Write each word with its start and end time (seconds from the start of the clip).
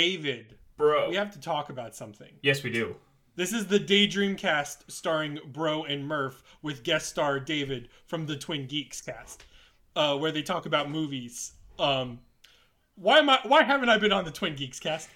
David, 0.00 0.56
Bro. 0.76 1.08
we 1.08 1.16
have 1.16 1.30
to 1.32 1.40
talk 1.40 1.70
about 1.70 1.94
something. 1.96 2.28
Yes, 2.42 2.62
we 2.62 2.70
do. 2.70 2.96
This 3.34 3.54
is 3.54 3.66
the 3.66 3.78
Daydream 3.78 4.36
cast 4.36 4.90
starring 4.90 5.38
Bro 5.46 5.84
and 5.84 6.06
Murph 6.06 6.42
with 6.60 6.82
guest 6.82 7.08
star 7.08 7.40
David 7.40 7.88
from 8.06 8.26
the 8.26 8.36
Twin 8.36 8.66
Geeks 8.66 9.00
cast, 9.00 9.44
uh, 9.94 10.14
where 10.18 10.30
they 10.32 10.42
talk 10.42 10.66
about 10.66 10.90
movies. 10.90 11.52
Um, 11.78 12.20
why 12.96 13.20
am 13.20 13.30
I? 13.30 13.38
Why 13.44 13.62
haven't 13.62 13.88
I 13.88 13.96
been 13.96 14.12
on 14.12 14.26
the 14.26 14.30
Twin 14.30 14.54
Geeks 14.54 14.78
cast? 14.78 15.08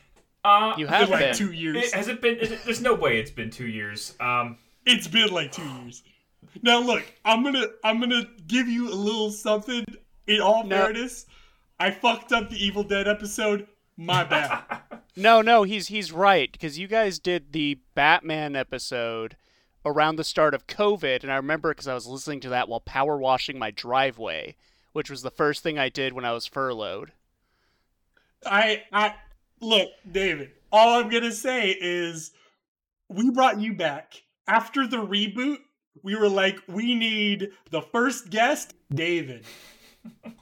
Uh, 0.45 0.73
You 0.79 0.87
have 0.87 1.03
been 1.03 1.11
like 1.11 1.21
been. 1.21 1.35
two 1.35 1.53
years. 1.53 1.77
it, 1.77 1.93
has 1.95 2.09
it 2.09 2.23
been? 2.23 2.39
Is 2.39 2.51
it, 2.51 2.61
there's 2.65 2.81
no 2.81 2.95
way 2.95 3.19
it's 3.21 3.31
been 3.31 3.51
two 3.51 3.67
years. 3.67 4.15
Um, 4.19 4.57
It's 4.87 5.07
been 5.09 5.29
like 5.29 5.53
two 5.53 5.63
years. 5.83 6.03
Now 6.63 6.81
look, 6.81 7.05
I'm 7.27 7.43
gonna 7.45 7.67
I'm 7.85 8.01
gonna 8.01 8.25
give 8.47 8.67
you 8.67 8.89
a 8.91 8.97
little 8.97 9.31
something. 9.31 9.85
In 10.27 10.41
all 10.41 10.65
No. 10.65 10.77
fairness, 10.77 11.27
I 11.79 11.91
fucked 11.91 12.33
up 12.33 12.49
the 12.49 12.57
Evil 12.65 12.83
Dead 12.83 13.07
episode. 13.09 13.67
My 14.01 14.25
bad. 14.25 14.65
No, 15.17 15.43
no, 15.43 15.65
he's 15.65 15.89
he's 15.89 16.13
right 16.13 16.51
because 16.51 16.79
you 16.79 16.87
guys 16.87 17.19
did 17.19 17.53
the 17.53 17.81
Batman 17.97 18.55
episode 18.55 19.37
around 19.85 20.17
the 20.17 20.25
start 20.25 20.55
of 20.55 20.69
COVID, 20.69 21.25
and 21.25 21.33
I 21.33 21.37
remember 21.37 21.73
because 21.73 21.89
I 21.89 21.95
was 21.95 22.07
listening 22.07 22.39
to 22.41 22.49
that 22.51 22.69
while 22.69 22.81
power 22.81 23.19
washing 23.19 23.59
my 23.59 23.73
driveway, 23.73 24.55
which 24.93 25.11
was 25.11 25.23
the 25.23 25.31
first 25.31 25.65
thing 25.65 25.79
I 25.79 25.89
did 25.89 26.13
when 26.13 26.25
I 26.25 26.33
was 26.33 26.47
furloughed. 26.47 27.11
I 28.47 28.85
I 28.93 29.17
look, 29.61 29.89
David. 30.11 30.53
All 30.71 31.01
I'm 31.01 31.11
gonna 31.11 31.33
say 31.33 31.77
is, 31.79 32.31
we 33.09 33.31
brought 33.31 33.61
you 33.61 33.75
back 33.75 34.23
after 34.47 34.87
the 34.87 35.05
reboot. 35.05 35.59
We 36.05 36.15
were 36.15 36.29
like, 36.29 36.61
we 36.69 36.95
need 36.95 37.49
the 37.71 37.83
first 37.83 38.31
guest, 38.31 38.75
David. 38.95 39.45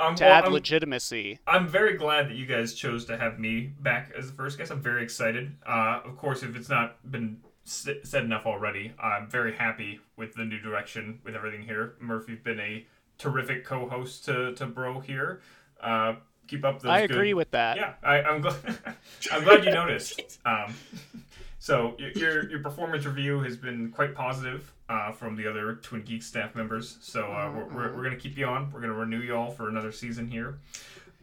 I'm, 0.00 0.14
To 0.16 0.24
well, 0.24 0.32
add 0.32 0.44
I'm, 0.44 0.52
legitimacy, 0.52 1.40
I'm 1.46 1.66
very 1.66 1.96
glad 1.96 2.28
that 2.28 2.36
you 2.36 2.46
guys 2.46 2.74
chose 2.74 3.04
to 3.06 3.16
have 3.16 3.38
me 3.38 3.72
back 3.80 4.12
as 4.16 4.28
the 4.30 4.32
first 4.36 4.58
guest. 4.58 4.70
I'm 4.70 4.80
very 4.80 5.02
excited. 5.02 5.56
Uh, 5.66 6.00
of 6.04 6.16
course, 6.16 6.42
if 6.42 6.54
it's 6.54 6.68
not 6.68 7.10
been 7.10 7.40
s- 7.66 7.88
said 8.04 8.24
enough 8.24 8.46
already, 8.46 8.92
I'm 9.02 9.26
very 9.28 9.54
happy 9.54 10.00
with 10.16 10.34
the 10.34 10.44
new 10.44 10.60
direction 10.60 11.20
with 11.24 11.34
everything 11.34 11.62
here. 11.62 11.94
Murphy's 12.00 12.38
been 12.38 12.60
a 12.60 12.86
terrific 13.18 13.64
co-host 13.64 14.24
to, 14.26 14.54
to 14.54 14.66
Bro 14.66 15.00
here. 15.00 15.40
Uh, 15.82 16.14
keep 16.46 16.64
up 16.64 16.80
those 16.80 16.90
I 16.90 17.06
good- 17.06 17.16
agree 17.16 17.34
with 17.34 17.50
that. 17.50 17.76
Yeah, 17.76 17.94
I, 18.02 18.22
I'm 18.22 18.40
glad. 18.40 18.56
I'm 19.32 19.42
glad 19.42 19.64
you 19.64 19.72
noticed. 19.72 20.38
Um, 20.44 20.74
so 21.58 21.96
your 21.98 22.48
your 22.48 22.60
performance 22.60 23.04
review 23.04 23.40
has 23.40 23.56
been 23.56 23.90
quite 23.90 24.14
positive 24.14 24.72
uh, 24.88 25.12
from 25.12 25.36
the 25.36 25.46
other 25.48 25.74
Twin 25.76 26.02
Geeks 26.02 26.26
staff 26.26 26.54
members. 26.54 26.98
So 27.00 27.24
uh, 27.32 27.52
we're, 27.54 27.64
we're, 27.74 27.96
we're 27.96 28.02
gonna 28.04 28.16
keep 28.16 28.36
you 28.38 28.46
on. 28.46 28.70
We're 28.72 28.80
gonna 28.80 28.94
renew 28.94 29.20
you 29.20 29.34
all 29.36 29.50
for 29.50 29.68
another 29.68 29.92
season 29.92 30.30
here. 30.30 30.58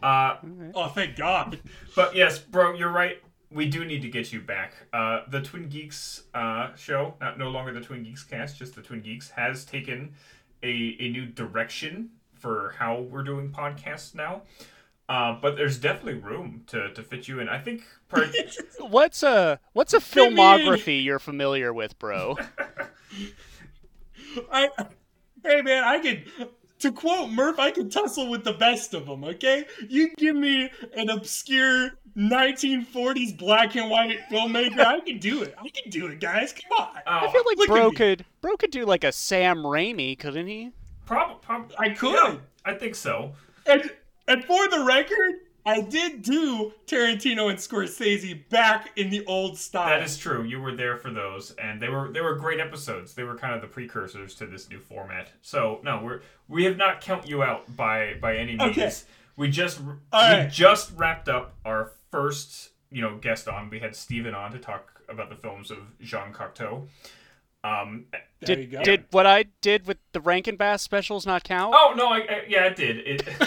Uh, 0.04 0.38
Oh, 0.76 0.88
thank 0.90 1.16
God. 1.16 1.60
but 1.96 2.16
yes, 2.16 2.38
bro, 2.40 2.74
you're 2.74 2.92
right. 2.92 3.22
We 3.52 3.70
do 3.70 3.86
need 3.86 4.02
to 4.02 4.10
get 4.10 4.34
you 4.34 4.42
back. 4.42 4.74
Uh, 4.92 5.22
the 5.30 5.42
Twin 5.42 5.70
Geeks 5.70 6.24
uh, 6.34 6.76
show, 6.76 7.14
not 7.22 7.38
no 7.40 7.50
longer 7.50 7.72
the 7.74 7.80
Twin 7.82 8.04
Geeks 8.04 8.24
cast, 8.24 8.58
just 8.60 8.76
the 8.76 8.82
Twin 8.82 9.02
Geeks, 9.02 9.30
has 9.32 9.64
taken 9.64 10.14
a, 10.64 10.98
a 11.00 11.10
new 11.10 11.26
direction 11.26 12.10
for 12.34 12.76
how 12.78 13.00
we're 13.02 13.24
doing 13.24 13.52
podcasts 13.52 14.14
now. 14.14 14.42
Uh, 15.08 15.38
but 15.40 15.56
there's 15.56 15.78
definitely 15.78 16.16
room 16.20 16.64
to, 16.68 16.92
to 16.94 17.04
fit 17.04 17.28
you 17.28 17.40
in. 17.40 17.48
I 17.48 17.60
think 17.60 17.84
per- 18.10 18.30
What's 18.80 19.22
a 19.24 19.60
what's 19.74 19.94
a 19.94 20.02
Fit 20.02 20.22
me 20.22 20.28
in. 20.32 20.36
filmography 20.36 21.04
you're 21.04 21.20
familiar 21.20 21.72
with, 21.74 21.98
bro? 22.00 22.38
I, 24.52 24.70
hey 25.44 25.62
man, 25.62 25.84
I 25.84 26.00
could, 26.00 26.26
to 26.80 26.92
quote 26.92 27.32
Murph, 27.32 27.60
I 27.60 27.72
could 27.72 27.92
tussle 27.92 28.30
with 28.30 28.44
the 28.44 28.54
best 28.54 28.94
of 28.94 29.06
them. 29.06 29.24
Okay, 29.24 29.66
you 29.88 30.14
give 30.16 30.36
me 30.36 30.70
an 30.96 31.10
obscure 31.10 31.92
1940s 32.18 33.38
black 33.38 33.76
and 33.76 33.90
white 33.90 34.20
filmmaker, 34.32 34.80
I 34.80 35.00
can 35.02 35.20
do 35.20 35.44
it. 35.44 35.54
I 35.58 35.68
can 35.70 35.90
do 35.90 36.08
it, 36.08 36.20
guys. 36.20 36.54
Come 36.54 36.80
on. 36.80 36.90
Oh, 36.96 37.02
I 37.06 37.26
oh, 37.26 37.32
feel 37.32 37.44
like 37.46 37.68
bro 37.68 37.92
could 37.92 38.26
bro 38.42 38.56
could 38.56 38.72
do 38.72 38.86
like 38.86 39.04
a 39.04 39.12
Sam 39.12 39.58
Raimi, 39.58 40.18
couldn't 40.18 40.48
he? 40.48 40.72
Probably. 41.06 41.36
prob- 41.42 41.74
I 41.78 41.90
could. 41.90 42.14
yeah, 42.14 42.38
I 42.64 42.74
think 42.74 42.96
so. 42.96 43.34
And 43.66 43.92
and 44.28 44.44
for 44.46 44.68
the 44.70 44.84
record, 44.86 45.34
I 45.66 45.82
did 45.82 46.22
do 46.22 46.74
Tarantino 46.86 47.50
and 47.50 47.58
Scorsese 47.58 48.48
back 48.50 48.92
in 48.96 49.10
the 49.10 49.26
old 49.26 49.58
style. 49.58 49.88
That 49.88 50.04
is 50.04 50.16
true. 50.16 50.44
You 50.44 50.62
were 50.62 50.76
there 50.76 50.98
for 50.98 51.10
those, 51.10 51.52
and 51.52 51.82
they 51.82 51.90
were 51.90 52.12
they 52.12 52.22
were 52.22 52.36
great 52.36 52.60
episodes. 52.60 53.16
They 53.16 53.24
were 53.24 53.36
kind 53.36 53.56
of 53.56 53.62
the 53.62 53.68
precursors 53.68 54.36
to 54.36 54.46
this 54.46 54.70
new 54.70 54.80
format. 54.80 55.32
So 55.42 55.80
no, 55.84 56.02
we're 56.04 56.22
we 56.48 56.66
have 56.66 56.78
not 56.78 57.02
count 57.02 57.28
you 57.28 57.42
out 57.42 57.76
by 57.76 58.14
by 58.22 58.36
any 58.38 58.56
means. 58.56 58.72
Okay. 58.72 58.92
We 59.38 59.50
just 59.50 59.82
we 59.82 60.48
just 60.52 60.92
wrapped 60.96 61.28
up 61.28 61.56
our 61.66 61.92
first 62.12 62.70
you 62.92 63.02
know 63.02 63.18
guest 63.18 63.48
on. 63.48 63.70
We 63.72 63.80
had 63.80 63.96
Steven 63.96 64.36
on 64.36 64.52
to 64.52 64.60
talk 64.60 65.02
about 65.10 65.30
the 65.30 65.36
films 65.36 65.72
of 65.72 65.80
Jean 66.00 66.32
Cocteau. 66.32 66.88
Um, 67.64 68.06
there 68.46 68.56
did 68.58 68.72
you 68.72 68.78
go. 68.78 68.84
did 68.84 69.06
what 69.12 69.26
I 69.26 69.46
did 69.62 69.88
with 69.88 69.98
the 70.14 70.22
Rankin 70.22 70.56
Bass 70.56 70.82
specials 70.82 71.26
not 71.26 71.44
count? 71.44 71.74
Oh 71.78 71.94
no, 71.96 72.08
I, 72.08 72.18
I, 72.20 72.44
yeah, 72.48 72.66
it 72.66 72.76
did. 72.76 72.98
It, 73.00 73.24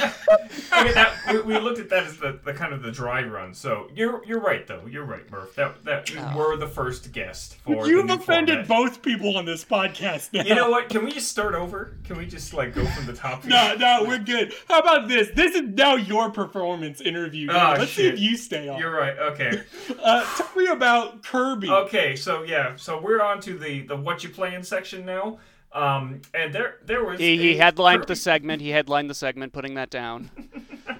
I 0.72 0.84
mean, 0.84 0.94
that, 0.94 1.12
we, 1.32 1.40
we 1.40 1.58
looked 1.58 1.78
at 1.78 1.88
that 1.90 2.04
as 2.04 2.18
the, 2.18 2.38
the 2.44 2.52
kind 2.52 2.72
of 2.72 2.82
the 2.82 2.90
dry 2.90 3.22
run. 3.22 3.54
So 3.54 3.88
you're 3.94 4.24
you're 4.26 4.40
right 4.40 4.66
though. 4.66 4.82
You're 4.88 5.04
right, 5.04 5.28
Murph. 5.30 5.54
That 5.54 5.84
that 5.84 6.10
you 6.10 6.18
Oh. 6.20 6.36
were 6.36 6.56
the 6.56 6.66
first 6.68 7.12
guest 7.12 7.56
for. 7.56 7.86
You've 7.88 8.06
new 8.06 8.14
offended 8.14 8.66
format. 8.66 8.92
both 8.92 9.02
people 9.02 9.36
on 9.36 9.44
this 9.44 9.64
podcast 9.64 10.32
now. 10.32 10.42
You 10.42 10.54
know 10.54 10.70
what? 10.70 10.88
Can 10.88 11.04
we 11.04 11.12
just 11.12 11.28
start 11.28 11.54
over? 11.54 11.96
Can 12.04 12.18
we 12.18 12.26
just 12.26 12.52
like 12.52 12.74
go 12.74 12.84
from 12.86 13.06
the 13.06 13.12
top? 13.14 13.44
No, 13.48 13.74
no, 13.76 14.04
we're 14.06 14.18
good. 14.18 14.52
How 14.68 14.80
about 14.80 15.08
this? 15.08 15.28
This 15.34 15.54
is 15.54 15.62
now 15.62 15.94
your 15.96 16.30
performance 16.30 17.00
interview. 17.00 17.48
Oh, 17.50 17.76
Let's 17.78 17.92
see 17.92 18.06
if 18.06 18.18
you 18.18 18.36
stay 18.36 18.68
on. 18.68 18.78
You're 18.78 18.90
right. 18.94 19.18
Okay. 19.18 19.62
Uh, 20.02 20.24
tell 20.36 20.48
me 20.56 20.66
about 20.66 21.22
Kirby. 21.22 21.68
Okay. 21.68 22.14
So 22.16 22.42
yeah. 22.42 22.76
So 22.76 23.00
we're 23.00 23.20
on 23.22 23.40
to 23.42 23.58
the 23.58 23.82
the 23.82 23.96
what 23.96 24.22
you 24.22 24.30
playing 24.30 24.62
section 24.62 24.87
now. 24.92 25.38
Um, 25.72 26.22
and 26.34 26.52
there 26.52 26.76
there 26.84 27.04
was 27.04 27.20
He, 27.20 27.36
he 27.36 27.56
headlined 27.56 28.02
Kirby- 28.02 28.12
the 28.14 28.16
segment. 28.16 28.62
He 28.62 28.70
headlined 28.70 29.10
the 29.10 29.14
segment, 29.14 29.52
putting 29.52 29.74
that 29.74 29.90
down. 29.90 30.30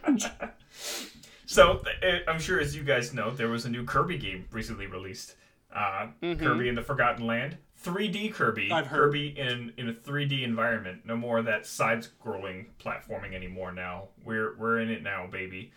So 1.47 1.81
uh, 2.03 2.31
I'm 2.31 2.39
sure, 2.39 2.61
as 2.61 2.77
you 2.77 2.83
guys 2.83 3.15
know, 3.15 3.31
there 3.31 3.49
was 3.49 3.65
a 3.65 3.71
new 3.71 3.83
Kirby 3.85 4.19
game 4.19 4.45
recently 4.53 4.87
released. 4.87 5.35
Uh, 5.75 6.09
Mhm. 6.23 6.39
Kirby 6.39 6.69
in 6.69 6.75
the 6.75 6.83
Forgotten 6.83 7.27
Land, 7.27 7.57
3D 7.83 8.33
Kirby. 8.35 8.71
I've 8.71 8.87
heard. 8.89 9.05
Kirby 9.13 9.29
in 9.39 9.73
in 9.79 9.89
a 9.89 9.93
3D 9.95 10.43
environment. 10.43 11.07
No 11.07 11.17
more 11.17 11.39
of 11.39 11.47
that 11.47 11.65
side-scrolling 11.67 12.67
platforming 12.79 13.35
anymore. 13.35 13.73
Now 13.73 14.09
we're 14.25 14.57
we're 14.59 14.79
in 14.81 14.91
it 14.91 15.03
now, 15.03 15.27
baby. 15.27 15.73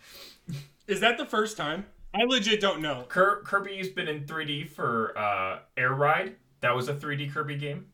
Is 0.86 1.00
that 1.00 1.16
the 1.16 1.24
first 1.26 1.56
time? 1.56 1.86
I 2.14 2.24
legit 2.24 2.60
don't 2.60 2.82
know. 2.82 3.06
Kirby's 3.08 3.88
been 3.88 4.08
in 4.08 4.24
3D 4.26 4.68
for 4.68 5.16
uh, 5.16 5.60
Air 5.78 5.94
Ride. 5.94 6.36
That 6.60 6.76
was 6.76 6.88
a 6.90 6.94
3D 6.94 7.32
Kirby 7.32 7.56
game. 7.56 7.86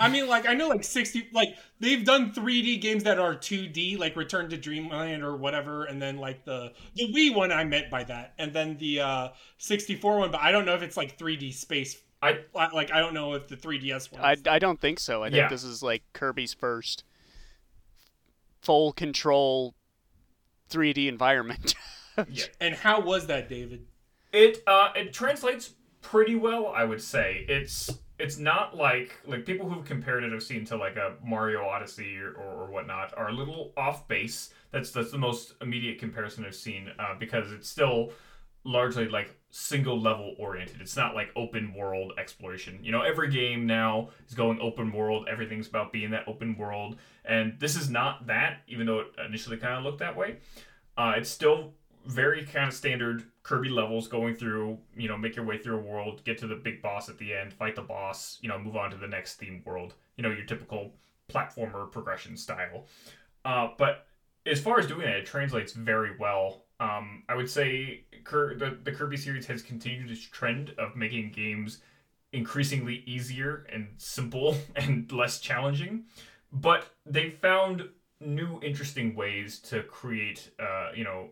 I 0.00 0.08
mean, 0.08 0.26
like 0.26 0.48
I 0.48 0.54
know, 0.54 0.68
like 0.68 0.82
sixty, 0.82 1.28
like 1.32 1.56
they've 1.78 2.04
done 2.04 2.32
3D 2.32 2.80
games 2.80 3.04
that 3.04 3.18
are 3.18 3.34
2D, 3.34 3.98
like 3.98 4.16
Return 4.16 4.48
to 4.50 4.56
Dreamland 4.56 5.22
or 5.22 5.36
whatever, 5.36 5.84
and 5.84 6.00
then 6.00 6.16
like 6.16 6.44
the 6.44 6.72
the 6.94 7.12
Wii 7.12 7.34
one 7.34 7.52
I 7.52 7.64
meant 7.64 7.90
by 7.90 8.04
that, 8.04 8.32
and 8.38 8.52
then 8.52 8.76
the 8.78 9.00
uh 9.00 9.28
64 9.58 10.18
one, 10.18 10.30
but 10.30 10.40
I 10.40 10.50
don't 10.52 10.64
know 10.64 10.74
if 10.74 10.82
it's 10.82 10.96
like 10.96 11.18
3D 11.18 11.52
space. 11.52 11.98
I 12.22 12.40
Like 12.54 12.92
I 12.92 12.98
don't 13.00 13.14
know 13.14 13.34
if 13.34 13.48
the 13.48 13.56
3DS 13.56 14.12
one. 14.12 14.22
I, 14.22 14.36
I 14.46 14.58
don't 14.58 14.80
think 14.80 14.98
so. 15.00 15.22
I 15.22 15.26
think 15.26 15.36
Yeah. 15.36 15.48
this 15.48 15.64
is 15.64 15.82
like 15.82 16.02
Kirby's 16.12 16.54
first 16.54 17.04
full 18.60 18.92
control 18.92 19.74
3D 20.70 21.08
environment. 21.08 21.74
yeah. 22.28 22.44
and 22.60 22.74
how 22.74 23.00
was 23.00 23.26
that, 23.26 23.48
David? 23.48 23.86
It 24.32 24.62
uh 24.66 24.90
it 24.94 25.12
translates 25.12 25.74
pretty 26.02 26.36
well, 26.36 26.68
I 26.68 26.84
would 26.84 27.02
say. 27.02 27.44
It's 27.48 27.90
it's 28.20 28.38
not 28.38 28.76
like 28.76 29.12
like 29.26 29.46
people 29.46 29.68
who've 29.68 29.84
compared 29.84 30.24
it 30.24 30.32
have 30.32 30.42
seen 30.42 30.64
to 30.66 30.76
like 30.76 30.96
a 30.96 31.16
Mario 31.24 31.64
Odyssey 31.64 32.18
or, 32.18 32.32
or, 32.32 32.64
or 32.64 32.70
whatnot 32.70 33.16
are 33.16 33.28
a 33.28 33.32
little 33.32 33.72
off 33.76 34.06
base. 34.06 34.50
That's 34.70 34.90
that's 34.90 35.10
the 35.10 35.18
most 35.18 35.54
immediate 35.60 35.98
comparison 35.98 36.44
I've 36.44 36.54
seen 36.54 36.90
uh, 36.98 37.14
because 37.18 37.52
it's 37.52 37.68
still 37.68 38.12
largely 38.64 39.08
like 39.08 39.34
single 39.50 39.98
level 39.98 40.34
oriented. 40.38 40.80
It's 40.80 40.96
not 40.96 41.14
like 41.14 41.30
open 41.34 41.74
world 41.74 42.12
exploration. 42.18 42.78
You 42.82 42.92
know, 42.92 43.02
every 43.02 43.30
game 43.30 43.66
now 43.66 44.10
is 44.28 44.34
going 44.34 44.60
open 44.60 44.92
world. 44.92 45.26
Everything's 45.28 45.66
about 45.66 45.92
being 45.92 46.10
that 46.10 46.28
open 46.28 46.56
world, 46.56 46.96
and 47.24 47.58
this 47.58 47.76
is 47.76 47.90
not 47.90 48.26
that. 48.26 48.58
Even 48.68 48.86
though 48.86 49.00
it 49.00 49.08
initially 49.26 49.56
kind 49.56 49.74
of 49.74 49.84
looked 49.84 50.00
that 50.00 50.16
way, 50.16 50.36
uh, 50.96 51.14
it's 51.16 51.30
still 51.30 51.72
very 52.06 52.44
kind 52.44 52.68
of 52.68 52.74
standard 52.74 53.24
Kirby 53.50 53.68
levels 53.68 54.06
going 54.06 54.36
through, 54.36 54.78
you 54.96 55.08
know, 55.08 55.18
make 55.18 55.34
your 55.34 55.44
way 55.44 55.58
through 55.58 55.78
a 55.78 55.82
world, 55.82 56.22
get 56.22 56.38
to 56.38 56.46
the 56.46 56.54
big 56.54 56.80
boss 56.80 57.08
at 57.08 57.18
the 57.18 57.34
end, 57.34 57.52
fight 57.52 57.74
the 57.74 57.82
boss, 57.82 58.38
you 58.40 58.48
know, 58.48 58.56
move 58.56 58.76
on 58.76 58.92
to 58.92 58.96
the 58.96 59.08
next 59.08 59.40
theme 59.40 59.60
world. 59.64 59.94
You 60.16 60.22
know, 60.22 60.30
your 60.30 60.44
typical 60.44 60.92
platformer 61.28 61.90
progression 61.90 62.36
style. 62.36 62.86
Uh, 63.44 63.70
but 63.76 64.06
as 64.46 64.60
far 64.60 64.78
as 64.78 64.86
doing 64.86 65.00
that, 65.00 65.16
it 65.16 65.26
translates 65.26 65.72
very 65.72 66.16
well. 66.16 66.66
Um, 66.78 67.24
I 67.28 67.34
would 67.34 67.50
say 67.50 68.04
Kir- 68.22 68.54
the, 68.56 68.78
the 68.84 68.92
Kirby 68.92 69.16
series 69.16 69.46
has 69.48 69.62
continued 69.62 70.12
its 70.12 70.20
trend 70.20 70.72
of 70.78 70.94
making 70.94 71.32
games 71.32 71.80
increasingly 72.32 73.02
easier 73.04 73.66
and 73.72 73.88
simple 73.96 74.58
and 74.76 75.10
less 75.10 75.40
challenging. 75.40 76.04
But 76.52 76.88
they 77.04 77.30
found 77.30 77.88
new 78.20 78.60
interesting 78.62 79.16
ways 79.16 79.58
to 79.58 79.82
create, 79.82 80.52
uh, 80.60 80.90
you 80.94 81.02
know, 81.02 81.30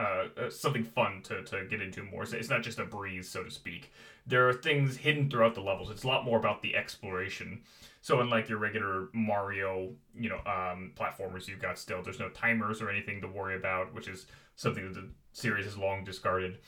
uh, 0.00 0.28
uh, 0.40 0.50
something 0.50 0.82
fun 0.82 1.20
to, 1.22 1.42
to 1.44 1.66
get 1.66 1.82
into 1.82 2.02
more. 2.02 2.22
It's 2.22 2.48
not 2.48 2.62
just 2.62 2.78
a 2.78 2.86
breeze, 2.86 3.28
so 3.28 3.44
to 3.44 3.50
speak. 3.50 3.92
There 4.26 4.48
are 4.48 4.52
things 4.54 4.96
hidden 4.96 5.28
throughout 5.28 5.54
the 5.54 5.60
levels. 5.60 5.90
It's 5.90 6.04
a 6.04 6.06
lot 6.06 6.24
more 6.24 6.38
about 6.38 6.62
the 6.62 6.74
exploration. 6.74 7.60
So 8.00 8.20
unlike 8.20 8.48
your 8.48 8.58
regular 8.58 9.08
Mario, 9.12 9.92
you 10.18 10.30
know, 10.30 10.38
um, 10.46 10.92
platformers 10.98 11.48
you've 11.48 11.60
got 11.60 11.78
still, 11.78 12.02
there's 12.02 12.18
no 12.18 12.30
timers 12.30 12.80
or 12.80 12.88
anything 12.88 13.20
to 13.20 13.28
worry 13.28 13.56
about, 13.56 13.92
which 13.92 14.08
is 14.08 14.24
something 14.56 14.84
that 14.84 14.94
the 14.94 15.08
series 15.32 15.66
has 15.66 15.76
long 15.76 16.02
discarded. 16.02 16.58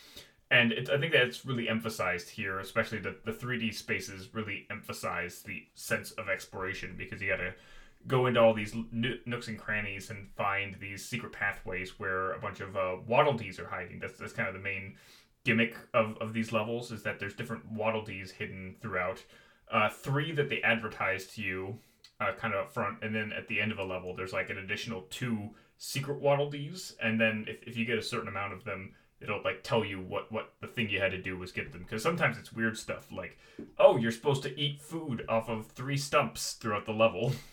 And 0.51 0.73
it, 0.73 0.91
I 0.91 0.99
think 0.99 1.15
that's 1.15 1.47
really 1.47 1.71
emphasized 1.71 2.29
here, 2.29 2.59
especially 2.59 2.99
the, 2.99 3.17
the 3.25 3.33
3D 3.33 3.73
spaces 3.73 4.29
really 4.35 4.67
emphasize 4.71 5.41
the 5.41 5.65
sense 5.75 6.11
of 6.13 6.29
exploration 6.29 6.97
because 6.99 7.23
you 7.23 7.31
got 7.31 7.37
to 7.37 7.55
go 8.07 8.27
into 8.27 8.41
all 8.41 8.55
these 8.55 8.75
nooks 8.93 9.49
and 9.49 9.59
crannies 9.59 10.11
and 10.11 10.29
find 10.37 10.77
these 10.81 11.05
secret 11.05 11.33
pathways 11.33 11.99
where 11.99 12.33
a 12.33 12.39
bunch 12.41 12.61
of 12.61 12.77
uh, 12.77 12.97
waddle 13.07 13.35
dees 13.35 13.59
are 13.59 13.69
hiding. 13.69 13.99
That's 14.01 14.19
that's 14.19 14.33
kind 14.33 14.49
of 14.49 14.55
the 14.55 14.61
main 14.61 14.97
gimmick 15.45 15.77
of, 15.93 16.17
of 16.21 16.33
these 16.33 16.53
levels 16.53 16.93
is 16.93 17.03
that 17.03 17.19
there's 17.19 17.35
different 17.35 17.71
waddle 17.71 18.05
dees 18.05 18.31
hidden 18.31 18.77
throughout. 18.81 19.23
Uh, 19.71 19.89
three 19.89 20.33
that 20.33 20.49
they 20.49 20.61
advertise 20.63 21.27
to 21.27 21.43
you 21.43 21.79
uh, 22.21 22.33
kind 22.33 22.55
of 22.55 22.61
up 22.61 22.73
front, 22.73 22.99
and 23.03 23.15
then 23.15 23.33
at 23.33 23.49
the 23.49 23.61
end 23.61 23.73
of 23.73 23.79
a 23.79 23.85
level, 23.85 24.15
there's 24.15 24.33
like 24.33 24.51
an 24.51 24.59
additional 24.59 25.03
two 25.11 25.51
secret 25.79 26.21
waddle 26.21 26.51
dees, 26.51 26.95
and 27.03 27.21
then 27.21 27.45
if, 27.49 27.63
if 27.67 27.77
you 27.77 27.85
get 27.85 27.99
a 27.99 28.03
certain 28.03 28.29
amount 28.29 28.53
of 28.53 28.65
them, 28.65 28.95
it'll 29.23 29.43
like 29.45 29.63
tell 29.63 29.85
you 29.85 30.01
what 30.01 30.31
what 30.33 30.53
the 30.61 30.67
thing 30.67 30.89
you 30.89 31.01
had 31.01 31.13
to 31.13 31.19
do 31.19 31.39
was 31.39 31.53
get 31.53 31.73
them 31.73 31.83
because 31.83 32.03
sometimes 32.03 32.37
it's 32.37 32.53
weird 32.53 32.77
stuff 32.77 33.07
like 33.13 33.39
oh 33.79 33.97
you're 33.97 34.11
supposed 34.11 34.43
to 34.43 34.59
eat 34.61 34.81
food 34.81 35.25
off 35.29 35.49
of 35.49 35.67
three 35.69 35.97
stumps 35.97 36.55
throughout 36.55 36.85
the 36.87 36.93
level 36.93 37.33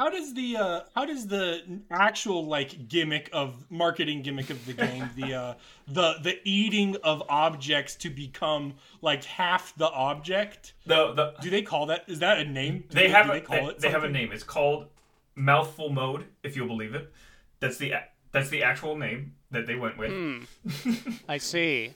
How 0.00 0.08
does 0.08 0.32
the 0.32 0.56
uh, 0.56 0.80
how 0.94 1.04
does 1.04 1.26
the 1.26 1.60
actual 1.90 2.46
like 2.46 2.88
gimmick 2.88 3.28
of 3.34 3.70
marketing 3.70 4.22
gimmick 4.22 4.48
of 4.48 4.64
the 4.64 4.72
game 4.72 5.10
the 5.14 5.34
uh, 5.34 5.54
the 5.88 6.14
the 6.22 6.38
eating 6.42 6.96
of 7.04 7.22
objects 7.28 7.96
to 7.96 8.08
become 8.08 8.72
like 9.02 9.24
half 9.24 9.74
the 9.76 9.90
object? 9.90 10.72
The 10.86 11.12
the 11.12 11.34
do 11.42 11.50
they 11.50 11.60
call 11.60 11.84
that? 11.86 12.04
Is 12.06 12.20
that 12.20 12.38
a 12.38 12.46
name? 12.46 12.84
Do 12.88 12.94
they, 12.94 13.02
they 13.02 13.08
have 13.10 13.28
a, 13.28 13.40
they, 13.40 13.40
they, 13.40 13.74
they 13.78 13.90
have 13.90 14.04
a 14.04 14.08
name. 14.08 14.32
It's 14.32 14.42
called 14.42 14.86
mouthful 15.34 15.90
mode, 15.90 16.24
if 16.42 16.56
you'll 16.56 16.68
believe 16.68 16.94
it. 16.94 17.12
That's 17.58 17.76
the 17.76 17.92
that's 18.32 18.48
the 18.48 18.62
actual 18.62 18.96
name 18.96 19.34
that 19.50 19.66
they 19.66 19.74
went 19.74 19.98
with. 19.98 20.10
Hmm. 20.10 21.02
I 21.28 21.36
see. 21.36 21.92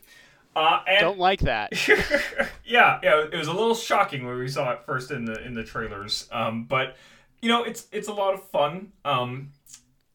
Uh, 0.55 0.81
and, 0.87 1.01
Don't 1.01 1.19
like 1.19 1.41
that. 1.41 1.73
yeah, 2.67 3.01
yeah. 3.03 3.25
It 3.33 3.35
was 3.35 3.49
a 3.49 3.53
little 3.53 3.75
shocking 3.75 4.27
when 4.27 4.39
we 4.39 4.49
saw 4.49 4.73
it 4.73 4.81
first 4.85 5.11
in 5.11 5.25
the 5.25 5.43
in 5.43 5.55
the 5.55 5.65
trailers. 5.65 6.29
Um, 6.31 6.65
but 6.65 6.97
you 7.45 7.51
know, 7.51 7.63
it's 7.63 7.87
it's 7.93 8.09
a 8.09 8.13
lot 8.13 8.33
of 8.33 8.43
fun. 8.49 8.91
Um, 9.05 9.51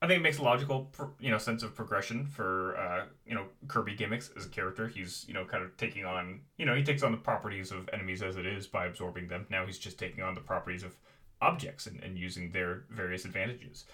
I 0.01 0.07
think 0.07 0.19
it 0.19 0.23
makes 0.23 0.39
a 0.39 0.43
logical, 0.43 0.91
you 1.19 1.29
know, 1.29 1.37
sense 1.37 1.61
of 1.61 1.75
progression 1.75 2.25
for 2.25 2.75
uh, 2.75 3.05
you 3.23 3.35
know 3.35 3.45
Kirby 3.67 3.93
gimmicks 3.95 4.31
as 4.35 4.47
a 4.47 4.49
character. 4.49 4.87
He's 4.87 5.25
you 5.27 5.35
know 5.35 5.45
kind 5.45 5.63
of 5.63 5.77
taking 5.77 6.05
on, 6.05 6.39
you 6.57 6.65
know, 6.65 6.73
he 6.73 6.81
takes 6.81 7.03
on 7.03 7.11
the 7.11 7.19
properties 7.19 7.71
of 7.71 7.87
enemies 7.93 8.23
as 8.23 8.35
it 8.35 8.47
is 8.47 8.65
by 8.65 8.87
absorbing 8.87 9.27
them. 9.27 9.45
Now 9.51 9.63
he's 9.67 9.77
just 9.77 9.99
taking 9.99 10.23
on 10.23 10.33
the 10.33 10.41
properties 10.41 10.81
of 10.81 10.95
objects 11.39 11.85
and, 11.85 12.03
and 12.03 12.17
using 12.17 12.49
their 12.49 12.85
various 12.89 13.25
advantages. 13.25 13.85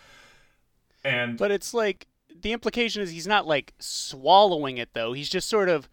And 1.04 1.38
but 1.38 1.52
it's 1.52 1.74
like 1.74 2.08
the 2.42 2.54
implication 2.54 3.02
is 3.02 3.12
he's 3.12 3.28
not 3.28 3.46
like 3.46 3.74
swallowing 3.80 4.78
it 4.78 4.94
though. 4.94 5.12
He's 5.12 5.30
just 5.30 5.50
sort 5.50 5.68
of, 5.68 5.90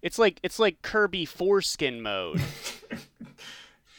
it's 0.00 0.16
like 0.16 0.38
it's 0.44 0.60
like 0.60 0.80
Kirby 0.82 1.24
foreskin 1.24 2.02
mode. 2.02 2.40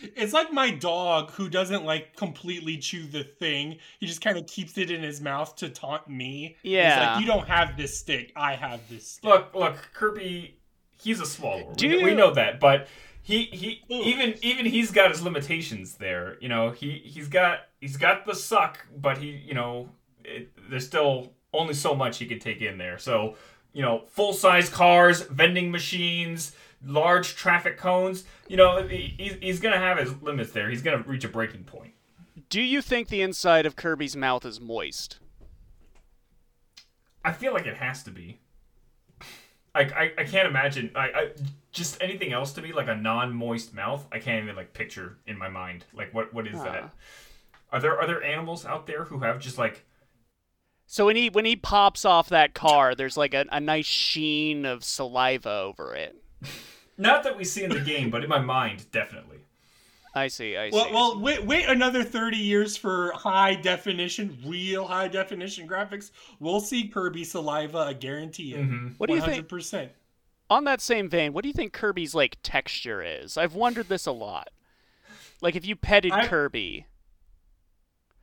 It's 0.01 0.33
like 0.33 0.51
my 0.51 0.71
dog 0.71 1.31
who 1.31 1.49
doesn't 1.49 1.83
like 1.85 2.15
completely 2.15 2.77
chew 2.77 3.05
the 3.07 3.23
thing. 3.23 3.77
He 3.99 4.05
just 4.05 4.21
kind 4.21 4.37
of 4.37 4.45
keeps 4.47 4.77
it 4.77 4.91
in 4.91 5.01
his 5.01 5.21
mouth 5.21 5.55
to 5.57 5.69
taunt 5.69 6.07
me. 6.07 6.57
Yeah. 6.63 7.13
like, 7.13 7.21
you 7.21 7.27
don't 7.27 7.47
have 7.47 7.77
this 7.77 7.97
stick. 7.97 8.31
I 8.35 8.55
have 8.55 8.81
this 8.89 9.07
stick. 9.07 9.23
Look, 9.25 9.53
look, 9.53 9.75
Kirby, 9.93 10.57
he's 11.01 11.19
a 11.19 11.25
swallower. 11.25 11.73
Do 11.75 11.87
we, 11.87 11.97
you... 11.97 12.05
we 12.05 12.15
know 12.15 12.33
that, 12.33 12.59
but 12.59 12.87
he 13.21 13.43
he 13.43 13.83
Ooh. 13.91 14.01
even 14.01 14.35
even 14.41 14.65
he's 14.65 14.91
got 14.91 15.11
his 15.11 15.21
limitations 15.21 15.95
there. 15.95 16.37
You 16.39 16.49
know, 16.49 16.71
he 16.71 17.01
he's 17.05 17.27
got 17.27 17.59
he's 17.79 17.97
got 17.97 18.25
the 18.25 18.35
suck, 18.35 18.85
but 18.95 19.17
he 19.17 19.27
you 19.29 19.53
know 19.53 19.89
it, 20.23 20.49
there's 20.69 20.85
still 20.85 21.33
only 21.53 21.73
so 21.73 21.95
much 21.95 22.17
he 22.17 22.25
can 22.25 22.39
take 22.39 22.61
in 22.61 22.77
there. 22.77 22.97
So 22.97 23.35
you 23.73 23.81
know, 23.81 24.03
full 24.07 24.33
size 24.33 24.69
cars, 24.69 25.21
vending 25.21 25.71
machines 25.71 26.55
large 26.83 27.35
traffic 27.35 27.77
cones, 27.77 28.23
you 28.47 28.57
know, 28.57 28.87
he's, 28.87 29.35
he's 29.41 29.59
going 29.59 29.73
to 29.73 29.79
have 29.79 29.97
his 29.97 30.21
limits 30.21 30.51
there. 30.51 30.69
He's 30.69 30.81
going 30.81 31.01
to 31.01 31.09
reach 31.09 31.23
a 31.23 31.29
breaking 31.29 31.63
point. 31.63 31.93
Do 32.49 32.61
you 32.61 32.81
think 32.81 33.09
the 33.09 33.21
inside 33.21 33.65
of 33.65 33.75
Kirby's 33.75 34.15
mouth 34.15 34.45
is 34.45 34.59
moist? 34.59 35.19
I 37.23 37.33
feel 37.33 37.53
like 37.53 37.65
it 37.65 37.77
has 37.77 38.03
to 38.03 38.11
be. 38.11 38.39
I, 39.75 39.81
I, 39.81 40.11
I 40.17 40.23
can't 40.23 40.47
imagine 40.47 40.91
I, 40.95 40.99
I 41.01 41.29
just 41.71 42.01
anything 42.01 42.33
else 42.33 42.53
to 42.53 42.61
be 42.61 42.73
like 42.73 42.87
a 42.87 42.95
non-moist 42.95 43.73
mouth. 43.73 44.07
I 44.11 44.19
can't 44.19 44.43
even 44.43 44.55
like 44.55 44.73
picture 44.73 45.17
in 45.27 45.37
my 45.37 45.47
mind 45.47 45.85
like 45.93 46.13
what 46.13 46.33
what 46.33 46.47
is 46.47 46.57
huh. 46.57 46.63
that? 46.63 46.93
Are 47.71 47.79
there 47.79 47.99
are 47.99 48.07
there 48.07 48.23
animals 48.23 48.65
out 48.65 48.87
there 48.87 49.03
who 49.05 49.19
have 49.19 49.39
just 49.39 49.57
like 49.57 49.85
so 50.87 51.05
when 51.05 51.15
he 51.15 51.29
when 51.29 51.45
he 51.45 51.55
pops 51.55 52.03
off 52.03 52.29
that 52.29 52.55
car, 52.55 52.95
there's 52.95 53.15
like 53.15 53.35
a, 53.35 53.45
a 53.51 53.59
nice 53.59 53.85
sheen 53.85 54.65
of 54.65 54.83
saliva 54.83 55.51
over 55.51 55.93
it. 55.93 56.15
Not 56.97 57.23
that 57.23 57.37
we 57.37 57.43
see 57.43 57.63
in 57.63 57.69
the 57.69 57.79
game, 57.79 58.09
but 58.09 58.23
in 58.23 58.29
my 58.29 58.39
mind, 58.39 58.85
definitely. 58.91 59.37
I 60.13 60.27
see. 60.27 60.57
I 60.57 60.69
see. 60.69 60.75
Well, 60.75 60.91
well, 60.91 61.19
wait, 61.19 61.45
wait 61.45 61.69
another 61.69 62.03
thirty 62.03 62.37
years 62.37 62.75
for 62.75 63.11
high 63.13 63.55
definition, 63.55 64.37
real 64.45 64.85
high 64.85 65.07
definition 65.07 65.67
graphics. 65.67 66.11
We'll 66.39 66.59
see 66.59 66.87
Kirby 66.87 67.23
saliva. 67.23 67.77
I 67.77 67.93
guarantee 67.93 68.55
it. 68.55 68.61
Mm-hmm. 68.61 68.87
What 68.97 69.09
do 69.09 69.15
you 69.15 69.21
think? 69.21 69.47
Percent. 69.47 69.91
On 70.49 70.63
that 70.63 70.81
same 70.81 71.09
vein, 71.09 71.31
what 71.31 71.43
do 71.43 71.47
you 71.47 71.53
think 71.53 71.73
Kirby's 71.73 72.15
like 72.15 72.37
texture 72.41 73.03
is? 73.03 73.37
I've 73.37 73.53
wondered 73.53 73.87
this 73.87 74.07
a 74.07 74.11
lot. 74.11 74.49
Like 75.41 75.55
if 75.55 75.65
you 75.65 75.75
petted 75.75 76.11
I, 76.11 76.25
Kirby. 76.25 76.87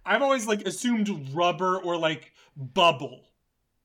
I've 0.05 0.23
always 0.23 0.47
like 0.47 0.63
assumed 0.67 1.09
rubber 1.33 1.79
or 1.79 1.97
like 1.97 2.33
bubble. 2.57 3.23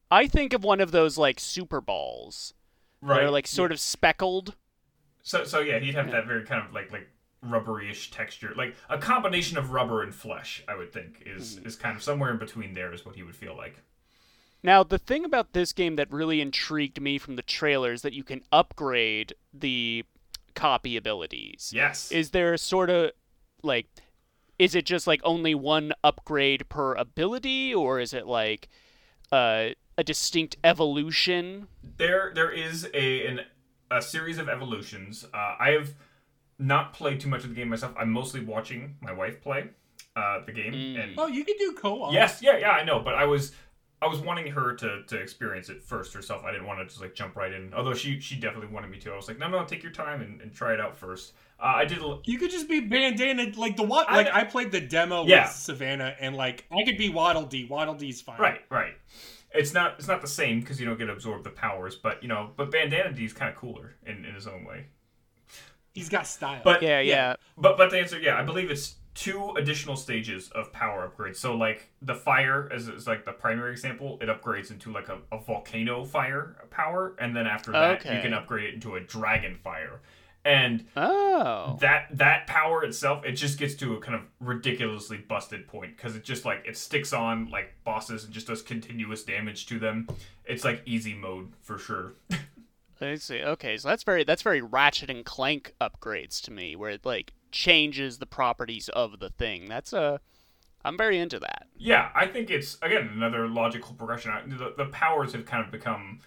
I 0.10 0.28
think 0.28 0.54
of 0.54 0.64
one 0.64 0.82
of 0.82 0.92
those 0.92 1.18
like 1.18 1.40
super 1.40 1.82
balls. 1.82 2.54
Right. 3.02 3.22
They're 3.22 3.32
like 3.32 3.48
sort 3.48 3.72
yeah. 3.72 3.76
of 3.76 3.80
speckled. 3.80 4.56
So 5.24 5.44
so 5.44 5.60
yeah, 5.60 5.80
he'd 5.80 5.96
have 5.96 6.08
yeah. 6.08 6.14
that 6.14 6.28
very 6.28 6.46
kind 6.46 6.66
of 6.66 6.74
like 6.74 6.92
like 6.92 7.10
rubberyish 7.46 8.12
texture, 8.12 8.54
like 8.56 8.76
a 8.90 8.98
combination 8.98 9.58
of 9.58 9.72
rubber 9.72 10.04
and 10.04 10.14
flesh. 10.14 10.64
I 10.68 10.76
would 10.76 10.94
think 10.94 11.24
is 11.26 11.60
mm. 11.60 11.66
is 11.66 11.76
kind 11.76 11.96
of 11.96 12.04
somewhere 12.04 12.32
in 12.32 12.38
between 12.38 12.74
there 12.74 12.94
is 12.94 13.06
what 13.06 13.16
he 13.16 13.24
would 13.24 13.36
feel 13.36 13.56
like. 13.56 13.82
Now, 14.64 14.84
the 14.84 15.00
thing 15.00 15.26
about 15.26 15.54
this 15.54 15.74
game 15.74 15.96
that 15.96 16.12
really 16.12 16.40
intrigued 16.40 17.02
me 17.02 17.18
from 17.18 17.36
the 17.36 17.42
trailer 17.42 17.94
is 17.94 18.04
that 18.04 18.14
you 18.14 18.24
can 18.24 18.44
upgrade 18.52 19.34
the 19.52 20.06
copy 20.54 20.98
abilities. 20.98 21.72
Yes. 21.74 22.12
Is 22.12 22.30
there 22.32 22.56
sort 22.58 22.90
of 22.90 23.12
like 23.64 23.88
is 24.60 24.76
it 24.76 24.86
just 24.86 25.08
like 25.08 25.22
only 25.24 25.56
one 25.56 25.92
upgrade 26.04 26.70
per 26.70 26.94
ability 26.94 27.74
or 27.74 28.00
is 28.00 28.14
it 28.14 28.28
like 28.28 28.70
uh, 29.32 29.70
a 29.98 30.04
distinct 30.04 30.58
evolution? 30.64 31.68
There 31.98 32.32
there 32.34 32.52
is 32.52 32.88
a 32.94 33.28
an 33.28 33.42
a 33.90 34.02
series 34.02 34.38
of 34.38 34.50
evolutions. 34.50 35.26
Uh, 35.34 35.56
I 35.60 35.72
have 35.72 35.94
not 36.58 36.94
played 36.94 37.20
too 37.20 37.30
much 37.30 37.44
of 37.44 37.50
the 37.50 37.56
game 37.56 37.70
myself. 37.70 37.94
I'm 37.98 38.12
mostly 38.12 38.44
watching 38.44 38.96
my 39.02 39.12
wife 39.12 39.42
play 39.42 39.70
uh, 40.16 40.40
the 40.46 40.52
game. 40.52 40.74
Mm. 40.74 41.04
And 41.04 41.14
oh, 41.18 41.28
you 41.28 41.44
can 41.44 41.58
do 41.58 41.74
co-op. 41.74 42.14
Yes, 42.14 42.42
yeah, 42.42 42.58
yeah, 42.58 42.72
I 42.72 42.84
know. 42.84 43.00
But 43.00 43.16
I 43.16 43.26
was 43.26 43.54
I 44.02 44.08
was 44.08 44.20
wanting 44.20 44.52
her 44.52 44.74
to 44.76 45.04
to 45.04 45.18
experience 45.18 45.70
it 45.70 45.84
first 45.84 46.14
herself. 46.14 46.44
I 46.44 46.52
didn't 46.52 46.68
want 46.68 46.80
to 46.80 46.86
just 46.86 47.02
like 47.02 47.14
jump 47.14 47.36
right 47.36 47.52
in. 47.52 47.74
Although 47.74 47.94
she 47.94 48.20
she 48.20 48.36
definitely 48.36 48.74
wanted 48.74 48.90
me 48.90 49.00
to. 49.00 49.12
I 49.12 49.16
was 49.16 49.28
like, 49.28 49.40
no, 49.40 49.48
no, 49.48 49.64
take 49.66 49.84
your 49.84 49.92
time 49.92 50.22
and, 50.22 50.42
and 50.42 50.54
try 50.54 50.74
it 50.74 50.80
out 50.80 50.98
first. 50.98 51.34
Uh, 51.60 51.74
I 51.76 51.86
did. 51.86 52.00
A, 52.00 52.20
you 52.24 52.40
could 52.40 52.50
just 52.50 52.68
be 52.68 52.80
bandana 52.80 53.52
like 53.56 53.78
the 53.78 53.84
what? 53.84 54.12
Like 54.12 54.28
I, 54.28 54.42
I 54.42 54.44
played 54.46 54.72
the 54.72 54.82
demo 54.82 55.26
yeah. 55.26 55.44
with 55.44 55.52
Savannah, 55.52 56.16
and 56.20 56.36
like 56.36 56.66
I 56.72 56.84
could 56.84 56.98
be 56.98 57.10
Waddle 57.10 57.44
Dee. 57.44 57.66
Waddle 57.66 57.94
Dee's 57.94 58.22
fine. 58.22 58.40
Right, 58.40 58.62
right. 58.70 58.94
It's 59.54 59.74
not 59.74 59.96
it's 60.00 60.08
not 60.08 60.22
the 60.22 60.28
same 60.28 60.62
because 60.62 60.80
you 60.80 60.86
don't 60.86 60.98
get 60.98 61.06
to 61.06 61.14
absorb 61.14 61.44
the 61.44 61.50
powers, 61.50 61.96
but 61.96 62.22
you 62.22 62.30
know, 62.30 62.52
but 62.56 62.72
Bandana 62.72 63.14
Dee 63.14 63.26
is 63.26 63.34
kind 63.34 63.50
of 63.50 63.56
cooler 63.56 63.96
in, 64.06 64.26
in 64.26 64.34
his 64.34 64.48
own 64.48 64.66
way. 64.66 64.88
He's 65.94 66.10
got 66.10 66.26
style. 66.26 66.62
But 66.64 66.82
yeah, 66.82 67.00
yeah, 67.02 67.16
yeah. 67.16 67.36
But 67.58 67.78
but 67.78 67.90
the 67.92 68.00
answer, 68.00 68.20
yeah, 68.20 68.40
I 68.40 68.44
believe 68.44 68.72
it's 68.72 68.96
two 69.14 69.54
additional 69.58 69.98
stages 69.98 70.50
of 70.52 70.72
power 70.72 71.10
upgrades. 71.10 71.36
So 71.36 71.56
like 71.56 71.90
the 72.02 72.16
fire 72.16 72.70
as 72.72 72.88
is 72.88 73.08
like 73.08 73.26
the 73.26 73.34
primary 73.34 73.72
example, 73.72 74.18
it 74.22 74.28
upgrades 74.28 74.72
into 74.72 74.92
like 74.92 75.10
a, 75.10 75.20
a 75.32 75.40
volcano 75.40 76.06
fire 76.06 76.56
power, 76.70 77.16
and 77.20 77.36
then 77.36 77.46
after 77.46 77.72
that 77.72 78.02
okay. 78.02 78.16
you 78.16 78.22
can 78.22 78.34
upgrade 78.34 78.70
it 78.70 78.74
into 78.74 78.96
a 78.96 79.02
dragon 79.02 79.60
fire 79.62 80.02
and 80.44 80.86
oh. 80.98 81.78
that 81.82 82.08
that 82.12 82.48
power 82.48 82.84
itself 82.84 83.24
it 83.26 83.34
just 83.34 83.60
gets 83.60 83.76
to 83.76 83.96
a 83.96 84.00
kind 84.00 84.16
of 84.16 84.22
ridiculously 84.40 85.18
busted 85.18 85.68
point 85.68 85.96
because 85.96 86.16
it 86.16 86.24
just 86.24 86.46
like 86.46 86.64
it 86.66 86.76
sticks 86.76 87.14
on 87.14 87.50
like 87.50 87.74
bosses 87.84 88.24
and 88.24 88.34
just 88.34 88.48
does 88.48 88.62
continuous 88.62 89.24
damage 89.24 89.66
to 89.68 89.80
them. 89.80 90.08
It's 90.46 90.64
like 90.64 90.82
easy 90.86 91.14
mode 91.14 91.54
for 91.62 91.78
sure. 91.78 92.14
I 93.02 93.16
see. 93.16 93.42
Okay 93.42 93.78
so 93.78 93.88
that's 93.88 94.04
very 94.04 94.24
that's 94.24 94.42
very 94.42 94.62
ratchet 94.62 95.10
and 95.10 95.26
clank 95.26 95.74
upgrades 95.80 96.42
to 96.44 96.52
me 96.52 96.76
where 96.76 96.92
it 96.92 97.06
like 97.06 97.34
changes 97.52 98.18
the 98.18 98.26
properties 98.26 98.90
of 98.90 99.20
the 99.20 99.30
thing. 99.30 99.68
That's 99.68 99.94
a 99.94 100.20
I'm 100.84 100.98
very 100.98 101.20
into 101.20 101.40
that. 101.40 101.68
Yeah, 101.78 102.10
I 102.16 102.26
think 102.26 102.50
it's 102.50 102.78
again 102.82 103.12
another 103.14 103.48
logical 103.48 103.94
progression. 103.94 104.32
The, 104.48 104.74
the 104.76 104.90
powers 104.90 105.34
have 105.34 105.46
kind 105.46 105.64
of 105.64 105.72
become 105.72 106.20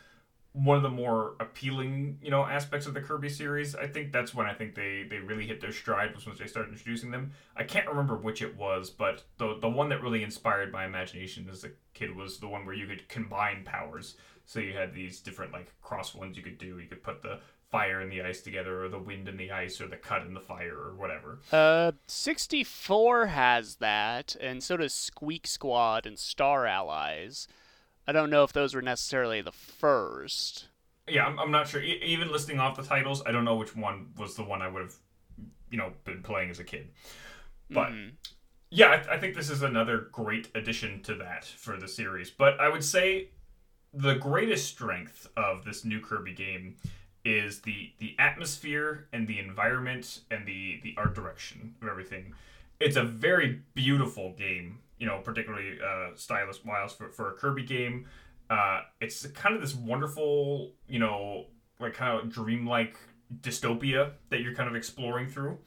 one 0.54 0.76
of 0.76 0.84
the 0.84 0.88
more 0.88 1.34
appealing, 1.40 2.16
you 2.22 2.30
know, 2.30 2.44
aspects 2.44 2.86
of 2.86 2.94
the 2.94 3.00
Kirby 3.00 3.28
series. 3.28 3.74
I 3.74 3.88
think 3.88 4.12
that's 4.12 4.32
when 4.32 4.46
I 4.46 4.54
think 4.54 4.76
they 4.76 5.04
they 5.08 5.18
really 5.18 5.46
hit 5.46 5.60
their 5.60 5.72
stride 5.72 6.14
was 6.14 6.26
once 6.26 6.38
they 6.38 6.46
started 6.46 6.70
introducing 6.70 7.10
them. 7.10 7.32
I 7.56 7.64
can't 7.64 7.88
remember 7.88 8.16
which 8.16 8.40
it 8.40 8.56
was, 8.56 8.88
but 8.88 9.24
the 9.38 9.58
the 9.60 9.68
one 9.68 9.88
that 9.88 10.00
really 10.00 10.22
inspired 10.22 10.72
my 10.72 10.84
imagination 10.84 11.48
as 11.50 11.64
a 11.64 11.70
kid 11.92 12.14
was 12.14 12.38
the 12.38 12.46
one 12.46 12.64
where 12.64 12.74
you 12.74 12.86
could 12.86 13.08
combine 13.08 13.64
powers. 13.64 14.14
So 14.46 14.60
you 14.60 14.74
had 14.74 14.94
these 14.94 15.20
different 15.20 15.52
like 15.52 15.72
cross 15.82 16.14
ones 16.14 16.36
you 16.36 16.44
could 16.44 16.58
do. 16.58 16.78
You 16.78 16.86
could 16.88 17.02
put 17.02 17.22
the 17.22 17.40
fire 17.72 18.00
and 18.00 18.12
the 18.12 18.22
ice 18.22 18.40
together, 18.40 18.84
or 18.84 18.88
the 18.88 19.00
wind 19.00 19.28
and 19.28 19.40
the 19.40 19.50
ice, 19.50 19.80
or 19.80 19.88
the 19.88 19.96
cut 19.96 20.22
and 20.22 20.36
the 20.36 20.40
fire, 20.40 20.76
or 20.76 20.94
whatever. 20.94 21.40
Uh, 21.50 21.90
64 22.06 23.26
has 23.26 23.76
that, 23.76 24.36
and 24.40 24.62
so 24.62 24.76
does 24.76 24.94
Squeak 24.94 25.48
Squad 25.48 26.06
and 26.06 26.16
Star 26.16 26.66
Allies. 26.66 27.48
I 28.06 28.12
don't 28.12 28.30
know 28.30 28.44
if 28.44 28.52
those 28.52 28.74
were 28.74 28.82
necessarily 28.82 29.40
the 29.40 29.52
first. 29.52 30.66
Yeah, 31.08 31.26
I'm, 31.26 31.38
I'm 31.38 31.50
not 31.50 31.68
sure. 31.68 31.82
E- 31.82 32.00
even 32.04 32.30
listing 32.32 32.58
off 32.60 32.76
the 32.76 32.82
titles, 32.82 33.22
I 33.26 33.32
don't 33.32 33.44
know 33.44 33.56
which 33.56 33.74
one 33.76 34.08
was 34.18 34.34
the 34.36 34.42
one 34.44 34.62
I 34.62 34.68
would 34.68 34.82
have, 34.82 34.94
you 35.70 35.78
know, 35.78 35.92
been 36.04 36.22
playing 36.22 36.50
as 36.50 36.58
a 36.58 36.64
kid. 36.64 36.88
But 37.70 37.90
Mhm. 37.92 38.12
yeah, 38.70 38.88
I, 39.08 39.14
I 39.14 39.18
think 39.18 39.34
this 39.34 39.50
is 39.50 39.62
another 39.62 40.08
great 40.12 40.50
addition 40.54 41.02
to 41.04 41.14
that 41.16 41.44
for 41.44 41.76
the 41.78 41.88
series. 41.88 42.30
But 42.30 42.60
I 42.60 42.68
would 42.68 42.84
say 42.84 43.28
the 43.92 44.14
greatest 44.14 44.66
strength 44.68 45.28
of 45.36 45.64
this 45.64 45.84
new 45.84 46.00
Kirby 46.00 46.34
game 46.34 46.76
is 47.24 47.60
the 47.62 47.92
the 47.98 48.14
atmosphere 48.18 49.08
and 49.12 49.26
the 49.26 49.38
environment 49.38 50.20
and 50.30 50.44
the 50.46 50.80
the 50.82 50.94
art 50.98 51.14
direction 51.14 51.74
of 51.80 51.88
everything. 51.88 52.34
It's 52.80 52.96
a 52.96 53.04
very 53.04 53.60
beautiful 53.74 54.32
game, 54.32 54.80
you 54.98 55.06
know, 55.06 55.20
particularly 55.22 55.78
uh, 55.80 56.10
stylist 56.14 56.64
wise 56.64 56.92
for, 56.92 57.10
for 57.10 57.30
a 57.30 57.34
Kirby 57.34 57.64
game. 57.64 58.06
Uh, 58.50 58.82
it's 59.00 59.26
kind 59.28 59.54
of 59.54 59.60
this 59.60 59.74
wonderful, 59.74 60.72
you 60.88 60.98
know, 60.98 61.46
like 61.80 61.94
kind 61.94 62.18
of 62.20 62.30
dreamlike 62.32 62.96
dystopia 63.40 64.12
that 64.30 64.40
you're 64.40 64.54
kind 64.54 64.68
of 64.68 64.76
exploring 64.76 65.26
through. 65.28 65.58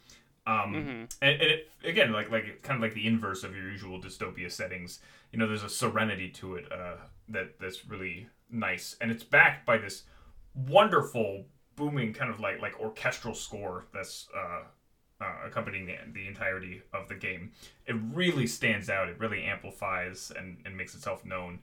Um, 0.45 0.73
Mhm. 0.73 1.13
and, 1.21 1.41
and 1.41 1.41
it 1.41 1.69
again 1.83 2.13
like 2.13 2.31
like 2.31 2.61
kind 2.63 2.77
of 2.77 2.81
like 2.81 2.93
the 2.93 3.05
inverse 3.05 3.43
of 3.43 3.53
your 3.53 3.69
usual 3.69 4.01
dystopia 4.01 4.49
settings 4.49 5.01
you 5.33 5.37
know 5.39 5.45
there's 5.45 5.63
a 5.63 5.67
serenity 5.69 6.29
to 6.29 6.55
it 6.55 6.71
uh, 6.71 6.95
that 7.27 7.59
that's 7.59 7.85
really 7.85 8.29
nice 8.49 8.95
and 9.01 9.11
it's 9.11 9.25
backed 9.25 9.65
by 9.65 9.77
this 9.77 10.03
wonderful 10.55 11.45
booming 11.75 12.13
kind 12.13 12.31
of 12.31 12.39
like 12.39 12.61
like 12.61 12.79
orchestral 12.79 13.33
score 13.33 13.87
that's 13.93 14.27
uh, 14.35 14.61
uh, 15.19 15.47
accompanying 15.47 15.85
the, 15.85 15.95
the 16.13 16.27
entirety 16.27 16.81
of 16.93 17.07
the 17.07 17.15
game 17.15 17.51
it 17.85 17.95
really 18.13 18.47
stands 18.47 18.89
out 18.89 19.09
it 19.09 19.19
really 19.19 19.43
amplifies 19.43 20.31
and, 20.37 20.57
and 20.65 20.75
makes 20.77 20.93
itself 20.93 21.25
known 21.25 21.59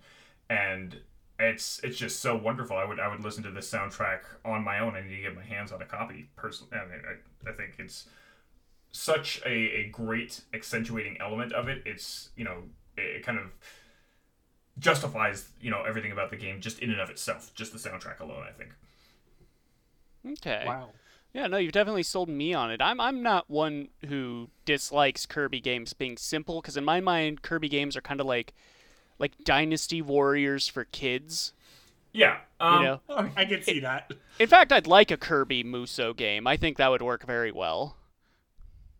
and 0.51 0.99
it's 1.39 1.81
it's 1.83 1.97
just 1.97 2.21
so 2.21 2.37
wonderful 2.37 2.77
i 2.77 2.85
would 2.85 3.01
i 3.01 3.09
would 3.09 3.23
listen 3.23 3.43
to 3.43 3.51
this 3.51 3.71
soundtrack 3.71 4.21
on 4.45 4.63
my 4.63 4.79
own 4.79 4.95
i 4.95 5.01
need 5.01 5.17
to 5.17 5.23
get 5.23 5.35
my 5.35 5.43
hands 5.43 5.73
on 5.73 5.81
a 5.83 5.85
copy 5.85 6.29
personally 6.37 6.73
i 6.77 6.85
mean 6.85 7.01
i, 7.09 7.51
I 7.51 7.53
think 7.53 7.75
it's 7.79 8.07
such 8.95 9.43
a, 9.45 9.51
a 9.51 9.89
great 9.89 10.41
accentuating 10.55 11.17
element 11.21 11.53
of 11.53 11.69
it. 11.69 11.83
It's 11.85 12.31
you 12.37 12.45
know 12.45 12.63
it, 12.97 13.17
it 13.17 13.27
kind 13.27 13.39
of 13.39 13.47
justifies 14.79 15.49
you 15.61 15.71
know 15.71 15.83
everything 15.83 16.13
about 16.13 16.31
the 16.31 16.37
game 16.37 16.61
just 16.61 16.79
in 16.79 16.91
and 16.91 17.01
of 17.01 17.11
itself, 17.11 17.53
just 17.55 17.73
the 17.73 17.79
soundtrack 17.79 18.21
alone. 18.21 18.45
I 18.49 18.53
think. 18.53 18.71
Okay. 20.39 20.65
Wow. 20.65 20.91
Yeah, 21.35 21.49
no, 21.49 21.57
you've 21.57 21.73
definitely 21.73 22.05
sold 22.05 22.29
me 22.29 22.55
on 22.55 22.71
it. 22.71 22.81
I'm 22.81 23.01
I'm 23.01 23.23
not 23.23 23.51
one 23.51 23.89
who 24.07 24.49
dislikes 24.65 25.27
Kirby 25.27 25.61
games 25.61 25.93
being 25.93 26.17
simple 26.17 26.61
because 26.63 26.77
in 26.77 26.85
my 26.85 27.01
mind 27.01 27.43
Kirby 27.43 27.69
games 27.69 27.97
are 27.97 28.01
kind 28.01 28.21
of 28.21 28.27
like 28.27 28.55
like 29.19 29.33
Dynasty 29.45 30.01
Warriors 30.01 30.69
for 30.69 30.85
kids. 30.85 31.53
Yeah. 32.13 32.39
Um, 32.61 32.79
You 32.79 32.85
know. 32.87 33.01
Oh, 33.09 33.31
I 33.37 33.45
can 33.45 33.63
see 33.63 33.81
that. 33.81 34.13
In 34.39 34.47
fact, 34.47 34.73
I'd 34.73 34.87
like 34.87 35.11
a 35.11 35.17
Kirby 35.17 35.65
Musou 35.65 36.17
game. 36.17 36.47
I 36.47 36.57
think 36.57 36.77
that 36.77 36.89
would 36.91 37.03
work 37.03 37.27
very 37.27 37.51
well. 37.51 37.97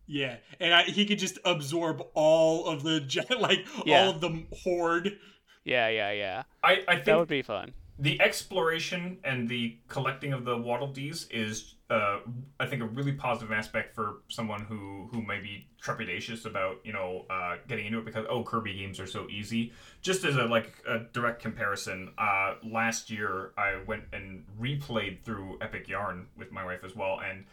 Yeah, 0.07 0.35
and 0.59 0.73
I, 0.73 0.83
he 0.83 1.05
could 1.05 1.17
just 1.17 1.39
absorb 1.45 2.03
all 2.13 2.67
of 2.67 2.83
the 2.83 2.99
like 3.39 3.65
Yeah. 3.85 4.03
all 4.03 4.09
of 4.11 4.21
the 4.21 4.43
horde. 4.63 5.17
Yeah, 5.63 5.87
yeah, 5.87 6.11
yeah. 6.11 6.43
I 6.63 6.83
I 6.87 6.93
think 6.95 7.05
That 7.05 7.17
would 7.17 7.27
be 7.29 7.41
fun. 7.41 7.73
the 7.97 8.19
exploration 8.21 9.17
and 9.23 9.47
the 9.47 9.77
collecting 9.87 10.33
of 10.33 10.43
the 10.45 10.57
Waddle 10.57 10.91
Dees 10.91 11.27
is, 11.31 11.74
uh, 11.89 12.19
I 12.59 12.65
think, 12.65 12.81
a 12.81 12.85
really 12.85 13.11
positive 13.11 13.51
aspect 13.51 13.93
for 13.93 14.17
someone 14.27 14.61
who 14.61 15.07
who 15.11 15.21
may 15.21 15.39
be 15.39 15.67
trepidatious 15.81 16.45
about 16.45 16.77
you 16.83 16.91
know 16.93 17.25
uh, 17.29 17.57
getting 17.67 17.85
into 17.85 17.99
it 17.99 18.05
because 18.05 18.25
oh 18.29 18.43
Kirby 18.43 18.73
games 18.73 18.99
are 18.99 19.05
so 19.07 19.27
easy. 19.29 19.71
Just 20.01 20.23
as 20.25 20.35
a 20.35 20.45
like 20.45 20.73
a 20.87 20.99
direct 21.13 21.41
comparison, 21.41 22.11
uh, 22.17 22.55
last 22.63 23.11
year 23.11 23.51
I 23.57 23.77
went 23.85 24.03
and 24.13 24.45
replayed 24.59 25.21
through 25.21 25.59
Epic 25.61 25.87
Yarn 25.87 26.27
with 26.37 26.51
my 26.51 26.65
wife 26.65 26.83
as 26.83 26.95
well 26.95 27.19
and 27.19 27.45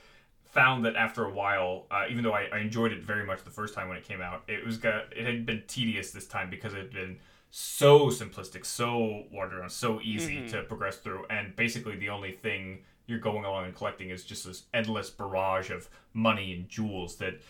found 0.45 0.85
that 0.85 0.97
after 0.97 1.25
a 1.25 1.31
while, 1.33 1.87
uh, 1.91 2.05
even 2.11 2.23
though 2.23 2.35
I, 2.35 2.47
I 2.53 2.59
enjoyed 2.59 2.93
it 2.93 3.03
very 3.03 3.25
much 3.25 3.43
the 3.43 3.51
first 3.51 3.75
time 3.75 3.89
when 3.89 3.97
it 3.97 4.05
came 4.05 4.21
out, 4.21 4.45
it 4.49 4.65
was 4.65 4.77
got 4.79 5.13
it 5.17 5.27
had 5.27 5.45
been 5.47 5.63
tedious 5.67 6.11
this 6.11 6.27
time 6.27 6.49
because 6.51 6.73
it 6.75 6.79
had 6.79 6.93
been 6.93 7.19
so 7.51 8.07
simplistic, 8.09 8.65
so 8.65 9.25
watered 9.31 9.61
down, 9.61 9.69
so 9.69 10.01
easy 10.03 10.39
Mhm. 10.41 10.51
to 10.53 10.63
progress 10.63 10.97
through, 10.97 11.27
and 11.29 11.55
basically 11.55 11.97
the 11.97 12.09
only 12.09 12.33
thing 12.33 12.83
you're 13.07 13.19
going 13.19 13.45
along 13.45 13.67
and 13.67 13.75
collecting 13.75 14.11
is 14.11 14.25
just 14.25 14.47
this 14.47 14.65
endless 14.73 15.11
barrage 15.11 15.71
of 15.71 15.89
money 16.13 16.53
and 16.53 16.69
jewels 16.69 17.17
that 17.17 17.41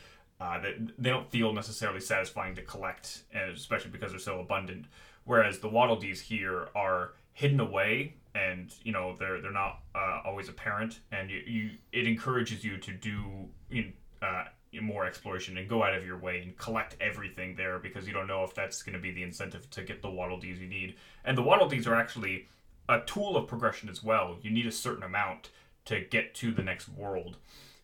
uh, 0.40 0.60
that 0.60 0.74
they 0.98 1.10
don't 1.10 1.30
feel 1.30 1.52
necessarily 1.52 2.00
satisfying 2.00 2.54
to 2.54 2.62
collect, 2.62 3.22
especially 3.54 3.90
because 3.90 4.10
they're 4.10 4.18
so 4.18 4.40
abundant. 4.40 4.86
Whereas 5.24 5.60
the 5.60 5.68
Waddle 5.68 5.96
Dees 5.96 6.20
here 6.20 6.68
are 6.74 7.12
hidden 7.32 7.60
away, 7.60 8.16
and 8.34 8.74
you 8.82 8.92
know 8.92 9.14
they're 9.18 9.40
they're 9.40 9.52
not 9.52 9.82
uh, 9.94 10.20
always 10.24 10.48
apparent, 10.48 11.00
and 11.12 11.30
you, 11.30 11.42
you 11.46 11.70
it 11.92 12.06
encourages 12.06 12.64
you 12.64 12.76
to 12.78 12.92
do 12.92 13.48
you 13.70 13.84
know, 13.84 14.26
uh, 14.26 14.44
more 14.80 15.04
exploration 15.04 15.58
and 15.58 15.68
go 15.68 15.82
out 15.82 15.94
of 15.94 16.06
your 16.06 16.18
way 16.18 16.40
and 16.40 16.56
collect 16.56 16.96
everything 17.00 17.54
there 17.54 17.78
because 17.78 18.06
you 18.06 18.12
don't 18.12 18.26
know 18.26 18.42
if 18.42 18.54
that's 18.54 18.82
going 18.82 18.94
to 18.94 18.98
be 18.98 19.12
the 19.12 19.22
incentive 19.22 19.68
to 19.70 19.82
get 19.82 20.00
the 20.00 20.10
Waddle 20.10 20.38
Dees 20.38 20.58
you 20.58 20.68
need. 20.68 20.96
And 21.24 21.36
the 21.36 21.42
Waddle 21.42 21.68
Dees 21.68 21.86
are 21.86 21.94
actually 21.94 22.48
a 22.88 23.00
tool 23.00 23.36
of 23.36 23.46
progression 23.46 23.88
as 23.88 24.02
well. 24.02 24.36
You 24.42 24.50
need 24.50 24.66
a 24.66 24.72
certain 24.72 25.02
amount 25.02 25.50
to 25.86 26.00
get 26.00 26.34
to 26.36 26.52
the 26.52 26.62
next 26.62 26.88
world. 26.88 27.38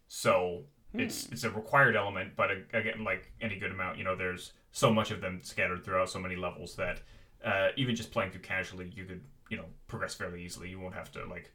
So 0.09 0.65
it's 0.95 1.27
it's 1.27 1.45
a 1.45 1.51
required 1.51 1.97
element, 1.97 2.33
but 2.35 2.51
again, 2.73 3.05
like 3.05 3.31
any 3.41 3.59
good 3.59 3.73
amount, 3.73 3.99
you 3.99 4.05
know, 4.05 4.17
there's 4.17 4.53
so 4.73 4.93
much 4.93 5.11
of 5.11 5.21
them 5.21 5.41
scattered 5.43 5.85
throughout 5.85 6.09
so 6.09 6.19
many 6.19 6.37
levels 6.37 6.77
that 6.77 7.03
uh, 7.45 7.69
even 7.77 7.95
just 7.95 8.11
playing 8.11 8.31
through 8.31 8.41
casually, 8.41 8.91
you 8.95 9.05
could 9.05 9.23
you 9.51 9.57
know 9.57 9.67
progress 9.87 10.15
fairly 10.15 10.43
easily. 10.43 10.69
You 10.69 10.81
won't 10.81 10.95
have 10.95 11.13
to 11.13 11.25
like 11.27 11.53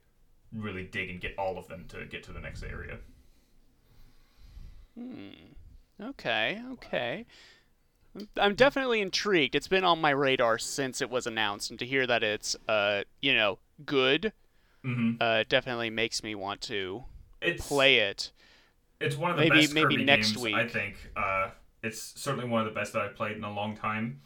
really 0.51 0.83
dig 0.83 1.09
and 1.09 1.19
get 1.19 1.35
all 1.37 1.57
of 1.57 1.67
them 1.67 1.85
to 1.89 2.05
get 2.05 2.23
to 2.23 2.31
the 2.31 2.39
next 2.39 2.63
area. 2.63 2.97
Okay, 6.01 6.61
okay. 6.73 7.25
I'm 8.37 8.55
definitely 8.55 9.01
intrigued. 9.01 9.55
It's 9.55 9.67
been 9.67 9.83
on 9.83 9.99
my 9.99 10.11
radar 10.11 10.57
since 10.59 11.01
it 11.01 11.09
was 11.09 11.25
announced, 11.27 11.69
and 11.71 11.79
to 11.79 11.85
hear 11.85 12.05
that 12.07 12.23
it's, 12.23 12.55
uh, 12.67 13.03
you 13.21 13.33
know, 13.33 13.59
good, 13.85 14.33
Mm-hmm. 14.85 15.11
uh, 15.21 15.43
definitely 15.47 15.89
makes 15.89 16.21
me 16.23 16.35
want 16.35 16.59
to 16.63 17.05
It's 17.41 17.65
play 17.65 17.99
it. 17.99 18.31
It's 18.99 19.15
one 19.15 19.31
of 19.31 19.37
the 19.37 19.43
Maybe- 19.43 19.61
best 19.61 19.73
maybe 19.73 19.93
Kirby 19.95 20.03
next 20.05 20.31
games, 20.33 20.43
week. 20.43 20.55
I 20.55 20.67
think. 20.67 20.95
Uh, 21.15 21.49
it's 21.81 22.19
certainly 22.19 22.49
one 22.49 22.59
of 22.61 22.65
the 22.73 22.77
best 22.77 22.91
that 22.93 23.01
I've 23.01 23.15
played 23.15 23.37
in 23.37 23.43
a 23.45 23.51
long 23.53 23.75
time, 23.77 24.19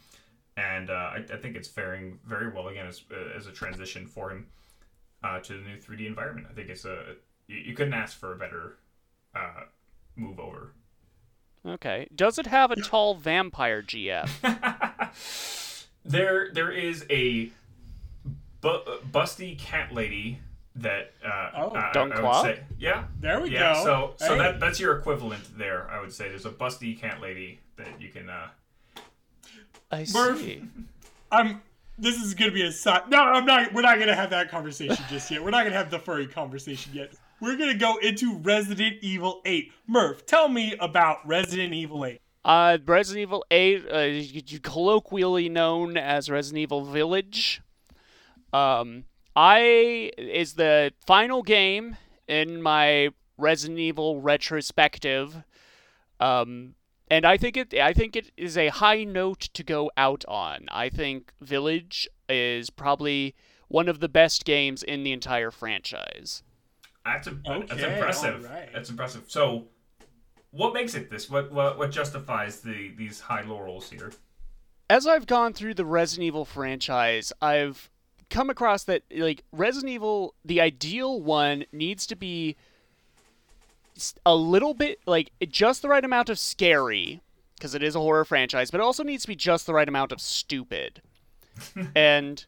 and 0.56 0.90
uh, 0.90 0.92
I, 0.92 1.24
I 1.32 1.36
think 1.36 1.54
it's 1.56 1.68
faring 1.68 2.18
very 2.26 2.48
well 2.52 2.66
again 2.68 2.86
as, 2.88 3.02
as 3.36 3.46
a 3.46 3.52
transition 3.52 4.06
for 4.06 4.30
him 4.32 4.46
uh, 5.22 5.38
to 5.40 5.52
the 5.54 5.60
new 5.60 5.76
3D 5.76 6.06
environment. 6.06 6.48
I 6.50 6.54
think 6.54 6.68
it's 6.70 6.84
a 6.84 7.14
you, 7.46 7.56
you 7.58 7.74
couldn't 7.74 7.94
ask 7.94 8.18
for 8.18 8.32
a 8.32 8.36
better 8.36 8.78
uh, 9.36 9.62
move 10.16 10.38
over. 10.40 10.72
Okay. 11.68 12.08
Does 12.14 12.38
it 12.38 12.46
have 12.46 12.70
a 12.70 12.76
tall 12.76 13.14
vampire 13.14 13.82
GF? 13.82 14.28
there 16.04 16.50
there 16.52 16.70
is 16.70 17.04
a 17.10 17.50
bu- 18.60 18.84
busty 19.12 19.58
cat 19.58 19.92
lady 19.92 20.40
that 20.76 21.12
uh, 21.24 21.50
Oh. 21.56 21.70
I- 21.74 21.90
I, 21.94 22.00
I 22.00 22.20
would 22.22 22.42
say 22.56 22.60
yeah 22.78 23.04
There 23.20 23.40
we 23.40 23.50
yeah 23.50 23.74
go. 23.74 23.84
so 23.84 24.14
so 24.24 24.32
Hey. 24.34 24.38
that 24.38 24.60
that's 24.60 24.78
your 24.80 24.96
equivalent 24.96 25.58
there 25.58 25.88
I 25.90 26.00
would 26.00 26.12
say 26.12 26.28
there's 26.28 26.46
a 26.46 26.50
busty 26.50 26.98
cat 26.98 27.20
lady 27.20 27.58
that 27.76 28.00
you 28.00 28.08
can 28.10 28.28
uh 28.30 28.48
I 29.90 30.06
Murph. 30.12 30.38
see. 30.40 30.62
I'm. 31.32 31.62
This 31.96 32.16
is 32.20 32.34
gonna 32.34 32.52
be 32.52 32.62
a 32.62 32.70
side. 32.70 33.08
No, 33.08 33.22
I'm 33.22 33.46
not. 33.46 33.72
We're 33.72 33.80
not 33.80 33.98
gonna 33.98 34.14
have 34.14 34.28
that 34.30 34.50
conversation 34.50 35.02
just 35.08 35.30
yet. 35.30 35.42
We're 35.42 35.48
not 35.50 35.64
gonna 35.64 35.76
have 35.76 35.90
the 35.90 35.98
furry 35.98 36.26
conversation 36.26 36.92
yet. 36.94 37.12
We're 37.40 37.56
gonna 37.56 37.74
go 37.74 37.96
into 37.98 38.36
Resident 38.38 38.96
Evil 39.00 39.40
8. 39.44 39.72
Murph, 39.86 40.26
tell 40.26 40.48
me 40.48 40.74
about 40.80 41.26
Resident 41.26 41.72
Evil 41.72 42.04
8. 42.04 42.20
Uh, 42.44 42.78
Resident 42.86 43.22
Evil 43.22 43.44
8, 43.50 43.86
uh, 43.90 44.58
colloquially 44.62 45.48
known 45.48 45.96
as 45.96 46.30
Resident 46.30 46.58
Evil 46.58 46.84
Village, 46.84 47.60
um, 48.52 49.04
I 49.36 50.10
is 50.16 50.54
the 50.54 50.92
final 51.06 51.42
game 51.42 51.96
in 52.26 52.62
my 52.62 53.10
Resident 53.36 53.78
Evil 53.78 54.20
retrospective. 54.20 55.44
Um, 56.18 56.74
and 57.10 57.24
I 57.24 57.36
think 57.36 57.56
it 57.56 57.74
I 57.74 57.92
think 57.92 58.16
it 58.16 58.32
is 58.36 58.56
a 58.56 58.68
high 58.68 59.04
note 59.04 59.40
to 59.54 59.62
go 59.62 59.90
out 59.96 60.24
on. 60.26 60.66
I 60.70 60.88
think 60.88 61.32
Village 61.40 62.08
is 62.28 62.70
probably 62.70 63.34
one 63.68 63.88
of 63.88 64.00
the 64.00 64.08
best 64.08 64.44
games 64.44 64.82
in 64.82 65.04
the 65.04 65.12
entire 65.12 65.50
franchise. 65.50 66.42
That's, 67.14 67.26
a, 67.26 67.30
Okay, 67.30 67.66
that's 67.68 67.82
impressive. 67.82 68.44
alright. 68.44 68.68
That's 68.72 68.90
impressive. 68.90 69.24
So, 69.28 69.66
what 70.50 70.74
makes 70.74 70.94
it 70.94 71.10
this? 71.10 71.28
What 71.30 71.50
what, 71.52 71.78
what 71.78 71.90
justifies 71.90 72.60
the 72.60 72.92
these 72.96 73.20
high 73.20 73.42
laurels 73.42 73.90
here? 73.90 74.12
As 74.90 75.06
I've 75.06 75.26
gone 75.26 75.52
through 75.52 75.74
the 75.74 75.84
Resident 75.84 76.26
Evil 76.26 76.44
franchise, 76.44 77.32
I've 77.42 77.90
come 78.30 78.50
across 78.50 78.84
that 78.84 79.02
like 79.14 79.42
Resident 79.52 79.92
Evil 79.92 80.34
the 80.44 80.60
ideal 80.60 81.20
one 81.20 81.64
needs 81.72 82.06
to 82.06 82.16
be 82.16 82.56
a 84.24 84.34
little 84.34 84.74
bit 84.74 85.00
like 85.06 85.32
just 85.48 85.82
the 85.82 85.88
right 85.88 86.04
amount 86.04 86.28
of 86.28 86.38
scary 86.38 87.20
because 87.56 87.74
it 87.74 87.82
is 87.82 87.96
a 87.96 88.00
horror 88.00 88.24
franchise, 88.24 88.70
but 88.70 88.78
it 88.80 88.84
also 88.84 89.02
needs 89.02 89.22
to 89.22 89.28
be 89.28 89.34
just 89.34 89.66
the 89.66 89.74
right 89.74 89.88
amount 89.88 90.12
of 90.12 90.20
stupid. 90.20 91.02
and 91.94 92.46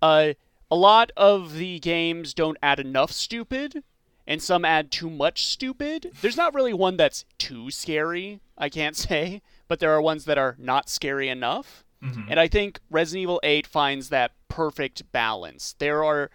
uh, 0.00 0.34
a 0.70 0.76
lot 0.76 1.10
of 1.16 1.54
the 1.54 1.80
games 1.80 2.34
don't 2.34 2.56
add 2.62 2.78
enough 2.78 3.10
stupid, 3.10 3.82
and 4.26 4.42
some 4.42 4.64
add 4.64 4.90
too 4.90 5.10
much 5.10 5.46
stupid. 5.46 6.12
There's 6.20 6.36
not 6.36 6.54
really 6.54 6.72
one 6.72 6.96
that's 6.96 7.24
too 7.38 7.70
scary, 7.70 8.40
I 8.56 8.68
can't 8.68 8.96
say, 9.08 9.42
but 9.68 9.80
there 9.80 9.92
are 9.92 10.00
ones 10.00 10.24
that 10.24 10.38
are 10.38 10.56
not 10.58 10.88
scary 10.88 11.28
enough. 11.28 11.84
And 12.28 12.38
I 12.38 12.48
think 12.48 12.80
Resident 12.90 13.22
Evil 13.22 13.40
8 13.42 13.66
finds 13.66 14.10
that 14.10 14.32
perfect 14.48 15.10
balance. 15.10 15.74
There 15.78 16.04
are 16.04 16.30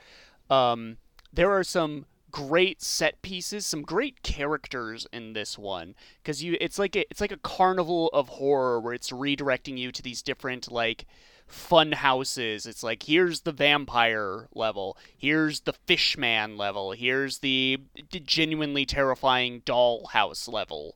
um, 0.50 0.98
there 1.32 1.52
are 1.52 1.64
some 1.64 2.06
great 2.32 2.82
set 2.82 3.22
pieces, 3.22 3.66
some 3.66 3.82
great 3.84 4.22
characters 4.24 5.08
in 5.12 5.34
this 5.34 5.58
one 5.58 5.96
because 6.22 6.44
you 6.44 6.58
it's 6.60 6.80
like 6.80 6.96
a, 6.96 7.06
it's 7.10 7.22
like 7.22 7.32
a 7.32 7.38
carnival 7.38 8.10
of 8.14 8.30
horror 8.30 8.80
where 8.80 8.94
it's 8.94 9.12
redirecting 9.12 9.78
you 9.78 9.92
to 9.92 10.02
these 10.02 10.22
different 10.22 10.72
like 10.72 11.06
fun 11.50 11.92
houses. 11.92 12.66
It's 12.66 12.84
like 12.84 13.04
here's 13.04 13.42
the 13.42 13.52
vampire 13.52 14.48
level, 14.54 14.98
here's 15.18 15.62
the 15.62 15.74
fishman 15.74 16.58
level, 16.58 16.92
here's 16.92 17.40
the 17.40 17.80
genuinely 18.12 18.86
terrifying 18.86 19.62
doll 19.66 20.08
house 20.14 20.48
level. 20.48 20.96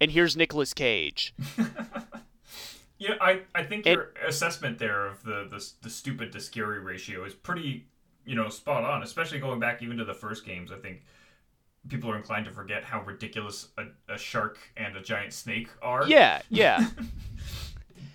And 0.00 0.10
here's 0.10 0.36
Nicolas 0.36 0.72
Cage. 0.74 1.34
Yeah, 2.98 3.16
I, 3.20 3.42
I 3.54 3.62
think 3.62 3.86
It- 3.86 3.92
your 3.92 4.12
assessment 4.26 4.78
there 4.78 5.06
of 5.06 5.22
the, 5.22 5.46
the 5.50 5.62
the 5.82 5.90
stupid 5.90 6.32
to 6.32 6.40
scary 6.40 6.80
ratio 6.80 7.24
is 7.24 7.34
pretty, 7.34 7.88
you 8.24 8.34
know, 8.34 8.48
spot 8.48 8.84
on. 8.84 9.02
Especially 9.02 9.38
going 9.38 9.60
back 9.60 9.82
even 9.82 9.98
to 9.98 10.04
the 10.06 10.14
first 10.14 10.46
games, 10.46 10.72
I 10.72 10.76
think 10.76 11.02
people 11.90 12.10
are 12.10 12.16
inclined 12.16 12.46
to 12.46 12.50
forget 12.52 12.84
how 12.84 13.02
ridiculous 13.02 13.68
a, 13.76 13.84
a 14.14 14.16
shark 14.16 14.58
and 14.78 14.96
a 14.96 15.02
giant 15.02 15.34
snake 15.34 15.68
are. 15.82 16.06
Yeah, 16.06 16.40
yeah. 16.48 16.88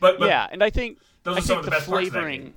but, 0.02 0.20
but 0.20 0.28
yeah, 0.28 0.48
and 0.52 0.62
I 0.62 0.70
think 0.70 0.98
those 1.24 1.38
I 1.38 1.40
are 1.40 1.42
some 1.44 1.58
of 1.60 1.66
the 1.66 1.72
the 1.72 1.76
best 1.78 1.86
flavoring. 1.86 2.54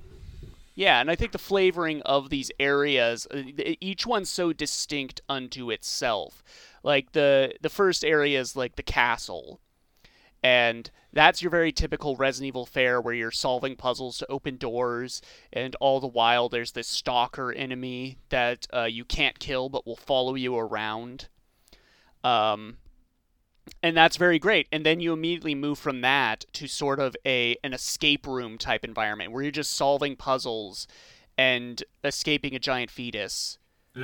Yeah, 0.73 0.99
and 0.99 1.09
I 1.09 1.15
think 1.15 1.31
the 1.31 1.37
flavoring 1.37 2.01
of 2.01 2.29
these 2.29 2.51
areas, 2.59 3.25
uh, 3.31 3.43
each 3.79 4.05
one's 4.05 4.29
so 4.29 4.51
distinct 4.51 5.21
unto 5.29 5.71
itself. 5.71 6.43
Like 6.83 7.13
the 7.13 7.53
the 7.61 7.69
first 7.69 8.03
area 8.03 8.39
is 8.41 8.57
like 8.57 8.75
the 8.75 8.83
castle, 8.83 9.61
and 10.43 10.91
that's 11.13 11.41
your 11.41 11.49
very 11.49 11.71
typical 11.71 12.17
Resident 12.17 12.49
Evil 12.49 12.65
fare 12.65 12.99
where 12.99 13.13
you're 13.13 13.31
solving 13.31 13.77
puzzles 13.77 14.17
to 14.17 14.29
open 14.29 14.57
doors, 14.57 15.21
and 15.53 15.75
all 15.79 16.01
the 16.01 16.07
while 16.07 16.49
there's 16.49 16.73
this 16.73 16.87
stalker 16.87 17.53
enemy 17.53 18.17
that 18.29 18.67
uh, 18.73 18.83
you 18.83 19.05
can't 19.05 19.39
kill 19.39 19.69
but 19.69 19.87
will 19.87 19.95
follow 19.95 20.35
you 20.35 20.57
around. 20.57 21.29
Um, 22.23 22.77
and 23.81 23.95
that's 23.95 24.17
very 24.17 24.39
great. 24.39 24.67
And 24.71 24.85
then 24.85 24.99
you 24.99 25.13
immediately 25.13 25.55
move 25.55 25.79
from 25.79 26.01
that 26.01 26.45
to 26.53 26.67
sort 26.67 26.99
of 26.99 27.15
a 27.25 27.57
an 27.63 27.73
escape 27.73 28.27
room 28.27 28.57
type 28.57 28.83
environment 28.83 29.31
where 29.31 29.43
you're 29.43 29.51
just 29.51 29.73
solving 29.73 30.15
puzzles 30.15 30.87
and 31.37 31.83
escaping 32.03 32.55
a 32.55 32.59
giant 32.59 32.91
fetus. 32.91 33.57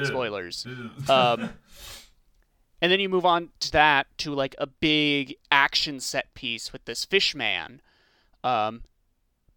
Spoilers. 0.03 0.65
Um, 1.09 1.49
and 2.81 2.91
then 2.91 2.99
you 2.99 3.09
move 3.09 3.25
on 3.25 3.49
to 3.59 3.71
that 3.73 4.07
to 4.19 4.33
like 4.33 4.55
a 4.57 4.67
big 4.67 5.35
action 5.51 5.99
set 5.99 6.33
piece 6.33 6.71
with 6.73 6.85
this 6.85 7.05
fishman 7.05 7.81
um, 8.43 8.83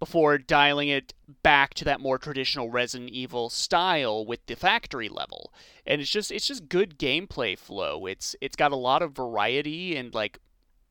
before 0.04 0.36
dialing 0.36 0.90
it 0.90 1.14
back 1.42 1.72
to 1.72 1.82
that 1.82 1.98
more 1.98 2.18
traditional 2.18 2.68
Resident 2.68 3.08
Evil 3.08 3.48
style 3.48 4.26
with 4.26 4.44
the 4.44 4.54
factory 4.54 5.08
level. 5.08 5.50
And 5.86 5.98
it's 5.98 6.10
just 6.10 6.30
it's 6.30 6.46
just 6.46 6.68
good 6.68 6.98
gameplay 6.98 7.58
flow. 7.58 8.04
It's 8.04 8.36
it's 8.42 8.54
got 8.54 8.70
a 8.70 8.76
lot 8.76 9.00
of 9.00 9.16
variety 9.16 9.96
and 9.96 10.14
like 10.14 10.40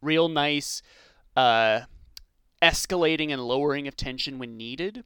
real 0.02 0.30
nice 0.30 0.82
uh 1.38 1.82
escalating 2.60 3.32
and 3.32 3.44
lowering 3.44 3.88
of 3.88 3.96
tension 3.96 4.40
when 4.40 4.58
needed. 4.58 5.04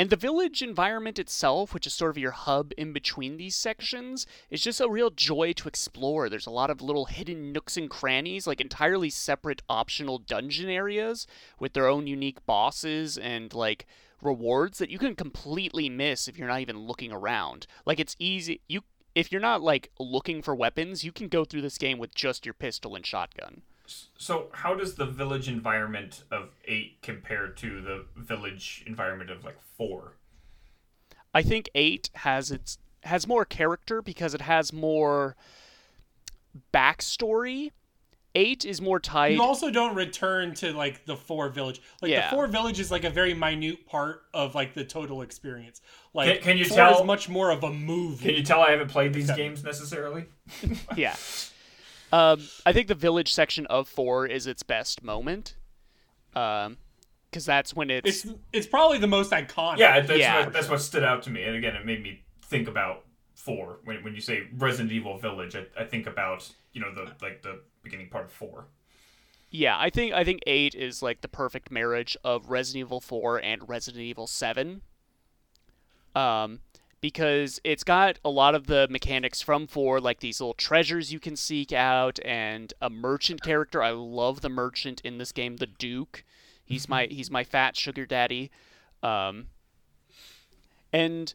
And 0.00 0.08
the 0.08 0.16
village 0.16 0.62
environment 0.62 1.18
itself, 1.18 1.74
which 1.74 1.86
is 1.86 1.92
sort 1.92 2.12
of 2.12 2.16
your 2.16 2.30
hub 2.30 2.72
in 2.78 2.94
between 2.94 3.36
these 3.36 3.54
sections, 3.54 4.26
is 4.48 4.62
just 4.62 4.80
a 4.80 4.88
real 4.88 5.10
joy 5.10 5.52
to 5.52 5.68
explore. 5.68 6.30
There's 6.30 6.46
a 6.46 6.50
lot 6.50 6.70
of 6.70 6.80
little 6.80 7.04
hidden 7.04 7.52
nooks 7.52 7.76
and 7.76 7.90
crannies, 7.90 8.46
like 8.46 8.62
entirely 8.62 9.10
separate 9.10 9.60
optional 9.68 10.16
dungeon 10.16 10.70
areas 10.70 11.26
with 11.58 11.74
their 11.74 11.86
own 11.86 12.06
unique 12.06 12.46
bosses 12.46 13.18
and 13.18 13.52
like 13.52 13.86
rewards 14.22 14.78
that 14.78 14.88
you 14.88 14.98
can 14.98 15.14
completely 15.14 15.90
miss 15.90 16.28
if 16.28 16.38
you're 16.38 16.48
not 16.48 16.62
even 16.62 16.78
looking 16.78 17.12
around. 17.12 17.66
Like 17.84 18.00
it's 18.00 18.16
easy 18.18 18.62
you 18.68 18.80
if 19.14 19.30
you're 19.30 19.38
not 19.38 19.60
like 19.60 19.90
looking 19.98 20.40
for 20.40 20.54
weapons, 20.54 21.04
you 21.04 21.12
can 21.12 21.28
go 21.28 21.44
through 21.44 21.60
this 21.60 21.76
game 21.76 21.98
with 21.98 22.14
just 22.14 22.46
your 22.46 22.54
pistol 22.54 22.94
and 22.94 23.04
shotgun. 23.04 23.60
So, 24.16 24.48
how 24.52 24.74
does 24.74 24.94
the 24.94 25.06
village 25.06 25.48
environment 25.48 26.22
of 26.30 26.50
eight 26.66 26.98
compare 27.02 27.48
to 27.48 27.80
the 27.80 28.04
village 28.16 28.84
environment 28.86 29.30
of 29.30 29.44
like 29.44 29.60
four? 29.76 30.16
I 31.34 31.42
think 31.42 31.70
8 31.74 32.10
has 32.14 32.50
its 32.50 32.78
has 33.04 33.26
more 33.26 33.44
character 33.44 34.02
because 34.02 34.34
it 34.34 34.40
has 34.42 34.72
more 34.72 35.36
backstory. 36.74 37.70
8 38.36 38.64
is 38.64 38.80
more 38.80 39.00
tied 39.00 39.32
You 39.34 39.42
also 39.42 39.70
don't 39.72 39.96
return 39.96 40.54
to 40.56 40.72
like 40.72 41.04
the 41.04 41.16
four 41.16 41.48
village. 41.48 41.80
Like 42.00 42.10
Yeah. 42.12 42.30
the 42.30 42.36
four 42.36 42.46
village 42.46 42.78
is 42.78 42.90
like 42.90 43.02
a 43.04 43.10
very 43.10 43.34
minute 43.34 43.86
part 43.86 44.22
of 44.32 44.54
like 44.54 44.72
the 44.74 44.84
total 44.84 45.22
experience. 45.22 45.80
Like 46.14 46.34
Can- 46.34 46.42
can 46.42 46.58
you 46.58 46.64
four 46.64 46.76
tell- 46.76 47.00
is 47.00 47.06
much 47.06 47.28
more 47.28 47.50
of 47.50 47.64
a 47.64 47.72
movie. 47.72 48.26
Can 48.26 48.34
you 48.36 48.42
tell 48.44 48.60
I 48.60 48.70
haven't 48.70 48.90
played 48.90 49.12
these 49.12 49.30
games 49.32 49.64
necessarily? 49.64 50.26
yeah. 50.96 51.16
Um, 52.12 52.40
I 52.66 52.72
think 52.72 52.88
the 52.88 52.94
village 52.94 53.32
section 53.32 53.66
of 53.66 53.88
four 53.88 54.26
is 54.26 54.46
its 54.46 54.62
best 54.62 55.02
moment, 55.02 55.56
um, 56.34 56.78
because 57.30 57.44
that's 57.44 57.74
when 57.74 57.90
it's, 57.90 58.24
It's 58.24 58.34
it's 58.52 58.66
probably 58.66 58.98
the 58.98 59.06
most 59.06 59.30
iconic. 59.30 59.78
Yeah, 59.78 60.00
that's, 60.00 60.18
Yeah. 60.18 60.44
What, 60.44 60.52
that's 60.52 60.68
what 60.68 60.80
stood 60.80 61.04
out 61.04 61.22
to 61.24 61.30
me. 61.30 61.44
And 61.44 61.56
again, 61.56 61.76
it 61.76 61.86
made 61.86 62.02
me 62.02 62.22
think 62.44 62.66
about 62.68 63.04
four. 63.34 63.78
When, 63.84 64.02
when 64.02 64.14
you 64.14 64.20
say 64.20 64.48
Resident 64.56 64.92
Evil 64.92 65.18
Village, 65.18 65.54
I, 65.54 65.66
I 65.80 65.84
think 65.84 66.06
about 66.06 66.50
you 66.72 66.80
know 66.80 66.92
the 66.94 67.12
like 67.22 67.42
the 67.42 67.60
beginning 67.82 68.08
part 68.08 68.26
of 68.26 68.32
four. 68.32 68.66
yeah. 69.50 69.76
I 69.78 69.90
think 69.90 70.12
I 70.12 70.24
think 70.24 70.40
eight 70.46 70.74
is 70.74 71.02
like 71.02 71.20
the 71.20 71.28
perfect 71.28 71.70
marriage 71.70 72.16
of 72.24 72.50
Resident 72.50 72.86
Evil 72.86 73.00
four 73.00 73.40
and 73.42 73.68
Resident 73.68 74.02
Evil 74.02 74.26
seven. 74.26 74.82
Um, 76.14 76.60
because 77.00 77.60
it's 77.64 77.84
got 77.84 78.18
a 78.24 78.28
lot 78.30 78.54
of 78.54 78.66
the 78.66 78.86
mechanics 78.90 79.40
from 79.40 79.66
four, 79.66 80.00
like 80.00 80.20
these 80.20 80.40
little 80.40 80.54
treasures 80.54 81.12
you 81.12 81.20
can 81.20 81.36
seek 81.36 81.72
out, 81.72 82.18
and 82.24 82.74
a 82.80 82.90
merchant 82.90 83.42
character. 83.42 83.82
I 83.82 83.90
love 83.90 84.40
the 84.40 84.48
merchant 84.48 85.00
in 85.02 85.18
this 85.18 85.32
game, 85.32 85.56
the 85.56 85.66
Duke. 85.66 86.24
He's 86.64 86.88
my 86.88 87.06
he's 87.10 87.30
my 87.30 87.42
fat 87.44 87.76
sugar 87.76 88.06
daddy. 88.06 88.50
Um, 89.02 89.46
and 90.92 91.34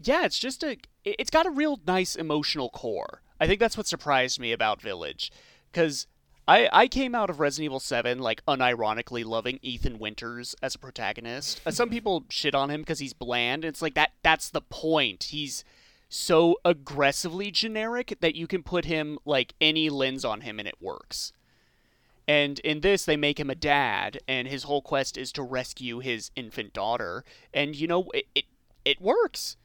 yeah, 0.00 0.24
it's 0.24 0.38
just 0.38 0.62
a 0.62 0.72
it- 1.04 1.16
it's 1.18 1.30
got 1.30 1.46
a 1.46 1.50
real 1.50 1.80
nice 1.86 2.16
emotional 2.16 2.70
core. 2.70 3.22
I 3.40 3.46
think 3.46 3.60
that's 3.60 3.76
what 3.76 3.86
surprised 3.86 4.40
me 4.40 4.52
about 4.52 4.80
Village 4.82 5.30
cuz 5.72 6.06
I 6.48 6.68
I 6.72 6.88
came 6.88 7.14
out 7.14 7.30
of 7.30 7.38
Resident 7.38 7.66
Evil 7.66 7.80
7 7.80 8.18
like 8.18 8.44
unironically 8.46 9.24
loving 9.24 9.60
Ethan 9.62 9.98
Winters 9.98 10.56
as 10.62 10.74
a 10.74 10.78
protagonist. 10.78 11.60
Uh, 11.64 11.70
some 11.70 11.90
people 11.90 12.24
shit 12.30 12.54
on 12.54 12.70
him 12.70 12.84
cuz 12.84 12.98
he's 12.98 13.12
bland. 13.12 13.64
It's 13.64 13.82
like 13.82 13.94
that 13.94 14.12
that's 14.22 14.48
the 14.48 14.62
point. 14.62 15.24
He's 15.24 15.62
so 16.08 16.56
aggressively 16.64 17.50
generic 17.50 18.16
that 18.20 18.34
you 18.34 18.46
can 18.46 18.62
put 18.62 18.86
him 18.86 19.18
like 19.26 19.54
any 19.60 19.90
lens 19.90 20.24
on 20.24 20.40
him 20.40 20.58
and 20.58 20.66
it 20.66 20.80
works. 20.80 21.32
And 22.26 22.58
in 22.60 22.82
this, 22.82 23.06
they 23.06 23.16
make 23.16 23.40
him 23.40 23.48
a 23.48 23.54
dad, 23.54 24.18
and 24.28 24.46
his 24.46 24.64
whole 24.64 24.82
quest 24.82 25.16
is 25.16 25.32
to 25.32 25.42
rescue 25.42 26.00
his 26.00 26.30
infant 26.36 26.74
daughter. 26.74 27.24
And 27.54 27.74
you 27.74 27.86
know, 27.86 28.10
it, 28.12 28.26
it, 28.34 28.44
it 28.84 29.00
works. 29.00 29.56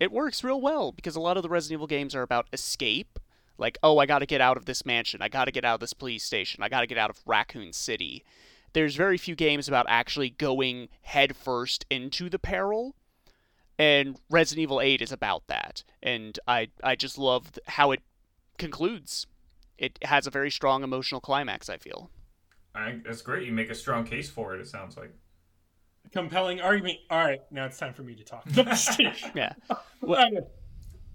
It 0.00 0.10
works 0.10 0.42
real 0.42 0.60
well 0.60 0.90
because 0.90 1.16
a 1.16 1.20
lot 1.20 1.36
of 1.36 1.42
the 1.42 1.50
Resident 1.50 1.76
Evil 1.76 1.86
games 1.86 2.14
are 2.14 2.22
about 2.22 2.48
escape. 2.50 3.18
Like, 3.58 3.78
oh, 3.82 3.98
I 3.98 4.06
gotta 4.06 4.26
get 4.26 4.40
out 4.40 4.56
of 4.56 4.64
this 4.64 4.86
mansion. 4.86 5.20
I 5.20 5.28
gotta 5.28 5.50
get 5.50 5.64
out 5.64 5.74
of 5.74 5.80
this 5.80 5.92
police 5.92 6.24
station. 6.24 6.62
I 6.62 6.68
gotta 6.68 6.86
get 6.86 6.98
out 6.98 7.10
of 7.10 7.20
Raccoon 7.26 7.72
City. 7.72 8.24
There's 8.72 8.96
very 8.96 9.18
few 9.18 9.34
games 9.34 9.68
about 9.68 9.86
actually 9.88 10.30
going 10.30 10.88
headfirst 11.02 11.84
into 11.90 12.28
the 12.28 12.38
peril. 12.38 12.94
And 13.78 14.18
Resident 14.28 14.62
Evil 14.62 14.80
8 14.80 15.02
is 15.02 15.12
about 15.12 15.46
that. 15.46 15.84
And 16.02 16.38
I, 16.46 16.68
I 16.82 16.96
just 16.96 17.16
love 17.16 17.58
how 17.66 17.92
it 17.92 18.02
concludes 18.58 19.26
it 19.78 19.98
has 20.02 20.26
a 20.26 20.30
very 20.30 20.50
strong 20.50 20.82
emotional 20.82 21.20
climax. 21.20 21.68
I 21.68 21.78
feel. 21.78 22.10
I, 22.74 22.98
that's 23.04 23.22
great. 23.22 23.46
You 23.46 23.52
make 23.52 23.70
a 23.70 23.74
strong 23.74 24.04
case 24.04 24.28
for 24.28 24.54
it. 24.54 24.60
It 24.60 24.66
sounds 24.66 24.96
like 24.96 25.14
compelling 26.12 26.60
argument. 26.60 26.98
All 27.10 27.24
right, 27.24 27.40
now 27.50 27.66
it's 27.66 27.78
time 27.78 27.94
for 27.94 28.02
me 28.02 28.14
to 28.16 28.24
talk. 28.24 28.44
yeah. 29.34 29.52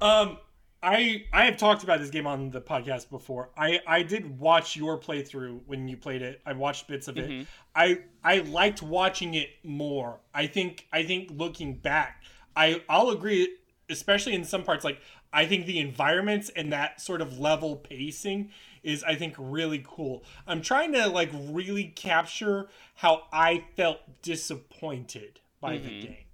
um, 0.01 0.37
I 0.83 1.23
I 1.31 1.45
have 1.45 1.55
talked 1.57 1.83
about 1.83 1.99
this 2.01 2.09
game 2.09 2.27
on 2.27 2.49
the 2.51 2.59
podcast 2.61 3.09
before. 3.09 3.49
I 3.57 3.79
I 3.87 4.03
did 4.03 4.37
watch 4.37 4.75
your 4.75 4.99
playthrough 4.99 5.61
when 5.65 5.87
you 5.87 5.95
played 5.97 6.21
it. 6.21 6.41
I 6.45 6.53
watched 6.53 6.87
bits 6.87 7.07
of 7.07 7.17
it. 7.17 7.29
Mhm. 7.29 7.47
I 7.73 7.99
I 8.23 8.39
liked 8.39 8.81
watching 8.83 9.33
it 9.35 9.49
more. 9.63 10.19
I 10.33 10.45
think 10.47 10.85
I 10.91 11.03
think 11.03 11.31
looking 11.31 11.75
back, 11.75 12.21
I 12.55 12.81
I'll 12.89 13.09
agree, 13.11 13.55
especially 13.89 14.33
in 14.33 14.43
some 14.43 14.63
parts. 14.63 14.83
Like 14.83 14.99
I 15.31 15.45
think 15.45 15.65
the 15.65 15.79
environments 15.79 16.49
and 16.49 16.73
that 16.73 16.99
sort 17.01 17.21
of 17.21 17.39
level 17.39 17.77
pacing 17.77 18.51
is 18.83 19.03
I 19.05 19.15
think 19.15 19.35
really 19.37 19.83
cool. 19.87 20.25
I'm 20.45 20.61
trying 20.61 20.91
to 20.93 21.07
like 21.07 21.29
really 21.33 21.85
capture 21.85 22.67
how 22.95 23.23
I 23.31 23.63
felt 23.77 24.01
disappointed 24.21 25.39
by 25.61 25.77
the 25.77 25.89
Mhm. 25.89 26.01
game 26.01 26.25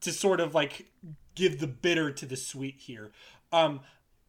to 0.00 0.12
sort 0.12 0.40
of 0.40 0.54
like 0.54 0.86
give 1.34 1.60
the 1.60 1.66
bitter 1.66 2.10
to 2.10 2.24
the 2.24 2.36
sweet 2.36 2.76
here. 2.78 3.12
Um 3.52 3.80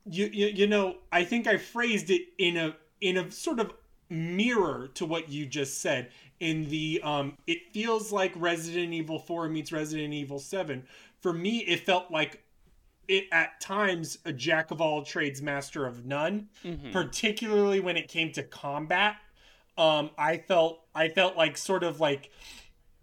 you, 0.10 0.30
you 0.32 0.48
you 0.48 0.68
know, 0.68 0.98
I 1.12 1.24
think 1.24 1.48
I 1.48 1.58
phrased 1.58 2.10
it 2.10 2.24
in 2.38 2.58
a 2.58 2.76
in 3.02 3.18
a 3.18 3.32
sort 3.32 3.60
of 3.60 3.74
mirror 4.10 4.90
to 4.96 5.06
what 5.06 5.30
you 5.30 5.46
just 5.46 5.82
said 5.82 6.10
in 6.40 6.68
the 6.70 7.00
um 7.04 7.38
it 7.46 7.60
feels 7.74 8.12
like 8.12 8.34
Resident 8.36 8.92
Evil 8.94 9.20
4 9.20 9.48
meets 9.50 9.72
Resident 9.72 10.14
Evil 10.14 10.40
7. 10.40 10.84
For 11.22 11.32
me 11.34 11.60
it 11.60 11.82
felt 11.86 12.10
like 12.12 12.44
it 13.08 13.26
at 13.32 13.60
times 13.60 14.18
a 14.26 14.32
jack 14.34 14.72
of 14.72 14.82
all 14.82 15.04
trades 15.04 15.42
master 15.42 15.86
of 15.86 16.06
none 16.06 16.48
Mhm. 16.66 16.92
particularly 16.92 17.80
when 17.80 17.98
it 17.98 18.08
came 18.08 18.32
to 18.34 18.44
combat 18.44 19.16
um 19.78 20.12
i 20.18 20.38
felt 20.38 20.82
i 20.94 21.08
felt 21.10 21.36
like 21.36 21.58
sort 21.58 21.84
of 21.84 22.00
like 22.00 22.30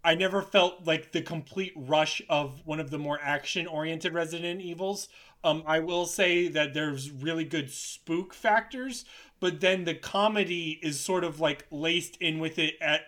i 0.05 0.15
never 0.15 0.41
felt 0.41 0.85
like 0.85 1.11
the 1.11 1.21
complete 1.21 1.73
rush 1.75 2.21
of 2.29 2.65
one 2.65 2.79
of 2.79 2.89
the 2.89 2.97
more 2.97 3.19
action 3.21 3.67
oriented 3.67 4.13
resident 4.13 4.61
evils 4.61 5.09
um 5.43 5.63
i 5.65 5.79
will 5.79 6.05
say 6.05 6.47
that 6.47 6.73
there's 6.73 7.11
really 7.11 7.43
good 7.43 7.71
spook 7.71 8.33
factors 8.33 9.05
but 9.39 9.61
then 9.61 9.83
the 9.83 9.93
comedy 9.93 10.79
is 10.81 10.99
sort 10.99 11.23
of 11.23 11.39
like 11.39 11.65
laced 11.71 12.17
in 12.17 12.39
with 12.39 12.57
it 12.57 12.75
at 12.81 13.01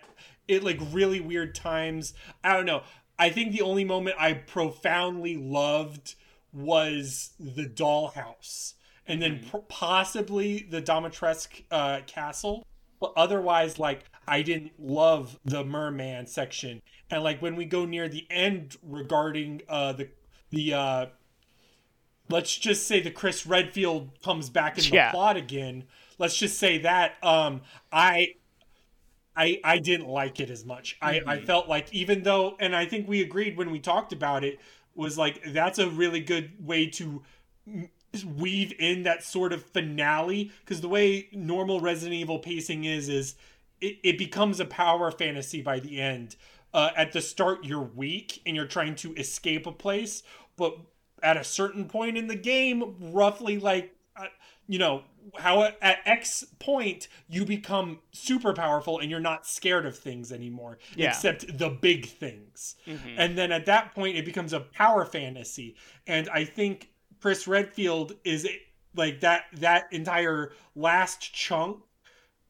it 0.50 0.64
like 0.64 0.80
really 0.90 1.20
weird 1.20 1.54
times. 1.54 2.12
I 2.42 2.54
don't 2.54 2.66
know. 2.66 2.82
I 3.18 3.30
think 3.30 3.52
the 3.52 3.62
only 3.62 3.84
moment 3.84 4.16
i 4.18 4.32
profoundly 4.32 5.36
loved 5.36 6.14
was 6.52 7.30
the 7.38 7.66
dollhouse 7.66 8.74
and 9.06 9.22
then 9.22 9.40
p- 9.40 9.58
possibly 9.68 10.66
the 10.68 10.82
Dimitrescu 10.82 11.64
uh, 11.70 12.00
castle. 12.06 12.66
But 13.00 13.12
otherwise, 13.16 13.78
like 13.78 14.04
I 14.26 14.42
didn't 14.42 14.72
love 14.78 15.38
the 15.44 15.64
merman 15.64 16.26
section, 16.26 16.82
and 17.10 17.22
like 17.22 17.40
when 17.40 17.56
we 17.56 17.64
go 17.64 17.86
near 17.86 18.08
the 18.08 18.26
end 18.30 18.76
regarding 18.82 19.62
uh, 19.68 19.94
the 19.94 20.08
the 20.50 20.74
uh, 20.74 21.06
let's 22.30 22.56
just 22.56 22.86
say 22.86 23.00
the 23.00 23.10
Chris 23.10 23.46
Redfield 23.46 24.10
comes 24.22 24.48
back 24.48 24.78
in 24.78 24.84
the 24.84 24.96
Yeah. 24.96 25.10
plot 25.10 25.36
again. 25.36 25.84
Let's 26.18 26.36
just 26.36 26.58
say 26.58 26.78
that 26.78 27.22
um, 27.22 27.62
I 27.92 28.34
I 29.36 29.60
I 29.64 29.78
didn't 29.78 30.08
like 30.08 30.40
it 30.40 30.50
as 30.50 30.64
much. 30.64 30.96
I 31.00 31.20
I 31.26 31.40
felt 31.40 31.68
like 31.68 31.92
even 31.92 32.22
though, 32.22 32.56
and 32.60 32.74
I 32.74 32.86
think 32.86 33.08
we 33.08 33.22
agreed 33.22 33.56
when 33.56 33.70
we 33.70 33.78
talked 33.78 34.12
about 34.12 34.44
it, 34.44 34.58
was 34.94 35.16
like 35.16 35.42
that's 35.52 35.78
a 35.78 35.88
really 35.88 36.20
good 36.20 36.64
way 36.64 36.86
to 36.86 37.22
weave 38.26 38.72
in 38.80 39.04
that 39.04 39.22
sort 39.22 39.52
of 39.52 39.64
finale 39.64 40.50
because 40.64 40.80
the 40.80 40.88
way 40.88 41.28
normal 41.32 41.80
Resident 41.80 42.14
Evil 42.14 42.38
pacing 42.38 42.84
is 42.84 43.08
is 43.08 43.36
it, 43.80 43.98
it 44.02 44.18
becomes 44.18 44.60
a 44.60 44.64
power 44.64 45.10
fantasy 45.10 45.62
by 45.62 45.78
the 45.80 46.00
end. 46.00 46.36
Uh, 46.74 46.90
at 46.96 47.12
the 47.12 47.20
start, 47.20 47.64
you're 47.64 47.80
weak 47.80 48.42
and 48.46 48.54
you're 48.54 48.66
trying 48.66 48.94
to 48.94 49.14
escape 49.14 49.66
a 49.66 49.72
place, 49.72 50.22
but 50.56 50.76
at 51.22 51.36
a 51.36 51.44
certain 51.44 51.86
point 51.86 52.16
in 52.18 52.26
the 52.26 52.36
game, 52.36 52.96
roughly 53.12 53.58
like 53.58 53.94
uh, 54.16 54.26
you 54.66 54.78
know 54.78 55.02
how 55.38 55.62
at 55.62 55.98
X 56.06 56.44
point 56.58 57.08
you 57.28 57.44
become 57.44 57.98
super 58.12 58.52
powerful 58.52 58.98
and 58.98 59.10
you're 59.10 59.20
not 59.20 59.46
scared 59.46 59.84
of 59.86 59.96
things 59.96 60.32
anymore, 60.32 60.78
Yeah. 60.96 61.10
except 61.10 61.58
the 61.58 61.68
big 61.68 62.06
things. 62.06 62.74
Mhm. 62.86 63.14
And 63.16 63.38
then 63.38 63.52
at 63.52 63.66
that 63.66 63.94
point, 63.94 64.16
it 64.16 64.24
becomes 64.24 64.52
a 64.52 64.60
power 64.60 65.04
fantasy. 65.04 65.76
And 66.06 66.28
I 66.30 66.44
think 66.44 66.90
Chris 67.20 67.46
Redfield 67.46 68.16
is 68.24 68.48
like 68.94 69.20
that. 69.20 69.44
That 69.52 69.92
entire 69.92 70.52
last 70.74 71.32
chunk 71.34 71.82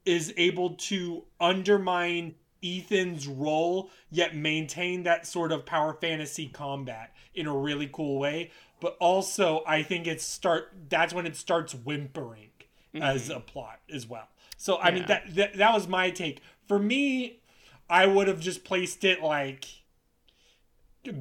is 0.04 0.32
able 0.36 0.70
to 0.76 1.24
undermine 1.40 2.36
Ethan's 2.62 3.26
role, 3.26 3.90
yet 4.10 4.36
maintain 4.36 5.02
that 5.02 5.26
sort 5.26 5.50
of 5.52 5.66
power 5.66 5.94
fantasy 5.94 6.46
combat 6.48 7.12
in 7.34 7.46
a 7.46 7.56
really 7.56 7.88
cool 7.92 8.18
way. 8.18 8.50
But 8.80 8.96
also, 8.98 9.62
I 9.66 9.82
think 9.82 10.06
it 10.06 10.20
start. 10.20 10.72
That's 10.88 11.12
when 11.12 11.26
it 11.26 11.36
starts 11.36 11.74
whimpering 11.74 12.50
mm-hmm. 12.94 13.02
as 13.02 13.28
a 13.28 13.40
plot 13.40 13.80
as 13.92 14.06
well. 14.06 14.28
So 14.56 14.78
I 14.78 14.90
mean 14.90 15.06
that, 15.06 15.34
that 15.36 15.54
that 15.54 15.72
was 15.72 15.88
my 15.88 16.10
take. 16.10 16.42
For 16.68 16.78
me, 16.78 17.40
I 17.88 18.06
would 18.06 18.28
have 18.28 18.40
just 18.40 18.62
placed 18.62 19.04
it 19.04 19.22
like 19.22 19.66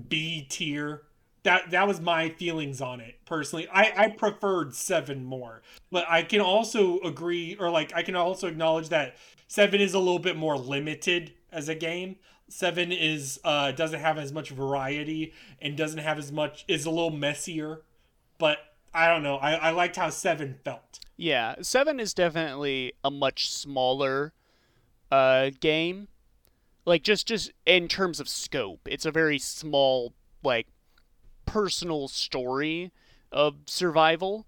B 0.08 0.46
tier. 0.50 1.04
That 1.44 1.72
that 1.72 1.88
was 1.88 2.02
my 2.02 2.30
feelings 2.30 2.82
on 2.82 3.00
it 3.00 3.16
personally. 3.26 3.68
I 3.72 3.94
I 3.96 4.08
preferred 4.10 4.76
seven 4.76 5.24
more, 5.24 5.62
but 5.90 6.06
I 6.10 6.24
can 6.24 6.42
also 6.42 7.00
agree, 7.00 7.56
or 7.58 7.70
like 7.70 7.94
I 7.96 8.04
can 8.04 8.16
also 8.16 8.48
acknowledge 8.48 8.90
that 8.90 9.16
seven 9.48 9.80
is 9.80 9.94
a 9.94 10.00
little 10.00 10.20
bit 10.20 10.36
more 10.36 10.58
limited 10.58 11.34
as 11.52 11.70
a 11.70 11.76
game. 11.76 12.18
Seven 12.50 12.92
is 12.92 13.40
uh 13.44 13.72
doesn't 13.72 14.00
have 14.00 14.18
as 14.18 14.34
much 14.34 14.50
variety 14.50 15.34
and 15.62 15.78
doesn't 15.78 16.00
have 16.00 16.18
as 16.18 16.32
much 16.32 16.66
is 16.68 16.86
a 16.86 16.90
little 16.90 17.12
messier. 17.12 17.82
But 18.38 18.58
I 18.94 19.08
don't 19.08 19.24
know. 19.24 19.38
I 19.38 19.54
I 19.54 19.70
liked 19.72 19.96
how 19.96 20.10
seven 20.10 20.56
felt. 20.66 21.00
Yeah, 21.16 21.56
seven 21.62 22.00
is 22.00 22.14
definitely 22.14 22.94
a 23.04 23.12
much 23.12 23.50
smaller 23.52 24.34
uh, 25.12 25.52
game. 25.60 26.08
Like 26.86 27.04
just 27.04 27.28
just 27.28 27.52
in 27.66 27.88
terms 27.88 28.20
of 28.20 28.28
scope, 28.28 28.82
it's 28.86 29.06
a 29.06 29.12
very 29.12 29.38
small, 29.38 30.14
like 30.44 30.68
personal 31.46 32.08
story 32.08 32.92
of 33.32 33.56
survival. 33.68 34.46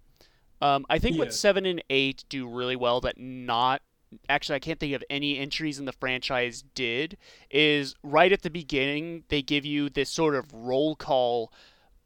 Um, 0.62 0.86
I 0.90 0.98
think 0.98 1.16
Yeah. 1.16 1.20
what 1.26 1.34
seven 1.34 1.66
and 1.66 1.84
eight 1.90 2.24
do 2.30 2.48
really 2.48 2.76
well 2.76 3.02
that 3.02 3.18
not 3.20 3.82
actually 4.30 4.56
I 4.56 4.60
can't 4.60 4.80
think 4.80 4.94
of 4.94 5.04
any 5.10 5.38
entries 5.38 5.80
in 5.80 5.86
the 5.86 5.94
franchise 5.94 6.64
did 6.76 7.18
is 7.50 7.96
right 8.04 8.32
at 8.32 8.42
the 8.42 8.50
beginning 8.50 9.24
they 9.30 9.42
give 9.42 9.66
you 9.66 9.90
this 9.90 10.10
sort 10.10 10.36
of 10.36 10.54
roll 10.54 10.96
call 10.96 11.52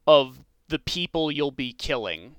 of 0.08 0.40
the 0.68 0.80
people 0.80 1.32
you'll 1.32 1.52
be 1.52 1.74
killing. 1.74 2.36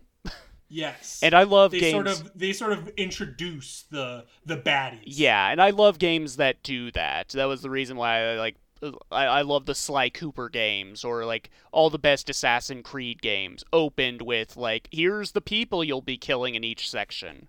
Yes. 0.68 1.20
And 1.22 1.34
I 1.34 1.44
love 1.44 1.70
they 1.70 1.80
games 1.80 1.92
sort 1.92 2.08
of 2.08 2.30
they 2.34 2.52
sort 2.52 2.72
of 2.72 2.88
introduce 2.96 3.84
the 3.90 4.24
the 4.44 4.56
baddies. 4.56 5.02
Yeah, 5.04 5.50
and 5.50 5.62
I 5.62 5.70
love 5.70 5.98
games 5.98 6.36
that 6.36 6.62
do 6.62 6.90
that. 6.92 7.28
That 7.28 7.44
was 7.44 7.62
the 7.62 7.70
reason 7.70 7.96
why 7.96 8.32
I 8.32 8.34
like 8.36 8.56
I, 8.82 9.26
I 9.26 9.42
love 9.42 9.66
the 9.66 9.74
Sly 9.74 10.10
Cooper 10.10 10.48
games 10.48 11.04
or 11.04 11.24
like 11.24 11.50
all 11.72 11.90
the 11.90 11.98
best 11.98 12.28
Assassin 12.28 12.82
Creed 12.82 13.22
games 13.22 13.64
opened 13.72 14.22
with 14.22 14.56
like 14.56 14.88
here's 14.90 15.32
the 15.32 15.40
people 15.40 15.84
you'll 15.84 16.02
be 16.02 16.18
killing 16.18 16.54
in 16.54 16.64
each 16.64 16.90
section. 16.90 17.48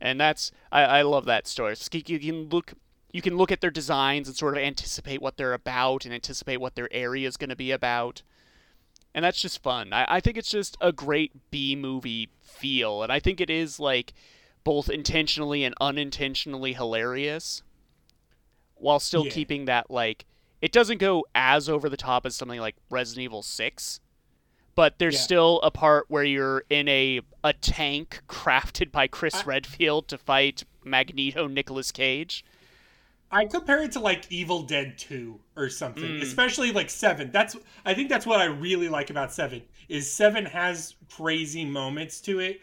And 0.00 0.20
that's 0.20 0.50
I, 0.70 0.82
I 0.82 1.02
love 1.02 1.24
that 1.26 1.46
story. 1.46 1.74
You 1.92 2.02
can 2.18 2.48
look 2.48 2.74
you 3.12 3.22
can 3.22 3.36
look 3.36 3.50
at 3.50 3.60
their 3.60 3.70
designs 3.70 4.28
and 4.28 4.36
sort 4.36 4.56
of 4.56 4.62
anticipate 4.62 5.22
what 5.22 5.36
they're 5.36 5.54
about 5.54 6.04
and 6.04 6.12
anticipate 6.12 6.58
what 6.58 6.74
their 6.74 6.92
area 6.92 7.26
is 7.26 7.36
going 7.36 7.50
to 7.50 7.56
be 7.56 7.70
about. 7.70 8.22
And 9.14 9.24
that's 9.24 9.40
just 9.40 9.62
fun. 9.62 9.92
I, 9.94 10.04
I 10.16 10.20
think 10.20 10.36
it's 10.36 10.50
just 10.50 10.76
a 10.80 10.92
great 10.92 11.50
B 11.50 11.74
movie 11.74 12.28
feel. 12.42 13.02
And 13.02 13.10
I 13.10 13.18
think 13.18 13.40
it 13.40 13.48
is 13.48 13.80
like 13.80 14.12
both 14.64 14.90
intentionally 14.90 15.64
and 15.64 15.74
unintentionally 15.80 16.74
hilarious 16.74 17.62
while 18.74 19.00
still 19.00 19.24
Yeah. 19.24 19.30
keeping 19.32 19.64
that 19.64 19.90
like 19.90 20.26
it 20.60 20.72
doesn't 20.72 20.98
go 20.98 21.24
as 21.34 21.68
over 21.68 21.88
the 21.88 21.96
top 21.96 22.26
as 22.26 22.34
something 22.36 22.60
like 22.60 22.76
Resident 22.90 23.24
Evil 23.24 23.42
6 23.42 24.00
but 24.76 24.98
there's 25.00 25.14
Yeah. 25.16 25.20
still 25.22 25.60
a 25.62 25.70
part 25.72 26.04
where 26.08 26.22
you're 26.22 26.64
in 26.70 26.86
a 26.88 27.20
a 27.42 27.52
tank 27.52 28.22
crafted 28.28 28.90
by 28.92 29.06
Chris 29.08 29.34
I- 29.34 29.42
Redfield 29.44 30.06
to 30.08 30.18
fight 30.18 30.64
Magneto 30.84 31.46
Nicolas 31.48 31.90
Cage. 31.92 32.44
I 33.30 33.44
compare 33.46 33.82
it 33.82 33.92
to 33.92 34.00
like 34.00 34.30
Evil 34.30 34.62
Dead 34.62 34.96
2 34.98 35.40
or 35.56 35.68
something, 35.68 36.04
Mm. 36.18 36.22
especially 36.22 36.70
like 36.72 36.90
7. 36.90 37.30
That's 37.32 37.56
I 37.84 37.94
think 37.94 38.08
that's 38.08 38.26
what 38.26 38.40
I 38.40 38.44
really 38.44 38.88
like 38.88 39.10
about 39.10 39.32
7 39.32 39.62
is 39.88 40.12
7 40.12 40.44
has 40.46 40.94
crazy 41.10 41.64
moments 41.64 42.20
to 42.22 42.38
it, 42.40 42.60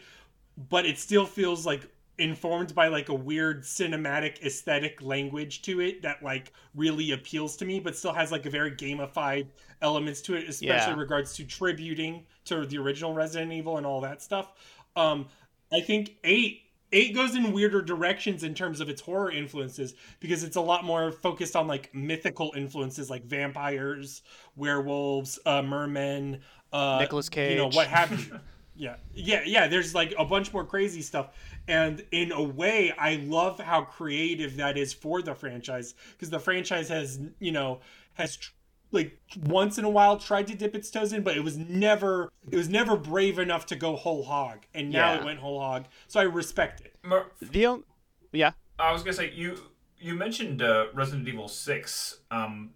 but 0.70 0.86
it 0.86 0.98
still 0.98 1.26
feels 1.26 1.66
like 1.66 1.82
informed 2.18 2.74
by 2.74 2.86
like 2.88 3.08
a 3.08 3.14
weird 3.14 3.62
cinematic 3.62 4.40
aesthetic 4.44 5.02
language 5.02 5.62
to 5.62 5.80
it 5.80 6.00
that 6.02 6.22
like 6.22 6.52
really 6.74 7.10
appeals 7.12 7.56
to 7.56 7.64
me 7.64 7.80
but 7.80 7.96
still 7.96 8.12
has 8.12 8.30
like 8.30 8.46
a 8.46 8.50
very 8.50 8.70
gamified 8.70 9.46
elements 9.82 10.20
to 10.22 10.34
it 10.34 10.48
especially 10.48 10.66
Yeah. 10.68 10.92
in 10.92 10.98
regards 10.98 11.34
to 11.36 11.44
tributing 11.44 12.24
to 12.44 12.66
the 12.66 12.78
original 12.78 13.14
Resident 13.14 13.52
Evil 13.52 13.78
and 13.78 13.86
all 13.86 14.00
that 14.02 14.22
stuff. 14.22 14.52
Um 14.94 15.26
I 15.72 15.80
think 15.80 16.16
8 16.22 16.60
eight 16.92 17.12
goes 17.14 17.34
in 17.34 17.52
weirder 17.52 17.82
directions 17.82 18.44
in 18.44 18.54
terms 18.54 18.80
of 18.80 18.88
its 18.88 19.00
horror 19.00 19.32
influences 19.32 19.94
because 20.20 20.44
it's 20.44 20.54
a 20.54 20.60
lot 20.60 20.84
more 20.84 21.10
focused 21.10 21.56
on 21.56 21.66
like 21.66 21.92
mythical 21.92 22.52
influences 22.54 23.10
like 23.10 23.24
vampires, 23.24 24.22
werewolves, 24.54 25.38
uh, 25.46 25.60
mermen, 25.62 26.40
uh, 26.72 26.98
Nicolas 27.00 27.28
Cage, 27.28 27.52
you 27.52 27.56
know 27.56 27.68
what 27.70 27.88
have 27.88 28.12
you. 28.12 28.38
yeah, 28.76 28.96
yeah, 29.14 29.42
yeah. 29.46 29.66
There's 29.68 29.94
like 29.94 30.14
a 30.18 30.24
bunch 30.24 30.52
more 30.52 30.64
crazy 30.64 31.02
stuff, 31.02 31.28
and 31.68 32.04
in 32.12 32.32
a 32.32 32.42
way, 32.42 32.92
I 32.98 33.16
love 33.16 33.58
how 33.60 33.82
creative 33.82 34.56
that 34.56 34.76
is 34.76 34.92
for 34.92 35.22
the 35.22 35.34
franchise 35.34 35.94
because 36.12 36.30
the 36.30 36.40
franchise 36.40 36.88
has 36.88 37.20
you 37.38 37.52
know 37.52 37.80
has. 38.14 38.36
tr- 38.36 38.50
like 38.92 39.18
once 39.46 39.76
in 39.76 39.84
a 39.84 39.90
while 39.90 40.18
tried 40.18 40.46
to 40.46 40.54
dip 40.54 40.72
its 40.76 40.88
toes 40.88 41.12
in 41.12 41.24
but 41.24 41.36
it 41.36 41.42
was 41.42 41.56
never 41.56 42.30
it 42.52 42.54
was 42.56 42.68
never 42.68 42.96
brave 42.96 43.40
enough 43.40 43.66
to 43.66 43.74
go 43.74 43.96
whole 43.96 44.22
hog 44.22 44.66
and 44.72 44.88
now 44.90 45.14
Yeah. 45.14 45.18
it 45.18 45.24
went 45.24 45.40
whole 45.40 45.58
hog 45.58 45.86
so 46.06 46.20
i 46.20 46.22
respect 46.22 46.80
it 46.82 46.94
Mer- 47.02 47.26
The 47.40 47.66
on- 47.66 47.82
yeah. 48.30 48.52
I 48.78 48.92
was 48.92 49.02
gonna 49.02 49.14
say 49.14 49.32
you 49.34 49.58
you 49.98 50.14
mentioned 50.14 50.62
uh, 50.62 50.86
Resident 50.94 51.26
Evil 51.26 51.48
Six. 51.48 52.20
Um, 52.30 52.74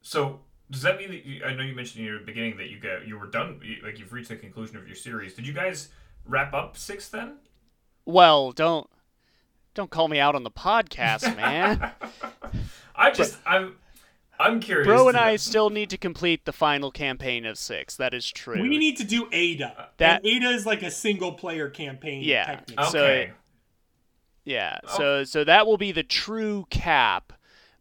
so 0.00 0.40
does 0.70 0.82
that 0.82 0.98
mean 0.98 1.10
that 1.10 1.24
you, 1.26 1.44
I 1.44 1.52
know 1.54 1.62
you 1.62 1.74
mentioned 1.74 2.00
in 2.00 2.06
your 2.06 2.20
beginning 2.20 2.56
that 2.58 2.68
you 2.70 2.78
got 2.78 3.06
you 3.06 3.18
were 3.18 3.26
done 3.26 3.60
you, 3.64 3.76
like 3.84 3.98
you've 3.98 4.12
reached 4.12 4.28
the 4.28 4.36
conclusion 4.36 4.76
of 4.76 4.86
your 4.86 4.96
series? 4.96 5.34
Did 5.34 5.46
you 5.46 5.52
guys 5.52 5.88
wrap 6.26 6.54
up 6.54 6.76
six 6.76 7.08
then? 7.08 7.34
Well, 8.06 8.52
don't 8.52 8.88
don't 9.74 9.90
call 9.90 10.08
me 10.08 10.18
out 10.18 10.34
on 10.34 10.42
the 10.44 10.50
podcast, 10.50 11.36
man. 11.36 11.90
I 12.94 13.10
just 13.10 13.38
I'm 13.46 13.76
I'm 14.38 14.60
curious. 14.60 14.86
Bro 14.86 15.08
and 15.08 15.16
I 15.16 15.36
still 15.36 15.70
need 15.70 15.90
to 15.90 15.98
complete 15.98 16.44
the 16.44 16.52
final 16.52 16.90
campaign 16.90 17.44
of 17.44 17.58
six. 17.58 17.96
That 17.96 18.14
is 18.14 18.30
true. 18.30 18.60
we 18.62 18.78
need 18.78 18.96
to 18.98 19.04
do 19.04 19.28
ada 19.32 19.74
uh, 19.78 19.84
That- 19.98 20.24
and 20.24 20.26
ada 20.26 20.50
is 20.50 20.64
like 20.66 20.82
a 20.82 20.90
single 20.90 21.32
player 21.32 21.68
campaign 21.68 22.22
Yeah. 22.22 22.46
technically. 22.46 22.84
so- 22.86 23.04
Okay. 23.04 23.30
Yeah, 24.44 24.78
Oh. 24.84 24.96
so 24.96 25.24
so 25.24 25.44
that 25.44 25.66
will 25.66 25.76
be 25.76 25.92
the 25.92 26.02
true 26.02 26.66
cap. 26.70 27.32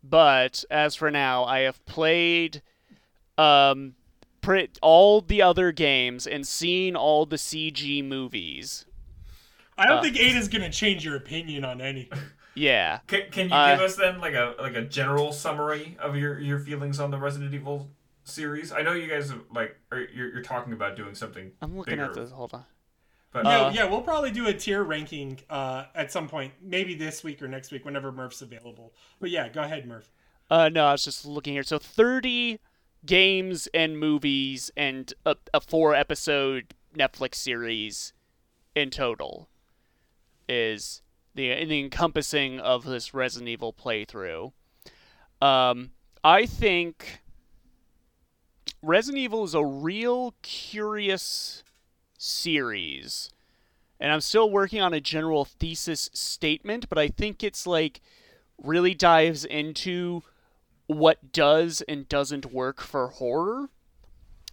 But 0.04 0.64
as 0.70 0.96
for 0.96 1.10
now, 1.12 1.44
I 1.46 1.60
have 1.60 1.84
played 1.86 2.62
um 3.40 3.96
pre- 4.42 4.70
all 4.82 5.22
the 5.22 5.42
other 5.42 5.72
games 5.72 6.26
and 6.28 6.48
seen 6.48 6.96
all 6.96 7.26
the 7.26 7.36
CG 7.38 8.04
movies. 8.04 8.86
i 9.78 9.86
don't 9.86 9.98
uh, 10.00 10.02
think 10.02 10.16
ada's 10.18 10.48
gonna 10.48 10.70
change 10.70 11.04
your 11.06 11.16
opinion 11.16 11.64
on 11.66 11.82
anything 11.82 12.20
Yeah. 12.56 13.00
Can, 13.08 13.22
can 13.32 13.48
you 13.50 13.56
Uh, 13.56 13.76
give 13.76 13.86
us 13.86 13.96
then 13.96 14.20
like 14.20 14.34
a 14.34 14.54
like 14.60 14.76
a 14.76 14.82
general 14.82 15.32
summary 15.32 15.96
of 16.00 16.16
your 16.18 16.40
your 16.40 16.60
feelings 16.60 17.00
on 17.00 17.10
the 17.12 17.18
Resident 17.18 17.54
Evil 17.54 17.90
series? 18.26 18.74
I 18.74 18.82
know 18.82 18.92
you 18.94 19.08
guys 19.08 19.30
have, 19.30 19.44
like 19.54 19.78
are, 19.92 20.00
you're 20.14 20.34
you're 20.34 20.42
talking 20.42 20.74
about 20.74 20.98
doing 20.98 21.16
something. 21.16 21.52
I'm 21.62 21.78
looking 21.78 21.94
bigger, 21.94 22.06
at 22.06 22.14
this. 22.16 22.32
Hold 22.32 22.54
on. 22.56 22.66
But 23.32 23.46
yeah, 23.46 23.60
Uh, 23.68 23.72
yeah, 23.72 23.86
we'll 23.86 24.02
probably 24.02 24.32
do 24.32 24.48
a 24.48 24.54
tier 24.54 24.84
ranking 24.84 25.40
uh, 25.50 25.86
at 25.96 26.12
some 26.12 26.28
point, 26.28 26.52
maybe 26.62 26.96
this 26.96 27.24
week 27.24 27.42
or 27.42 27.48
next 27.48 27.72
week, 27.72 27.86
whenever 27.86 28.12
Murph's 28.12 28.42
available. 28.42 28.92
But 29.22 29.30
yeah, 29.30 29.48
go 29.48 29.62
ahead, 29.62 29.86
Murph. 29.88 30.12
Uh, 30.50 30.68
no, 30.68 30.86
I 30.88 30.92
was 30.94 31.04
just 31.06 31.26
looking 31.26 31.54
here. 31.54 31.64
So 31.64 31.78
30 31.78 32.60
games 33.06 33.68
and 33.74 34.00
movies 34.00 34.72
and 34.76 35.14
a, 35.26 35.36
a 35.54 35.62
four 35.62 35.96
episode 35.96 36.74
Netflix 36.96 37.36
series 37.36 38.14
in 38.76 38.90
total 38.90 39.48
is 40.48 41.02
the, 41.36 41.66
the 41.66 41.80
encompassing 41.80 42.60
of 42.60 42.84
this 42.84 43.14
Resident 43.14 43.50
Evil 43.50 43.74
playthrough. 43.74 44.52
Um, 45.42 45.92
I 46.24 46.46
think 46.46 47.22
Resident 48.82 49.20
Evil 49.20 49.44
is 49.44 49.54
a 49.54 49.64
real 49.64 50.34
curious 50.42 51.64
series. 52.18 53.30
And 54.00 54.12
I'm 54.12 54.22
still 54.22 54.50
working 54.50 54.82
on 54.82 54.94
a 54.94 55.02
general 55.02 55.46
thesis 55.46 56.10
statement, 56.14 56.88
but 56.90 56.98
I 56.98 57.10
think 57.10 57.44
it's 57.44 57.68
like 57.68 58.02
really 58.62 58.94
dives 58.94 59.44
into 59.44 60.24
what 60.90 61.32
does 61.32 61.84
and 61.88 62.10
doesn't 62.10 62.52
work 62.52 62.82
for 62.82 63.10
horror. 63.10 63.70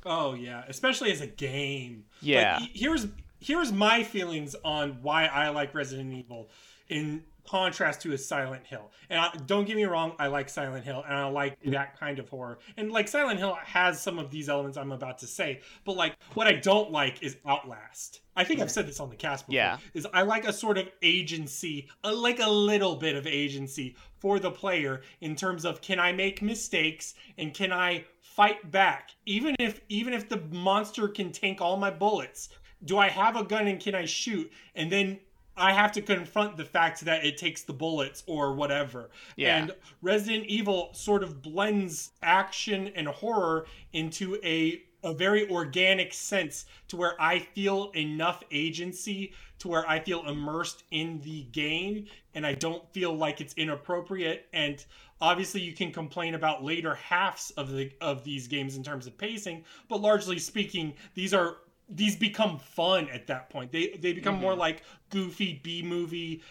Oh 0.04 0.34
yeah, 0.34 0.64
especially 0.68 1.10
as 1.10 1.22
a 1.22 1.26
game. 1.26 2.04
Yeah. 2.20 2.58
Like, 2.60 2.70
here's 2.74 3.06
here's 3.40 3.72
my 3.72 4.02
feelings 4.02 4.54
on 4.62 4.98
why 5.00 5.26
I 5.26 5.48
like 5.48 5.74
Resident 5.74 6.12
Evil 6.12 6.50
in 6.90 7.24
contrast 7.46 8.00
to 8.02 8.12
a 8.12 8.18
Silent 8.18 8.66
Hill. 8.66 8.90
And 9.10 9.20
I, 9.20 9.30
don't 9.46 9.66
get 9.66 9.76
me 9.76 9.84
wrong, 9.84 10.12
I 10.18 10.26
like 10.26 10.48
Silent 10.48 10.84
Hill 10.84 11.04
and 11.06 11.14
I 11.14 11.28
like 11.28 11.58
that 11.66 11.98
kind 11.98 12.18
of 12.18 12.28
horror. 12.28 12.58
And 12.76 12.90
like 12.90 13.08
Silent 13.08 13.38
Hill 13.38 13.56
has 13.62 14.00
some 14.00 14.18
of 14.18 14.30
these 14.30 14.48
elements 14.48 14.76
I'm 14.76 14.92
about 14.92 15.18
to 15.18 15.26
say, 15.26 15.60
but 15.84 15.96
like 15.96 16.16
what 16.34 16.46
I 16.46 16.52
don't 16.52 16.90
like 16.90 17.22
is 17.22 17.36
Outlast. 17.46 18.20
I 18.38 18.44
think 18.44 18.60
I've 18.60 18.70
said 18.70 18.86
this 18.86 19.00
on 19.00 19.08
the 19.08 19.16
cast 19.16 19.46
before. 19.46 19.56
Yeah. 19.56 19.78
Is 19.94 20.06
I 20.12 20.22
like 20.22 20.46
a 20.46 20.52
sort 20.52 20.76
of 20.76 20.88
agency, 21.02 21.88
a, 22.04 22.12
like 22.12 22.40
a 22.40 22.50
little 22.50 22.96
bit 22.96 23.16
of 23.16 23.26
agency 23.26 23.96
for 24.18 24.38
the 24.38 24.50
player 24.50 25.02
in 25.20 25.36
terms 25.36 25.64
of 25.64 25.80
can 25.80 25.98
I 25.98 26.12
make 26.12 26.42
mistakes 26.42 27.14
and 27.38 27.54
can 27.54 27.72
I 27.72 28.04
fight 28.36 28.70
back 28.70 29.12
even 29.24 29.56
if 29.58 29.80
even 29.88 30.12
if 30.12 30.28
the 30.28 30.36
monster 30.50 31.08
can 31.08 31.32
tank 31.32 31.62
all 31.62 31.78
my 31.78 31.90
bullets 31.90 32.50
do 32.84 32.98
i 32.98 33.08
have 33.08 33.34
a 33.34 33.42
gun 33.42 33.66
and 33.66 33.80
can 33.80 33.94
i 33.94 34.04
shoot 34.04 34.52
and 34.74 34.92
then 34.92 35.18
i 35.56 35.72
have 35.72 35.92
to 35.92 36.02
confront 36.02 36.56
the 36.56 36.64
fact 36.64 37.00
that 37.04 37.24
it 37.24 37.36
takes 37.36 37.62
the 37.62 37.72
bullets 37.72 38.22
or 38.26 38.54
whatever 38.54 39.10
Yeah. 39.36 39.58
and 39.58 39.72
resident 40.02 40.46
evil 40.46 40.90
sort 40.92 41.22
of 41.22 41.42
blends 41.42 42.10
action 42.22 42.88
and 42.94 43.06
horror 43.08 43.66
into 43.92 44.38
a 44.44 44.82
a 45.04 45.12
very 45.14 45.48
organic 45.50 46.12
sense 46.12 46.66
to 46.88 46.96
where 46.96 47.20
i 47.20 47.38
feel 47.38 47.90
enough 47.94 48.42
agency 48.50 49.32
to 49.58 49.68
where 49.68 49.88
i 49.88 49.98
feel 50.00 50.26
immersed 50.28 50.84
in 50.90 51.20
the 51.20 51.42
game 51.52 52.06
and 52.34 52.46
i 52.46 52.52
don't 52.54 52.90
feel 52.92 53.14
like 53.14 53.40
it's 53.40 53.54
inappropriate 53.54 54.46
and 54.52 54.84
obviously 55.20 55.60
you 55.60 55.72
can 55.72 55.92
complain 55.92 56.34
about 56.34 56.64
later 56.64 56.94
halves 56.94 57.50
of 57.52 57.70
the 57.70 57.90
of 58.00 58.24
these 58.24 58.48
games 58.48 58.76
in 58.76 58.82
terms 58.82 59.06
of 59.06 59.16
pacing 59.16 59.64
but 59.88 60.00
largely 60.00 60.38
speaking 60.38 60.92
these 61.14 61.32
are 61.32 61.58
these 61.88 62.16
become 62.16 62.58
fun 62.58 63.08
at 63.10 63.26
that 63.28 63.50
point. 63.50 63.72
They 63.72 63.96
they 64.00 64.12
become 64.12 64.36
more 64.36 64.52
mm-hmm. 64.52 64.60
like 64.60 64.82
goofy 65.10 65.60
b 65.62 65.82
movie 65.82 66.42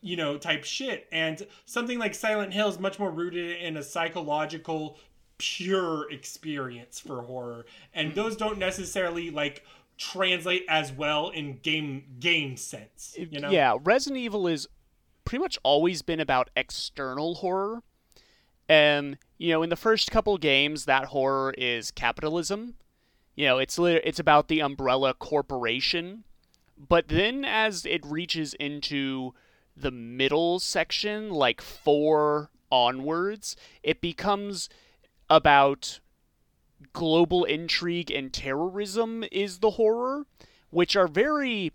you 0.00 0.16
know 0.16 0.36
type 0.36 0.64
shit. 0.64 1.06
And 1.12 1.46
something 1.64 1.98
like 1.98 2.14
silent 2.14 2.52
hill 2.52 2.68
is 2.68 2.78
much 2.78 2.98
more 2.98 3.10
rooted 3.10 3.62
in 3.62 3.76
a 3.76 3.82
psychological 3.82 4.98
pure 5.38 6.10
experience 6.10 7.00
for 7.00 7.22
horror. 7.22 7.66
And 7.94 8.08
mm-hmm. 8.08 8.20
those 8.20 8.36
don't 8.36 8.58
necessarily 8.58 9.30
like 9.30 9.64
translate 9.98 10.64
as 10.68 10.92
well 10.92 11.30
in 11.30 11.58
game 11.58 12.04
game 12.18 12.56
sense 12.56 13.14
you 13.16 13.40
know? 13.40 13.50
Yeah, 13.50 13.76
Resident 13.82 14.20
Evil 14.20 14.46
is 14.48 14.68
pretty 15.24 15.42
much 15.42 15.58
always 15.62 16.02
been 16.02 16.20
about 16.20 16.50
external 16.56 17.36
horror. 17.36 17.82
And 18.68 19.18
you 19.38 19.52
know, 19.52 19.62
in 19.62 19.70
the 19.70 19.76
first 19.76 20.10
couple 20.10 20.36
games, 20.38 20.84
that 20.84 21.06
horror 21.06 21.54
is 21.56 21.90
capitalism. 21.90 22.74
You 23.34 23.46
know, 23.46 23.58
it's 23.58 23.78
it's 23.78 24.18
about 24.18 24.48
the 24.48 24.60
umbrella 24.60 25.14
corporation. 25.14 26.24
But 26.76 27.08
then 27.08 27.44
as 27.44 27.86
it 27.86 28.04
reaches 28.04 28.54
into 28.54 29.34
the 29.76 29.90
middle 29.90 30.58
section, 30.58 31.30
like 31.30 31.60
4 31.60 32.50
onwards, 32.70 33.56
it 33.82 34.00
becomes 34.00 34.68
about 35.30 36.00
global 36.92 37.44
intrigue 37.44 38.10
and 38.10 38.32
terrorism 38.32 39.24
is 39.30 39.58
the 39.58 39.72
horror, 39.72 40.26
which 40.70 40.96
are 40.96 41.06
very 41.06 41.72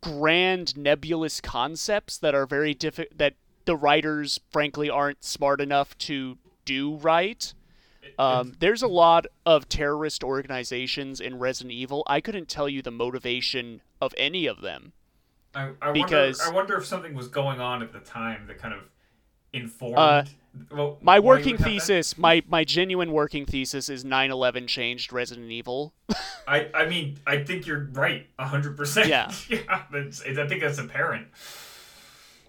grand 0.00 0.76
nebulous 0.76 1.40
concepts 1.40 2.16
that 2.18 2.34
are 2.34 2.46
very 2.46 2.74
diffi- 2.74 3.16
that 3.16 3.34
the 3.64 3.76
writers 3.76 4.40
frankly 4.50 4.88
aren't 4.88 5.24
smart 5.24 5.60
enough 5.60 5.96
to 5.98 6.38
do 6.64 6.96
right. 6.96 7.52
Um, 8.18 8.54
there's 8.58 8.82
a 8.82 8.88
lot 8.88 9.26
of 9.46 9.68
terrorist 9.68 10.24
organizations 10.24 11.20
in 11.20 11.38
Resident 11.38 11.72
Evil. 11.72 12.02
I 12.06 12.20
couldn't 12.20 12.48
tell 12.48 12.68
you 12.68 12.82
the 12.82 12.90
motivation 12.90 13.80
of 14.00 14.14
any 14.16 14.46
of 14.46 14.60
them. 14.60 14.92
I, 15.54 15.70
I 15.80 15.92
because- 15.92 16.38
wonder, 16.40 16.52
I 16.52 16.54
wonder 16.54 16.76
if 16.76 16.86
something 16.86 17.14
was 17.14 17.28
going 17.28 17.60
on 17.60 17.82
at 17.82 17.92
the 17.92 18.00
time 18.00 18.46
that 18.46 18.58
kind 18.58 18.74
of 18.74 18.80
informed. 19.52 19.98
Uh, 19.98 20.24
well, 20.70 20.98
My 21.00 21.18
working 21.18 21.52
would 21.52 21.60
have 21.60 21.68
that. 21.68 21.72
thesis, 21.72 22.18
my, 22.18 22.42
my 22.46 22.64
genuine 22.64 23.12
working 23.12 23.46
thesis 23.46 23.88
is 23.88 24.04
9/11 24.04 24.66
changed 24.66 25.12
Resident 25.12 25.50
Evil. 25.50 25.94
I, 26.48 26.68
I 26.74 26.86
mean, 26.86 27.18
I 27.26 27.42
think 27.44 27.66
you're 27.66 27.88
right, 27.92 28.26
hundred 28.38 28.76
percent. 28.76 29.08
Yeah. 29.08 29.30
yeah. 29.48 29.82
That's, 29.90 30.22
I 30.22 30.46
think 30.46 30.60
that's 30.60 30.78
apparent. 30.78 31.28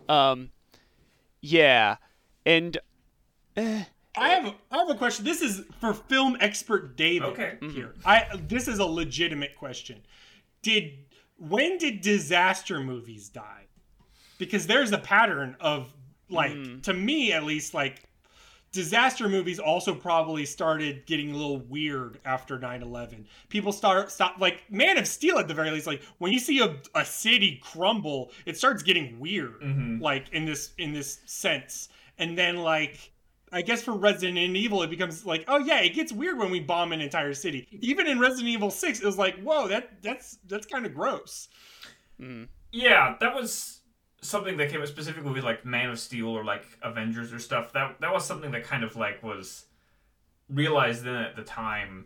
Um, 0.09 0.49
yeah, 1.41 1.97
and 2.45 2.77
eh, 3.55 3.83
I 4.15 4.29
have 4.29 4.45
a, 4.45 4.55
I 4.71 4.77
have 4.77 4.89
a 4.89 4.95
question. 4.95 5.25
This 5.25 5.41
is 5.41 5.63
for 5.79 5.93
film 5.93 6.37
expert 6.39 6.95
David 6.95 7.29
Okay. 7.29 7.57
here. 7.71 7.93
I 8.05 8.25
this 8.47 8.67
is 8.67 8.79
a 8.79 8.85
legitimate 8.85 9.55
question. 9.55 10.01
Did 10.61 10.93
when 11.37 11.77
did 11.77 12.01
disaster 12.01 12.79
movies 12.79 13.29
die? 13.29 13.65
Because 14.37 14.67
there's 14.67 14.91
a 14.91 14.97
pattern 14.99 15.55
of 15.59 15.91
like 16.29 16.81
to 16.83 16.93
me 16.93 17.31
at 17.33 17.43
least 17.43 17.73
like 17.73 18.03
disaster 18.71 19.29
movies 19.29 19.59
also 19.59 19.93
probably 19.93 20.45
started 20.45 21.05
getting 21.05 21.29
a 21.31 21.33
little 21.37 21.59
weird 21.59 22.17
after 22.25 22.57
9-11 22.57 23.25
people 23.49 23.71
start 23.71 24.11
stop 24.11 24.39
like 24.39 24.63
man 24.71 24.97
of 24.97 25.05
steel 25.07 25.37
at 25.37 25.47
the 25.47 25.53
very 25.53 25.69
least 25.69 25.85
like 25.85 26.01
when 26.17 26.31
you 26.33 26.39
see 26.39 26.59
a, 26.59 26.75
a 26.95 27.05
city 27.05 27.59
crumble 27.61 28.31
it 28.47 28.57
starts 28.57 28.81
getting 28.81 29.19
weird 29.19 29.61
Mhm. 29.61 30.01
like 30.01 30.27
in 30.29 30.45
this 30.45 30.71
in 30.79 30.91
this 30.91 31.19
sense 31.25 31.89
and 32.17 32.35
then 32.35 32.55
like 32.57 33.11
i 33.53 33.61
guess 33.61 33.81
for 33.81 33.93
resident 33.93 34.37
evil 34.37 34.83
it 34.83 34.89
becomes 34.89 35.25
like 35.25 35.45
oh 35.47 35.59
yeah 35.59 35.79
it 35.79 35.93
gets 35.93 36.11
weird 36.11 36.37
when 36.37 36.51
we 36.51 36.59
bomb 36.59 36.91
an 36.91 36.99
entire 36.99 37.33
city 37.33 37.67
even 37.81 38.07
in 38.07 38.19
resident 38.19 38.49
evil 38.49 38.69
6 38.69 38.99
it 38.99 39.05
was 39.05 39.17
like 39.17 39.39
whoa 39.41 39.67
that 39.67 40.01
that's 40.01 40.37
that's 40.47 40.65
kind 40.65 40.85
of 40.85 40.93
gross 40.93 41.47
Mm. 42.21 42.47
Yeah, 42.71 43.15
that 43.19 43.35
was 43.35 43.81
something 44.21 44.57
that 44.57 44.69
came 44.69 44.81
up 44.81 44.87
specifically 44.87 45.31
with 45.31 45.43
like 45.43 45.65
Man 45.65 45.89
of 45.89 45.99
Steel 45.99 46.29
or 46.29 46.43
like 46.43 46.65
Avengers 46.81 47.33
or 47.33 47.39
stuff. 47.39 47.73
That 47.73 47.99
that 48.01 48.11
was 48.11 48.25
something 48.25 48.51
that 48.51 48.63
kind 48.63 48.83
of 48.83 48.95
like 48.95 49.21
was 49.21 49.65
realized 50.49 51.03
then 51.03 51.15
at 51.15 51.35
the 51.35 51.43
time. 51.43 52.05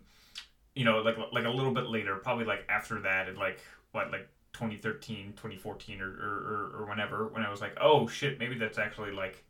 You 0.75 0.85
know, 0.85 0.99
like 0.99 1.17
like 1.31 1.45
a 1.45 1.49
little 1.49 1.73
bit 1.73 1.87
later, 1.87 2.15
probably 2.15 2.45
like 2.45 2.65
after 2.69 3.01
that, 3.01 3.27
and 3.27 3.37
like 3.37 3.59
what 3.91 4.11
like 4.11 4.27
2013, 4.53 5.33
2014, 5.35 6.01
or, 6.01 6.05
or 6.05 6.09
or 6.09 6.81
or 6.81 6.89
whenever, 6.89 7.27
when 7.27 7.43
I 7.43 7.49
was 7.49 7.61
like, 7.61 7.77
oh 7.81 8.07
shit, 8.07 8.39
maybe 8.39 8.57
that's 8.57 8.77
actually 8.77 9.11
like 9.11 9.43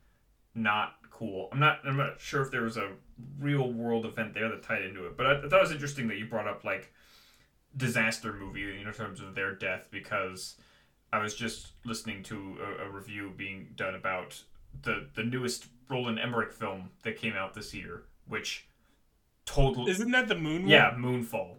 not 0.55 0.95
cool. 1.17 1.49
I'm 1.51 1.59
not 1.59 1.79
I'm 1.85 1.97
not 1.97 2.19
sure 2.19 2.41
if 2.41 2.51
there 2.51 2.63
was 2.63 2.77
a 2.77 2.91
real 3.39 3.71
world 3.71 4.05
event 4.05 4.33
there 4.33 4.49
that 4.49 4.63
tied 4.63 4.83
into 4.83 5.05
it, 5.07 5.17
but 5.17 5.25
I, 5.25 5.37
I 5.37 5.49
thought 5.49 5.59
it 5.59 5.61
was 5.61 5.71
interesting 5.71 6.07
that 6.09 6.17
you 6.17 6.25
brought 6.25 6.47
up 6.47 6.63
like 6.63 6.93
disaster 7.75 8.33
movie 8.33 8.61
you 8.61 8.83
know, 8.83 8.89
in 8.89 8.93
terms 8.93 9.19
of 9.21 9.35
their 9.35 9.53
death 9.53 9.87
because 9.91 10.55
I 11.11 11.19
was 11.19 11.35
just 11.35 11.71
listening 11.85 12.23
to 12.23 12.57
a, 12.61 12.87
a 12.87 12.89
review 12.89 13.31
being 13.35 13.69
done 13.75 13.95
about 13.95 14.41
the 14.83 15.07
the 15.15 15.23
newest 15.23 15.67
Roland 15.89 16.19
Emmerich 16.19 16.53
film 16.53 16.89
that 17.03 17.17
came 17.17 17.33
out 17.33 17.53
this 17.53 17.73
year, 17.73 18.03
which 18.27 18.67
totally 19.45 19.91
isn't 19.91 20.11
that 20.11 20.27
the 20.27 20.35
moon 20.35 20.63
one? 20.63 20.69
yeah 20.69 20.91
Moonfall, 20.97 21.55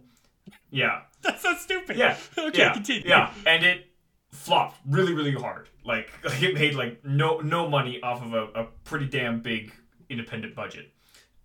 yeah. 0.71 1.01
That's 1.21 1.41
so 1.41 1.53
stupid. 1.55 1.97
Yeah. 1.97 2.15
Okay 2.37 2.59
yeah. 2.59 2.73
continue. 2.73 3.09
Yeah, 3.09 3.33
and 3.45 3.63
it 3.63 3.88
flopped 4.31 4.77
really 4.87 5.13
really 5.13 5.33
hard. 5.33 5.69
Like, 5.83 6.11
like 6.23 6.41
it 6.43 6.53
made 6.53 6.75
like 6.75 7.03
no 7.05 7.39
no 7.39 7.69
money 7.69 8.01
off 8.01 8.23
of 8.23 8.33
a, 8.33 8.45
a 8.59 8.63
pretty 8.83 9.07
damn 9.07 9.41
big 9.41 9.73
independent 10.09 10.55
budget. 10.55 10.91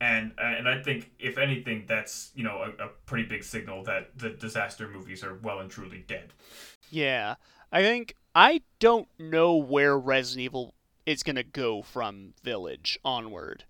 And, 0.00 0.32
uh, 0.38 0.44
and 0.58 0.68
I 0.68 0.82
think 0.82 1.12
if 1.18 1.38
anything, 1.38 1.84
that's 1.86 2.30
you 2.34 2.44
know 2.44 2.72
a, 2.78 2.84
a 2.84 2.88
pretty 3.06 3.24
big 3.24 3.44
signal 3.44 3.84
that 3.84 4.10
the 4.18 4.30
disaster 4.30 4.88
movies 4.88 5.22
are 5.24 5.36
well 5.36 5.60
and 5.60 5.70
truly 5.70 6.04
dead. 6.06 6.32
Yeah, 6.90 7.36
I 7.72 7.82
think 7.82 8.14
I 8.34 8.62
don't 8.80 9.08
know 9.18 9.56
where 9.56 9.98
Resident 9.98 10.44
Evil 10.44 10.74
is 11.06 11.22
gonna 11.22 11.42
go 11.44 11.82
from 11.82 12.34
Village 12.42 12.98
onward. 13.04 13.64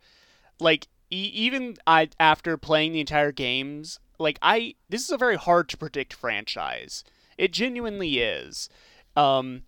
Like 0.59 0.89
e- 1.11 1.31
even 1.35 1.77
I 1.87 2.09
after 2.19 2.57
playing 2.57 2.93
the 2.93 3.01
entire 3.01 3.33
games, 3.33 4.01
like 4.19 4.39
I 4.43 4.75
this 4.89 5.03
is 5.03 5.11
a 5.11 5.19
very 5.19 5.37
hard 5.37 5.69
to 5.69 5.77
predict 5.77 6.15
franchise. 6.15 7.05
It 7.37 7.53
genuinely 7.53 8.19
is. 8.19 8.69
Um, 9.17 9.63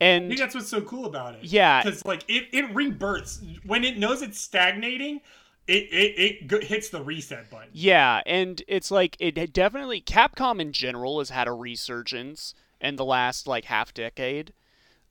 I 0.00 0.04
and 0.04 0.28
think 0.28 0.40
that's 0.40 0.54
what's 0.54 0.68
so 0.68 0.80
cool 0.80 1.06
about 1.06 1.34
it. 1.36 1.44
yeah, 1.44 1.82
because 1.82 2.04
like 2.04 2.24
it, 2.28 2.48
it 2.52 2.74
rebirths 2.74 3.40
when 3.64 3.84
it 3.84 3.98
knows 3.98 4.22
it's 4.22 4.40
stagnating. 4.40 5.20
It 5.68 5.84
it, 5.92 6.52
it 6.52 6.64
hits 6.64 6.88
the 6.88 7.00
reset 7.02 7.48
button. 7.48 7.68
Yeah, 7.72 8.20
and 8.26 8.60
it's 8.66 8.90
like 8.90 9.16
it 9.20 9.52
definitely 9.52 10.00
Capcom 10.00 10.60
in 10.60 10.72
general 10.72 11.20
has 11.20 11.30
had 11.30 11.46
a 11.46 11.52
resurgence 11.52 12.52
in 12.80 12.96
the 12.96 13.04
last 13.04 13.46
like 13.46 13.66
half 13.66 13.94
decade. 13.94 14.52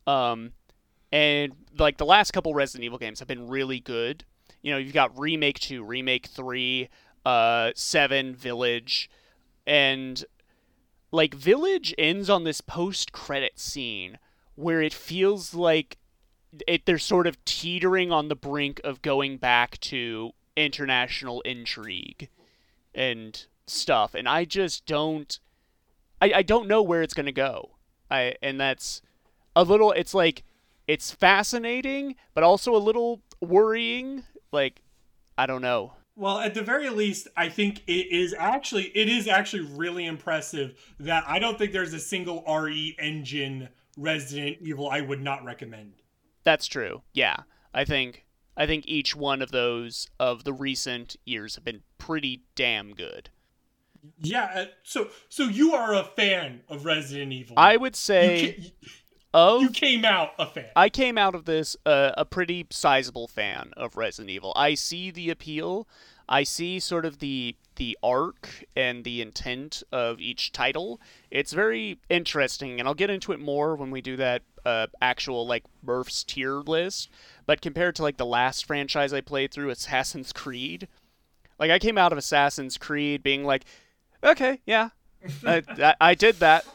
Um 0.05 0.51
and 1.13 1.53
like 1.77 1.97
the 1.97 2.05
last 2.05 2.31
couple 2.31 2.53
Resident 2.53 2.83
Evil 2.83 2.97
games 2.97 3.19
have 3.19 3.29
been 3.29 3.47
really 3.47 3.79
good. 3.79 4.25
You 4.61 4.73
know, 4.73 4.77
you've 4.77 4.93
got 4.93 5.17
Remake 5.17 5.59
2, 5.59 5.83
Remake 5.83 6.27
3, 6.27 6.89
uh 7.25 7.71
7 7.73 8.35
Village 8.35 9.09
and 9.65 10.25
like 11.11 11.33
Village 11.33 11.93
ends 11.97 12.29
on 12.29 12.43
this 12.43 12.61
post-credit 12.61 13.59
scene 13.59 14.17
where 14.55 14.81
it 14.81 14.93
feels 14.93 15.53
like 15.53 15.97
it 16.67 16.85
they're 16.85 16.97
sort 16.97 17.27
of 17.27 17.43
teetering 17.45 18.11
on 18.11 18.27
the 18.27 18.35
brink 18.35 18.81
of 18.83 19.01
going 19.01 19.37
back 19.37 19.79
to 19.79 20.31
international 20.55 21.41
intrigue 21.41 22.29
and 22.93 23.45
stuff 23.67 24.13
and 24.13 24.27
i 24.27 24.43
just 24.43 24.85
don't 24.85 25.39
i, 26.21 26.31
I 26.35 26.41
don't 26.41 26.67
know 26.67 26.81
where 26.81 27.01
it's 27.01 27.13
to 27.13 27.31
go. 27.31 27.71
I 28.09 28.35
and 28.41 28.59
that's 28.59 29.01
a 29.55 29.63
little 29.63 29.93
it's 29.93 30.13
like 30.13 30.43
it's 30.87 31.11
fascinating 31.11 32.15
but 32.33 32.43
also 32.43 32.75
a 32.75 32.77
little 32.77 33.21
worrying 33.39 34.23
like 34.51 34.81
i 35.37 35.45
don't 35.45 35.61
know 35.61 35.93
Well, 36.15 36.39
at 36.39 36.53
the 36.53 36.61
very 36.61 36.89
least, 36.89 37.27
I 37.37 37.49
think 37.49 37.83
it 37.87 38.11
is 38.11 38.35
actually 38.37 38.85
it 38.95 39.07
is 39.09 39.27
actually 39.27 39.63
really 39.63 40.05
impressive 40.05 40.75
that 40.99 41.23
I 41.27 41.39
don't 41.39 41.57
think 41.57 41.71
there's 41.71 41.93
a 41.93 41.99
single 41.99 42.43
RE 42.47 42.95
engine 42.99 43.69
Resident 43.97 44.57
Evil 44.61 44.89
I 44.89 45.01
would 45.01 45.21
not 45.21 45.43
recommend. 45.43 45.93
that's 46.43 46.65
true 46.65 47.01
yeah 47.13 47.35
i 47.73 47.83
think 47.85 48.25
i 48.57 48.65
think 48.65 48.83
each 48.87 49.15
one 49.15 49.41
of 49.43 49.51
those 49.51 50.09
of 50.19 50.43
the 50.43 50.53
recent 50.53 51.15
years 51.25 51.53
have 51.55 51.63
been 51.63 51.81
pretty 51.99 52.41
damn 52.55 52.93
good 52.95 53.29
Yeah, 54.19 54.49
uh, 54.55 54.65
so 54.83 55.09
so 55.29 55.43
you 55.43 55.73
are 55.75 55.93
a 55.93 56.03
fan 56.03 56.61
of 56.67 56.85
Resident 56.85 57.31
Evil. 57.33 57.55
i 57.57 57.77
would 57.77 57.93
you, 57.93 57.97
say 57.97 58.53
ca- 58.53 58.89
of 59.33 59.61
you 59.61 59.69
came 59.69 60.05
out 60.05 60.31
a 60.37 60.45
fan. 60.45 60.65
I 60.75 60.89
came 60.89 61.17
out 61.17 61.35
of 61.35 61.45
this 61.45 61.75
uh, 61.85 62.11
a 62.17 62.25
pretty 62.25 62.67
sizable 62.69 63.27
fan 63.27 63.71
of 63.77 63.95
Resident 63.95 64.29
Evil. 64.29 64.53
I 64.55 64.73
see 64.73 65.11
the 65.11 65.29
appeal. 65.29 65.87
I 66.27 66.43
see 66.43 66.79
sort 66.79 67.05
of 67.05 67.19
the 67.19 67.55
the 67.75 67.97
arc 68.03 68.65
and 68.75 69.03
the 69.03 69.21
intent 69.21 69.83
of 69.91 70.19
each 70.19 70.51
title. 70.51 71.01
It's 71.29 71.51
very 71.51 71.99
interesting, 72.09 72.79
and 72.79 72.87
I'll 72.87 72.93
get 72.93 73.09
into 73.09 73.31
it 73.31 73.39
more 73.39 73.75
when 73.75 73.91
we 73.91 74.01
do 74.01 74.15
that 74.17 74.43
uh, 74.65 74.87
actual 75.01 75.45
like 75.47 75.63
Murph's 75.83 76.23
tier 76.23 76.55
list. 76.55 77.09
But 77.45 77.61
compared 77.61 77.95
to 77.97 78.03
like 78.03 78.17
the 78.17 78.25
last 78.25 78.65
franchise 78.65 79.13
I 79.13 79.21
played 79.21 79.51
through, 79.51 79.69
Assassin's 79.71 80.31
Creed, 80.31 80.87
like 81.59 81.71
I 81.71 81.79
came 81.79 81.97
out 81.97 82.11
of 82.11 82.17
Assassin's 82.17 82.77
Creed 82.77 83.23
being 83.23 83.43
like, 83.43 83.65
okay, 84.23 84.61
yeah, 84.65 84.89
I, 85.45 85.63
I, 85.67 85.95
I 85.99 86.15
did 86.15 86.35
that. 86.37 86.65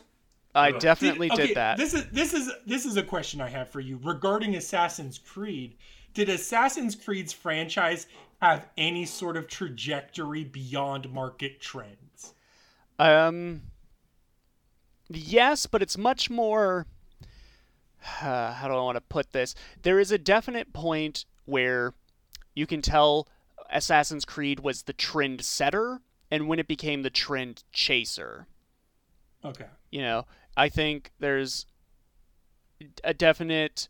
I 0.57 0.73
Did- 0.73 0.81
definitely 0.81 1.31
okay, 1.31 1.49
did 1.49 1.57
that. 1.57 1.77
This 1.77 1.95
is 1.95 2.07
this 2.07 2.33
is 2.33 2.51
this 2.67 2.87
is 2.87 2.97
a 2.97 3.03
question 3.03 3.41
I 3.41 3.49
have 3.49 3.69
for 3.69 3.81
you 3.81 4.01
regarding 4.03 4.57
Assassin's 4.57 5.19
Creed. 5.19 5.77
Did 6.15 6.29
Assassin's 6.29 6.95
Creed's 6.95 7.33
franchise 7.33 8.07
have 8.41 8.69
any 8.79 9.05
sort 9.05 9.37
of 9.37 9.49
trajectory 9.49 10.45
beyond 10.45 11.13
market 11.13 11.61
trends? 11.61 12.35
Um. 12.99 13.63
Yes, 15.09 15.67
but 15.67 15.83
it's 15.83 15.99
much 15.99 16.31
more. 16.31 16.87
Uh, 18.21 18.53
how 18.55 18.67
do 18.69 18.75
I 18.75 18.81
want 18.81 18.97
to 18.97 19.03
put 19.03 19.33
this? 19.33 19.55
There 19.83 20.01
is 20.01 20.11
a 20.11 20.19
definite 20.19 20.73
point 20.73 21.27
where 21.45 21.93
you 22.55 22.67
can 22.67 22.83
tell 22.83 23.29
Assassin's 23.71 24.25
Creed 24.25 24.61
was 24.61 24.83
the 24.83 24.93
trend 24.93 25.45
setter, 25.45 26.01
and 26.31 26.49
when 26.49 26.59
it 26.59 26.67
became 26.67 27.03
the 27.03 27.11
trend 27.11 27.63
chaser. 27.73 28.47
Okay. 29.45 29.67
You 29.91 30.03
know, 30.03 30.27
I 30.57 30.69
think 30.69 31.11
there's 31.19 31.67
a 33.05 33.13
definite. 33.15 33.89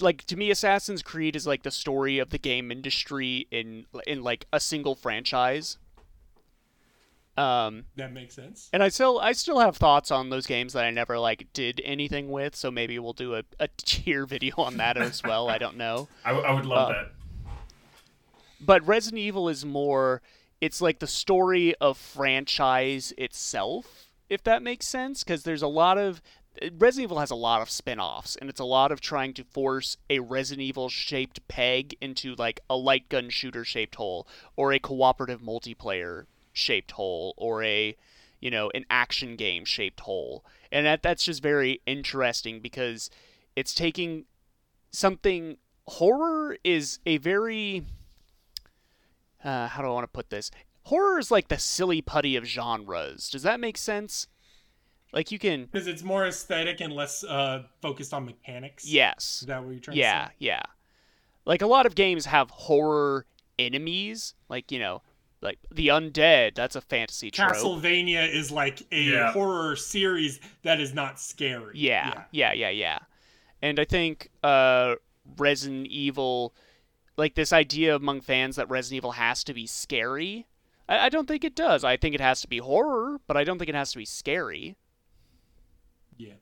Like 0.00 0.24
to 0.24 0.36
me, 0.36 0.50
Assassin's 0.50 1.02
Creed 1.02 1.36
is 1.36 1.46
like 1.46 1.62
the 1.62 1.70
story 1.70 2.18
of 2.18 2.30
the 2.30 2.38
game 2.38 2.70
industry 2.72 3.46
in 3.50 3.86
in 4.06 4.22
like 4.22 4.46
a 4.52 4.58
single 4.60 4.94
franchise. 4.94 5.78
Um, 7.38 7.84
That 7.96 8.12
makes 8.14 8.34
sense. 8.34 8.70
and 8.72 8.82
I 8.82 8.88
still 8.88 9.18
I 9.20 9.32
still 9.32 9.60
have 9.60 9.76
thoughts 9.76 10.10
on 10.10 10.30
those 10.30 10.46
games 10.46 10.72
that 10.72 10.84
I 10.86 10.90
never 10.90 11.18
like 11.18 11.46
did 11.52 11.82
anything 11.84 12.30
with, 12.30 12.56
so 12.56 12.70
maybe 12.70 12.98
we'll 12.98 13.12
do 13.12 13.34
a, 13.34 13.42
a 13.60 13.68
tier 13.76 14.24
video 14.24 14.54
on 14.56 14.78
that 14.78 14.96
as 14.96 15.22
well. 15.22 15.48
I 15.50 15.58
don't 15.58 15.76
know. 15.76 16.08
I 16.24 16.32
would 16.52 16.64
love 16.64 16.90
Uh, 16.90 16.92
that. 16.92 17.12
But 18.58 18.86
Resident 18.86 19.20
Evil 19.20 19.50
is 19.50 19.66
more 19.66 20.22
it's 20.62 20.80
like 20.80 20.98
the 21.00 21.06
story 21.06 21.74
of 21.74 21.98
franchise 21.98 23.12
itself, 23.18 24.05
if 24.28 24.42
that 24.44 24.62
makes 24.62 24.86
sense, 24.86 25.22
because 25.22 25.42
there's 25.42 25.62
a 25.62 25.68
lot 25.68 25.98
of 25.98 26.20
Resident 26.78 27.04
Evil 27.04 27.18
has 27.18 27.30
a 27.30 27.36
lot 27.36 27.60
of 27.60 27.70
spin-offs 27.70 28.36
and 28.36 28.48
it's 28.48 28.60
a 28.60 28.64
lot 28.64 28.90
of 28.90 29.00
trying 29.00 29.34
to 29.34 29.44
force 29.44 29.96
a 30.08 30.20
Resident 30.20 30.64
Evil 30.64 30.88
shaped 30.88 31.46
peg 31.48 31.94
into 32.00 32.34
like 32.34 32.60
a 32.70 32.76
light 32.76 33.08
gun 33.08 33.28
shooter 33.28 33.64
shaped 33.64 33.96
hole 33.96 34.26
or 34.56 34.72
a 34.72 34.78
cooperative 34.78 35.42
multiplayer 35.42 36.24
shaped 36.52 36.92
hole 36.92 37.34
or 37.36 37.62
a 37.62 37.94
you 38.40 38.50
know 38.50 38.70
an 38.74 38.86
action 38.88 39.36
game 39.36 39.64
shaped 39.64 40.00
hole 40.00 40.44
and 40.72 40.86
that 40.86 41.02
that's 41.02 41.24
just 41.24 41.42
very 41.42 41.82
interesting 41.86 42.60
because 42.60 43.10
it's 43.54 43.74
taking 43.74 44.24
something 44.90 45.58
horror 45.86 46.56
is 46.64 46.98
a 47.04 47.18
very 47.18 47.84
uh, 49.44 49.68
how 49.68 49.82
do 49.82 49.88
I 49.88 49.92
want 49.92 50.04
to 50.04 50.08
put 50.08 50.30
this? 50.30 50.50
Horror 50.86 51.18
is 51.18 51.30
like 51.32 51.48
the 51.48 51.58
silly 51.58 52.00
putty 52.00 52.36
of 52.36 52.44
genres. 52.44 53.28
Does 53.28 53.42
that 53.42 53.58
make 53.60 53.76
sense? 53.76 54.28
Like 55.12 55.32
you 55.32 55.38
can, 55.38 55.64
Because 55.66 55.86
it's 55.86 56.02
more 56.02 56.26
aesthetic 56.26 56.80
and 56.80 56.92
less 56.92 57.24
uh, 57.24 57.62
focused 57.80 58.12
on 58.12 58.24
mechanics. 58.24 58.86
yes, 58.86 59.38
Is 59.42 59.46
that 59.46 59.62
what 59.64 59.70
you're 59.70 59.80
trying 59.80 59.96
yeah, 59.96 60.24
to 60.24 60.28
say? 60.28 60.34
yeah. 60.38 60.54
Yeah. 60.54 60.62
Like 61.44 61.62
a 61.62 61.66
lot 61.66 61.86
of 61.86 61.94
games 61.94 62.26
have 62.26 62.50
horror 62.50 63.24
enemies, 63.58 64.34
like 64.48 64.70
you 64.70 64.78
know, 64.78 65.02
like 65.40 65.58
the 65.72 65.88
undead. 65.88 66.54
That's 66.54 66.76
a 66.76 66.80
fantasy 66.80 67.30
trope. 67.30 67.52
Castlevania 67.52 68.28
is 68.32 68.50
like 68.50 68.82
a 68.92 69.00
Yeah. 69.00 69.32
horror 69.32 69.76
series 69.76 70.40
that 70.62 70.80
is 70.80 70.92
not 70.94 71.18
scary. 71.20 71.72
Yeah, 71.78 72.24
yeah, 72.32 72.52
yeah, 72.52 72.70
yeah. 72.70 72.98
And 73.62 73.78
I 73.80 73.84
think 73.84 74.28
uh, 74.42 74.96
Resident 75.36 75.86
Evil, 75.88 76.52
like 77.16 77.34
this 77.34 77.52
idea 77.52 77.94
among 77.96 78.20
fans 78.20 78.56
that 78.56 78.68
Resident 78.68 78.98
Evil 78.98 79.12
has 79.12 79.42
to 79.44 79.54
be 79.54 79.66
scary. 79.66 80.46
I, 80.88 81.06
I 81.06 81.08
don't 81.08 81.26
think 81.28 81.44
it 81.44 81.54
does. 81.54 81.84
I 81.84 81.96
think 81.96 82.14
it 82.14 82.20
has 82.20 82.40
to 82.42 82.48
be 82.48 82.58
horror, 82.58 83.20
but 83.26 83.36
I 83.36 83.44
don't 83.44 83.58
think 83.58 83.68
it 83.68 83.74
has 83.74 83.92
to 83.92 83.98
be 83.98 84.04
scary. 84.04 84.76
Yeah. 86.16 86.34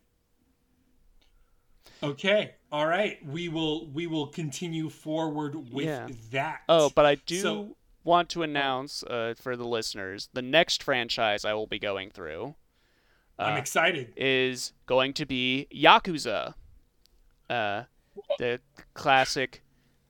Okay. 2.02 2.54
All 2.70 2.86
right. 2.86 3.18
We 3.24 3.48
will 3.48 3.86
we 3.90 4.06
will 4.06 4.26
continue 4.26 4.88
forward 4.90 5.72
with 5.72 5.86
Yeah. 5.86 6.08
that. 6.30 6.60
Oh, 6.68 6.90
but 6.94 7.06
I 7.06 7.14
do 7.16 7.40
So- 7.40 7.76
want 8.02 8.28
to 8.30 8.42
announce 8.42 9.02
uh, 9.04 9.32
for 9.40 9.56
the 9.56 9.64
listeners 9.66 10.28
the 10.34 10.42
next 10.42 10.82
franchise 10.82 11.42
I 11.46 11.54
will 11.54 11.66
be 11.66 11.78
going 11.78 12.10
through 12.10 12.54
I'm 13.38 13.54
uh, 13.54 13.56
excited. 13.56 14.12
is 14.16 14.74
going 14.84 15.14
to 15.14 15.24
be 15.24 15.66
Yakuza. 15.74 16.54
Uh, 17.48 17.84
the 18.38 18.60
classic. 18.92 19.62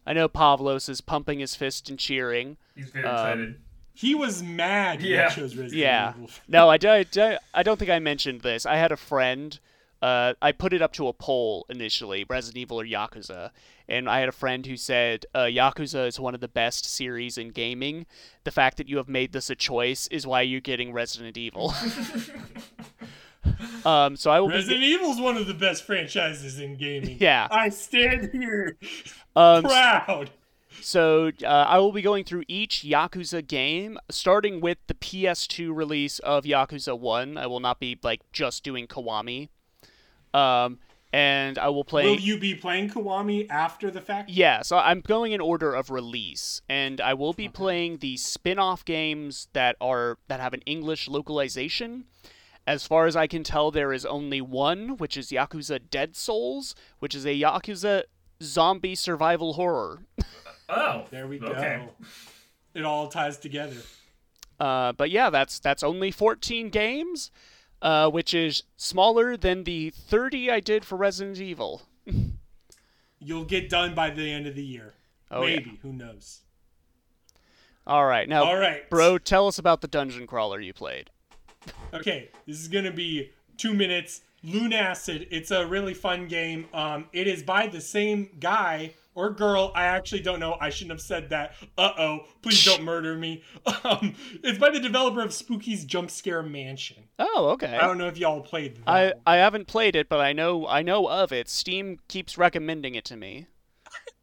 I 0.06 0.12
know 0.12 0.28
Pavlos 0.28 0.88
is 0.88 1.00
pumping 1.00 1.38
his 1.38 1.54
fist 1.54 1.88
and 1.88 1.98
cheering. 1.98 2.56
He's 2.74 2.90
very 2.90 3.06
um, 3.06 3.14
excited. 3.14 3.60
He 3.94 4.14
was 4.14 4.42
mad 4.42 5.00
when 5.00 5.10
Yeah. 5.10 5.26
I 5.26 5.30
chose 5.30 5.56
Resident 5.56 5.72
Yeah. 5.74 6.12
Evil. 6.16 6.30
No, 6.48 6.68
I, 6.68 6.76
do, 6.76 6.90
I, 6.90 7.02
do, 7.04 7.36
I 7.54 7.62
don't 7.62 7.78
think 7.78 7.90
I 7.90 7.98
mentioned 8.00 8.42
this. 8.42 8.66
I 8.66 8.76
had 8.76 8.92
a 8.92 8.96
friend. 8.96 9.58
Uh, 10.02 10.34
I 10.42 10.52
put 10.52 10.74
it 10.74 10.82
up 10.82 10.92
to 10.94 11.08
a 11.08 11.14
poll 11.14 11.64
initially, 11.70 12.26
Resident 12.28 12.58
Evil 12.60 12.78
or 12.80 12.84
Yakuza, 12.84 13.50
and 13.88 14.06
I 14.06 14.20
had 14.20 14.28
a 14.28 14.32
friend 14.32 14.66
who 14.66 14.76
said 14.76 15.24
uh, 15.34 15.44
Yakuza 15.44 16.06
is 16.06 16.20
one 16.20 16.34
of 16.34 16.42
the 16.42 16.48
best 16.48 16.84
series 16.84 17.38
in 17.38 17.50
gaming. 17.50 18.04
The 18.42 18.50
fact 18.50 18.76
that 18.76 18.88
you 18.88 18.98
have 18.98 19.08
made 19.08 19.32
this 19.32 19.48
a 19.48 19.54
choice 19.54 20.06
is 20.08 20.26
why 20.26 20.42
you're 20.42 20.60
getting 20.60 20.92
Resident 20.92 21.38
Evil. 21.38 21.72
um, 23.86 24.16
so 24.16 24.30
I 24.30 24.40
will 24.40 24.48
be. 24.48 24.54
Resident 24.54 24.82
Evil's 24.82 25.20
one 25.20 25.36
of 25.36 25.46
the 25.46 25.54
best 25.54 25.84
franchises 25.84 26.58
in 26.58 26.76
gaming. 26.76 27.18
Yeah. 27.20 27.48
I 27.50 27.68
stand 27.70 28.30
here 28.32 28.76
Um, 29.36 29.64
proud. 29.64 30.30
So 30.80 31.30
uh, 31.42 31.46
I 31.46 31.78
will 31.78 31.92
be 31.92 32.02
going 32.02 32.24
through 32.24 32.44
each 32.48 32.82
Yakuza 32.82 33.46
game, 33.46 33.98
starting 34.10 34.60
with 34.60 34.78
the 34.86 34.94
PS2 34.94 35.74
release 35.74 36.18
of 36.20 36.44
Yakuza 36.44 36.98
One. 36.98 37.38
I 37.38 37.46
will 37.46 37.60
not 37.60 37.80
be 37.80 37.98
like 38.02 38.20
just 38.32 38.64
doing 38.64 38.86
Kiwami. 38.86 39.48
Um, 40.32 40.78
and 41.14 41.58
I 41.58 41.68
will 41.68 41.84
play. 41.84 42.06
Will 42.06 42.18
you 42.18 42.38
be 42.38 42.56
playing 42.56 42.90
Kiwami 42.90 43.48
after 43.48 43.88
the 43.88 44.00
fact? 44.00 44.28
Yeah, 44.28 44.62
so 44.62 44.76
I'm 44.76 45.00
going 45.00 45.30
in 45.30 45.40
order 45.40 45.72
of 45.72 45.88
release, 45.88 46.60
and 46.68 47.00
I 47.00 47.14
will 47.14 47.32
be 47.32 47.48
playing 47.48 47.98
the 47.98 48.16
spin-off 48.16 48.84
games 48.84 49.46
that 49.52 49.76
are 49.80 50.18
that 50.26 50.40
have 50.40 50.54
an 50.54 50.62
English 50.62 51.06
localization. 51.06 52.06
As 52.66 52.84
far 52.84 53.06
as 53.06 53.14
I 53.14 53.28
can 53.28 53.44
tell, 53.44 53.70
there 53.70 53.92
is 53.92 54.04
only 54.04 54.40
one, 54.40 54.96
which 54.96 55.16
is 55.16 55.28
Yakuza 55.28 55.78
Dead 55.88 56.16
Souls, 56.16 56.74
which 56.98 57.14
is 57.14 57.24
a 57.24 57.40
Yakuza 57.40 58.02
zombie 58.42 58.96
survival 58.96 59.52
horror. 59.52 60.06
Oh, 60.68 61.04
There 61.10 61.26
we 61.26 61.38
go. 61.38 61.48
Okay. 61.48 61.82
It 62.74 62.84
all 62.84 63.08
ties 63.08 63.38
together. 63.38 63.76
Uh, 64.58 64.92
but 64.92 65.10
yeah, 65.10 65.30
that's 65.30 65.58
that's 65.58 65.82
only 65.82 66.10
14 66.10 66.70
games, 66.70 67.30
uh, 67.82 68.08
which 68.10 68.32
is 68.34 68.62
smaller 68.76 69.36
than 69.36 69.64
the 69.64 69.90
30 69.90 70.50
I 70.50 70.60
did 70.60 70.84
for 70.84 70.96
Resident 70.96 71.38
Evil. 71.38 71.82
You'll 73.18 73.44
get 73.44 73.68
done 73.68 73.94
by 73.94 74.10
the 74.10 74.30
end 74.30 74.46
of 74.46 74.54
the 74.54 74.64
year. 74.64 74.94
Oh, 75.30 75.44
yeah. 75.46 75.56
Maybe. 75.56 75.78
Who 75.82 75.92
knows? 75.92 76.40
All 77.86 78.06
right, 78.06 78.28
now, 78.28 78.44
All 78.44 78.56
right. 78.56 78.88
bro, 78.88 79.18
tell 79.18 79.46
us 79.46 79.58
about 79.58 79.82
the 79.82 79.88
dungeon 79.88 80.26
crawler 80.26 80.60
you 80.60 80.72
played. 80.72 81.10
Okay, 81.94 82.28
this 82.46 82.60
is 82.60 82.68
gonna 82.68 82.90
be 82.90 83.30
two 83.56 83.72
minutes. 83.72 84.20
Lunacid. 84.44 85.26
It's 85.30 85.50
a 85.50 85.64
really 85.66 85.94
fun 85.94 86.26
game. 86.28 86.66
Um, 86.74 87.06
it 87.12 87.26
is 87.26 87.42
by 87.42 87.68
the 87.68 87.80
same 87.80 88.28
guy 88.40 88.92
or 89.14 89.30
girl. 89.30 89.72
I 89.74 89.84
actually 89.84 90.20
don't 90.20 90.40
know. 90.40 90.56
I 90.60 90.70
shouldn't 90.70 90.92
have 90.92 91.00
said 91.00 91.30
that. 91.30 91.54
Uh 91.78 91.90
oh. 91.98 92.20
Please 92.42 92.64
don't 92.64 92.82
murder 92.82 93.16
me. 93.16 93.42
Um, 93.84 94.14
it's 94.42 94.58
by 94.58 94.70
the 94.70 94.80
developer 94.80 95.20
of 95.22 95.30
Spooky's 95.30 95.84
Jump 95.84 96.10
Scare 96.10 96.42
Mansion. 96.42 97.04
Oh, 97.18 97.50
okay. 97.52 97.76
I 97.76 97.86
don't 97.86 97.98
know 97.98 98.08
if 98.08 98.16
y'all 98.16 98.40
played 98.40 98.76
that. 98.76 98.88
I. 98.88 99.12
I 99.26 99.36
haven't 99.36 99.66
played 99.66 99.94
it, 99.96 100.08
but 100.08 100.20
I 100.20 100.32
know 100.32 100.66
I 100.66 100.82
know 100.82 101.06
of 101.08 101.32
it. 101.32 101.48
Steam 101.48 101.98
keeps 102.08 102.38
recommending 102.38 102.94
it 102.94 103.04
to 103.06 103.16
me. 103.16 103.46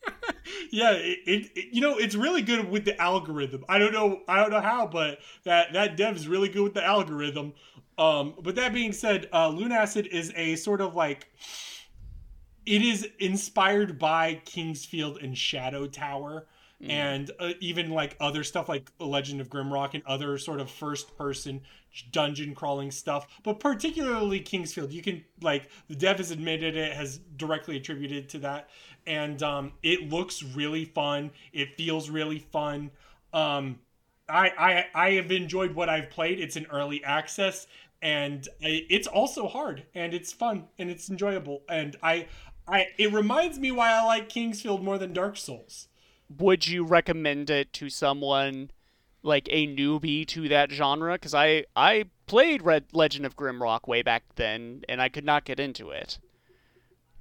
yeah, 0.71 0.91
it, 0.93 1.19
it, 1.25 1.51
it- 1.55 1.73
you 1.73 1.81
know 1.81 1.97
it's 1.97 2.15
really 2.15 2.41
good 2.41 2.69
with 2.69 2.85
the 2.85 2.99
algorithm. 2.99 3.63
I 3.69 3.77
don't 3.79 3.93
know 3.93 4.21
I 4.27 4.37
don't 4.37 4.51
know 4.51 4.61
how, 4.61 4.87
but 4.87 5.19
that 5.43 5.73
that 5.73 5.95
dev 5.97 6.15
is 6.15 6.27
really 6.27 6.49
good 6.49 6.63
with 6.63 6.73
the 6.73 6.83
algorithm. 6.85 7.53
Um, 7.97 8.33
but 8.41 8.55
that 8.55 8.73
being 8.73 8.93
said, 8.93 9.29
uh, 9.31 9.49
Lunacid 9.49 10.07
is 10.07 10.33
a 10.35 10.55
sort 10.55 10.81
of 10.81 10.95
like 10.95 11.27
it 12.65 12.81
is 12.81 13.07
inspired 13.19 13.99
by 13.99 14.41
King's 14.45 14.85
Field 14.85 15.19
and 15.21 15.37
Shadow 15.37 15.87
Tower. 15.87 16.47
And 16.83 17.29
uh, 17.39 17.51
even 17.59 17.91
like 17.91 18.17
other 18.19 18.43
stuff 18.43 18.67
like 18.67 18.91
Legend 18.97 19.39
of 19.39 19.49
Grimrock 19.49 19.93
and 19.93 20.01
other 20.07 20.39
sort 20.39 20.59
of 20.59 20.67
first 20.67 21.15
person 21.15 21.61
dungeon 22.11 22.55
crawling 22.55 22.91
stuff, 22.91 23.27
but 23.43 23.59
particularly 23.59 24.39
King's 24.39 24.73
Field. 24.73 24.91
You 24.91 25.01
can 25.01 25.23
like 25.41 25.69
the 25.87 25.95
dev 25.95 26.17
has 26.17 26.31
admitted 26.31 26.75
it 26.75 26.93
has 26.93 27.19
directly 27.37 27.77
attributed 27.77 28.29
to 28.29 28.39
that, 28.39 28.69
and 29.05 29.41
um, 29.43 29.73
it 29.83 30.09
looks 30.09 30.43
really 30.43 30.85
fun. 30.85 31.31
It 31.53 31.75
feels 31.77 32.09
really 32.09 32.39
fun. 32.39 32.91
Um, 33.33 33.79
I, 34.29 34.51
I 34.57 34.85
I 35.07 35.11
have 35.11 35.31
enjoyed 35.31 35.75
what 35.75 35.89
I've 35.89 36.09
played. 36.09 36.39
It's 36.39 36.55
an 36.55 36.67
early 36.71 37.03
access, 37.03 37.67
and 38.01 38.47
it's 38.61 39.07
also 39.07 39.47
hard, 39.47 39.83
and 39.93 40.13
it's 40.13 40.31
fun, 40.31 40.65
and 40.79 40.89
it's 40.89 41.09
enjoyable, 41.09 41.63
and 41.67 41.97
I 42.01 42.27
I 42.67 42.87
it 42.97 43.11
reminds 43.11 43.59
me 43.59 43.71
why 43.71 43.91
I 43.91 44.03
like 44.05 44.29
King's 44.29 44.61
Field 44.61 44.83
more 44.83 44.97
than 44.97 45.13
Dark 45.13 45.37
Souls. 45.37 45.87
Would 46.37 46.67
you 46.67 46.85
recommend 46.85 47.49
it 47.49 47.73
to 47.73 47.89
someone 47.89 48.71
like 49.23 49.47
a 49.51 49.67
newbie 49.67 50.25
to 50.27 50.47
that 50.49 50.71
genre? 50.71 51.13
Because 51.13 51.33
I 51.33 51.65
I 51.75 52.05
played 52.27 52.61
Red 52.61 52.85
Legend 52.93 53.25
of 53.25 53.35
Grimrock 53.35 53.87
way 53.87 54.01
back 54.01 54.23
then, 54.35 54.83
and 54.87 55.01
I 55.01 55.09
could 55.09 55.25
not 55.25 55.45
get 55.45 55.59
into 55.59 55.89
it. 55.89 56.19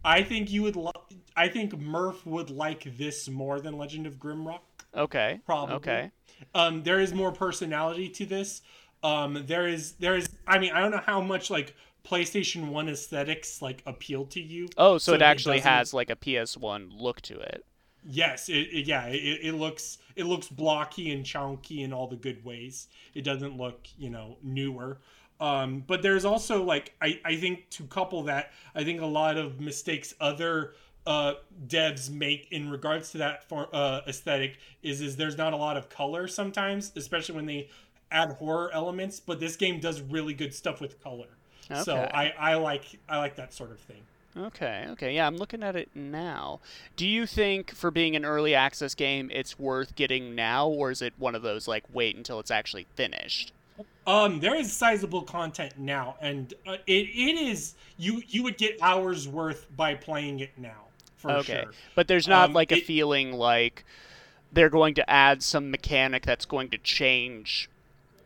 I 0.04 0.22
think 0.22 0.50
you 0.50 0.62
would. 0.62 0.76
Lo- 0.76 0.92
I 1.36 1.48
think 1.48 1.76
Murph 1.78 2.24
would 2.26 2.50
like 2.50 2.96
this 2.96 3.28
more 3.28 3.60
than 3.60 3.76
Legend 3.76 4.06
of 4.06 4.18
Grimrock. 4.18 4.60
Okay. 4.96 5.40
Probably. 5.44 5.74
Okay. 5.76 6.10
Um, 6.54 6.82
there 6.82 7.00
is 7.00 7.12
more 7.12 7.32
personality 7.32 8.08
to 8.08 8.26
this. 8.26 8.62
Um, 9.02 9.44
there 9.46 9.66
is 9.66 9.92
there 9.92 10.16
is. 10.16 10.28
I 10.46 10.58
mean, 10.58 10.72
I 10.72 10.80
don't 10.80 10.90
know 10.90 11.02
how 11.04 11.20
much 11.20 11.50
like 11.50 11.74
PlayStation 12.04 12.68
One 12.68 12.88
aesthetics 12.88 13.60
like 13.62 13.82
appeal 13.86 14.24
to 14.26 14.40
you. 14.40 14.68
Oh, 14.76 14.98
so, 14.98 15.14
it 15.14 15.22
actually 15.22 15.58
doesn't- 15.58 15.70
has 15.72 15.94
like 15.94 16.10
a 16.10 16.16
PS1 16.16 16.90
look 16.92 17.20
to 17.22 17.38
it. 17.38 17.64
Yes, 18.02 18.48
it, 18.48 18.68
it- 18.72 18.86
yeah, 18.86 19.06
it, 19.06 19.40
it 19.42 19.52
looks 19.54 19.98
it 20.16 20.24
looks 20.24 20.48
blocky 20.48 21.12
and 21.12 21.24
chunky 21.24 21.82
in 21.82 21.92
all 21.92 22.06
the 22.06 22.16
good 22.16 22.44
ways. 22.44 22.88
It 23.14 23.22
doesn't 23.22 23.56
look, 23.56 23.86
you 23.98 24.10
know, 24.10 24.36
newer. 24.42 24.98
Um, 25.38 25.84
but 25.86 26.02
there's 26.02 26.24
also 26.24 26.62
like 26.62 26.94
I, 27.00 27.20
I 27.24 27.36
think 27.36 27.70
to 27.70 27.84
couple 27.84 28.22
that, 28.24 28.52
I 28.74 28.84
think 28.84 29.00
a 29.00 29.06
lot 29.06 29.36
of 29.36 29.60
mistakes 29.60 30.14
other 30.20 30.74
uh, 31.06 31.34
devs 31.66 32.10
make 32.10 32.48
in 32.50 32.70
regards 32.70 33.10
to 33.12 33.18
that 33.18 33.48
for, 33.48 33.68
uh, 33.72 34.00
aesthetic 34.06 34.58
is 34.82 35.00
is 35.00 35.16
there's 35.16 35.38
not 35.38 35.52
a 35.52 35.56
lot 35.56 35.76
of 35.76 35.88
color 35.88 36.28
sometimes, 36.28 36.92
especially 36.96 37.34
when 37.36 37.46
they 37.46 37.68
add 38.10 38.32
horror 38.32 38.70
elements. 38.74 39.18
But 39.20 39.40
this 39.40 39.56
game 39.56 39.80
does 39.80 40.00
really 40.02 40.34
good 40.34 40.54
stuff 40.54 40.80
with 40.80 41.02
color. 41.02 41.28
So 41.76 41.96
I, 42.12 42.32
I 42.38 42.54
like 42.54 42.84
I 43.08 43.18
like 43.18 43.36
that 43.36 43.52
sort 43.52 43.70
of 43.70 43.78
thing. 43.80 44.02
Okay, 44.36 44.86
okay, 44.90 45.12
yeah, 45.14 45.26
I'm 45.26 45.36
looking 45.36 45.62
at 45.62 45.74
it 45.74 45.88
now. 45.94 46.60
Do 46.96 47.06
you 47.06 47.26
think 47.26 47.74
for 47.74 47.90
being 47.90 48.14
an 48.14 48.24
early 48.24 48.54
access 48.54 48.94
game, 48.94 49.28
it's 49.32 49.58
worth 49.58 49.96
getting 49.96 50.36
now, 50.36 50.68
or 50.68 50.90
is 50.92 51.02
it 51.02 51.14
one 51.18 51.34
of 51.34 51.42
those 51.42 51.66
like 51.66 51.84
wait 51.92 52.14
until 52.16 52.38
it's 52.38 52.50
actually 52.50 52.86
finished? 52.94 53.52
Um, 54.06 54.40
there 54.40 54.54
is 54.54 54.72
sizable 54.72 55.22
content 55.22 55.78
now, 55.78 56.16
and 56.20 56.54
uh, 56.66 56.72
it, 56.86 57.08
it 57.08 57.38
is 57.38 57.74
you 57.98 58.22
you 58.28 58.42
would 58.44 58.56
get 58.56 58.76
hours 58.80 59.26
worth 59.28 59.66
by 59.76 59.94
playing 59.94 60.40
it 60.40 60.50
now 60.56 60.86
for 61.16 61.32
okay, 61.32 61.62
sure. 61.64 61.72
but 61.94 62.06
there's 62.08 62.28
not 62.28 62.50
Um, 62.50 62.54
like 62.54 62.72
a 62.72 62.78
it- 62.78 62.86
feeling 62.86 63.32
like 63.32 63.84
they're 64.52 64.70
going 64.70 64.94
to 64.94 65.08
add 65.10 65.42
some 65.42 65.70
mechanic 65.70 66.24
that's 66.24 66.44
going 66.44 66.70
to 66.70 66.78
change 66.78 67.68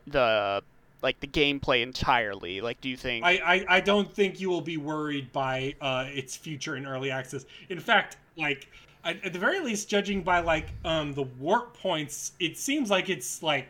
the 0.06 0.62
like 1.04 1.20
the 1.20 1.26
gameplay 1.28 1.82
entirely. 1.82 2.60
Like, 2.60 2.80
do 2.80 2.88
you 2.88 2.96
think? 2.96 3.24
I, 3.24 3.32
I 3.44 3.76
I 3.76 3.80
don't 3.80 4.10
think 4.12 4.40
you 4.40 4.48
will 4.48 4.62
be 4.62 4.78
worried 4.78 5.30
by 5.30 5.76
uh 5.80 6.06
its 6.08 6.34
future 6.34 6.74
in 6.74 6.86
early 6.86 7.12
access. 7.12 7.44
In 7.68 7.78
fact, 7.78 8.16
like 8.36 8.68
at, 9.04 9.22
at 9.22 9.32
the 9.34 9.38
very 9.38 9.60
least, 9.60 9.88
judging 9.88 10.22
by 10.22 10.40
like 10.40 10.68
um 10.84 11.12
the 11.12 11.22
warp 11.22 11.78
points, 11.78 12.32
it 12.40 12.56
seems 12.56 12.90
like 12.90 13.08
it's 13.10 13.42
like 13.42 13.68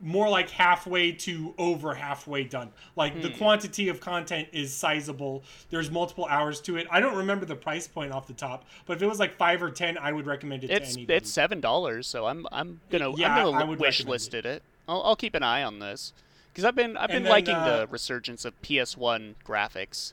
more 0.00 0.28
like 0.28 0.50
halfway 0.50 1.10
to 1.10 1.54
over 1.56 1.94
halfway 1.94 2.44
done. 2.44 2.70
Like 2.94 3.22
the 3.22 3.30
quantity 3.30 3.88
of 3.88 4.00
content 4.00 4.48
is 4.52 4.74
sizable. 4.74 5.42
There's 5.70 5.90
multiple 5.90 6.26
hours 6.26 6.60
to 6.62 6.76
it. 6.76 6.86
I 6.90 7.00
don't 7.00 7.16
remember 7.16 7.46
the 7.46 7.56
price 7.56 7.88
point 7.88 8.12
off 8.12 8.26
the 8.26 8.34
top, 8.34 8.66
but 8.84 8.98
if 8.98 9.02
it 9.02 9.06
was 9.06 9.18
like 9.18 9.34
five 9.36 9.62
or 9.62 9.70
ten, 9.70 9.96
I 9.96 10.12
would 10.12 10.26
recommend 10.26 10.64
it 10.64 10.70
It's 10.70 10.90
to 10.90 10.98
anybody. 10.98 11.16
it's 11.16 11.30
seven 11.30 11.62
dollars, 11.62 12.06
so 12.06 12.26
I'm 12.26 12.46
I'm 12.52 12.80
gonna 12.90 13.16
Yeah, 13.16 13.46
I'm 13.46 13.52
gonna 13.52 13.76
wish 13.78 14.04
listed 14.04 14.44
it. 14.44 14.62
I'll, 14.86 15.00
I'll 15.02 15.16
keep 15.16 15.34
an 15.34 15.42
eye 15.42 15.62
on 15.62 15.78
this 15.78 16.12
because 16.54 16.64
I've 16.64 16.76
been 16.76 16.96
I've 16.96 17.08
been 17.10 17.24
then, 17.24 17.32
liking 17.32 17.56
uh, 17.56 17.64
the 17.64 17.86
resurgence 17.88 18.44
of 18.44 18.60
PS1 18.62 19.34
graphics. 19.44 20.12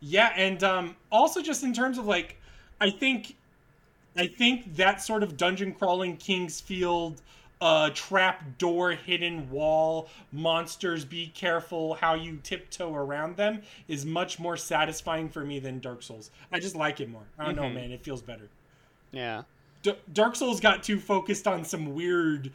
Yeah, 0.00 0.32
and 0.36 0.62
um, 0.62 0.96
also 1.10 1.42
just 1.42 1.64
in 1.64 1.72
terms 1.72 1.98
of 1.98 2.06
like, 2.06 2.36
I 2.80 2.90
think, 2.90 3.34
I 4.16 4.28
think 4.28 4.76
that 4.76 5.02
sort 5.02 5.24
of 5.24 5.36
dungeon 5.36 5.72
crawling 5.72 6.18
King's 6.18 6.60
Field, 6.60 7.20
uh, 7.60 7.90
trap 7.94 8.58
door, 8.58 8.92
hidden 8.92 9.50
wall, 9.50 10.08
monsters, 10.30 11.04
be 11.04 11.32
careful 11.34 11.94
how 11.94 12.14
you 12.14 12.38
tiptoe 12.44 12.94
around 12.94 13.36
them 13.36 13.62
is 13.88 14.06
much 14.06 14.38
more 14.38 14.56
satisfying 14.56 15.28
for 15.28 15.44
me 15.44 15.58
than 15.58 15.80
Dark 15.80 16.02
Souls. 16.02 16.30
I 16.52 16.60
just 16.60 16.76
like 16.76 17.00
it 17.00 17.08
more. 17.08 17.24
I 17.38 17.46
don't 17.46 17.56
know, 17.56 17.70
man. 17.70 17.90
It 17.90 18.04
feels 18.04 18.22
better. 18.22 18.48
Yeah. 19.10 19.42
D- 19.84 19.94
Dark 20.12 20.34
Souls 20.34 20.58
got 20.60 20.82
too 20.82 20.98
focused 20.98 21.46
on 21.46 21.64
some 21.64 21.94
weird, 21.94 22.50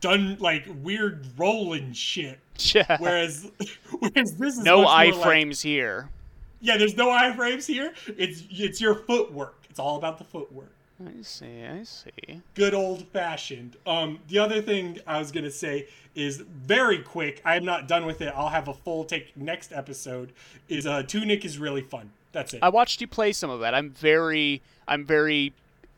done 0.00 0.36
like 0.38 0.66
weird 0.82 1.26
rolling 1.36 1.92
shit. 1.92 2.38
Yeah. 2.58 2.96
Whereas, 3.00 3.50
whereas 3.98 4.34
this 4.36 4.58
is 4.58 4.62
no 4.62 4.76
more 4.76 4.84
like- 4.84 5.12
iframes 5.14 5.62
here. 5.62 6.08
yeah, 6.60 6.76
there's 6.76 6.96
no 6.96 7.08
iframes 7.08 7.66
here. 7.66 7.92
It's 8.16 8.44
it's 8.50 8.80
your 8.80 8.94
footwork. 8.94 9.54
It's 9.68 9.78
all 9.80 9.96
about 9.96 10.18
the 10.18 10.24
footwork. 10.24 10.70
I 11.04 11.20
see. 11.22 11.62
I 11.64 11.82
see. 11.82 12.40
Good 12.54 12.72
old 12.72 13.06
fashioned. 13.08 13.76
Um, 13.86 14.18
the 14.28 14.38
other 14.38 14.62
thing 14.62 14.98
I 15.06 15.18
was 15.18 15.30
gonna 15.32 15.50
say 15.50 15.88
is 16.14 16.38
very 16.38 16.98
quick. 17.00 17.42
I 17.44 17.56
am 17.56 17.64
not 17.64 17.86
done 17.88 18.06
with 18.06 18.20
it. 18.22 18.32
I'll 18.36 18.48
have 18.48 18.68
a 18.68 18.74
full 18.74 19.04
take 19.04 19.36
next 19.36 19.72
episode. 19.72 20.32
Is 20.68 20.86
uh, 20.86 21.02
Tunic 21.02 21.44
is 21.44 21.58
really 21.58 21.82
fun. 21.82 22.10
That's 22.32 22.54
it. 22.54 22.60
I 22.62 22.68
watched 22.70 23.00
you 23.02 23.06
play 23.06 23.32
some 23.32 23.50
of 23.50 23.60
that. 23.60 23.74
I'm 23.74 23.90
very 23.90 24.60
I'm 24.88 25.04
very 25.04 25.52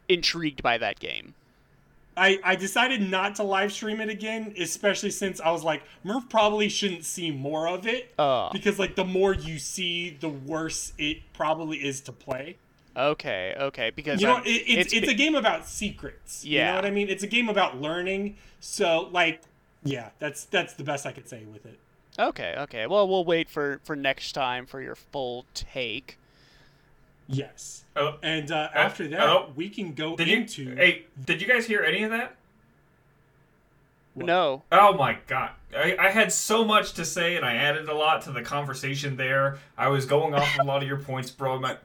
intrigued 0.08 0.62
by 0.62 0.78
that 0.78 0.98
game. 1.00 1.34
I, 2.16 2.40
I 2.42 2.56
decided 2.56 3.00
not 3.08 3.36
to 3.36 3.44
live 3.44 3.72
stream 3.72 4.00
it 4.00 4.08
again, 4.08 4.52
especially 4.58 5.10
since 5.10 5.40
I 5.40 5.52
was 5.52 5.62
like, 5.62 5.82
Murph 6.02 6.28
probably 6.28 6.68
shouldn't 6.68 7.04
see 7.04 7.30
more 7.30 7.68
of 7.68 7.86
it. 7.86 8.12
Oh. 8.18 8.48
Because 8.52 8.78
like 8.78 8.96
the 8.96 9.04
more 9.04 9.32
you 9.34 9.58
see, 9.60 10.16
the 10.18 10.28
worse 10.28 10.92
it 10.98 11.18
probably 11.32 11.78
is 11.78 12.00
to 12.02 12.12
play. 12.12 12.56
Okay. 12.96 13.54
Okay. 13.56 13.90
Because 13.94 14.20
You 14.20 14.26
know, 14.26 14.38
it, 14.38 14.48
it's 14.48 14.92
it's, 14.92 15.06
be- 15.06 15.12
a 15.12 15.16
game 15.16 15.36
about 15.36 15.68
secrets. 15.68 16.44
You 16.44 16.56
Yeah. 16.58 16.70
know 16.70 16.74
what 16.76 16.86
I 16.86 16.90
mean? 16.90 17.08
It's 17.08 17.22
a 17.22 17.28
game 17.28 17.48
about 17.48 17.80
learning. 17.80 18.36
So 18.58 19.08
like, 19.12 19.42
yeah, 19.84 20.10
that's 20.18 20.42
that's 20.46 20.74
the 20.74 20.82
best 20.82 21.06
I 21.06 21.12
could 21.12 21.28
say 21.28 21.44
with 21.44 21.66
it. 21.66 21.78
Okay. 22.18 22.56
Okay. 22.58 22.88
Well, 22.88 23.06
we'll 23.06 23.24
wait 23.24 23.48
for 23.48 23.80
for 23.84 23.94
next 23.94 24.32
time 24.32 24.66
for 24.66 24.82
your 24.82 24.96
full 24.96 25.44
take. 25.54 26.17
Yes. 27.28 27.84
Oh, 27.94 28.16
And 28.22 28.50
uh, 28.50 28.68
after 28.74 29.06
that, 29.08 29.20
oh. 29.20 29.52
we 29.54 29.68
can 29.68 29.92
go 29.92 30.16
did 30.16 30.28
you? 30.28 30.36
into. 30.36 30.74
Hey, 30.76 31.04
did 31.24 31.40
you 31.42 31.46
guys 31.48 31.66
hear 31.66 31.82
any 31.82 32.02
of 32.02 32.10
that? 32.10 32.36
What? 34.14 34.26
No. 34.26 34.62
Oh 34.72 34.94
my 34.94 35.18
god. 35.26 35.50
I, 35.76 35.96
I 35.98 36.08
had 36.10 36.32
so 36.32 36.64
much 36.64 36.94
to 36.94 37.04
say 37.04 37.36
and 37.36 37.44
I 37.44 37.54
added 37.56 37.88
a 37.88 37.94
lot 37.94 38.22
to 38.22 38.32
the 38.32 38.42
conversation 38.42 39.16
there. 39.16 39.58
I 39.76 39.88
was 39.88 40.06
going 40.06 40.34
off 40.34 40.58
a 40.58 40.64
lot 40.64 40.82
of 40.82 40.88
your 40.88 40.98
points, 40.98 41.30
bro. 41.30 41.58
My, 41.60 41.76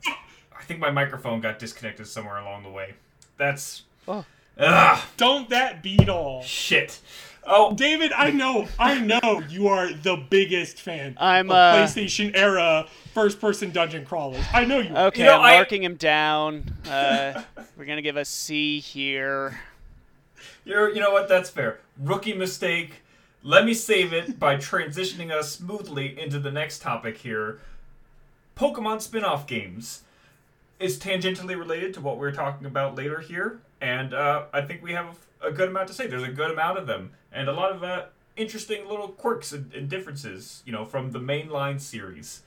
I 0.57 0.63
think 0.63 0.79
my 0.79 0.89
microphone 0.91 1.41
got 1.41 1.59
disconnected 1.59 2.07
somewhere 2.07 2.37
along 2.37 2.63
the 2.63 2.69
way. 2.69 2.93
That's. 3.37 3.83
Oh. 4.07 4.25
Ugh, 4.57 4.99
Don't 5.17 5.49
that 5.49 5.81
beat 5.83 6.07
all? 6.09 6.41
shit. 6.43 6.99
Oh, 7.45 7.73
David, 7.73 8.11
I 8.13 8.31
know, 8.31 8.67
I 8.79 8.99
know 8.99 9.41
you 9.49 9.67
are 9.67 9.91
the 9.91 10.15
biggest 10.29 10.79
fan 10.79 11.17
I'm, 11.19 11.49
of 11.49 11.55
uh, 11.55 11.75
PlayStation 11.75 12.31
era 12.35 12.87
first-person 13.13 13.71
dungeon 13.71 14.05
crawlers. 14.05 14.43
I 14.53 14.65
know 14.65 14.79
you. 14.79 14.95
are. 14.95 15.07
Okay. 15.07 15.21
You 15.21 15.25
know, 15.27 15.39
I'm 15.39 15.53
I- 15.53 15.55
marking 15.57 15.83
him 15.83 15.95
down. 15.95 16.73
Uh, 16.87 17.41
we're 17.77 17.85
gonna 17.85 18.01
give 18.01 18.17
a 18.17 18.25
C 18.25 18.79
here. 18.79 19.59
you're, 20.63 20.93
you 20.93 21.01
know 21.01 21.11
what? 21.11 21.27
That's 21.27 21.49
fair. 21.49 21.79
Rookie 21.99 22.33
mistake. 22.33 23.01
Let 23.43 23.65
me 23.65 23.73
save 23.73 24.13
it 24.13 24.39
by 24.39 24.55
transitioning 24.57 25.31
us 25.31 25.51
smoothly 25.51 26.17
into 26.19 26.39
the 26.39 26.51
next 26.51 26.81
topic 26.81 27.17
here. 27.17 27.59
Pokemon 28.55 29.01
spin-off 29.01 29.47
games 29.47 30.03
is 30.79 30.97
tangentially 30.97 31.57
related 31.57 31.93
to 31.95 32.01
what 32.01 32.17
we're 32.17 32.31
talking 32.31 32.65
about 32.67 32.95
later 32.95 33.19
here, 33.19 33.59
and 33.81 34.13
uh, 34.13 34.43
I 34.53 34.61
think 34.61 34.81
we 34.83 34.93
have 34.93 35.17
a 35.43 35.51
good 35.51 35.69
amount 35.69 35.87
to 35.89 35.93
say. 35.93 36.07
There's 36.07 36.23
a 36.23 36.31
good 36.31 36.51
amount 36.51 36.77
of 36.77 36.87
them, 36.87 37.11
and 37.31 37.47
a 37.47 37.53
lot 37.53 37.71
of 37.71 37.83
uh, 37.83 38.05
interesting 38.35 38.87
little 38.87 39.09
quirks 39.09 39.51
and, 39.51 39.73
and 39.73 39.89
differences, 39.89 40.63
you 40.65 40.71
know, 40.71 40.85
from 40.85 41.11
the 41.11 41.19
mainline 41.19 41.79
series. 41.79 42.41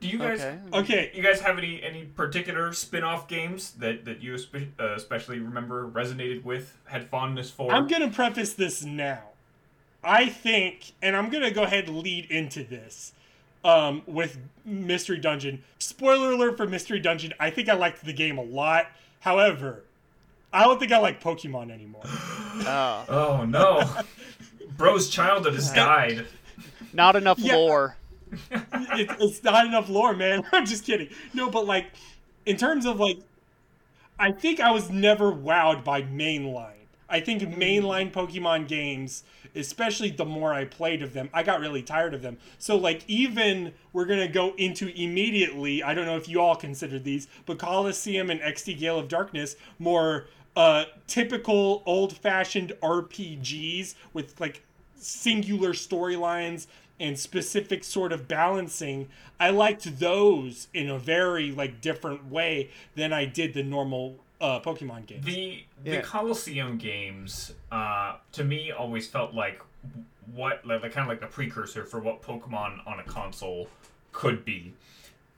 Do 0.00 0.08
you 0.08 0.18
guys? 0.18 0.40
Okay. 0.40 0.58
Okay, 0.74 1.12
You 1.14 1.22
guys 1.22 1.40
have 1.40 1.58
any 1.58 1.80
any 1.82 2.04
particular 2.04 2.72
spin-off 2.72 3.28
games 3.28 3.72
that 3.72 4.04
that 4.04 4.20
you 4.20 4.34
espe- 4.34 4.70
uh, 4.80 4.94
especially 4.94 5.38
remember 5.38 5.88
resonated 5.88 6.42
with, 6.44 6.76
had 6.86 7.08
fondness 7.08 7.50
for? 7.50 7.72
I'm 7.72 7.86
gonna 7.86 8.10
preface 8.10 8.52
this 8.52 8.84
now. 8.84 9.22
I 10.02 10.28
think, 10.28 10.92
and 11.00 11.14
I'm 11.16 11.30
gonna 11.30 11.52
go 11.52 11.62
ahead 11.62 11.86
and 11.86 11.98
lead 11.98 12.24
into 12.32 12.64
this 12.64 13.12
um, 13.64 14.02
with 14.06 14.38
Mystery 14.64 15.18
Dungeon. 15.18 15.62
Spoiler 15.78 16.32
alert 16.32 16.56
for 16.56 16.66
Mystery 16.66 16.98
Dungeon. 16.98 17.32
I 17.38 17.50
think 17.50 17.68
I 17.68 17.74
liked 17.74 18.04
the 18.04 18.12
game 18.12 18.38
a 18.38 18.42
lot. 18.42 18.86
However, 19.20 19.84
I 20.52 20.64
don't 20.64 20.78
think 20.78 20.92
I 20.92 20.98
like 20.98 21.22
Pokemon 21.22 21.70
anymore. 21.70 22.02
Oh, 22.64 23.04
Oh 23.08 23.44
no, 23.44 23.82
bro's 24.76 25.08
childhood 25.08 25.54
has 25.54 25.72
died. 25.72 26.26
not 26.92 27.16
enough 27.16 27.38
Yeah. 27.38 27.56
lore. 27.56 27.96
it, 28.50 29.10
it's 29.20 29.42
not 29.42 29.66
enough 29.66 29.88
lore, 29.88 30.14
man. 30.14 30.44
I'm 30.52 30.66
just 30.66 30.84
kidding. 30.84 31.08
No, 31.34 31.50
but 31.50 31.66
like, 31.66 31.86
in 32.46 32.56
terms 32.56 32.86
of 32.86 33.00
like, 33.00 33.18
I 34.18 34.32
think 34.32 34.60
I 34.60 34.70
was 34.70 34.90
never 34.90 35.32
wowed 35.32 35.82
by 35.82 36.02
mainline. 36.02 36.74
I 37.08 37.20
think 37.20 37.42
hmm. 37.42 37.60
mainline 37.60 38.12
Pokemon 38.12 38.68
games, 38.68 39.24
especially 39.54 40.10
the 40.10 40.24
more 40.24 40.54
I 40.54 40.64
played 40.64 41.02
of 41.02 41.12
them, 41.12 41.28
I 41.32 41.42
got 41.42 41.60
really 41.60 41.82
tired 41.82 42.14
of 42.14 42.22
them. 42.22 42.38
So 42.58 42.76
like, 42.76 43.02
even 43.08 43.72
we're 43.92 44.06
gonna 44.06 44.28
go 44.28 44.54
into 44.56 44.88
immediately. 44.88 45.82
I 45.82 45.94
don't 45.94 46.06
know 46.06 46.16
if 46.16 46.28
you 46.28 46.40
all 46.40 46.56
considered 46.56 47.04
these, 47.04 47.28
but 47.46 47.58
Coliseum 47.58 48.30
and 48.30 48.40
XD 48.40 48.78
Gale 48.78 48.98
of 48.98 49.08
Darkness 49.08 49.56
more 49.78 50.26
uh, 50.56 50.84
typical 51.06 51.82
old-fashioned 51.86 52.72
RPGs 52.82 53.94
with 54.12 54.40
like 54.40 54.62
singular 54.96 55.72
storylines 55.72 56.66
and 57.00 57.18
specific 57.18 57.82
sort 57.82 58.12
of 58.12 58.28
balancing 58.28 59.08
i 59.40 59.50
liked 59.50 59.98
those 59.98 60.68
in 60.72 60.88
a 60.88 60.98
very 60.98 61.50
like 61.50 61.80
different 61.80 62.30
way 62.30 62.70
than 62.94 63.12
i 63.12 63.24
did 63.24 63.52
the 63.54 63.62
normal 63.62 64.14
uh, 64.40 64.60
pokemon 64.60 65.04
games 65.06 65.24
The 65.24 65.64
the 65.82 65.90
Yeah. 65.94 66.00
Coliseum 66.02 66.76
games, 66.78 67.52
uh, 67.72 68.16
to 68.32 68.44
me, 68.44 68.70
always 68.70 69.08
felt 69.08 69.34
like 69.34 69.60
what 70.32 70.64
like, 70.64 70.82
like 70.82 70.92
kind 70.92 71.04
of 71.04 71.08
like 71.08 71.20
the 71.20 71.26
precursor 71.26 71.84
for 71.84 71.98
what 72.00 72.22
Pokemon 72.22 72.86
on 72.86 73.00
a 73.00 73.04
console 73.04 73.68
could 74.12 74.44
be. 74.44 74.72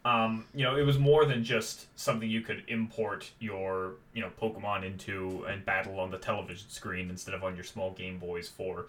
Um, 0.04 0.44
you 0.54 0.64
know, 0.64 0.76
it 0.76 0.82
was 0.82 0.98
more 0.98 1.24
than 1.24 1.42
just 1.44 1.86
something 1.98 2.28
you 2.28 2.42
could 2.42 2.62
import 2.68 3.30
your 3.40 3.92
you 4.12 4.20
know 4.20 4.30
Pokemon 4.40 4.84
into 4.84 5.44
and 5.48 5.64
battle 5.64 5.98
on 5.98 6.10
the 6.10 6.18
television 6.18 6.68
screen 6.68 7.08
instead 7.08 7.34
of 7.34 7.42
on 7.42 7.54
your 7.54 7.64
small 7.64 7.92
Game 7.92 8.18
Boys 8.18 8.48
for. 8.48 8.86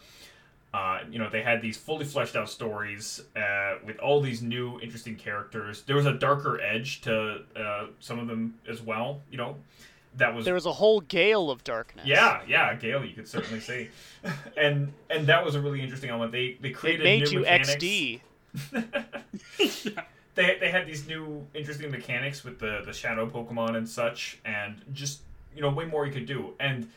Uh, 0.73 0.99
you 1.09 1.17
know, 1.17 1.29
they 1.29 1.41
had 1.41 1.61
these 1.61 1.77
fully 1.77 2.03
fleshed 2.03 2.35
out 2.35 2.49
stories 2.49 3.21
uh, 3.37 3.75
with 3.85 3.97
all 3.99 4.19
these 4.19 4.41
new 4.41 4.77
interesting 4.81 5.15
characters. 5.15 5.83
There 5.83 5.95
was 5.95 6.05
a 6.05 6.11
darker 6.11 6.59
edge 6.59 6.99
to 7.01 7.43
uh, 7.55 7.85
some 8.01 8.19
of 8.19 8.27
them 8.27 8.55
as 8.67 8.81
well. 8.81 9.21
You 9.31 9.37
know, 9.37 9.55
that 10.17 10.35
was 10.35 10.43
There 10.43 10.53
was 10.53 10.65
a 10.65 10.73
whole 10.73 10.99
gale 10.99 11.49
of 11.49 11.63
darkness. 11.63 12.05
yeah, 12.05 12.41
yeah, 12.45 12.75
Gale, 12.75 13.05
you 13.05 13.13
could 13.13 13.25
certainly 13.27 13.61
say, 13.61 13.87
and 14.57 14.91
and 15.09 15.25
that 15.27 15.45
was 15.45 15.55
a 15.55 15.61
really 15.61 15.79
interesting 15.81 16.09
element. 16.09 16.33
They 16.33 16.57
they 16.59 16.69
It 16.69 16.73
created 16.73 17.03
made 17.05 17.23
new 17.23 17.31
you 17.31 17.39
mechanics. 17.39 17.75
XD. 17.75 18.19
They 20.35 20.57
they 20.59 20.69
had 20.69 20.85
these 20.85 21.07
new 21.07 21.45
interesting 21.53 21.91
mechanics 21.91 22.43
with 22.43 22.59
the 22.59 22.81
the 22.85 22.93
shadow 22.93 23.27
Pokemon 23.27 23.75
and 23.75 23.87
such, 23.87 24.39
and 24.45 24.81
just 24.93 25.21
you 25.55 25.61
know 25.61 25.69
way 25.69 25.85
more 25.85 26.05
you 26.05 26.13
could 26.13 26.25
do. 26.25 26.53
And 26.59 26.89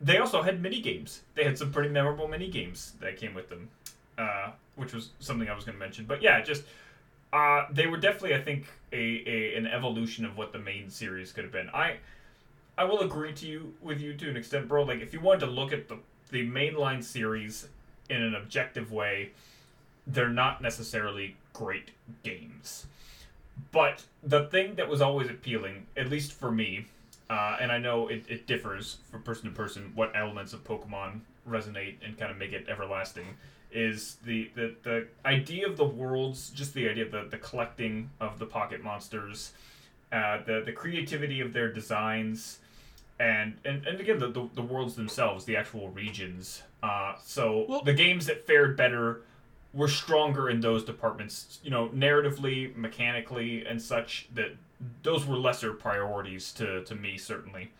they 0.00 0.18
also 0.18 0.42
had 0.42 0.62
mini 0.62 0.80
games. 0.80 1.22
They 1.34 1.44
had 1.44 1.58
some 1.58 1.72
pretty 1.72 1.90
memorable 1.90 2.28
mini 2.28 2.48
games 2.48 2.92
that 3.00 3.16
came 3.16 3.34
with 3.34 3.48
them, 3.48 3.68
uh, 4.16 4.50
which 4.76 4.92
was 4.92 5.10
something 5.20 5.48
I 5.48 5.54
was 5.54 5.64
going 5.64 5.76
to 5.76 5.80
mention. 5.80 6.04
But 6.06 6.22
yeah, 6.22 6.40
just 6.40 6.64
uh, 7.32 7.66
they 7.70 7.86
were 7.86 7.98
definitely 7.98 8.34
I 8.34 8.40
think 8.40 8.66
a, 8.92 9.22
a 9.26 9.56
an 9.56 9.66
evolution 9.66 10.24
of 10.24 10.36
what 10.36 10.52
the 10.52 10.58
main 10.58 10.90
series 10.90 11.32
could 11.32 11.44
have 11.44 11.52
been. 11.52 11.68
I 11.70 11.96
I 12.76 12.84
will 12.84 13.00
agree 13.00 13.32
to 13.34 13.46
you 13.46 13.74
with 13.82 14.00
you 14.00 14.14
to 14.14 14.30
an 14.30 14.36
extent, 14.36 14.68
bro. 14.68 14.84
Like 14.84 15.00
if 15.00 15.12
you 15.12 15.20
wanted 15.20 15.40
to 15.40 15.52
look 15.52 15.72
at 15.72 15.88
the 15.88 15.98
the 16.30 16.48
mainline 16.48 17.02
series 17.02 17.68
in 18.08 18.22
an 18.22 18.34
objective 18.34 18.92
way, 18.92 19.30
they're 20.06 20.30
not 20.30 20.62
necessarily 20.62 21.36
great 21.58 21.90
games. 22.22 22.86
But 23.72 24.04
the 24.22 24.44
thing 24.46 24.76
that 24.76 24.88
was 24.88 25.00
always 25.02 25.28
appealing, 25.28 25.86
at 25.96 26.08
least 26.08 26.32
for 26.32 26.52
me, 26.52 26.86
uh, 27.28 27.56
and 27.60 27.72
I 27.72 27.78
know 27.78 28.06
it, 28.06 28.22
it 28.28 28.46
differs 28.46 28.98
from 29.10 29.22
person 29.22 29.50
to 29.50 29.54
person, 29.54 29.92
what 29.96 30.12
elements 30.14 30.52
of 30.52 30.62
Pokemon 30.62 31.20
resonate 31.48 31.96
and 32.04 32.16
kind 32.16 32.30
of 32.30 32.38
make 32.38 32.52
it 32.52 32.66
everlasting 32.68 33.26
is 33.72 34.16
the, 34.24 34.50
the 34.54 34.74
the 34.82 35.06
idea 35.26 35.66
of 35.66 35.76
the 35.76 35.84
worlds, 35.84 36.50
just 36.50 36.72
the 36.72 36.88
idea 36.88 37.04
of 37.04 37.10
the, 37.10 37.24
the 37.28 37.36
collecting 37.38 38.08
of 38.20 38.38
the 38.38 38.46
pocket 38.46 38.82
monsters, 38.82 39.52
uh, 40.12 40.38
the 40.46 40.62
the 40.64 40.72
creativity 40.72 41.40
of 41.40 41.52
their 41.52 41.70
designs, 41.70 42.60
and 43.18 43.56
and, 43.64 43.84
and 43.86 44.00
again 44.00 44.18
the, 44.20 44.28
the, 44.28 44.48
the 44.54 44.62
worlds 44.62 44.94
themselves, 44.94 45.44
the 45.44 45.56
actual 45.56 45.88
regions. 45.90 46.62
Uh, 46.82 47.14
so 47.22 47.66
Well- 47.68 47.82
the 47.82 47.92
games 47.92 48.24
that 48.26 48.46
fared 48.46 48.76
better 48.76 49.20
were 49.72 49.88
stronger 49.88 50.48
in 50.48 50.60
those 50.60 50.84
departments, 50.84 51.60
you 51.62 51.70
know, 51.70 51.88
narratively, 51.88 52.74
mechanically, 52.76 53.66
and 53.66 53.80
such. 53.80 54.28
That 54.34 54.56
those 55.02 55.26
were 55.26 55.36
lesser 55.36 55.72
priorities 55.72 56.52
to 56.52 56.84
to 56.84 56.94
me 56.94 57.18
certainly. 57.18 57.70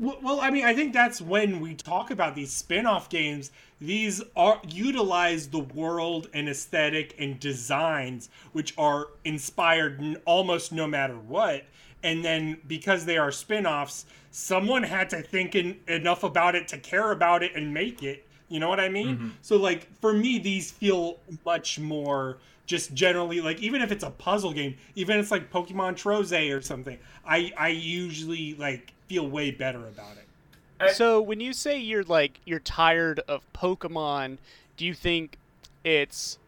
Well, 0.00 0.40
I 0.40 0.50
mean, 0.50 0.64
I 0.64 0.74
think 0.74 0.92
that's 0.92 1.20
when 1.20 1.58
we 1.58 1.74
talk 1.74 2.12
about 2.12 2.36
these 2.36 2.52
spin-off 2.52 3.08
games. 3.08 3.50
These 3.80 4.22
are 4.36 4.60
utilize 4.68 5.48
the 5.48 5.58
world 5.58 6.28
and 6.32 6.48
aesthetic 6.48 7.16
and 7.18 7.40
designs, 7.40 8.28
which 8.52 8.74
are 8.78 9.08
inspired 9.24 10.20
almost 10.24 10.70
no 10.70 10.86
matter 10.86 11.16
what. 11.16 11.64
And 12.04 12.24
then 12.24 12.60
because 12.68 13.06
they 13.06 13.18
are 13.18 13.32
spin-offs, 13.32 14.06
someone 14.30 14.84
had 14.84 15.10
to 15.10 15.20
think 15.20 15.56
in, 15.56 15.80
enough 15.88 16.22
about 16.22 16.54
it 16.54 16.68
to 16.68 16.78
care 16.78 17.10
about 17.10 17.42
it 17.42 17.56
and 17.56 17.74
make 17.74 18.04
it. 18.04 18.24
You 18.48 18.60
know 18.60 18.68
what 18.68 18.80
I 18.80 18.88
mean? 18.88 19.16
Mm-hmm. 19.16 19.28
So, 19.42 19.56
like 19.56 19.88
for 20.00 20.12
me, 20.12 20.38
these 20.38 20.70
feel 20.70 21.18
much 21.44 21.78
more 21.78 22.38
just 22.66 22.92
generally 22.92 23.40
like 23.40 23.60
even 23.60 23.80
if 23.80 23.90
it's 23.90 24.04
a 24.04 24.10
puzzle 24.10 24.52
game, 24.52 24.76
even 24.94 25.18
if 25.18 25.24
it's 25.24 25.30
like 25.30 25.50
Pokemon 25.50 25.94
Trozei 25.94 26.56
or 26.56 26.60
something, 26.60 26.98
I 27.26 27.52
I 27.56 27.68
usually 27.68 28.54
like 28.54 28.92
feel 29.08 29.28
way 29.28 29.50
better 29.50 29.86
about 29.86 30.16
it. 30.16 30.94
So 30.94 31.20
when 31.20 31.40
you 31.40 31.52
say 31.52 31.78
you're 31.78 32.04
like 32.04 32.40
you're 32.44 32.60
tired 32.60 33.20
of 33.26 33.42
Pokemon, 33.52 34.38
do 34.76 34.84
you 34.86 34.94
think 34.94 35.38
it's 35.82 36.38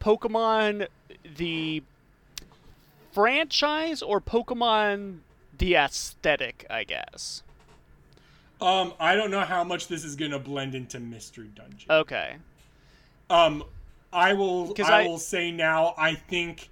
Pokemon 0.00 0.88
the 1.36 1.82
franchise 3.12 4.02
or 4.02 4.20
Pokemon 4.20 5.18
the 5.56 5.74
aesthetic, 5.74 6.66
I 6.70 6.84
guess? 6.84 7.42
Um, 8.60 8.92
I 9.00 9.14
don't 9.14 9.30
know 9.30 9.40
how 9.40 9.64
much 9.64 9.88
this 9.88 10.04
is 10.04 10.16
gonna 10.16 10.38
blend 10.38 10.74
into 10.74 11.00
Mystery 11.00 11.50
Dungeon. 11.54 11.90
Okay. 11.90 12.36
Um, 13.30 13.64
I 14.12 14.32
will. 14.34 14.74
I, 14.80 15.02
I- 15.02 15.06
will 15.06 15.18
say 15.18 15.50
now. 15.50 15.94
I 15.96 16.14
think. 16.14 16.70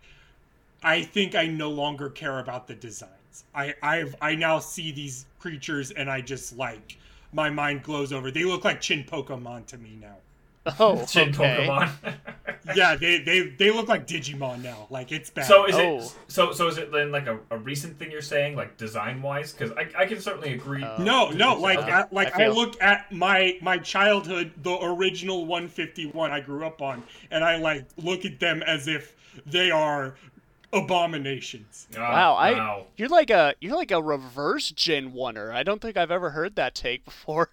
I 0.83 1.03
think 1.03 1.35
I 1.35 1.47
no 1.47 1.71
longer 1.71 2.09
care 2.09 2.39
about 2.39 2.69
the 2.69 2.75
designs. 2.75 3.45
I 3.55 3.75
I've 3.83 4.15
I 4.21 4.35
now 4.35 4.59
see 4.59 4.93
these 4.93 5.27
creatures 5.39 5.91
and 5.91 6.11
I 6.11 6.21
just 6.21 6.57
like 6.57 6.99
my 7.33 7.51
mind 7.51 7.83
glows 7.83 8.13
over. 8.13 8.31
They 8.31 8.45
look 8.45 8.65
like 8.65 8.81
Chin 8.81 9.05
Pokemon 9.05 9.67
to 9.67 9.79
me 9.79 9.99
now. 10.01 10.17
Oh, 10.81 11.05
Chin 11.09 11.31
okay. 11.31 11.67
Pokemon. 11.69 11.91
Yeah, 12.75 12.97
they 12.97 13.21
they 13.21 13.49
they 13.59 13.71
look 13.71 13.89
like 13.89 14.07
Digimon 14.07 14.63
now. 14.63 14.89
Like 14.91 15.11
it's 15.11 15.31
bad. 15.31 15.47
so 15.47 15.65
is 15.67 15.75
Oh. 15.75 15.99
it 16.01 16.13
so 16.29 16.53
so 16.53 16.67
is 16.67 16.77
it 16.77 16.93
then 16.93 17.11
like 17.11 17.27
a, 17.27 17.39
a 17.51 17.57
recent 17.57 17.99
thing 17.99 18.11
you're 18.11 18.21
saying 18.21 18.57
like 18.57 18.77
design 18.77 19.23
wise? 19.23 19.53
Because 19.55 19.71
I, 19.73 19.89
I 19.97 20.05
can 20.05 20.21
certainly 20.21 20.53
agree. 20.53 20.85
Oh. 20.85 21.03
No, 21.03 21.31
no, 21.31 21.55
like 21.55 21.79
Okay. 21.79 21.91
I, 21.91 22.05
like 22.13 22.39
I 22.39 22.45
I, 22.45 22.49
look 22.49 22.77
at 22.83 23.11
my 23.11 23.57
my 23.63 23.79
childhood, 23.79 24.53
the 24.63 24.77
original 24.85 25.47
151 25.47 26.31
I 26.31 26.41
grew 26.41 26.67
up 26.67 26.83
on, 26.83 27.05
and 27.31 27.43
I 27.43 27.57
like 27.57 27.87
look 27.97 28.27
at 28.27 28.39
them 28.39 28.63
as 28.63 28.87
if 28.87 29.15
they 29.47 29.71
are 29.71 30.17
abominations. 30.71 31.89
Ah, 31.97 32.01
Wow, 32.13 32.35
I 32.35 32.53
wow. 32.53 32.87
you're 32.99 33.09
like 33.09 33.31
a 33.31 33.55
you're 33.61 33.77
like 33.77 33.93
a 33.93 34.03
reverse 34.03 34.71
Gen 34.73 35.13
Oneer. 35.13 35.53
I 35.55 35.63
don't 35.63 35.81
think 35.81 35.97
I've 35.97 36.11
ever 36.11 36.31
heard 36.31 36.57
that 36.57 36.75
take 36.75 37.05
before. 37.07 37.49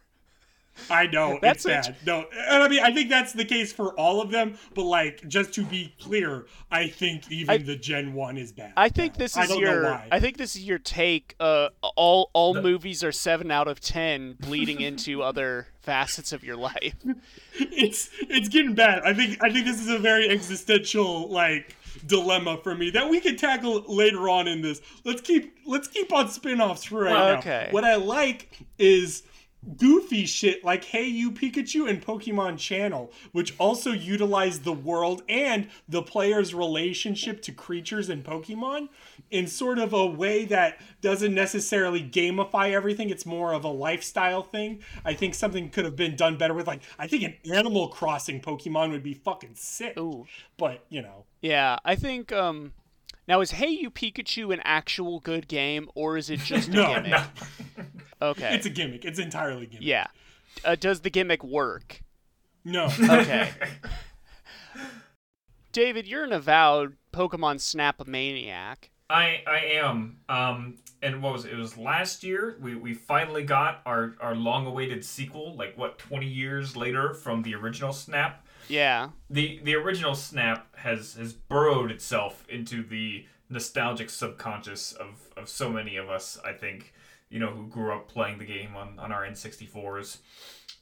I 0.90 1.08
know 1.08 1.40
That's 1.42 1.66
it's 1.66 1.88
bad. 1.88 1.98
No, 2.06 2.26
and 2.34 2.64
I 2.64 2.68
mean 2.68 2.84
I 2.84 2.92
think 2.94 3.10
that's 3.10 3.34
the 3.34 3.46
case 3.46 3.72
for 3.72 3.94
all 4.00 4.22
of 4.22 4.32
them. 4.32 4.58
But 4.74 4.84
like, 4.84 5.28
just 5.28 5.54
to 5.56 5.64
be 5.66 5.94
clear, 6.00 6.46
I 6.72 6.88
think 6.88 7.32
even 7.32 7.50
I- 7.50 7.58
the 7.58 7.76
Gen 7.76 8.14
One 8.14 8.38
is 8.38 8.52
bad. 8.52 8.74
I 8.78 8.90
think 8.90 9.14
now. 9.14 9.20
this 9.20 9.38
is 9.38 9.48
don't 9.48 9.60
your. 9.60 9.88
I 10.12 10.20
think 10.20 10.38
this 10.38 10.56
is 10.56 10.64
your 10.64 10.80
take. 10.80 11.36
Uh, 11.40 11.70
all 11.96 12.30
all 12.34 12.54
The- 12.54 12.62
movies 12.62 13.04
are 13.04 13.12
seven 13.12 13.52
out 13.52 13.68
of 13.68 13.80
ten, 13.80 14.34
bleeding 14.40 14.82
into 14.82 15.22
other 15.24 15.68
facets 15.82 16.34
of 16.34 16.44
your 16.44 16.56
life. 16.58 16.96
it's 17.54 18.10
it's 18.22 18.50
getting 18.50 18.74
bad. 18.74 19.00
I 19.04 19.14
think 19.14 19.44
I 19.44 19.52
think 19.52 19.66
this 19.66 19.80
is 19.82 19.90
a 19.90 20.00
very 20.00 20.30
existential 20.30 21.30
like 21.30 21.76
dilemma 22.06 22.58
for 22.62 22.76
me 22.76 22.90
that 22.90 23.10
we 23.10 23.22
can 23.22 23.38
tackle 23.38 23.84
later 23.88 24.28
on 24.30 24.48
in 24.48 24.62
this. 24.62 24.82
Let's 25.06 25.22
keep 25.22 25.58
let's 25.66 25.88
keep 25.88 26.12
on 26.14 26.28
spin-offs 26.28 26.84
for 26.84 27.04
right 27.04 27.14
now. 27.14 27.40
Okay. 27.40 27.70
What 27.72 27.86
I 27.86 27.96
like 27.96 28.60
is 28.78 29.24
goofy 29.78 30.26
shit 30.26 30.64
like 30.64 30.84
Hey 30.86 31.06
You 31.06 31.32
Pikachu 31.32 31.90
and 31.90 32.06
Pokemon 32.06 32.58
Channel, 32.58 33.12
which 33.32 33.56
also 33.58 33.92
utilize 33.92 34.60
the 34.60 34.74
world 34.74 35.24
and 35.28 35.70
the 35.88 36.02
player's 36.02 36.54
relationship 36.54 37.42
to 37.44 37.52
creatures 37.52 38.10
and 38.10 38.24
Pokemon 38.24 38.90
in 39.32 39.48
sort 39.48 39.80
of 39.80 39.94
a 39.94 40.06
way 40.06 40.46
that 40.46 40.80
doesn't 41.02 41.34
necessarily 41.34 42.02
gamify 42.02 42.72
everything. 42.72 43.10
It's 43.10 43.26
more 43.26 43.54
of 43.54 43.64
a 43.64 43.70
lifestyle 43.70 44.44
thing. 44.44 44.82
I 45.04 45.14
think 45.14 45.34
something 45.36 45.70
could 45.70 45.86
have 45.86 45.96
been 45.96 46.16
done 46.16 46.38
better 46.38 46.54
with 46.54 46.68
like 46.68 46.82
I 47.00 47.08
think 47.08 47.24
an 47.24 47.36
Animal 47.52 47.90
Crossing 47.90 48.42
Pokemon 48.42 48.92
would 48.92 49.04
be 49.04 49.14
fucking 49.14 49.56
sick. 49.56 49.98
Ooh. 49.98 50.26
But, 50.58 50.86
you 50.90 51.02
know. 51.02 51.26
Yeah, 51.42 51.78
I 51.84 51.96
think. 51.96 52.32
Um, 52.32 52.74
now 53.28 53.42
is 53.42 53.52
Hey 53.52 53.70
You 53.70 53.90
Pikachu 53.90 54.54
an 54.54 54.62
actual 54.64 55.20
good 55.20 55.48
game, 55.48 55.90
or 55.96 56.18
is 56.18 56.30
it 56.30 56.40
just 56.42 56.70
a 56.70 56.72
No, 56.72 56.94
gimmick? 56.96 57.12
no. 57.12 57.24
Okay. 58.22 58.56
It's 58.56 58.66
a 58.66 58.70
gimmick. 58.70 59.04
It's 59.04 59.20
entirely 59.20 59.66
gimmick. 59.66 59.86
yeah. 59.86 60.08
Uh, 60.64 60.76
does 60.76 61.02
the 61.02 61.10
gimmick 61.10 61.44
work? 61.44 62.02
No. 62.64 62.86
Okay. 62.86 63.52
David, 65.72 66.08
you're 66.08 66.24
an 66.24 66.32
avowed 66.32 66.96
Pokemon 67.12 67.60
Snap 67.60 68.06
maniac. 68.08 68.92
I 69.10 69.44
I 69.46 69.58
am. 69.76 70.18
Um, 70.30 70.78
and 71.02 71.22
what 71.22 71.34
was 71.34 71.46
it? 71.46 71.54
It 71.54 71.58
was 71.58 71.78
last 71.78 72.24
year. 72.24 72.58
We 72.62 72.76
we 72.76 72.94
finally 72.94 73.44
got 73.44 73.82
our 73.86 74.16
our 74.22 74.36
long 74.36 74.66
awaited 74.66 75.04
sequel. 75.06 75.56
Like 75.56 75.78
what, 75.78 76.00
twenty 76.00 76.28
years 76.28 76.76
later 76.76 77.14
from 77.14 77.44
the 77.44 77.54
original 77.56 77.94
Snap. 77.94 78.45
Yeah. 78.68 79.10
The 79.30 79.60
the 79.64 79.76
original 79.76 80.16
Snap 80.16 80.76
has 80.78 81.16
has 81.16 81.34
burrowed 81.34 81.92
itself 81.92 82.46
into 82.50 82.84
the 82.84 83.26
nostalgic 83.50 84.10
subconscious 84.10 84.94
of 84.94 85.30
of 85.38 85.50
so 85.50 85.70
many 85.70 85.98
of 85.98 86.10
us. 86.10 86.38
I 86.44 86.54
think 86.54 86.94
you 87.30 87.40
know 87.40 87.50
who 87.50 87.68
grew 87.68 87.94
up 87.94 88.08
playing 88.08 88.40
the 88.40 88.46
game 88.46 88.76
on 88.76 89.00
on 89.00 89.12
our 89.12 89.26
N64s. 89.26 90.18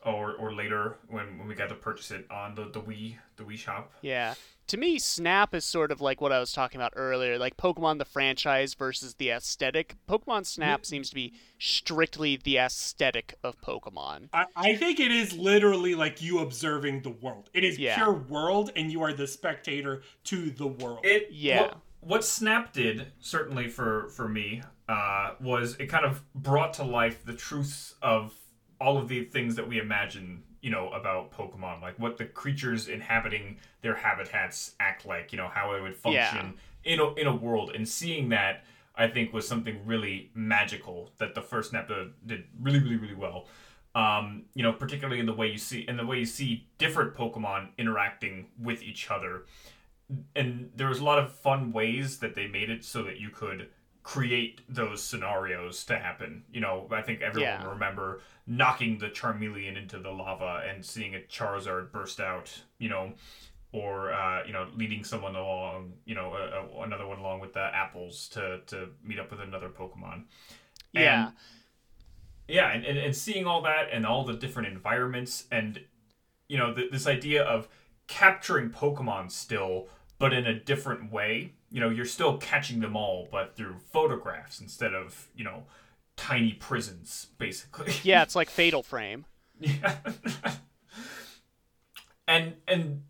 Or, 0.06 0.34
or 0.34 0.54
later 0.54 0.98
when, 1.08 1.38
when 1.38 1.48
we 1.48 1.56
got 1.56 1.70
to 1.70 1.76
purchase 1.76 2.12
it 2.12 2.30
on 2.30 2.56
the, 2.56 2.66
the 2.66 2.82
Wii 2.82 3.16
the 3.38 3.44
Wii 3.44 3.58
shop. 3.58 3.94
Yeah. 4.02 4.34
To 4.68 4.78
me, 4.78 4.98
Snap 4.98 5.54
is 5.54 5.66
sort 5.66 5.92
of 5.92 6.00
like 6.00 6.22
what 6.22 6.32
I 6.32 6.40
was 6.40 6.54
talking 6.54 6.80
about 6.80 6.94
earlier, 6.96 7.38
like 7.38 7.58
Pokemon 7.58 7.98
the 8.00 8.06
franchise 8.06 8.74
versus 8.74 9.16
the 9.16 9.30
aesthetic. 9.30 9.96
Pokemon 10.10 10.46
Snap 10.46 10.86
seems 10.86 11.10
to 11.10 11.16
be 11.16 11.34
strictly 11.60 12.38
the 12.38 12.58
aesthetic 12.58 13.36
of 13.44 13.60
Pokemon. 13.62 14.30
I, 14.34 14.46
I 14.56 14.76
think 14.76 15.00
it 15.00 15.12
is 15.12 15.34
literally 15.38 15.96
like 15.96 16.22
you 16.22 16.40
observing 16.40 17.02
the 17.02 17.10
world. 17.10 17.50
It 17.54 17.64
is 17.64 17.78
Yeah. 17.78 17.96
pure 17.96 18.14
world, 18.14 18.72
and 18.76 18.92
you 18.92 19.04
are 19.04 19.14
the 19.14 19.28
spectator 19.28 20.02
to 20.26 20.50
the 20.50 20.68
world. 20.68 21.00
It 21.04 21.28
Yeah. 21.32 21.62
What, 21.62 21.78
what 22.00 22.26
Snap 22.26 22.72
did, 22.74 23.12
certainly 23.20 23.68
for 23.68 24.08
for 24.10 24.28
me, 24.30 24.62
uh, 24.88 25.32
was 25.42 25.76
it 25.80 25.88
kind 25.88 26.06
of 26.06 26.24
brought 26.34 26.74
to 26.76 26.84
life 26.84 27.26
the 27.26 27.34
truths 27.34 27.96
of 28.02 28.34
all 28.80 28.98
of 28.98 29.08
the 29.08 29.26
things 29.26 29.56
that 29.56 29.68
we 29.68 29.80
imagine, 29.80 30.44
you 30.64 30.72
know, 30.72 30.90
about 30.90 31.32
Pokemon, 31.32 31.82
like 31.82 32.00
what 32.00 32.18
the 32.18 32.26
creatures 32.26 32.88
inhabiting 32.88 33.58
their 33.82 33.96
habitats 33.96 34.74
act 34.80 35.06
like, 35.06 35.32
you 35.32 35.38
know, 35.38 35.50
how 35.50 35.74
it 35.74 35.82
would 35.82 35.96
function 35.96 36.54
in 36.86 37.00
a 37.00 37.14
in 37.16 37.28
a 37.28 37.36
world, 37.36 37.72
and 37.76 37.88
seeing 37.88 38.30
that. 38.30 38.64
I 38.96 39.08
think 39.08 39.34
was 39.34 39.48
something 39.48 39.88
really 39.88 40.30
magical 40.36 41.10
that 41.18 41.34
the 41.34 41.42
first 41.42 41.72
did- 41.72 42.14
did 42.28 42.44
really, 42.62 42.78
really, 42.78 42.96
really 42.98 43.16
well. 43.16 43.48
Um, 43.96 44.44
you 44.54 44.62
know, 44.62 44.72
particularly 44.72 45.20
in 45.20 45.26
the 45.26 45.34
way 45.34 45.48
you 45.48 45.58
see 45.58 45.80
in 45.88 45.98
the 45.98 46.06
way 46.06 46.20
you 46.20 46.26
see 46.28 46.68
different 46.78 47.16
Pokemon 47.16 47.70
interacting 47.80 48.50
with 48.60 48.84
each 48.84 49.10
other 49.10 49.46
and 50.36 50.70
there 50.76 50.90
was 50.90 51.00
a 51.00 51.04
lot 51.04 51.18
of 51.18 51.32
fun 51.32 51.72
ways 51.72 52.20
that 52.20 52.36
they 52.36 52.48
made 52.48 52.70
it 52.70 52.84
so 52.84 53.02
that 53.04 53.20
you 53.20 53.30
could 53.30 53.70
create 54.04 54.62
those 54.68 55.02
scenarios 55.02 55.84
to 55.86 55.98
happen. 55.98 56.44
You 56.52 56.62
know, 56.62 56.88
I 56.92 57.02
think 57.02 57.22
everyone 57.22 57.50
Yeah. 57.50 57.64
will 57.64 57.72
remember 57.74 58.22
knocking 58.46 58.98
the 58.98 59.08
Charmeleon 59.10 59.78
into 59.78 59.98
the 60.00 60.12
lava 60.12 60.64
and 60.68 60.86
seeing 60.86 61.16
a 61.16 61.20
Charizard 61.20 61.92
burst 61.92 62.20
out. 62.20 62.64
You 62.78 62.90
know, 62.90 63.14
or 63.72 64.14
uh, 64.14 64.46
you 64.46 64.54
know, 64.54 64.68
leading 64.76 65.04
someone 65.04 65.36
along. 65.36 65.94
You 66.06 66.16
know, 66.16 66.34
a, 66.34 66.78
a, 66.80 66.82
another 66.84 67.08
one 67.08 67.20
along 67.20 67.40
with 67.40 67.54
the 67.54 67.64
apples 67.74 68.28
to 68.30 68.60
to 68.68 68.90
meet 69.04 69.20
up 69.20 69.32
with 69.32 69.40
another 69.40 69.70
Pokemon. 69.70 70.24
Yeah. 70.92 71.28
And, 71.28 71.34
yeah, 72.48 72.72
and, 72.72 72.86
and, 72.86 72.98
and 72.98 73.16
seeing 73.16 73.48
all 73.48 73.62
that 73.62 73.88
and 73.92 74.06
all 74.06 74.26
the 74.26 74.34
different 74.34 74.68
environments 74.68 75.46
and 75.50 75.80
you 76.50 76.58
know 76.58 76.74
th- 76.74 76.92
this 76.92 77.08
idea 77.08 77.42
of 77.44 77.70
capturing 78.08 78.70
Pokemon 78.70 79.32
still, 79.32 79.88
but 80.20 80.34
in 80.34 80.46
a 80.46 80.54
different 80.60 81.12
way. 81.12 81.54
You 81.74 81.82
know, 81.82 81.90
you're 81.90 82.06
still 82.06 82.38
catching 82.38 82.80
them 82.80 82.96
all, 82.96 83.28
but 83.30 83.58
through 83.58 83.76
photographs 83.92 84.62
instead 84.62 84.94
of 84.94 85.28
you 85.36 85.44
know 85.44 85.64
tiny 86.16 86.54
prisons, 86.54 87.28
basically. 87.38 87.94
Yeah, 88.04 88.24
it's 88.24 88.36
like 88.36 88.50
Fatal 88.50 88.84
Frame. 88.84 89.26
Yeah. 89.60 89.98
and 92.28 92.54
and 92.68 93.04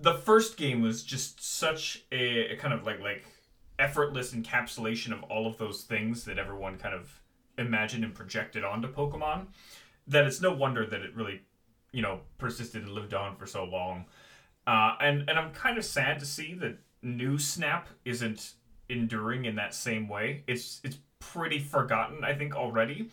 the 0.00 0.14
first 0.14 0.56
game 0.56 0.80
was 0.80 1.02
just 1.04 1.42
such 1.44 2.04
a, 2.10 2.52
a 2.52 2.56
kind 2.56 2.74
of 2.74 2.84
like 2.84 3.00
like 3.00 3.24
effortless 3.78 4.34
encapsulation 4.34 5.12
of 5.12 5.22
all 5.24 5.46
of 5.46 5.58
those 5.58 5.82
things 5.82 6.24
that 6.24 6.38
everyone 6.38 6.78
kind 6.78 6.94
of 6.94 7.20
imagined 7.56 8.04
and 8.04 8.14
projected 8.14 8.64
onto 8.64 8.92
Pokemon 8.92 9.46
that 10.06 10.24
it's 10.24 10.40
no 10.40 10.52
wonder 10.52 10.86
that 10.86 11.02
it 11.02 11.14
really, 11.14 11.42
you 11.92 12.02
know, 12.02 12.20
persisted 12.38 12.82
and 12.82 12.92
lived 12.92 13.14
on 13.14 13.36
for 13.36 13.46
so 13.46 13.64
long. 13.64 14.06
Uh, 14.66 14.94
and 15.00 15.28
and 15.28 15.38
I'm 15.38 15.52
kind 15.52 15.78
of 15.78 15.84
sad 15.84 16.18
to 16.20 16.26
see 16.26 16.54
that 16.54 16.78
new 17.02 17.38
Snap 17.38 17.88
isn't 18.04 18.54
enduring 18.88 19.44
in 19.44 19.56
that 19.56 19.74
same 19.74 20.08
way. 20.08 20.44
It's 20.46 20.80
it's 20.84 20.98
pretty 21.20 21.58
forgotten, 21.58 22.24
I 22.24 22.34
think, 22.34 22.54
already. 22.54 23.10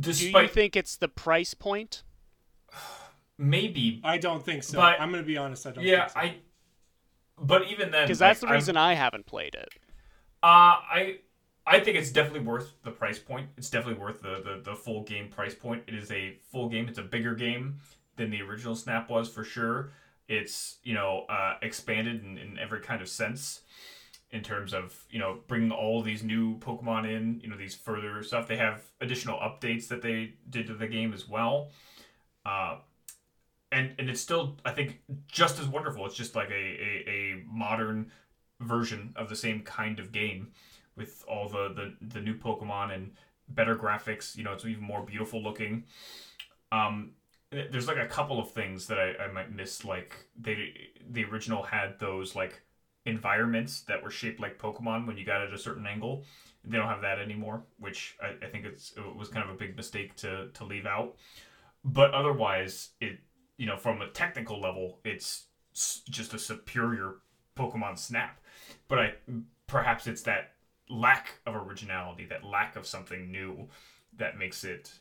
Despite... 0.00 0.32
Do 0.32 0.42
you 0.42 0.48
think 0.48 0.76
it's 0.76 0.96
the 0.96 1.08
price 1.08 1.54
point? 1.54 2.02
Maybe. 3.38 4.00
I 4.04 4.18
don't 4.18 4.44
think 4.44 4.62
so. 4.62 4.78
But, 4.78 5.00
I'm 5.00 5.10
going 5.10 5.22
to 5.22 5.26
be 5.26 5.36
honest. 5.36 5.66
I 5.66 5.70
don't. 5.70 5.84
Yeah, 5.84 6.06
so. 6.06 6.18
I. 6.18 6.36
But 7.40 7.70
even 7.70 7.92
then, 7.92 8.04
because 8.04 8.18
that's 8.18 8.42
like, 8.42 8.50
the 8.50 8.54
reason 8.54 8.76
I'm, 8.76 8.90
I 8.90 8.94
have 8.94 9.12
not 9.12 9.26
played 9.26 9.54
it. 9.54 9.68
Uh, 10.42 10.82
I 10.82 11.18
I 11.68 11.80
think 11.80 11.96
it's 11.96 12.10
definitely 12.10 12.40
worth 12.40 12.72
the 12.82 12.90
price 12.90 13.18
point. 13.18 13.48
It's 13.56 13.68
definitely 13.68 14.00
worth 14.02 14.22
the, 14.22 14.42
the, 14.42 14.70
the 14.70 14.74
full 14.74 15.02
game 15.04 15.28
price 15.28 15.54
point. 15.54 15.82
It 15.86 15.94
is 15.94 16.10
a 16.10 16.36
full 16.50 16.68
game. 16.68 16.88
It's 16.88 16.98
a 16.98 17.02
bigger 17.02 17.34
game 17.34 17.78
than 18.16 18.30
the 18.30 18.40
original 18.42 18.74
Snap 18.74 19.10
was 19.10 19.28
for 19.28 19.44
sure. 19.44 19.92
It's 20.28 20.76
you 20.82 20.94
know 20.94 21.24
uh, 21.28 21.54
expanded 21.62 22.22
in, 22.24 22.38
in 22.38 22.58
every 22.58 22.80
kind 22.80 23.02
of 23.02 23.08
sense 23.08 23.62
in 24.30 24.42
terms 24.42 24.74
of 24.74 25.04
you 25.10 25.18
know 25.18 25.38
bringing 25.46 25.72
all 25.72 26.02
these 26.02 26.22
new 26.22 26.58
Pokemon 26.58 27.08
in. 27.08 27.40
You 27.42 27.48
know 27.50 27.56
these 27.56 27.74
further 27.74 28.22
stuff. 28.22 28.46
They 28.46 28.56
have 28.56 28.82
additional 29.00 29.38
updates 29.38 29.88
that 29.88 30.02
they 30.02 30.34
did 30.50 30.66
to 30.66 30.74
the 30.74 30.86
game 30.86 31.12
as 31.12 31.28
well. 31.28 31.70
Uh, 32.44 32.78
and 33.72 33.94
and 33.98 34.08
it's 34.08 34.20
still 34.20 34.56
I 34.64 34.72
think 34.72 35.00
just 35.26 35.58
as 35.58 35.66
wonderful. 35.66 36.06
It's 36.06 36.14
just 36.14 36.34
like 36.34 36.50
a, 36.50 36.52
a, 36.52 37.04
a 37.08 37.44
modern 37.50 38.10
version 38.60 39.12
of 39.16 39.28
the 39.28 39.36
same 39.36 39.62
kind 39.62 39.98
of 39.98 40.12
game 40.12 40.52
with 40.96 41.24
all 41.28 41.48
the, 41.48 41.68
the 42.00 42.06
the 42.14 42.20
new 42.20 42.34
Pokemon 42.34 42.94
and 42.94 43.12
better 43.48 43.76
graphics. 43.76 44.36
You 44.36 44.44
know, 44.44 44.52
it's 44.52 44.64
even 44.64 44.82
more 44.82 45.02
beautiful 45.02 45.42
looking. 45.42 45.84
Um, 46.70 47.12
Eh, 47.52 47.64
there's 47.70 47.88
like 47.88 47.98
a 47.98 48.06
couple 48.06 48.38
of 48.38 48.50
things 48.50 48.86
that 48.86 48.98
I, 48.98 49.24
I 49.24 49.32
might 49.32 49.52
miss. 49.54 49.84
Like 49.84 50.16
they 50.38 50.72
the 51.10 51.24
original 51.24 51.62
had 51.62 51.98
those 51.98 52.34
like 52.34 52.62
environments 53.06 53.82
that 53.82 54.02
were 54.02 54.10
shaped 54.10 54.40
like 54.40 54.58
Pokemon 54.58 55.06
when 55.06 55.16
you 55.16 55.24
got 55.24 55.42
at 55.42 55.52
a 55.52 55.58
certain 55.58 55.86
angle. 55.86 56.24
They 56.64 56.76
don't 56.76 56.88
have 56.88 57.02
that 57.02 57.18
anymore, 57.18 57.64
which 57.78 58.16
I, 58.20 58.46
I 58.46 58.48
think 58.50 58.66
it's 58.66 58.92
it 58.96 59.16
was 59.16 59.28
kind 59.28 59.48
of 59.48 59.54
a 59.54 59.58
big 59.58 59.76
mistake 59.76 60.16
to 60.16 60.48
to 60.54 60.64
leave 60.64 60.86
out. 60.86 61.16
But 61.84 62.12
otherwise, 62.12 62.90
it 63.00 63.20
you 63.56 63.66
know, 63.66 63.76
from 63.76 64.00
a 64.00 64.08
technical 64.10 64.60
level, 64.60 65.00
it's 65.04 65.46
just 65.74 66.34
a 66.34 66.38
superior 66.38 67.16
Pokemon 67.56 67.98
Snap. 67.98 68.40
But 68.88 68.98
I 68.98 69.12
perhaps 69.66 70.06
it's 70.06 70.22
that 70.22 70.52
lack 70.88 71.40
of 71.46 71.54
originality, 71.54 72.26
that 72.26 72.44
lack 72.44 72.76
of 72.76 72.86
something 72.86 73.30
new, 73.30 73.68
that 74.16 74.38
makes 74.38 74.64
it 74.64 74.92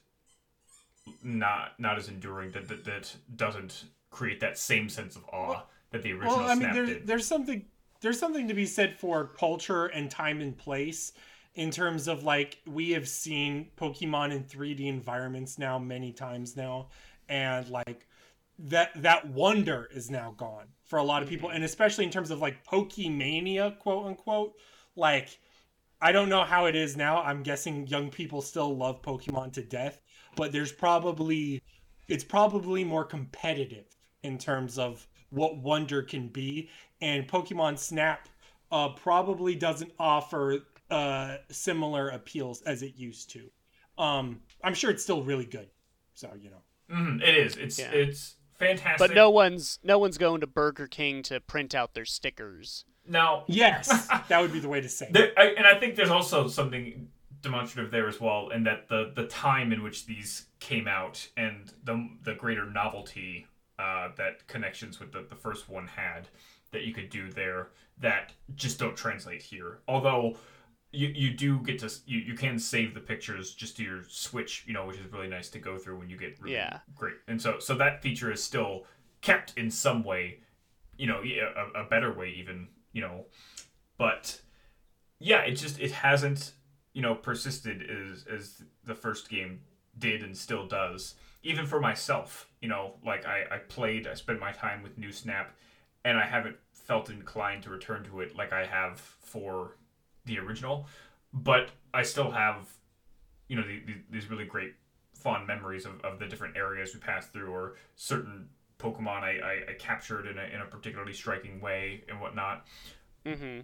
not 1.23 1.79
not 1.79 1.97
as 1.97 2.09
enduring. 2.09 2.51
That 2.51 2.67
that, 2.67 2.85
that 2.85 3.15
doesn't 3.35 3.85
create 4.09 4.39
that 4.39 4.57
same 4.57 4.89
sense 4.89 5.15
of 5.15 5.23
awe 5.31 5.49
well, 5.49 5.67
that 5.91 6.01
the 6.01 6.13
original 6.13 6.37
well, 6.37 6.49
I 6.49 6.55
mean, 6.55 6.73
there's, 6.73 7.05
there's 7.05 7.27
something 7.27 7.65
there's 8.01 8.19
something 8.19 8.47
to 8.47 8.53
be 8.53 8.65
said 8.65 8.97
for 8.97 9.25
culture 9.25 9.87
and 9.87 10.09
time 10.09 10.41
and 10.41 10.57
place 10.57 11.13
in 11.55 11.71
terms 11.71 12.07
of 12.07 12.23
like 12.23 12.59
we 12.67 12.91
have 12.91 13.07
seen 13.07 13.69
Pokemon 13.77 14.31
in 14.31 14.43
3D 14.43 14.87
environments 14.87 15.57
now 15.57 15.79
many 15.79 16.11
times 16.11 16.55
now, 16.55 16.89
and 17.29 17.67
like 17.69 18.07
that 18.59 18.91
that 19.01 19.27
wonder 19.27 19.87
is 19.93 20.09
now 20.09 20.33
gone 20.37 20.65
for 20.83 20.97
a 20.97 21.03
lot 21.03 21.21
of 21.21 21.29
people 21.29 21.49
mm-hmm. 21.49 21.57
and 21.57 21.65
especially 21.65 22.03
in 22.03 22.09
terms 22.09 22.31
of 22.31 22.39
like 22.39 22.65
pokemania 22.65 23.77
quote 23.79 24.07
unquote 24.07 24.55
like 24.95 25.39
i 26.01 26.11
don't 26.11 26.29
know 26.29 26.43
how 26.43 26.65
it 26.65 26.75
is 26.75 26.97
now 26.97 27.21
i'm 27.21 27.43
guessing 27.43 27.85
young 27.87 28.09
people 28.09 28.41
still 28.41 28.75
love 28.75 29.01
pokemon 29.01 29.53
to 29.53 29.61
death 29.61 30.01
but 30.37 30.53
there's 30.53 30.71
probably 30.71 31.61
it's 32.07 32.23
probably 32.23 32.83
more 32.85 33.03
competitive 33.03 33.85
in 34.23 34.37
terms 34.37 34.79
of 34.79 35.05
what 35.29 35.57
wonder 35.57 36.01
can 36.01 36.29
be 36.29 36.69
and 37.01 37.27
pokemon 37.27 37.77
snap 37.77 38.29
uh, 38.71 38.89
probably 38.89 39.55
doesn't 39.55 39.91
offer 39.99 40.59
uh, 40.89 41.37
similar 41.49 42.09
appeals 42.09 42.61
as 42.61 42.81
it 42.81 42.95
used 42.95 43.29
to 43.29 43.49
um, 44.01 44.39
i'm 44.63 44.73
sure 44.73 44.89
it's 44.89 45.03
still 45.03 45.23
really 45.23 45.45
good 45.45 45.67
so 46.13 46.31
you 46.39 46.49
know 46.49 46.95
mm, 46.95 47.21
it 47.21 47.35
is 47.35 47.57
it's 47.57 47.77
yeah. 47.77 47.91
it's 47.91 48.37
fantastic. 48.57 48.99
But 48.99 49.15
no 49.15 49.29
one's 49.29 49.79
no 49.83 49.97
one's 49.97 50.17
going 50.17 50.41
to 50.41 50.47
Burger 50.47 50.87
King 50.87 51.23
to 51.23 51.39
print 51.39 51.73
out 51.73 51.93
their 51.93 52.05
stickers. 52.05 52.85
Now, 53.07 53.43
yes, 53.47 54.07
that 54.27 54.41
would 54.41 54.51
be 54.51 54.59
the 54.59 54.69
way 54.69 54.81
to 54.81 54.89
say. 54.89 55.07
There, 55.09 55.31
I, 55.37 55.47
and 55.57 55.65
I 55.65 55.79
think 55.79 55.95
there's 55.95 56.09
also 56.09 56.47
something 56.47 57.07
demonstrative 57.41 57.91
there 57.91 58.07
as 58.07 58.19
well, 58.19 58.49
in 58.49 58.63
that 58.63 58.87
the 58.87 59.11
the 59.15 59.27
time 59.27 59.71
in 59.71 59.83
which 59.83 60.05
these 60.05 60.47
came 60.59 60.87
out 60.87 61.27
and 61.37 61.73
the 61.83 62.09
the 62.23 62.33
greater 62.33 62.65
novelty 62.65 63.47
uh, 63.79 64.09
that 64.17 64.47
connections 64.47 64.99
with 64.99 65.11
the 65.11 65.25
the 65.29 65.35
first 65.35 65.69
one 65.69 65.87
had 65.87 66.27
that 66.71 66.83
you 66.83 66.93
could 66.93 67.09
do 67.09 67.31
there 67.31 67.69
that 67.99 68.33
just 68.55 68.79
don't 68.79 68.95
translate 68.95 69.41
here. 69.41 69.79
Although 69.87 70.37
you 70.91 71.07
you 71.07 71.33
do 71.33 71.59
get 71.59 71.79
to 71.79 71.91
you, 72.05 72.19
you 72.19 72.33
can 72.33 72.57
save 72.57 72.93
the 72.93 72.99
pictures 72.99 73.53
just 73.53 73.77
to 73.77 73.83
your 73.83 74.03
switch 74.07 74.63
you 74.67 74.73
know 74.73 74.85
which 74.85 74.97
is 74.97 75.11
really 75.11 75.27
nice 75.27 75.49
to 75.49 75.59
go 75.59 75.77
through 75.77 75.97
when 75.97 76.09
you 76.09 76.17
get 76.17 76.39
really 76.41 76.55
yeah. 76.55 76.79
great. 76.95 77.15
And 77.27 77.41
so 77.41 77.59
so 77.59 77.75
that 77.75 78.01
feature 78.01 78.31
is 78.31 78.43
still 78.43 78.85
kept 79.21 79.57
in 79.57 79.69
some 79.71 80.03
way 80.03 80.39
you 80.97 81.07
know 81.07 81.21
a, 81.21 81.81
a 81.81 81.83
better 81.85 82.13
way 82.13 82.29
even 82.29 82.67
you 82.93 83.01
know. 83.01 83.25
But 83.97 84.41
yeah 85.19 85.41
it 85.41 85.53
just 85.53 85.79
it 85.79 85.91
hasn't 85.91 86.53
you 86.97 87.01
know 87.01 87.15
persisted 87.15 87.81
as 87.89 88.25
as 88.27 88.63
the 88.83 88.95
first 88.95 89.29
game 89.29 89.61
did 89.99 90.23
and 90.23 90.35
still 90.35 90.67
does 90.67 91.15
even 91.43 91.65
for 91.65 91.79
myself 91.79 92.49
you 92.61 92.67
know 92.67 92.93
like 93.05 93.25
i 93.25 93.45
i 93.51 93.57
played 93.57 94.07
i 94.07 94.13
spent 94.13 94.39
my 94.39 94.51
time 94.51 94.81
with 94.83 94.97
new 94.97 95.11
snap 95.11 95.55
and 96.05 96.17
i 96.17 96.25
haven't 96.25 96.57
felt 96.73 97.09
inclined 97.09 97.61
to 97.63 97.69
return 97.69 98.03
to 98.03 98.21
it 98.21 98.35
like 98.35 98.51
i 98.51 98.65
have 98.65 98.99
for 98.99 99.75
the 100.27 100.37
original, 100.37 100.85
but 101.33 101.71
I 101.93 102.03
still 102.03 102.29
have, 102.29 102.71
you 103.47 103.55
know, 103.55 103.63
the, 103.63 103.79
the, 103.79 103.93
these 104.11 104.29
really 104.29 104.45
great 104.45 104.75
fond 105.15 105.47
memories 105.47 105.85
of, 105.85 105.99
of 106.01 106.19
the 106.19 106.27
different 106.27 106.55
areas 106.55 106.93
we 106.93 106.99
passed 106.99 107.33
through 107.33 107.47
or 107.47 107.75
certain 107.95 108.47
Pokemon 108.77 109.23
I, 109.23 109.39
I, 109.43 109.71
I 109.71 109.73
captured 109.79 110.27
in 110.27 110.37
a, 110.37 110.43
in 110.43 110.61
a 110.61 110.65
particularly 110.65 111.13
striking 111.13 111.59
way 111.59 112.03
and 112.07 112.21
whatnot. 112.21 112.65
Mm-hmm. 113.25 113.61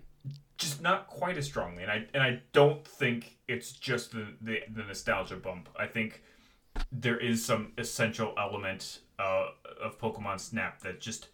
Just 0.57 0.81
not 0.81 1.07
quite 1.07 1.37
as 1.37 1.45
strongly, 1.45 1.83
and 1.83 1.91
I 1.91 2.05
and 2.13 2.23
I 2.23 2.41
don't 2.53 2.87
think 2.87 3.37
it's 3.47 3.71
just 3.71 4.11
the, 4.11 4.27
the, 4.39 4.59
the 4.73 4.83
nostalgia 4.83 5.35
bump. 5.35 5.67
I 5.77 5.87
think 5.87 6.21
there 6.91 7.17
is 7.17 7.43
some 7.43 7.73
essential 7.77 8.33
element 8.37 8.99
uh, 9.19 9.47
of 9.83 9.99
Pokemon 9.99 10.39
Snap 10.39 10.81
that 10.81 11.01
just 11.01 11.29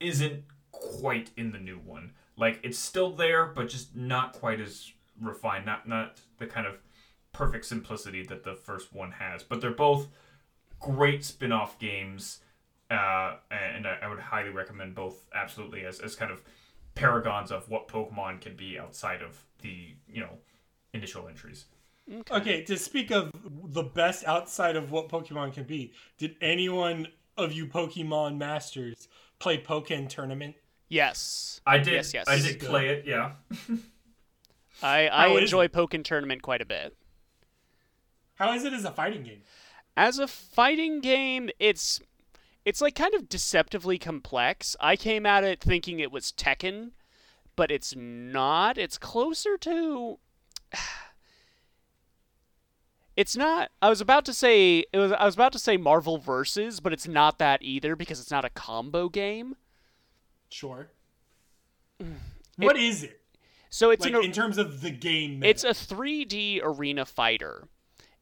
isn't 0.00 0.42
quite 0.72 1.30
in 1.36 1.52
the 1.52 1.58
new 1.58 1.78
one. 1.78 2.12
Like 2.36 2.60
it's 2.62 2.78
still 2.78 3.10
there, 3.12 3.46
but 3.46 3.68
just 3.68 3.96
not 3.96 4.32
quite 4.32 4.60
as 4.60 4.92
refined. 5.20 5.64
Not 5.64 5.88
not 5.88 6.20
the 6.38 6.46
kind 6.46 6.66
of 6.66 6.78
perfect 7.32 7.64
simplicity 7.64 8.24
that 8.24 8.44
the 8.44 8.54
first 8.54 8.92
one 8.92 9.12
has. 9.12 9.42
But 9.42 9.60
they're 9.60 9.70
both 9.70 10.08
great 10.80 11.24
spin-off 11.24 11.78
games, 11.78 12.40
uh, 12.90 13.36
and 13.50 13.86
I, 13.86 13.98
I 14.02 14.08
would 14.08 14.20
highly 14.20 14.50
recommend 14.50 14.94
both. 14.94 15.26
Absolutely, 15.34 15.84
as 15.84 16.00
as 16.00 16.14
kind 16.14 16.30
of 16.32 16.42
paragons 16.98 17.50
of 17.50 17.68
what 17.68 17.88
Pokemon 17.88 18.40
can 18.40 18.56
be 18.56 18.78
outside 18.78 19.22
of 19.22 19.44
the 19.62 19.94
you 20.08 20.20
know 20.20 20.38
initial 20.92 21.28
entries. 21.28 21.66
Okay. 22.10 22.34
okay, 22.34 22.62
to 22.64 22.78
speak 22.78 23.10
of 23.10 23.30
the 23.44 23.82
best 23.82 24.24
outside 24.24 24.76
of 24.76 24.90
what 24.90 25.08
Pokemon 25.08 25.52
can 25.52 25.64
be, 25.64 25.92
did 26.16 26.36
anyone 26.40 27.08
of 27.36 27.52
you 27.52 27.66
Pokemon 27.66 28.38
masters 28.38 29.08
play 29.38 29.60
Pokken 29.62 30.08
Tournament? 30.08 30.56
Yes. 30.88 31.60
I 31.66 31.78
did. 31.78 31.92
Yes, 31.92 32.14
yes. 32.14 32.24
I 32.26 32.40
did 32.40 32.60
play 32.60 32.88
it. 32.88 33.04
Yeah. 33.06 33.32
I 34.82 35.08
I 35.08 35.26
enjoy 35.28 35.64
it? 35.64 35.72
Pokken 35.72 36.02
Tournament 36.02 36.42
quite 36.42 36.62
a 36.62 36.66
bit. 36.66 36.96
How 38.36 38.54
is 38.54 38.64
it 38.64 38.72
as 38.72 38.84
a 38.84 38.92
fighting 38.92 39.24
game? 39.24 39.42
As 39.96 40.18
a 40.18 40.28
fighting 40.28 41.00
game, 41.00 41.50
it's 41.58 42.00
it's 42.68 42.82
like 42.82 42.94
kind 42.94 43.14
of 43.14 43.30
deceptively 43.30 43.96
complex. 43.98 44.76
I 44.78 44.94
came 44.94 45.24
at 45.24 45.42
it 45.42 45.58
thinking 45.58 46.00
it 46.00 46.12
was 46.12 46.34
Tekken, 46.36 46.90
but 47.56 47.70
it's 47.70 47.96
not. 47.96 48.76
It's 48.76 48.98
closer 48.98 49.56
to 49.56 50.18
It's 53.16 53.36
not 53.36 53.70
I 53.80 53.88
was 53.88 54.02
about 54.02 54.26
to 54.26 54.34
say 54.34 54.84
it 54.92 54.98
was 54.98 55.12
I 55.12 55.24
was 55.24 55.34
about 55.34 55.52
to 55.54 55.58
say 55.58 55.78
Marvel 55.78 56.18
Versus, 56.18 56.78
but 56.78 56.92
it's 56.92 57.08
not 57.08 57.38
that 57.38 57.62
either 57.62 57.96
because 57.96 58.20
it's 58.20 58.30
not 58.30 58.44
a 58.44 58.50
combo 58.50 59.08
game. 59.08 59.56
Sure. 60.50 60.90
Mm. 62.02 62.16
What 62.58 62.76
it, 62.76 63.02
it? 63.02 63.20
So 63.70 63.90
it's 63.90 64.04
like, 64.04 64.12
an, 64.14 64.24
in 64.24 64.32
terms 64.32 64.58
of 64.58 64.82
the 64.82 64.90
game. 64.90 65.42
It's 65.42 65.64
a 65.64 65.70
3D 65.70 66.60
arena 66.62 67.06
fighter, 67.06 67.66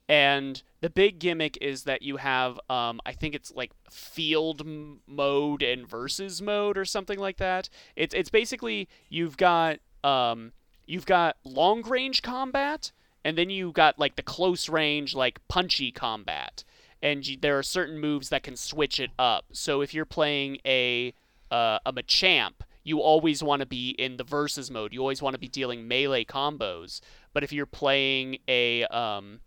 And 0.09 0.63
the 0.83 0.91
big 0.91 1.19
gimmick 1.19 1.59
is 1.61 1.83
that 1.85 2.03
you 2.03 2.19
have, 2.19 2.61
um, 2.71 3.01
I 3.05 3.13
think 3.13 3.35
it's 3.35 3.53
like 3.53 3.73
field 3.91 4.65
mode 5.07 5.63
and 5.63 5.87
versus 5.87 6.41
mode 6.41 6.79
or 6.79 6.85
something 6.85 7.19
like 7.19 7.39
that. 7.39 7.69
It's 7.97 8.15
it's 8.15 8.31
basically 8.31 8.89
you've 9.09 9.37
got 9.37 9.81
um, 10.05 10.53
you've 10.87 11.07
got 11.07 11.37
long 11.45 11.83
range 11.83 12.23
combat, 12.23 12.93
and 13.25 13.37
then 13.37 13.51
you 13.51 13.73
got 13.73 13.99
like 13.99 14.15
the 14.15 14.23
close 14.23 14.69
range 14.69 15.15
like 15.15 15.41
punchy 15.49 15.91
combat, 15.91 16.63
and 17.03 17.27
you, 17.27 17.37
there 17.41 17.59
are 17.59 17.65
certain 17.65 17.99
moves 17.99 18.29
that 18.29 18.45
can 18.45 18.55
switch 18.55 19.01
it 19.01 19.11
up. 19.19 19.47
So 19.53 19.81
if 19.81 19.93
you're 19.93 20.05
playing 20.05 20.59
a 20.65 21.15
uh, 21.51 21.81
a 21.85 21.93
Machamp, 21.93 22.63
you 22.85 23.01
always 23.01 23.43
want 23.43 23.59
to 23.59 23.67
be 23.67 23.91
in 23.99 24.19
the 24.19 24.25
versus 24.25 24.71
mode. 24.71 24.93
You 24.93 25.01
always 25.01 25.21
want 25.21 25.35
to 25.35 25.41
be 25.41 25.49
dealing 25.49 25.89
melee 25.89 26.25
combos. 26.25 27.01
But 27.33 27.43
if 27.43 27.53
you're 27.53 27.67
playing 27.67 28.39
a 28.47 28.85
um, 28.85 29.41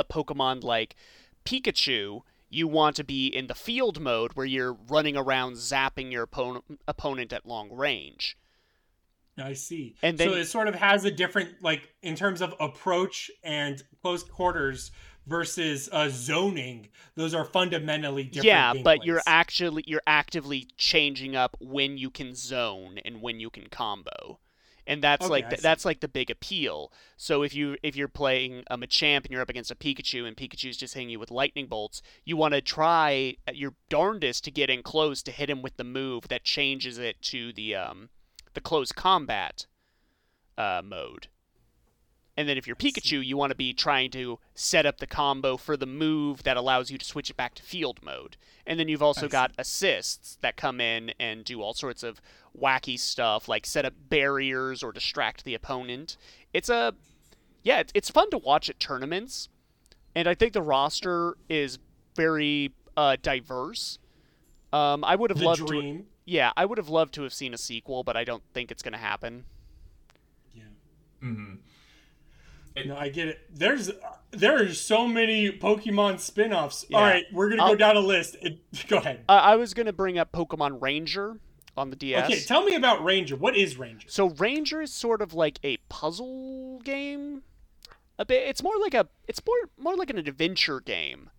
a 0.00 0.04
Pokemon 0.04 0.64
like 0.64 0.96
Pikachu, 1.44 2.22
you 2.48 2.66
want 2.66 2.96
to 2.96 3.04
be 3.04 3.26
in 3.28 3.46
the 3.46 3.54
field 3.54 4.00
mode 4.00 4.32
where 4.32 4.46
you're 4.46 4.72
running 4.72 5.16
around 5.16 5.52
zapping 5.54 6.10
your 6.10 6.24
opponent 6.24 6.64
opponent 6.88 7.32
at 7.32 7.46
long 7.46 7.70
range. 7.72 8.36
I 9.38 9.52
see. 9.54 9.94
And 10.02 10.18
then- 10.18 10.30
so 10.30 10.34
it 10.34 10.46
sort 10.46 10.68
of 10.68 10.74
has 10.74 11.04
a 11.04 11.10
different, 11.10 11.62
like, 11.62 11.94
in 12.02 12.14
terms 12.14 12.40
of 12.42 12.54
approach 12.60 13.30
and 13.42 13.82
close 14.02 14.22
quarters 14.22 14.90
versus 15.26 15.88
uh, 15.92 16.08
zoning. 16.10 16.88
Those 17.14 17.34
are 17.34 17.44
fundamentally 17.44 18.24
different. 18.24 18.46
yeah, 18.46 18.74
but 18.82 19.04
you're 19.04 19.22
actually 19.26 19.84
you're 19.86 20.02
actively 20.06 20.66
changing 20.76 21.36
up 21.36 21.56
when 21.60 21.96
you 21.98 22.10
can 22.10 22.34
zone 22.34 22.98
and 23.04 23.22
when 23.22 23.38
you 23.38 23.48
can 23.50 23.68
combo. 23.68 24.40
And 24.90 25.04
that's 25.04 25.24
Okay, 25.24 25.30
like 25.30 25.50
the, 25.50 25.56
that's 25.56 25.84
like 25.84 26.00
the 26.00 26.08
big 26.08 26.30
appeal. 26.30 26.92
So 27.16 27.42
if 27.42 27.54
you 27.54 27.76
if 27.82 27.94
you're 27.94 28.08
playing 28.08 28.64
a 28.68 28.76
Machamp 28.76 29.24
and 29.24 29.30
you're 29.30 29.40
up 29.40 29.48
against 29.48 29.70
a 29.70 29.76
Pikachu 29.76 30.26
and 30.26 30.36
Pikachu's 30.36 30.76
just 30.76 30.94
hitting 30.94 31.10
you 31.10 31.20
with 31.20 31.30
lightning 31.30 31.66
bolts, 31.66 32.02
you 32.24 32.36
want 32.36 32.54
to 32.54 32.60
try 32.60 33.36
at 33.46 33.56
your 33.56 33.74
darndest 33.88 34.42
to 34.44 34.50
get 34.50 34.68
in 34.68 34.82
close 34.82 35.22
to 35.22 35.30
hit 35.30 35.48
him 35.48 35.62
with 35.62 35.76
the 35.76 35.84
move 35.84 36.26
that 36.26 36.42
changes 36.42 36.98
it 36.98 37.22
to 37.22 37.52
the 37.52 37.74
um 37.76 38.08
the 38.54 38.60
close 38.60 38.90
combat 38.90 39.66
uh, 40.58 40.82
mode. 40.84 41.28
And 42.36 42.48
then 42.48 42.56
if 42.56 42.66
you're 42.66 42.76
Pikachu, 42.76 43.24
you 43.24 43.36
want 43.36 43.50
to 43.50 43.56
be 43.56 43.74
trying 43.74 44.10
to 44.12 44.38
set 44.54 44.86
up 44.86 44.98
the 44.98 45.06
combo 45.06 45.56
for 45.56 45.76
the 45.76 45.86
move 45.86 46.42
that 46.44 46.56
allows 46.56 46.90
you 46.90 46.96
to 46.96 47.04
switch 47.04 47.28
it 47.28 47.36
back 47.36 47.54
to 47.56 47.62
field 47.62 48.00
mode. 48.02 48.36
And 48.66 48.80
then 48.80 48.88
you've 48.88 49.02
also 49.02 49.28
got 49.28 49.52
assists 49.58 50.38
that 50.40 50.56
come 50.56 50.80
in 50.80 51.12
and 51.20 51.44
do 51.44 51.60
all 51.60 51.74
sorts 51.74 52.02
of 52.02 52.22
wacky 52.58 52.98
stuff 52.98 53.48
like 53.48 53.66
set 53.66 53.84
up 53.84 53.94
barriers 54.08 54.82
or 54.82 54.92
distract 54.92 55.44
the 55.44 55.54
opponent. 55.54 56.16
It's 56.52 56.68
a 56.68 56.94
yeah, 57.62 57.80
it's, 57.80 57.92
it's 57.94 58.10
fun 58.10 58.30
to 58.30 58.38
watch 58.38 58.70
at 58.70 58.80
tournaments. 58.80 59.48
And 60.14 60.26
I 60.28 60.34
think 60.34 60.52
the 60.54 60.62
roster 60.62 61.36
is 61.48 61.78
very 62.16 62.72
uh, 62.96 63.16
diverse. 63.22 63.98
Um, 64.72 65.04
I 65.04 65.14
would 65.16 65.30
have 65.30 65.38
the 65.38 65.44
loved 65.44 65.68
to 65.68 66.04
yeah, 66.26 66.52
I 66.56 66.64
would 66.64 66.78
have 66.78 66.88
loved 66.88 67.14
to 67.14 67.22
have 67.22 67.32
seen 67.32 67.54
a 67.54 67.58
sequel, 67.58 68.04
but 68.04 68.16
I 68.16 68.24
don't 68.24 68.42
think 68.54 68.70
it's 68.70 68.82
going 68.82 68.92
to 68.92 68.98
happen. 68.98 69.44
Yeah. 70.54 70.62
Mm-hmm. 71.22 71.54
It- 72.76 72.86
No, 72.86 72.96
I 72.96 73.08
get 73.08 73.28
it. 73.28 73.40
There's 73.52 73.90
there 74.30 74.62
are 74.62 74.68
so 74.72 75.06
many 75.08 75.50
Pokemon 75.50 76.20
spin-offs. 76.20 76.86
Yeah. 76.88 76.96
All 76.98 77.02
right, 77.02 77.24
we're 77.32 77.50
gonna 77.50 77.62
I'll- 77.62 77.70
go 77.70 77.76
down 77.76 77.96
a 77.96 78.00
list. 78.00 78.36
It, 78.40 78.60
go 78.88 78.98
ahead. 78.98 79.24
Uh, 79.28 79.32
I 79.32 79.56
was 79.56 79.74
going 79.74 79.86
to 79.86 79.92
bring 79.92 80.18
up 80.18 80.30
Pokemon 80.32 80.80
Ranger 80.80 81.38
on 81.80 81.90
the 81.90 81.96
DS. 81.96 82.24
Okay, 82.26 82.40
tell 82.40 82.64
me 82.64 82.74
about 82.74 83.02
Ranger. 83.02 83.36
What 83.36 83.56
is 83.56 83.78
Ranger? 83.78 84.06
So 84.08 84.30
Ranger 84.30 84.82
is 84.82 84.92
sort 84.92 85.22
of 85.22 85.34
like 85.34 85.58
a 85.64 85.78
puzzle 85.88 86.80
game. 86.84 87.42
A 88.18 88.24
bit. 88.24 88.46
It's 88.48 88.62
more 88.62 88.78
like 88.80 88.94
a. 88.94 89.08
It's 89.26 89.40
more 89.46 89.56
more 89.78 89.96
like 89.96 90.10
an 90.10 90.18
adventure 90.18 90.80
game. 90.80 91.30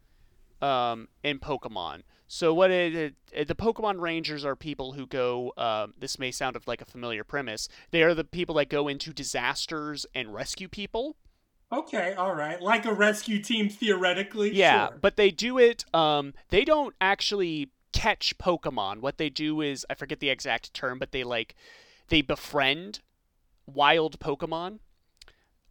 Um, 0.61 1.07
in 1.23 1.39
Pokemon. 1.39 2.01
So 2.27 2.53
what 2.53 2.71
it, 2.71 3.15
it 3.33 3.47
the 3.47 3.55
Pokemon 3.55 3.99
Rangers 3.99 4.45
are 4.45 4.55
people 4.55 4.93
who 4.93 5.05
go. 5.05 5.53
Um, 5.57 5.95
this 5.99 6.17
may 6.17 6.31
sound 6.31 6.55
of 6.55 6.65
like 6.67 6.81
a 6.81 6.85
familiar 6.85 7.23
premise. 7.23 7.67
They 7.91 8.03
are 8.03 8.13
the 8.13 8.23
people 8.23 8.55
that 8.55 8.69
go 8.69 8.87
into 8.87 9.11
disasters 9.11 10.05
and 10.15 10.33
rescue 10.33 10.67
people. 10.67 11.17
Okay, 11.73 12.13
all 12.15 12.33
right, 12.33 12.61
like 12.61 12.85
a 12.85 12.93
rescue 12.93 13.41
team 13.41 13.69
theoretically. 13.69 14.53
Yeah, 14.53 14.89
sure. 14.89 14.97
but 15.01 15.17
they 15.17 15.31
do 15.31 15.57
it. 15.57 15.83
Um, 15.93 16.33
they 16.49 16.63
don't 16.63 16.95
actually 17.01 17.69
catch 17.91 18.37
Pokemon. 18.37 18.99
What 18.99 19.17
they 19.17 19.29
do 19.29 19.61
is 19.61 19.85
I 19.89 19.95
forget 19.95 20.19
the 20.19 20.29
exact 20.29 20.73
term, 20.73 20.99
but 20.99 21.11
they 21.11 21.23
like 21.23 21.55
they 22.07 22.21
befriend 22.21 22.99
wild 23.65 24.19
Pokemon 24.19 24.79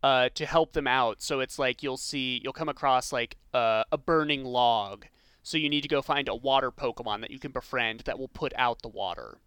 uh, 0.02 0.28
to 0.34 0.46
help 0.46 0.72
them 0.72 0.86
out. 0.86 1.22
So 1.22 1.40
it's 1.40 1.58
like 1.58 1.82
you'll 1.82 1.96
see 1.96 2.40
you'll 2.42 2.52
come 2.52 2.68
across 2.68 3.12
like 3.12 3.36
uh, 3.52 3.84
a 3.90 3.98
burning 3.98 4.44
log. 4.44 5.06
So 5.42 5.56
you 5.56 5.68
need 5.68 5.82
to 5.82 5.88
go 5.88 6.02
find 6.02 6.28
a 6.28 6.34
water 6.34 6.70
Pokemon 6.70 7.22
that 7.22 7.30
you 7.30 7.38
can 7.38 7.52
befriend 7.52 8.00
that 8.00 8.18
will 8.18 8.28
put 8.28 8.52
out 8.56 8.82
the 8.82 8.88
water 8.88 9.38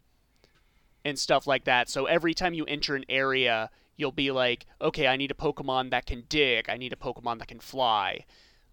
and 1.05 1.19
stuff 1.19 1.45
like 1.45 1.65
that. 1.65 1.89
So 1.89 2.05
every 2.05 2.33
time 2.33 2.53
you 2.53 2.65
enter 2.65 2.95
an 2.95 3.05
area, 3.09 3.69
you'll 3.95 4.11
be 4.11 4.31
like, 4.31 4.65
okay, 4.81 5.07
I 5.07 5.17
need 5.17 5.31
a 5.31 5.35
Pokemon 5.35 5.91
that 5.91 6.05
can 6.05 6.23
dig. 6.29 6.69
I 6.69 6.77
need 6.77 6.93
a 6.93 6.97
Pokemon 6.97 7.39
that 7.39 7.47
can 7.47 7.59
fly 7.59 8.25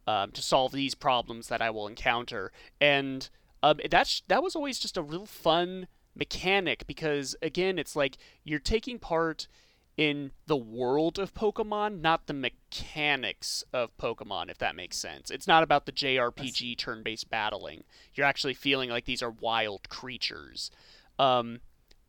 um, 0.07 0.31
to 0.33 0.43
solve 0.43 0.73
these 0.73 0.95
problems 0.95 1.49
that 1.49 1.61
I 1.61 1.71
will 1.71 1.87
encounter. 1.87 2.53
And 2.81 3.29
um, 3.63 3.81
that's 3.91 4.23
that 4.29 4.43
was 4.43 4.57
always 4.57 4.79
just 4.79 4.97
a 4.97 5.03
real 5.03 5.27
fun 5.27 5.87
mechanic 6.15 6.87
because 6.87 7.37
again, 7.43 7.79
it's 7.79 7.97
like 7.97 8.17
you're 8.45 8.59
taking 8.59 8.99
part 8.99 9.49
in 9.97 10.31
the 10.47 10.57
world 10.57 11.19
of 11.19 11.35
Pokemon, 11.35 12.01
not 12.01 12.27
the 12.27 12.33
mechanics 12.33 13.65
of 13.73 13.95
Pokemon, 13.99 14.51
if 14.51 14.57
that 14.59 14.75
makes 14.75 14.97
sense. 14.97 15.31
It's 15.31 15.47
not 15.47 15.63
about 15.63 15.85
the 15.85 15.93
JRPG 15.93 16.79
turn 16.79 17.03
based 17.03 17.29
battling. 17.29 17.85
You're 18.15 18.27
actually 18.27 18.55
feeling 18.55 18.89
like 18.89 19.05
these 19.05 19.23
are 19.23 19.31
wild 19.31 19.89
creatures. 19.89 20.71
Um, 21.19 21.61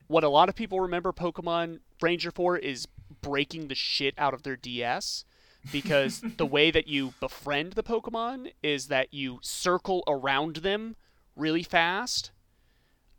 what 0.07 0.23
a 0.23 0.29
lot 0.29 0.47
of 0.47 0.55
people 0.55 0.79
remember 0.79 1.11
Pokemon 1.11 1.79
Ranger 2.01 2.31
for 2.31 2.57
is 2.57 2.87
breaking 3.21 3.67
the 3.67 3.75
shit 3.75 4.13
out 4.17 4.33
of 4.33 4.43
their 4.43 4.55
DS 4.55 5.25
because 5.71 6.21
the 6.37 6.45
way 6.45 6.71
that 6.71 6.87
you 6.87 7.13
befriend 7.19 7.73
the 7.73 7.83
Pokemon 7.83 8.51
is 8.63 8.87
that 8.87 9.13
you 9.13 9.39
circle 9.41 10.03
around 10.07 10.57
them 10.57 10.95
really 11.35 11.63
fast 11.63 12.31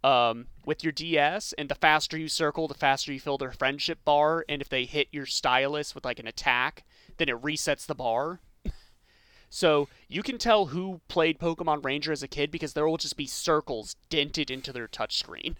um, 0.05 0.47
with 0.65 0.83
your 0.83 0.93
DS, 0.93 1.53
and 1.55 1.69
the 1.69 1.75
faster 1.75 2.19
you 2.19 2.29
circle, 2.29 2.67
the 2.69 2.75
faster 2.75 3.13
you 3.13 3.21
fill 3.21 3.39
their 3.39 3.53
friendship 3.53 4.05
bar, 4.05 4.45
and 4.49 4.61
if 4.61 4.69
they 4.69 4.85
hit 4.85 5.09
your 5.13 5.27
stylus 5.27 5.95
with 5.95 6.05
like 6.05 6.19
an 6.19 6.27
attack, 6.27 6.85
then 7.19 7.29
it 7.29 7.41
resets 7.41 7.87
the 7.87 7.95
bar. 7.95 8.41
So 9.55 9.89
you 10.09 10.23
can 10.23 10.39
tell 10.39 10.65
who 10.69 11.03
played 11.09 11.39
Pokemon 11.39 11.85
Ranger 11.85 12.11
as 12.11 12.23
a 12.23 12.27
kid 12.27 12.51
because 12.51 12.73
there 12.73 12.89
will 12.89 12.97
just 12.97 13.19
be 13.19 13.27
circles 13.27 13.97
dented 14.09 14.51
into 14.51 14.73
their 14.73 14.89
touchscreen. 14.89 15.57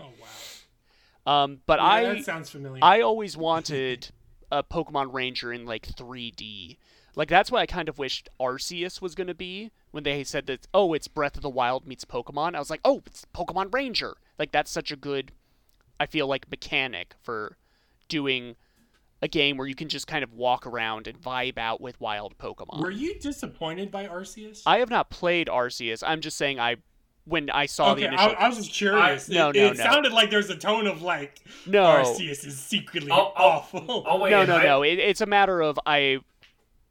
oh 0.00 0.08
wow, 0.20 1.32
Um, 1.44 1.60
but 1.66 1.78
Yeah, 1.78 1.84
I 1.84 2.02
that 2.02 2.24
sounds 2.24 2.50
familiar. 2.50 2.80
I 2.82 3.00
always 3.00 3.36
wanted 3.36 4.10
a 4.50 4.64
Pokemon 4.64 5.14
Ranger 5.14 5.52
in 5.52 5.66
like 5.66 5.86
3D. 5.86 6.78
Like 7.16 7.28
that's 7.28 7.50
what 7.50 7.60
I 7.60 7.66
kind 7.66 7.88
of 7.88 7.98
wished 7.98 8.28
Arceus 8.40 9.00
was 9.02 9.14
gonna 9.14 9.34
be 9.34 9.70
when 9.90 10.04
they 10.04 10.22
said 10.24 10.46
that. 10.46 10.66
Oh, 10.72 10.92
it's 10.94 11.08
Breath 11.08 11.36
of 11.36 11.42
the 11.42 11.50
Wild 11.50 11.86
meets 11.86 12.04
Pokemon. 12.04 12.54
I 12.54 12.58
was 12.58 12.70
like, 12.70 12.80
oh, 12.84 13.02
it's 13.06 13.26
Pokemon 13.34 13.72
Ranger. 13.74 14.16
Like 14.38 14.52
that's 14.52 14.70
such 14.70 14.90
a 14.90 14.96
good, 14.96 15.32
I 15.98 16.06
feel 16.06 16.26
like 16.26 16.50
mechanic 16.50 17.14
for 17.22 17.56
doing 18.08 18.56
a 19.22 19.28
game 19.28 19.56
where 19.58 19.66
you 19.66 19.74
can 19.74 19.88
just 19.88 20.06
kind 20.06 20.24
of 20.24 20.32
walk 20.32 20.66
around 20.66 21.06
and 21.06 21.20
vibe 21.20 21.58
out 21.58 21.80
with 21.80 22.00
wild 22.00 22.38
Pokemon. 22.38 22.80
Were 22.80 22.90
you 22.90 23.18
disappointed 23.18 23.90
by 23.90 24.06
Arceus? 24.06 24.62
I 24.64 24.78
have 24.78 24.88
not 24.88 25.10
played 25.10 25.48
Arceus. 25.48 26.02
I'm 26.06 26.20
just 26.22 26.38
saying 26.38 26.58
I 26.58 26.76
when 27.26 27.50
I 27.50 27.66
saw 27.66 27.92
okay, 27.92 28.00
the 28.02 28.06
initial. 28.08 28.30
I, 28.30 28.32
I 28.32 28.48
was 28.48 28.56
just 28.58 28.72
curious. 28.72 29.30
I- 29.30 29.34
no, 29.34 29.50
it, 29.50 29.56
no, 29.56 29.66
it 29.66 29.76
no. 29.76 29.84
sounded 29.84 30.12
like 30.12 30.30
there's 30.30 30.48
a 30.48 30.56
tone 30.56 30.86
of 30.86 31.02
like 31.02 31.40
no, 31.66 31.84
Arceus 31.84 32.46
is 32.46 32.58
secretly 32.58 33.10
I'll- 33.10 33.34
I'll- 33.36 33.46
awful. 33.48 33.84
Oh, 33.88 34.02
I'll 34.04 34.20
weigh 34.20 34.30
no, 34.30 34.40
in. 34.40 34.48
no, 34.48 34.56
I- 34.56 34.64
no. 34.64 34.82
It, 34.82 34.98
it's 34.98 35.20
a 35.20 35.26
matter 35.26 35.60
of 35.60 35.78
I, 35.84 36.20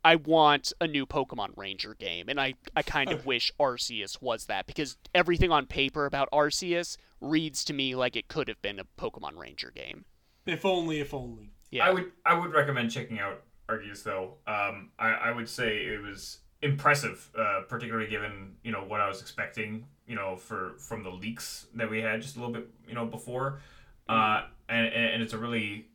I 0.04 0.16
want 0.16 0.72
a 0.80 0.88
new 0.88 1.06
Pokemon 1.06 1.58
Ranger 1.58 1.94
game, 1.94 2.30
and 2.30 2.40
I, 2.40 2.54
I 2.76 2.84
kind 2.84 3.12
of 3.12 3.26
wish 3.26 3.52
Arceus 3.60 4.22
was 4.22 4.46
that 4.46 4.66
because 4.66 4.98
everything 5.14 5.52
on 5.52 5.66
paper 5.66 6.06
about 6.06 6.30
Arceus 6.32 6.98
reads 7.20 7.66
to 7.66 7.74
me 7.74 7.96
like 7.96 8.16
it 8.16 8.28
could 8.28 8.48
have 8.48 8.62
been 8.62 8.80
a 8.80 8.86
Pokemon 8.98 9.38
Ranger 9.38 9.72
game. 9.76 10.06
if 10.46 10.66
only, 10.66 11.02
if 11.02 11.14
only. 11.14 11.52
Yeah. 11.72 11.86
I 11.86 11.92
would 11.92 12.12
I 12.26 12.34
would 12.34 12.54
recommend 12.54 12.92
checking 12.92 13.20
out 13.20 13.44
Arceus 13.68 14.04
though. 14.04 14.36
Um, 14.48 14.92
I, 14.98 15.10
I 15.10 15.32
would 15.32 15.50
say 15.50 15.86
it 15.86 16.02
was 16.02 16.40
impressive, 16.62 17.30
uh, 17.38 17.62
particularly 17.68 18.10
given 18.10 18.56
you 18.64 18.72
know 18.72 18.84
what 18.84 19.02
I 19.02 19.08
was 19.08 19.22
expecting. 19.22 19.86
You 20.08 20.16
know, 20.16 20.36
for 20.36 20.74
from 20.80 21.04
the 21.04 21.12
leaks 21.12 21.68
that 21.76 21.90
we 21.90 22.00
had 22.02 22.22
just 22.22 22.36
a 22.36 22.40
little 22.40 22.54
bit 22.54 22.68
you 22.88 22.96
know 22.96 23.06
before, 23.06 23.60
uh, 24.08 24.44
and 24.68 24.88
and 24.88 25.22
it's 25.22 25.34
a 25.34 25.38
really 25.38 25.89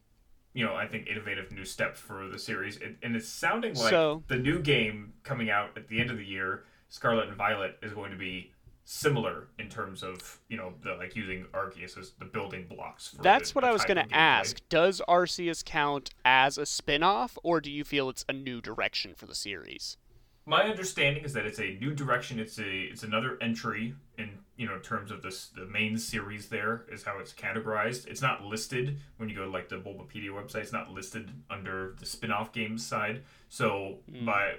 you 0.54 0.64
know 0.64 0.74
I 0.74 0.86
think 0.86 1.06
innovative 1.08 1.52
new 1.52 1.64
step 1.64 1.96
for 1.96 2.28
the 2.28 2.38
series, 2.38 2.78
it, 2.78 2.96
and 3.02 3.14
it's 3.14 3.28
sounding 3.28 3.74
like 3.74 3.90
So- 3.90 4.22
the 4.28 4.36
new 4.36 4.60
game 4.60 5.12
coming 5.22 5.50
out 5.50 5.76
at 5.76 5.88
the 5.88 6.00
end 6.00 6.10
of 6.10 6.16
the 6.16 6.24
year, 6.24 6.64
Scarlet 6.88 7.28
and 7.28 7.36
Violet, 7.36 7.78
is 7.82 7.92
going 7.92 8.10
to 8.12 8.16
be 8.16 8.52
similar 8.86 9.48
in 9.58 9.68
terms 9.68 10.02
of 10.02 10.40
you 10.48 10.56
know 10.56 10.74
the 10.82 10.94
like 10.94 11.16
using 11.16 11.44
Arceus 11.52 11.98
as 11.98 12.12
the 12.18 12.24
building 12.24 12.66
blocks. 12.68 13.08
For 13.08 13.22
That's 13.22 13.50
the, 13.50 13.54
what 13.54 13.62
the 13.62 13.68
I 13.68 13.72
was 13.72 13.84
going 13.84 13.96
to 14.08 14.14
ask. 14.14 14.60
Does 14.68 15.02
Arceus 15.08 15.64
count 15.64 16.10
as 16.24 16.58
a 16.58 16.66
spin-off 16.66 17.36
or 17.42 17.60
do 17.60 17.70
you 17.70 17.84
feel 17.84 18.08
it's 18.08 18.24
a 18.28 18.32
new 18.32 18.60
direction 18.60 19.14
for 19.14 19.26
the 19.26 19.34
series? 19.34 19.96
My 20.46 20.64
understanding 20.64 21.24
is 21.24 21.32
that 21.32 21.46
it's 21.46 21.58
a 21.58 21.78
new 21.80 21.94
direction. 21.94 22.38
It's 22.38 22.58
a 22.58 22.82
it's 22.82 23.02
another 23.02 23.38
entry 23.40 23.94
in 24.18 24.30
you 24.56 24.66
know 24.66 24.78
terms 24.78 25.10
of 25.10 25.22
this 25.22 25.48
the 25.48 25.66
main 25.66 25.98
series. 25.98 26.48
There 26.48 26.84
is 26.90 27.02
how 27.02 27.18
it's 27.18 27.32
categorized. 27.32 28.06
It's 28.06 28.22
not 28.22 28.44
listed 28.44 28.98
when 29.16 29.28
you 29.28 29.34
go 29.34 29.44
to 29.44 29.50
like 29.50 29.68
the 29.68 29.76
Bulbapedia 29.76 30.30
website. 30.30 30.62
It's 30.62 30.72
not 30.72 30.90
listed 30.90 31.30
under 31.50 31.94
the 31.98 32.06
spin-off 32.06 32.52
games 32.52 32.86
side. 32.86 33.22
So 33.48 33.98
by 34.24 34.54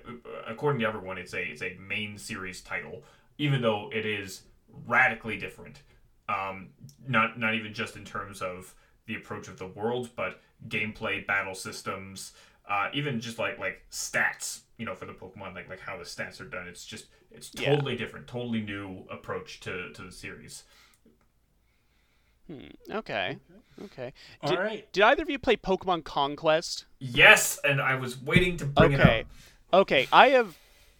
according 0.48 0.82
to 0.82 0.88
everyone, 0.88 1.18
it's 1.18 1.34
a 1.34 1.42
it's 1.42 1.62
a 1.62 1.76
main 1.80 2.18
series 2.18 2.62
title, 2.62 3.04
even 3.38 3.62
though 3.62 3.90
it 3.94 4.06
is 4.06 4.44
radically 4.86 5.38
different. 5.38 5.82
Um, 6.28 6.70
not 7.08 7.40
not 7.40 7.54
even 7.54 7.74
just 7.74 7.96
in 7.96 8.04
terms 8.04 8.42
of 8.42 8.74
the 9.06 9.16
approach 9.16 9.48
of 9.48 9.60
the 9.60 9.68
world, 9.68 10.10
but 10.16 10.42
gameplay, 10.68 11.26
battle 11.26 11.54
systems, 11.54 12.34
uh, 12.70 12.90
even 12.94 13.20
just 13.20 13.40
like 13.40 13.60
like 13.60 13.84
stats. 13.92 14.62
You 14.78 14.86
know, 14.86 14.94
for 14.94 15.06
the 15.06 15.14
Pokemon, 15.14 15.56
like 15.56 15.70
like 15.70 15.80
how 15.80 15.98
the 15.98 16.04
stats 16.04 16.42
are 16.42 16.46
done. 16.46 16.68
It's 16.68 16.86
just 16.86 17.06
it's 17.32 17.52
Yeah. 17.54 17.74
totally 17.74 17.96
different, 17.96 18.28
totally 18.28 18.62
new 18.62 19.06
approach 19.10 19.60
to 19.62 19.92
to 19.94 20.02
the 20.04 20.12
series. 20.12 20.64
Okay. 22.92 23.38
Okay. 23.84 24.14
All 24.42 24.50
Did, 24.52 24.60
right. 24.60 24.94
did 24.94 25.04
either 25.04 25.24
of 25.24 25.30
you 25.30 25.40
play 25.40 25.58
Pokemon 25.58 26.04
Conquest? 26.04 26.86
Yes, 27.00 27.60
and 27.64 27.82
I 27.82 27.96
was 27.96 28.22
waiting 28.22 28.56
to 28.58 28.66
bring 28.66 28.96
okay. 28.96 29.20
it 29.20 29.22
up. 29.22 29.82
Okay, 29.82 30.08
I 30.14 30.30
have 30.30 30.58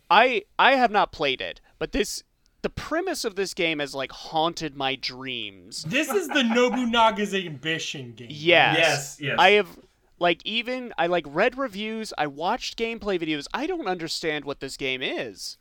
I 0.10 0.44
I 0.58 0.76
have 0.76 0.92
not 0.92 1.12
played 1.12 1.42
it, 1.42 1.62
but 1.80 1.92
this 1.92 2.24
the 2.64 2.70
premise 2.70 3.24
of 3.24 3.36
this 3.36 3.54
game 3.54 3.80
has 3.80 3.94
like 3.94 4.12
haunted 4.12 4.76
my 4.76 4.96
dreams. 4.96 5.84
This 5.84 6.10
is 6.10 6.28
the 6.28 6.42
Nobunaga's 6.42 7.34
ambition 7.34 8.14
game. 8.14 8.28
Yes. 8.32 8.78
Yes, 8.78 9.18
yes. 9.22 9.36
I 9.38 9.52
have 9.52 9.68
like 10.26 10.42
even 10.44 10.92
I 10.98 11.06
like 11.08 11.26
read 11.28 11.54
reviews, 11.58 12.08
I 12.18 12.26
watched 12.28 12.80
gameplay 12.80 13.20
videos. 13.24 13.46
I 13.54 13.68
don't 13.68 13.88
understand 13.88 14.44
what 14.44 14.60
this 14.60 14.76
game 14.76 15.02
is. 15.04 15.58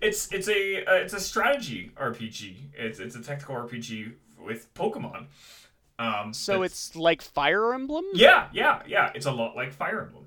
It's 0.00 0.32
it's 0.32 0.48
a 0.48 0.84
uh, 0.84 0.94
it's 1.04 1.12
a 1.12 1.20
strategy 1.20 1.90
RPG. 1.96 2.54
It's 2.74 2.98
it's 3.00 3.16
a 3.16 3.22
tactical 3.22 3.54
RPG 3.56 4.12
with 4.38 4.72
Pokemon. 4.74 5.26
Um, 5.98 6.32
So 6.32 6.62
it's 6.62 6.96
like 6.96 7.20
Fire 7.22 7.72
Emblem? 7.74 8.04
Yeah, 8.14 8.48
yeah, 8.52 8.82
yeah. 8.86 9.10
It's 9.14 9.26
a 9.26 9.30
lot 9.30 9.54
like 9.56 9.72
Fire 9.72 10.00
Emblem. 10.02 10.26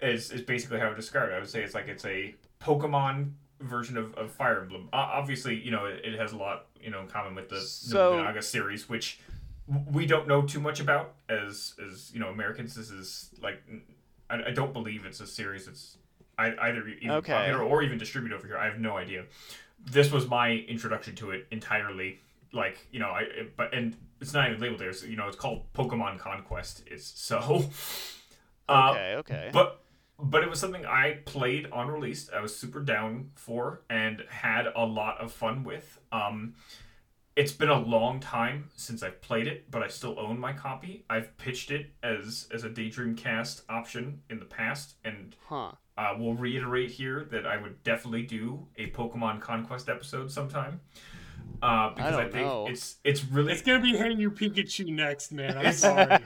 Is 0.00 0.30
is 0.32 0.42
basically 0.42 0.78
how 0.80 0.86
I 0.86 0.88
would 0.90 0.96
describe 0.96 1.30
it. 1.30 1.34
I 1.34 1.38
would 1.38 1.48
say 1.48 1.62
it's 1.62 1.74
like 1.74 1.88
it's 1.88 2.04
a 2.04 2.34
Pokemon 2.60 3.32
version 3.60 3.96
of, 3.96 4.14
of 4.14 4.30
Fire 4.32 4.60
Emblem. 4.62 4.88
Uh, 4.92 4.96
obviously, 5.20 5.54
you 5.60 5.70
know, 5.70 5.84
it, 5.86 6.00
it 6.04 6.18
has 6.18 6.32
a 6.32 6.36
lot, 6.36 6.66
you 6.80 6.90
know, 6.90 7.00
in 7.00 7.06
common 7.08 7.34
with 7.36 7.48
the 7.48 7.60
So- 7.60 8.16
Nobunaga 8.16 8.42
series, 8.42 8.88
which 8.88 9.20
we 9.66 10.06
don't 10.06 10.26
know 10.28 10.42
too 10.42 10.60
much 10.60 10.80
about 10.80 11.14
as 11.28 11.74
as 11.84 12.10
you 12.12 12.20
know 12.20 12.28
Americans. 12.28 12.74
This 12.74 12.90
is 12.90 13.30
like 13.42 13.62
I, 14.30 14.48
I 14.48 14.50
don't 14.50 14.72
believe 14.72 15.04
it's 15.04 15.20
a 15.20 15.26
series 15.26 15.66
that's 15.66 15.96
I, 16.38 16.54
either 16.60 16.86
even 16.88 17.10
Okay. 17.10 17.32
popular 17.32 17.62
or 17.62 17.82
even 17.82 17.98
distributed 17.98 18.34
over 18.36 18.46
here. 18.46 18.56
I 18.58 18.64
have 18.66 18.78
no 18.80 18.96
idea. 18.96 19.24
This 19.84 20.10
was 20.10 20.28
my 20.28 20.50
introduction 20.52 21.14
to 21.16 21.30
it 21.30 21.46
entirely. 21.50 22.20
Like 22.52 22.86
you 22.90 23.00
know, 23.00 23.10
I 23.10 23.20
it, 23.22 23.56
but 23.56 23.72
and 23.74 23.96
it's 24.20 24.32
not 24.32 24.48
even 24.48 24.60
labeled 24.60 24.80
there. 24.80 24.92
So, 24.92 25.06
you 25.06 25.16
know, 25.16 25.26
it's 25.26 25.36
called 25.36 25.72
Pokemon 25.72 26.18
Conquest. 26.18 26.82
It's 26.86 27.04
so. 27.06 27.64
Uh, 28.68 28.90
Okay, 28.92 29.14
okay. 29.16 29.50
but 29.52 29.80
but 30.18 30.42
it 30.44 30.48
was 30.48 30.60
something 30.60 30.86
I 30.86 31.18
played 31.26 31.66
on 31.72 31.88
release. 31.88 32.30
I 32.34 32.40
was 32.40 32.56
super 32.56 32.80
down 32.80 33.30
for 33.34 33.82
and 33.90 34.22
had 34.30 34.66
a 34.76 34.86
lot 34.86 35.18
of 35.20 35.32
fun 35.32 35.64
with. 35.64 35.98
Um, 36.12 36.54
it's 37.34 37.52
been 37.52 37.70
a 37.70 37.78
long 37.78 38.20
time 38.20 38.70
since 38.76 39.02
I've 39.02 39.20
played 39.22 39.46
it, 39.46 39.70
but 39.70 39.82
I 39.82 39.88
still 39.88 40.18
own 40.18 40.38
my 40.38 40.52
copy. 40.52 41.04
I've 41.08 41.36
pitched 41.38 41.70
it 41.70 41.92
as 42.02 42.46
as 42.52 42.64
a 42.64 42.68
Daydream 42.68 43.16
Cast 43.16 43.62
option 43.68 44.20
in 44.28 44.38
the 44.38 44.44
past, 44.44 44.96
and 45.04 45.34
huh. 45.48 45.72
uh, 45.96 46.14
will 46.18 46.34
reiterate 46.34 46.90
here 46.90 47.26
that 47.30 47.46
I 47.46 47.56
would 47.56 47.82
definitely 47.84 48.24
do 48.24 48.66
a 48.76 48.90
Pokemon 48.90 49.40
Conquest 49.40 49.88
episode 49.88 50.30
sometime. 50.30 50.80
Uh, 51.62 51.90
because 51.90 52.14
I, 52.14 52.22
don't 52.22 52.32
think 52.32 52.46
know. 52.46 52.66
it's 52.68 52.96
it's 53.04 53.24
really 53.24 53.52
It's 53.52 53.62
gonna 53.62 53.80
be 53.80 53.96
Hey 53.96 54.12
You 54.12 54.30
Pikachu 54.30 54.88
next, 54.88 55.32
man. 55.32 55.56
I'm 55.56 55.72
sorry. 55.72 56.18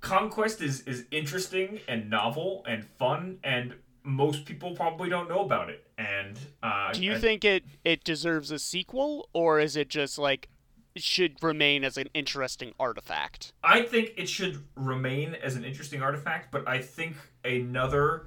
Conquest 0.00 0.60
is 0.60 0.80
is 0.82 1.04
interesting 1.10 1.80
and 1.86 2.10
novel 2.10 2.64
and 2.66 2.84
fun, 2.98 3.38
and 3.44 3.74
most 4.02 4.44
people 4.44 4.74
probably 4.74 5.08
don't 5.08 5.28
know 5.28 5.40
about 5.40 5.70
it. 5.70 5.83
And 5.96 6.38
uh, 6.62 6.92
Do 6.92 7.02
you 7.04 7.12
and 7.12 7.20
think 7.20 7.44
it 7.44 7.64
it 7.84 8.04
deserves 8.04 8.50
a 8.50 8.58
sequel 8.58 9.28
or 9.32 9.60
is 9.60 9.76
it 9.76 9.88
just 9.88 10.18
like 10.18 10.48
should 10.96 11.42
remain 11.42 11.84
as 11.84 11.96
an 11.96 12.08
interesting 12.14 12.72
artifact? 12.78 13.52
I 13.62 13.82
think 13.82 14.12
it 14.16 14.28
should 14.28 14.64
remain 14.76 15.34
as 15.34 15.56
an 15.56 15.64
interesting 15.64 16.02
artifact, 16.02 16.50
but 16.50 16.66
I 16.68 16.80
think 16.80 17.16
another 17.44 18.26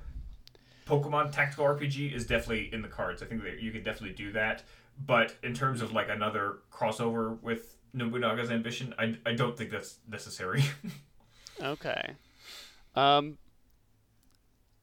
Pokemon 0.86 1.32
tactical 1.32 1.66
RPG 1.66 2.14
is 2.14 2.26
definitely 2.26 2.70
in 2.74 2.82
the 2.82 2.88
cards. 2.88 3.22
I 3.22 3.26
think 3.26 3.44
that 3.44 3.62
you 3.62 3.72
could 3.72 3.84
definitely 3.84 4.16
do 4.16 4.32
that. 4.34 4.64
But 5.06 5.36
in 5.44 5.54
terms 5.54 5.82
of 5.82 5.92
like 5.92 6.10
another 6.10 6.60
crossover 6.72 7.40
with 7.42 7.76
Nobunaga's 7.94 8.50
ambition, 8.50 8.94
I, 8.98 9.16
I 9.26 9.34
don't 9.34 9.58
think 9.58 9.70
that's 9.72 9.98
necessary. 10.10 10.64
Okay. 11.60 12.14
Um 12.96 13.40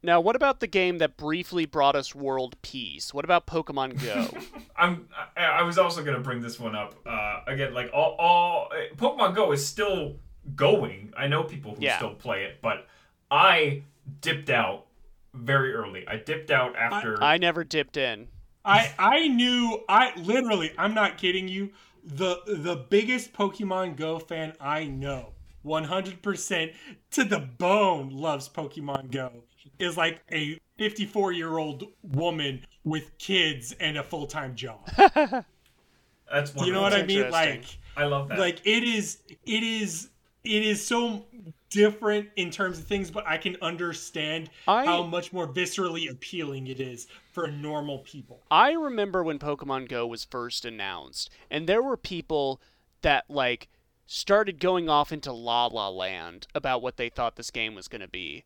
Now, 0.05 0.21
what 0.21 0.37
about 0.37 0.61
the 0.61 0.67
game 0.67 0.99
that 0.99 1.17
briefly 1.17 1.65
brought 1.65 1.97
us 1.97 2.15
world 2.15 2.57
peace? 2.61 3.15
What 3.15 3.25
about 3.25 3.47
Pokemon 3.47 4.05
Go? 4.05 4.29
I'm 4.77 5.09
I, 5.35 5.45
I 5.45 5.63
was 5.63 5.79
also 5.79 6.05
gonna 6.05 6.21
bring 6.21 6.43
this 6.43 6.61
one 6.61 6.77
up 6.77 6.95
uh, 7.07 7.41
again. 7.47 7.73
Like 7.73 7.91
all 7.95 8.15
all 8.19 8.69
uh, 8.71 8.95
Pokemon 8.97 9.35
Go 9.35 9.53
is 9.53 9.67
still 9.67 10.17
going. 10.55 11.15
I 11.17 11.27
know 11.27 11.43
people 11.43 11.75
who 11.75 11.83
Yeah. 11.83 11.97
still 11.97 12.15
play 12.15 12.45
it, 12.45 12.59
but 12.61 12.87
I 13.31 13.83
dipped 14.21 14.51
out 14.51 14.85
very 15.33 15.73
early. 15.73 16.07
I 16.07 16.17
dipped 16.17 16.51
out 16.51 16.77
after. 16.77 17.23
I 17.23 17.39
never 17.39 17.65
dipped 17.65 17.97
in. 17.97 18.29
I 18.63 18.93
I 18.99 19.29
knew 19.29 19.85
I 19.89 20.13
literally 20.21 20.73
I'm 20.77 20.93
not 20.93 21.17
kidding 21.17 21.49
you 21.49 21.71
the 22.05 22.43
the 22.47 22.77
biggest 22.77 23.33
Pokemon 23.33 23.97
Go 23.97 24.19
fan 24.19 24.53
I 24.61 24.85
know 24.85 25.31
100% 25.65 26.75
to 27.13 27.25
the 27.25 27.39
bone 27.39 28.11
loves 28.11 28.51
Pokemon 28.51 29.11
Go 29.11 29.43
is 29.79 29.97
like 29.97 30.22
a 30.33 30.59
54 30.79 31.33
year 31.33 31.59
old 31.59 31.85
woman 32.03 32.64
with 32.85 33.16
kids 33.18 33.72
and 33.81 33.97
a 33.99 34.03
full 34.03 34.27
time 34.27 34.55
job. 34.55 34.81
that's 34.97 36.51
Do 36.53 36.66
you 36.66 36.72
know 36.72 36.83
what 36.83 36.93
I 36.95 37.05
mean? 37.05 37.31
Like 37.31 37.64
I 37.97 38.05
love 38.05 38.29
that. 38.29 38.39
like 38.39 38.61
it 38.64 38.83
is 38.83 39.18
it 39.47 39.62
is 39.62 40.11
it 40.43 40.62
is 40.62 40.85
so 40.85 41.25
different 41.70 42.29
in 42.37 42.51
terms 42.51 42.79
of 42.79 42.85
things 42.85 43.11
but 43.11 43.27
i 43.27 43.37
can 43.37 43.57
understand 43.61 44.49
I- 44.68 44.85
how 44.85 45.03
much 45.03 45.33
more 45.33 45.49
viscerally 45.49 46.09
appealing 46.09 46.68
it 46.68 46.79
is 46.79 47.09
for 47.33 47.49
normal 47.49 47.99
people 47.99 48.41
I 48.51 48.72
remember 48.72 49.25
when 49.25 49.41
Pokemon 49.41 49.89
Go 49.89 50.07
was 50.07 50.25
first 50.25 50.64
announced, 50.64 51.31
and 51.51 51.68
there 51.68 51.83
were 51.83 51.97
people 51.97 52.61
that 53.03 53.25
like 53.29 53.68
started 54.07 54.61
going 54.61 54.89
off 54.89 55.11
into 55.12 55.33
La 55.33 55.66
La 55.66 55.89
Land 55.89 56.47
about 56.55 56.81
what 56.83 56.97
they 56.97 57.09
thought 57.09 57.35
this 57.35 57.51
game 57.51 57.75
was 57.75 57.89
going 57.89 58.03
to 58.03 58.09
be. 58.09 58.45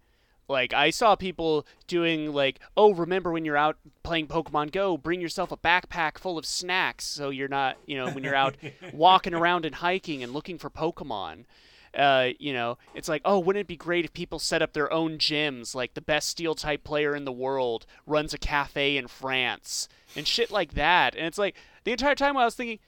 Like 0.49 0.73
I 0.73 0.91
saw 0.91 1.15
people 1.15 1.67
doing 1.87 2.33
like, 2.33 2.59
"Oh, 2.77 2.95
remember 2.95 3.31
when 3.31 3.45
you're 3.45 3.57
out 3.57 3.77
playing 4.03 4.29
Pokemon 4.29 4.73
Go, 4.73 4.97
bring 4.97 5.21
yourself 5.21 5.53
a 5.53 5.57
backpack 5.57 6.19
full 6.19 6.39
of 6.39 6.47
snacks 6.47 7.05
so 7.05 7.31
you're 7.31 7.49
not, 7.49 7.77
you 7.87 7.97
know, 7.97 8.11
when 8.11 8.25
you're 8.25 8.35
out 8.35 8.57
walking 8.93 9.35
around 9.35 9.67
and 9.67 9.77
hiking 9.77 10.23
and 10.23 10.33
looking 10.33 10.59
for 10.59 10.71
Pokemon." 10.71 11.45
Uh, 11.97 12.31
you 12.39 12.53
know, 12.53 12.77
it's 12.95 13.09
like, 13.09 13.23
oh, 13.25 13.39
wouldn't 13.39 13.63
it 13.63 13.67
be 13.67 13.77
great 13.77 14.05
if 14.05 14.13
people 14.13 14.39
set 14.39 14.61
up 14.61 14.75
their 14.75 14.93
own 14.93 15.17
gyms? 15.17 15.75
Like 15.75 15.95
the 15.95 16.03
best 16.03 16.29
steel 16.29 16.55
type 16.55 16.85
player 16.85 17.17
in 17.17 17.25
the 17.25 17.33
world 17.33 17.87
runs 18.07 18.35
a 18.35 18.39
cafe 18.39 18.99
in 18.99 19.09
France 19.09 19.89
and 20.15 20.29
shit 20.29 20.51
like 20.51 20.75
that. 20.75 21.17
And 21.17 21.27
it's 21.27 21.39
like 21.39 21.57
the 21.85 21.93
entire 21.93 22.15
time 22.15 22.37
I 22.37 22.45
was 22.45 22.55
thinking, 22.55 22.79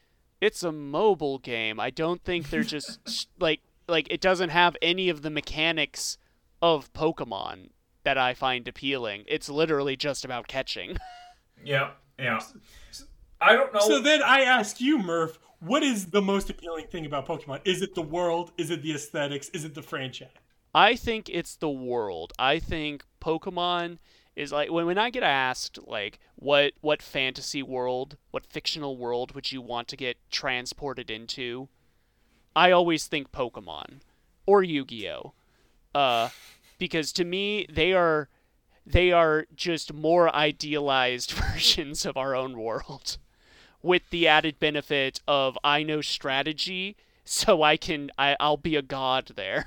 it's 0.40 0.62
a 0.62 0.70
mobile 0.70 1.38
game. 1.38 1.80
I 1.80 1.90
don't 1.90 2.22
think 2.22 2.50
they're 2.50 2.62
just 2.62 3.28
like 3.38 3.61
like 3.88 4.06
it 4.11 4.20
doesn't 4.20 4.50
have 4.50 4.76
any 4.80 5.08
of 5.08 5.22
the 5.22 5.30
mechanics 5.30 6.16
of 6.62 6.92
Pokemon 6.92 7.70
that 8.04 8.18
I 8.18 8.34
find 8.34 8.66
appealing. 8.66 9.24
It's 9.26 9.48
literally 9.48 9.96
just 9.96 10.24
about 10.24 10.48
catching. 10.48 10.96
yeah, 11.64 11.90
yeah. 12.18 12.40
I 13.40 13.54
don't 13.54 13.72
know. 13.72 13.80
so 13.80 14.00
then 14.00 14.22
i 14.22 14.42
ask 14.42 14.82
you 14.82 14.98
murph 14.98 15.38
what 15.61 15.82
is 15.82 16.06
the 16.11 16.20
most 16.20 16.50
appealing 16.50 16.88
thing 16.88 17.06
about 17.06 17.26
pokemon 17.26 17.61
is 17.64 17.80
it 17.80 17.94
the 17.94 18.02
world 18.02 18.52
is 18.58 18.70
it 18.70 18.82
the 18.82 18.92
aesthetics 18.92 19.48
is 19.50 19.64
it 19.64 19.74
the 19.74 19.80
franchise 19.80 20.28
I 20.74 20.94
think 20.94 21.28
it's 21.28 21.56
the 21.56 21.70
world. 21.70 22.32
I 22.38 22.58
think 22.58 23.04
Pokemon 23.20 23.98
is 24.36 24.52
like 24.52 24.70
when 24.70 24.86
when 24.86 24.98
I 24.98 25.11
get 25.11 25.22
asked 25.22 25.78
like 25.86 26.20
what 26.36 26.74
what 26.80 27.02
fantasy 27.02 27.62
world, 27.62 28.16
what 28.30 28.46
fictional 28.46 28.96
world 28.96 29.32
would 29.32 29.50
you 29.50 29.61
want 29.61 29.88
to 29.88 29.96
get 29.96 30.16
transported 30.30 31.11
into? 31.11 31.68
I 32.54 32.70
always 32.70 33.06
think 33.06 33.32
Pokemon 33.32 34.00
or 34.46 34.62
Yu-Gi-Oh. 34.62 35.32
Uh 35.95 36.28
because 36.78 37.12
to 37.12 37.24
me 37.24 37.66
they 37.68 37.93
are 37.93 38.28
they 38.86 39.12
are 39.12 39.47
just 39.55 39.93
more 39.93 40.34
idealized 40.34 41.30
versions 41.53 42.05
of 42.07 42.16
our 42.16 42.34
own 42.34 42.59
world. 42.59 43.18
with 43.82 44.03
the 44.11 44.26
added 44.28 44.59
benefit 44.61 45.20
of 45.26 45.57
I 45.64 45.82
know 45.82 46.01
strategy, 46.03 46.97
so 47.24 47.62
I 47.62 47.76
can 47.76 48.11
I, 48.18 48.36
I'll 48.41 48.57
be 48.59 48.76
a 48.76 48.82
god 48.82 49.32
there. 49.36 49.66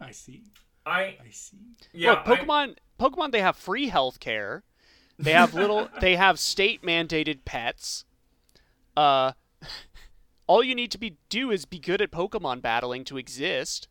I 0.00 0.10
see. 0.12 0.42
I 0.84 1.16
I 1.24 1.30
see. 1.30 1.56
yeah. 1.92 2.12
Look, 2.12 2.24
Pokemon 2.40 2.76
Pokemon 2.98 3.32
they 3.32 3.40
have 3.40 3.56
free 3.56 3.90
healthcare. 3.90 4.62
They 5.18 5.32
have 5.32 5.54
little 5.54 5.88
they 6.00 6.16
have 6.16 6.38
state 6.38 6.82
mandated 6.82 7.44
pets. 7.44 8.04
Uh 8.96 9.32
all 10.46 10.62
you 10.64 10.74
need 10.74 10.90
to 10.92 10.98
be 10.98 11.16
do 11.28 11.50
is 11.50 11.64
be 11.64 11.78
good 11.78 12.00
at 12.02 12.10
Pokemon 12.10 12.62
battling 12.62 13.04
to 13.04 13.16
exist. 13.18 13.88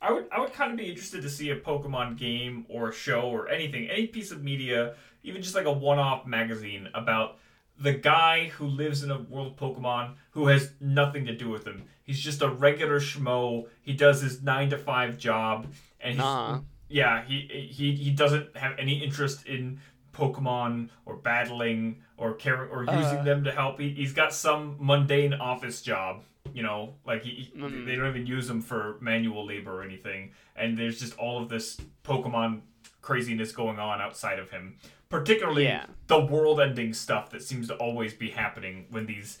I 0.00 0.12
would 0.12 0.26
I 0.30 0.40
would 0.40 0.52
kind 0.52 0.70
of 0.70 0.76
be 0.78 0.88
interested 0.88 1.22
to 1.22 1.30
see 1.30 1.50
a 1.50 1.56
Pokemon 1.56 2.16
game 2.18 2.66
or 2.68 2.90
a 2.90 2.92
show 2.92 3.22
or 3.22 3.48
anything, 3.48 3.88
any 3.90 4.06
piece 4.06 4.30
of 4.30 4.42
media, 4.42 4.94
even 5.24 5.42
just 5.42 5.54
like 5.54 5.66
a 5.66 5.72
one-off 5.72 6.26
magazine 6.26 6.88
about 6.94 7.38
the 7.80 7.92
guy 7.92 8.46
who 8.48 8.66
lives 8.66 9.02
in 9.02 9.10
a 9.10 9.18
world 9.20 9.48
of 9.52 9.56
Pokemon 9.56 10.14
who 10.30 10.48
has 10.48 10.72
nothing 10.80 11.26
to 11.26 11.34
do 11.34 11.48
with 11.48 11.64
them. 11.64 11.84
He's 12.04 12.18
just 12.20 12.42
a 12.42 12.48
regular 12.48 13.00
schmo. 13.00 13.66
He 13.82 13.92
does 13.92 14.20
his 14.20 14.42
nine 14.42 14.70
to 14.70 14.78
five 14.78 15.18
job, 15.18 15.66
and 16.00 16.14
he's 16.14 16.18
Nah. 16.22 16.60
yeah 16.88 17.24
he 17.24 17.68
he 17.70 17.94
he 17.94 18.10
doesn't 18.10 18.56
have 18.56 18.78
any 18.78 19.02
interest 19.02 19.46
in 19.46 19.80
Pokemon 20.12 20.88
or 21.06 21.16
battling 21.16 22.02
or 22.16 22.34
caring 22.34 22.70
or 22.70 22.82
using 22.82 23.18
Uh. 23.18 23.22
them 23.24 23.44
to 23.44 23.52
help. 23.52 23.78
He, 23.80 23.90
he's 23.90 24.12
got 24.12 24.32
some 24.32 24.76
mundane 24.80 25.34
office 25.34 25.82
job. 25.82 26.22
You 26.54 26.62
know, 26.62 26.94
like 27.06 27.22
he, 27.22 27.52
Mm. 27.56 27.86
they 27.86 27.96
don't 27.96 28.08
even 28.08 28.26
use 28.26 28.48
them 28.48 28.60
for 28.60 28.96
manual 29.00 29.44
labor 29.46 29.80
or 29.80 29.82
anything. 29.82 30.32
And 30.56 30.76
there's 30.76 30.98
just 31.00 31.16
all 31.18 31.42
of 31.42 31.48
this 31.48 31.76
Pokemon 32.04 32.62
craziness 33.02 33.52
going 33.52 33.78
on 33.78 34.00
outside 34.00 34.38
of 34.38 34.50
him. 34.50 34.76
Particularly 35.08 35.64
Yeah. 35.64 35.86
the 36.06 36.20
world-ending 36.20 36.92
stuff 36.94 37.30
that 37.30 37.42
seems 37.42 37.68
to 37.68 37.74
always 37.76 38.12
be 38.14 38.30
happening 38.30 38.86
when 38.90 39.06
these 39.06 39.38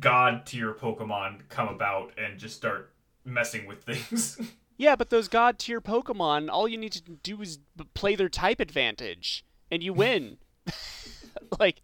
god 0.00 0.44
tier 0.46 0.74
Pokemon 0.74 1.48
come 1.48 1.68
about 1.68 2.12
and 2.18 2.38
just 2.38 2.56
start 2.56 2.92
messing 3.24 3.66
with 3.66 3.82
things. 3.84 4.38
Yeah, 4.78 4.94
but 4.94 5.08
those 5.08 5.26
god 5.28 5.58
tier 5.58 5.80
Pokemon, 5.80 6.50
all 6.50 6.68
you 6.68 6.76
need 6.76 6.92
to 6.92 7.00
do 7.00 7.40
is 7.40 7.60
play 7.94 8.14
their 8.14 8.28
type 8.28 8.60
advantage 8.60 9.42
and 9.70 9.82
you 9.82 9.94
win. 9.94 10.36
like 11.58 11.80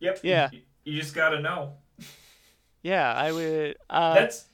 yep. 0.00 0.20
Yeah. 0.22 0.48
You, 0.52 0.60
you 0.84 1.00
just 1.00 1.14
gotta 1.14 1.38
know. 1.40 1.74
Yeah, 2.84 3.12
I 3.12 3.32
would 3.32 3.76
uh 3.90 4.14
That's 4.14 4.44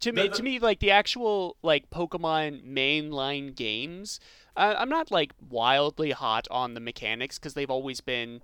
to 0.00 0.12
me 0.12 0.22
the- 0.22 0.28
the- 0.28 0.36
to 0.36 0.42
me 0.44 0.58
like 0.60 0.78
the 0.78 0.92
actual 0.92 1.56
like 1.62 1.90
pokemon 1.90 2.64
mainline 2.64 3.52
games 3.56 4.20
uh, 4.56 4.74
i'm 4.78 4.88
not 4.88 5.10
like 5.10 5.32
wildly 5.50 6.12
hot 6.12 6.46
on 6.52 6.74
the 6.74 6.80
mechanics 6.80 7.36
because 7.36 7.54
they've 7.54 7.70
always 7.70 8.00
been 8.00 8.40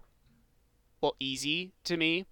well 1.00 1.14
easy 1.20 1.72
to 1.84 1.96
me 1.96 2.24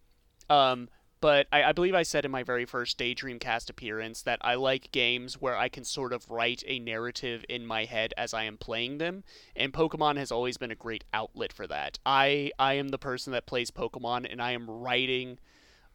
um 0.51 0.89
but 1.21 1.47
I, 1.53 1.63
I 1.63 1.73
believe 1.73 1.95
I 1.95 2.03
said 2.03 2.25
in 2.25 2.33
my 2.33 2.43
very 2.43 2.65
first 2.65 2.99
Daydream 2.99 3.39
Cast 3.39 3.71
appearance 3.71 4.23
that 4.23 4.41
I 4.43 4.57
like 4.57 4.91
games 4.91 5.41
where 5.41 5.57
I 5.57 5.69
can 5.69 5.85
sort 5.85 6.13
of 6.13 6.29
write 6.29 6.65
a 6.67 6.81
narrative 6.81 7.45
in 7.49 7.65
my 7.65 7.85
head 7.85 8.13
as 8.17 8.35
I 8.35 8.43
am 8.43 8.59
playing 8.59 8.99
them, 8.99 9.23
and 9.55 9.73
Pokemon 9.73 10.17
has 10.17 10.33
always 10.33 10.57
been 10.57 10.73
a 10.73 10.75
great 10.75 11.05
outlet 11.15 11.53
for 11.53 11.69
that. 11.69 12.01
I 12.05 12.51
I 12.59 12.73
am 12.75 12.89
the 12.89 12.99
person 12.99 13.33
that 13.35 13.47
plays 13.47 13.71
Pokemon, 13.71 14.27
and 14.29 14.43
I 14.43 14.51
am 14.51 14.69
writing 14.69 15.39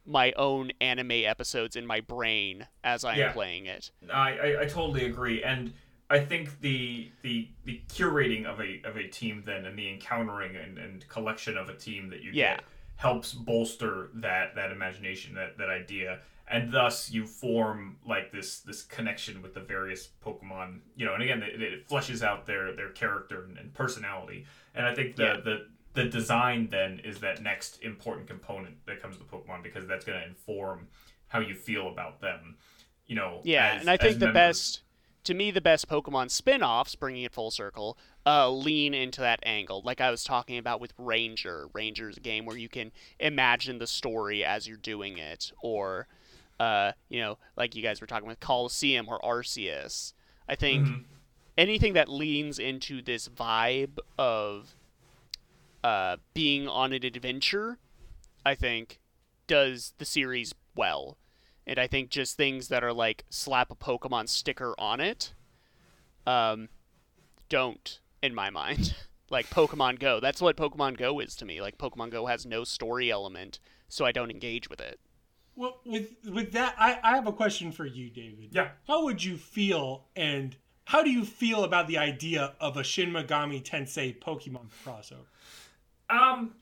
my 0.08 0.32
own 0.32 0.72
anime 0.80 1.10
episodes 1.12 1.76
in 1.76 1.86
my 1.86 2.00
brain 2.00 2.66
as 2.82 3.04
I 3.04 3.12
am 3.14 3.18
Yeah. 3.18 3.32
playing 3.32 3.66
it. 3.66 3.90
I, 4.12 4.38
I, 4.38 4.60
I 4.62 4.64
totally 4.66 5.04
agree, 5.04 5.42
and 5.42 5.72
I 6.10 6.20
think 6.20 6.60
the 6.60 7.12
the 7.22 7.48
the 7.64 7.82
curating 7.88 8.46
of 8.46 8.60
a 8.60 8.80
of 8.84 8.96
a 8.96 9.06
team 9.08 9.42
then 9.44 9.66
and 9.66 9.78
the 9.78 9.90
encountering 9.92 10.56
and, 10.56 10.78
and 10.78 11.06
collection 11.08 11.58
of 11.58 11.68
a 11.68 11.74
team 11.74 12.08
that 12.10 12.22
you 12.22 12.30
Yeah. 12.32 12.56
get 12.56 12.64
helps 12.96 13.32
bolster 13.32 14.10
that 14.14 14.54
that 14.56 14.72
imagination 14.72 15.34
that 15.34 15.56
that 15.58 15.68
idea 15.68 16.18
and 16.50 16.72
thus 16.72 17.10
you 17.12 17.24
form 17.26 17.96
like 18.04 18.32
this 18.32 18.60
this 18.60 18.82
connection 18.82 19.40
with 19.42 19.54
the 19.54 19.60
various 19.60 20.08
pokemon 20.24 20.80
you 20.96 21.04
know 21.06 21.14
and 21.14 21.22
again 21.22 21.40
it, 21.42 21.62
it 21.62 21.86
fleshes 21.88 22.22
out 22.22 22.44
their 22.46 22.74
their 22.74 22.88
character 22.90 23.44
and, 23.44 23.56
and 23.56 23.72
personality 23.72 24.46
and 24.74 24.84
i 24.84 24.92
think 24.92 25.14
the 25.14 25.22
Yeah. 25.22 25.36
the 25.44 25.66
the 25.98 26.04
design 26.08 26.68
then 26.70 27.00
is 27.04 27.20
that 27.20 27.42
next 27.42 27.82
important 27.82 28.26
component 28.28 28.74
that 28.86 29.00
comes 29.02 29.18
with 29.18 29.28
pokemon 29.30 29.62
because 29.62 29.86
that's 29.86 30.04
going 30.04 30.18
to 30.20 30.26
inform 30.26 30.86
how 31.28 31.40
you 31.40 31.54
feel 31.54 31.88
about 31.88 32.20
them 32.20 32.56
you 33.06 33.14
know 33.16 33.40
Yeah, 33.44 33.74
as- 33.74 33.80
and 33.82 33.90
I 33.90 33.96
think 33.96 34.18
the 34.18 34.26
members. 34.26 34.34
best, 34.34 34.82
to 35.24 35.34
me, 35.34 35.50
the 35.50 35.60
best 35.60 35.88
Pokemon 35.88 36.30
spin 36.30 36.62
offs, 36.62 36.94
bringing 36.94 37.22
it 37.24 37.32
full 37.32 37.50
circle, 37.50 37.98
uh, 38.24 38.48
lean 38.50 38.94
into 38.94 39.20
that 39.20 39.40
angle. 39.42 39.82
Like 39.84 40.00
I 40.00 40.10
was 40.10 40.24
talking 40.24 40.56
about 40.56 40.80
with 40.80 40.92
Ranger. 40.96 41.68
Ranger 41.74 42.08
is 42.08 42.16
a 42.16 42.20
game 42.20 42.46
where 42.46 42.56
you 42.56 42.68
can 42.68 42.92
imagine 43.20 43.78
the 43.78 43.86
story 43.86 44.42
as 44.44 44.66
you're 44.66 44.76
doing 44.78 45.18
it, 45.18 45.52
or, 45.62 46.06
uh, 46.60 46.92
you 47.10 47.20
know, 47.20 47.36
like 47.56 47.74
you 47.76 47.82
guys 47.82 48.00
were 48.00 48.06
talking 48.06 48.28
with 48.28 48.40
Colosseum 48.40 49.06
or 49.08 49.18
Arceus. 49.20 50.14
I 50.48 50.54
think 50.54 50.86
Mhm. 50.86 51.04
anything 51.58 51.92
that 51.94 52.08
leans 52.08 52.58
into 52.58 53.02
this 53.02 53.28
vibe 53.28 53.98
of 54.18 54.76
uh, 55.84 56.16
being 56.34 56.68
on 56.68 56.92
an 56.92 57.04
adventure, 57.04 57.78
I 58.44 58.54
think, 58.54 58.98
does 59.46 59.94
the 59.98 60.04
series 60.04 60.54
well. 60.74 61.18
And 61.66 61.78
I 61.78 61.86
think 61.86 62.10
just 62.10 62.36
things 62.36 62.68
that 62.68 62.82
are 62.82 62.92
like 62.92 63.24
slap 63.28 63.70
a 63.70 63.74
Pokemon 63.74 64.28
sticker 64.28 64.74
on 64.78 65.00
it, 65.00 65.34
um, 66.26 66.68
don't 67.48 68.00
in 68.22 68.34
my 68.34 68.50
mind. 68.50 68.94
like 69.30 69.50
Pokemon 69.50 69.98
Go, 69.98 70.20
that's 70.20 70.40
what 70.40 70.56
Pokemon 70.56 70.96
Go 70.96 71.20
is 71.20 71.36
to 71.36 71.44
me. 71.44 71.60
Like 71.60 71.78
Pokemon 71.78 72.10
Go 72.10 72.26
has 72.26 72.46
no 72.46 72.64
story 72.64 73.10
element, 73.10 73.58
so 73.88 74.04
I 74.04 74.12
don't 74.12 74.30
engage 74.30 74.70
with 74.70 74.80
it. 74.80 74.98
Well, 75.56 75.80
with 75.84 76.14
with 76.24 76.52
that, 76.52 76.74
I, 76.78 76.98
I 77.02 77.16
have 77.16 77.26
a 77.26 77.32
question 77.32 77.72
for 77.72 77.84
you, 77.84 78.10
David. 78.10 78.50
Yeah. 78.52 78.68
How 78.86 79.04
would 79.04 79.22
you 79.22 79.36
feel, 79.36 80.06
and 80.14 80.56
how 80.84 81.02
do 81.02 81.10
you 81.10 81.24
feel 81.24 81.64
about 81.64 81.88
the 81.88 81.98
idea 81.98 82.54
of 82.60 82.76
a 82.76 82.84
Shin 82.84 83.10
Megami 83.10 83.62
Tensei 83.62 84.18
Pokemon 84.18 84.68
crossover? 84.84 85.26
Um 86.10 86.54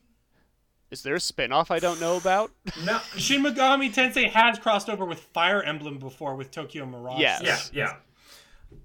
Is 0.90 1.02
there 1.02 1.14
a 1.14 1.20
spin-off 1.20 1.70
I 1.70 1.78
don't 1.78 2.00
know 2.00 2.16
about? 2.16 2.50
no 2.84 2.98
Shin 3.16 3.42
Megami 3.42 3.92
Tensei 3.92 4.28
has 4.30 4.58
crossed 4.58 4.88
over 4.88 5.04
with 5.04 5.20
Fire 5.20 5.62
Emblem 5.62 5.98
before 5.98 6.34
with 6.36 6.50
Tokyo 6.50 6.86
Mirage. 6.86 7.20
Yes. 7.20 7.70
yeah 7.74 7.86
yeah 7.86 7.96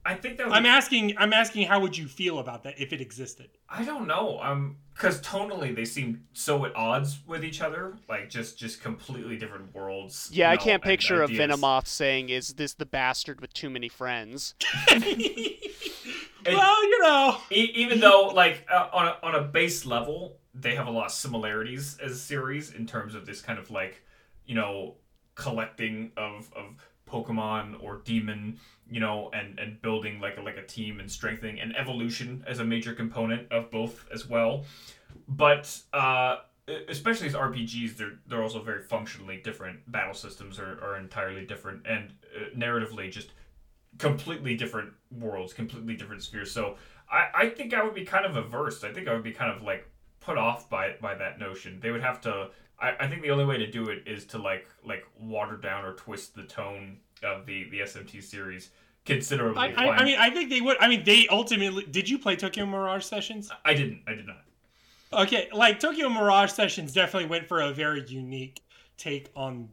i 0.05 0.13
think 0.13 0.37
that 0.37 0.47
would 0.47 0.55
I'm 0.55 0.65
asking. 0.65 1.15
I'm 1.17 1.33
asking. 1.33 1.67
How 1.67 1.79
would 1.79 1.97
you 1.97 2.07
feel 2.07 2.39
about 2.39 2.63
that 2.63 2.79
if 2.79 2.93
it 2.93 3.01
existed? 3.01 3.49
I 3.69 3.83
don't 3.83 4.07
know. 4.07 4.39
Um, 4.41 4.77
because 4.93 5.19
tonally 5.21 5.75
they 5.75 5.85
seem 5.85 6.23
so 6.33 6.65
at 6.65 6.75
odds 6.75 7.19
with 7.25 7.43
each 7.43 7.61
other, 7.61 7.97
like 8.07 8.29
just 8.29 8.57
just 8.59 8.81
completely 8.81 9.37
different 9.37 9.73
worlds. 9.73 10.29
Yeah, 10.31 10.47
you 10.47 10.51
I 10.51 10.55
know, 10.55 10.61
can't 10.61 10.83
and 10.83 10.89
picture 10.89 11.23
a. 11.23 11.27
Venomoth 11.27 11.87
saying, 11.87 12.29
"Is 12.29 12.53
this 12.53 12.73
the 12.75 12.85
bastard 12.85 13.41
with 13.41 13.53
too 13.53 13.69
many 13.69 13.89
friends?" 13.89 14.53
Well, 16.45 16.83
you 16.89 16.99
know. 17.03 17.37
e- 17.51 17.71
even 17.75 17.99
though, 17.99 18.31
like, 18.33 18.65
uh, 18.71 18.87
on 18.91 19.07
a, 19.07 19.17
on 19.21 19.35
a 19.35 19.41
base 19.41 19.85
level, 19.85 20.37
they 20.53 20.75
have 20.75 20.87
a 20.87 20.91
lot 20.91 21.07
of 21.07 21.11
similarities 21.11 21.97
as 22.03 22.21
series 22.21 22.73
in 22.73 22.85
terms 22.85 23.15
of 23.15 23.25
this 23.25 23.41
kind 23.41 23.59
of 23.59 23.71
like, 23.71 24.03
you 24.45 24.55
know, 24.55 24.95
collecting 25.35 26.11
of 26.17 26.51
of 26.55 26.75
Pokemon 27.07 27.81
or 27.83 28.01
Demon, 28.03 28.59
you 28.89 28.99
know, 28.99 29.29
and 29.33 29.59
and 29.59 29.81
building 29.81 30.19
like 30.19 30.37
a, 30.37 30.41
like 30.41 30.57
a 30.57 30.65
team 30.65 30.99
and 30.99 31.11
strengthening 31.11 31.59
and 31.59 31.75
evolution 31.75 32.43
as 32.47 32.59
a 32.59 32.65
major 32.65 32.93
component 32.93 33.51
of 33.51 33.71
both 33.71 34.05
as 34.13 34.27
well. 34.27 34.65
But 35.27 35.77
uh, 35.93 36.37
especially 36.87 37.27
as 37.27 37.33
RPGs, 37.33 37.97
they're 37.97 38.19
they're 38.27 38.43
also 38.43 38.61
very 38.61 38.83
functionally 38.83 39.41
different. 39.43 39.89
Battle 39.91 40.13
systems 40.13 40.59
are, 40.59 40.79
are 40.83 40.97
entirely 40.97 41.45
different, 41.45 41.85
and 41.87 42.13
uh, 42.35 42.55
narratively 42.57 43.11
just 43.11 43.31
completely 43.97 44.55
different 44.55 44.93
worlds, 45.11 45.53
completely 45.53 45.95
different 45.95 46.23
spheres. 46.23 46.51
So 46.51 46.77
I, 47.11 47.27
I 47.33 47.49
think 47.49 47.73
I 47.73 47.83
would 47.83 47.93
be 47.93 48.05
kind 48.05 48.25
of 48.25 48.35
averse. 48.35 48.83
I 48.83 48.93
think 48.93 49.07
I 49.07 49.13
would 49.13 49.23
be 49.23 49.33
kind 49.33 49.51
of 49.51 49.63
like 49.63 49.90
put 50.21 50.37
off 50.37 50.69
by 50.69 50.95
by 51.01 51.15
that 51.15 51.39
notion. 51.39 51.79
They 51.81 51.91
would 51.91 52.01
have 52.01 52.21
to. 52.21 52.49
I, 52.79 52.93
I 53.01 53.07
think 53.07 53.21
the 53.21 53.31
only 53.31 53.45
way 53.45 53.57
to 53.57 53.69
do 53.69 53.89
it 53.89 54.03
is 54.05 54.25
to 54.27 54.37
like 54.37 54.67
like 54.85 55.03
water 55.19 55.57
down 55.57 55.83
or 55.83 55.93
twist 55.93 56.35
the 56.35 56.43
tone 56.43 56.97
of 57.23 57.45
the 57.45 57.69
the 57.69 57.79
SMT 57.81 58.23
series 58.23 58.69
considerably. 59.05 59.61
I, 59.61 59.87
I, 59.87 59.97
I 59.97 60.05
mean, 60.05 60.17
I 60.17 60.29
think 60.29 60.49
they 60.49 60.61
would. 60.61 60.77
I 60.79 60.87
mean, 60.87 61.03
they 61.03 61.27
ultimately. 61.27 61.83
Did 61.83 62.09
you 62.09 62.17
play 62.17 62.35
Tokyo 62.35 62.65
Mirage 62.65 63.03
Sessions? 63.03 63.51
I 63.65 63.73
didn't. 63.73 64.01
I 64.07 64.13
did 64.13 64.27
not. 64.27 64.43
Okay, 65.13 65.49
like 65.51 65.79
Tokyo 65.79 66.07
Mirage 66.07 66.51
Sessions 66.51 66.93
definitely 66.93 67.27
went 67.27 67.47
for 67.47 67.59
a 67.59 67.73
very 67.73 68.05
unique 68.07 68.63
take 68.97 69.29
on 69.35 69.69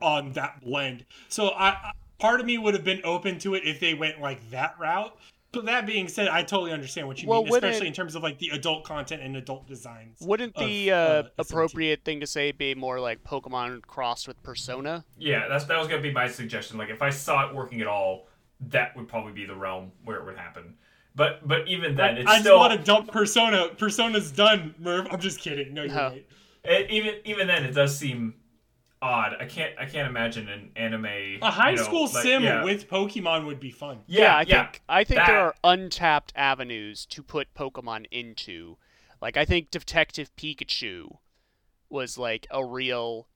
on 0.00 0.32
that 0.32 0.60
blend. 0.62 1.04
So 1.28 1.48
I, 1.50 1.68
I 1.68 1.92
part 2.18 2.40
of 2.40 2.46
me 2.46 2.58
would 2.58 2.74
have 2.74 2.84
been 2.84 3.00
open 3.04 3.38
to 3.40 3.54
it 3.54 3.64
if 3.64 3.80
they 3.80 3.94
went 3.94 4.20
like 4.20 4.50
that 4.50 4.74
route. 4.78 5.16
But 5.52 5.64
that 5.66 5.84
being 5.84 6.06
said, 6.06 6.28
I 6.28 6.42
totally 6.42 6.70
understand 6.72 7.08
what 7.08 7.20
you 7.20 7.28
Well, 7.28 7.42
mean, 7.42 7.54
especially 7.54 7.88
in 7.88 7.92
terms 7.92 8.14
of 8.14 8.22
like 8.22 8.38
the 8.38 8.50
adult 8.50 8.84
content 8.84 9.22
and 9.22 9.36
adult 9.36 9.66
designs. 9.66 10.18
Wouldn't 10.20 10.54
of, 10.56 10.64
the 10.64 10.92
uh, 10.92 10.96
uh, 10.96 11.22
appropriate 11.38 12.04
thing 12.04 12.20
to 12.20 12.26
say 12.26 12.52
be 12.52 12.74
more 12.76 13.00
like 13.00 13.24
Pokemon 13.24 13.82
crossed 13.82 14.28
with 14.28 14.40
Persona? 14.44 15.04
Yeah, 15.18 15.48
that's 15.48 15.64
that 15.64 15.78
was 15.78 15.88
gonna 15.88 16.02
be 16.02 16.12
my 16.12 16.28
suggestion. 16.28 16.78
Like 16.78 16.90
if 16.90 17.02
I 17.02 17.10
saw 17.10 17.48
it 17.48 17.54
working 17.54 17.80
at 17.80 17.88
all, 17.88 18.28
that 18.68 18.96
would 18.96 19.08
probably 19.08 19.32
be 19.32 19.44
the 19.44 19.56
realm 19.56 19.90
where 20.04 20.18
it 20.18 20.24
would 20.24 20.36
happen. 20.38 20.76
But 21.16 21.46
but 21.46 21.66
even 21.66 21.96
then, 21.96 22.18
it's 22.18 22.28
I 22.30 22.34
just 22.34 22.44
still 22.44 22.58
want 22.58 22.78
to 22.78 22.84
dump 22.86 23.10
Persona. 23.10 23.70
Persona's 23.76 24.30
done, 24.30 24.76
Murph. 24.78 25.08
I'm 25.10 25.20
just 25.20 25.40
kidding. 25.40 25.74
No, 25.74 25.82
you're 25.82 25.98
Oh. 25.98 26.08
right. 26.10 26.26
it, 26.62 26.90
even 26.90 27.14
even 27.24 27.46
then 27.48 27.64
it 27.64 27.72
does 27.72 27.98
seem 27.98 28.34
odd. 29.02 29.36
I 29.40 29.46
can't 29.46 29.72
I 29.78 29.86
can't 29.86 30.08
imagine 30.08 30.48
an 30.48 30.70
anime 30.76 31.04
A 31.42 31.50
high 31.50 31.70
you 31.70 31.76
know, 31.76 31.82
school 31.82 32.02
like- 32.12 32.22
sim 32.22 32.42
yeah. 32.42 32.64
with 32.64 32.88
Pokemon 32.88 33.46
would 33.46 33.60
be 33.60 33.70
fun. 33.70 34.00
yeah 34.06 34.36
I 34.36 34.42
yeah. 34.42 34.64
think 34.66 34.82
I 34.88 35.04
think 35.04 35.18
that. 35.20 35.26
there 35.26 35.40
are 35.40 35.54
untapped 35.64 36.32
avenues 36.36 37.06
to 37.06 37.22
put 37.22 37.52
Pokemon 37.54 38.06
into. 38.10 38.76
Like 39.20 39.36
I 39.36 39.44
think 39.44 39.70
Detective 39.70 40.30
Pikachu 40.36 41.16
was 41.88 42.16
like 42.18 42.46
a 42.50 42.64
real 42.64 43.26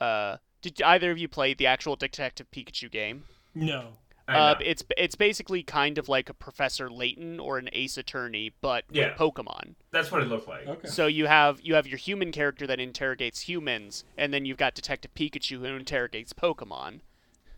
uh 0.00 0.36
did 0.62 0.80
either 0.82 1.10
of 1.10 1.18
you 1.18 1.28
play 1.28 1.54
the 1.54 1.66
actual 1.66 1.96
Detective 1.96 2.50
Pikachu 2.50 2.90
game? 2.90 3.24
No. 3.54 3.92
I 4.30 4.38
Uh, 4.52 4.54
it's 4.60 4.84
it's 4.96 5.14
basically 5.14 5.62
kind 5.62 5.98
of 5.98 6.08
like 6.08 6.28
a 6.28 6.34
Professor 6.34 6.90
Layton 6.90 7.40
or 7.40 7.58
an 7.58 7.68
Ace 7.72 7.98
Attorney, 7.98 8.52
but 8.60 8.84
Yeah. 8.90 9.08
with 9.08 9.18
Pokemon. 9.18 9.74
That's 9.90 10.10
what 10.12 10.22
it 10.22 10.28
looked 10.28 10.48
like. 10.48 10.66
Okay. 10.66 10.88
So 10.88 11.06
you 11.06 11.26
have 11.26 11.60
you 11.62 11.74
have 11.74 11.86
your 11.86 11.98
human 11.98 12.30
character 12.32 12.66
that 12.66 12.78
interrogates 12.80 13.40
humans, 13.42 14.04
and 14.16 14.32
then 14.32 14.44
you've 14.44 14.58
got 14.58 14.74
Detective 14.74 15.12
Pikachu 15.14 15.58
who 15.58 15.64
interrogates 15.64 16.32
Pokemon. 16.32 17.00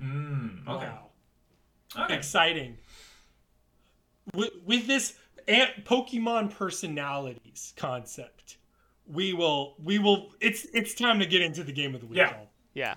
Mm, 0.01 0.67
okay. 0.67 0.87
Wow. 0.87 1.11
Okay. 2.05 2.15
Exciting. 2.17 2.79
With, 4.35 4.51
with 4.65 4.87
this 4.87 5.15
ant 5.49 5.85
Pokemon 5.85 6.55
personalities 6.55 7.75
concept, 7.77 8.57
we 9.07 9.33
will 9.33 9.75
we 9.83 9.99
will. 9.99 10.33
It's 10.41 10.67
it's 10.73 10.95
time 10.95 11.19
to 11.19 11.27
get 11.27 11.43
into 11.43 11.63
the 11.65 11.73
game 11.73 11.95
of 11.95 12.01
the 12.01 12.07
week. 12.07 12.19
Yeah. 12.19 12.33
Paul. 12.33 12.51
Yeah. 12.75 12.95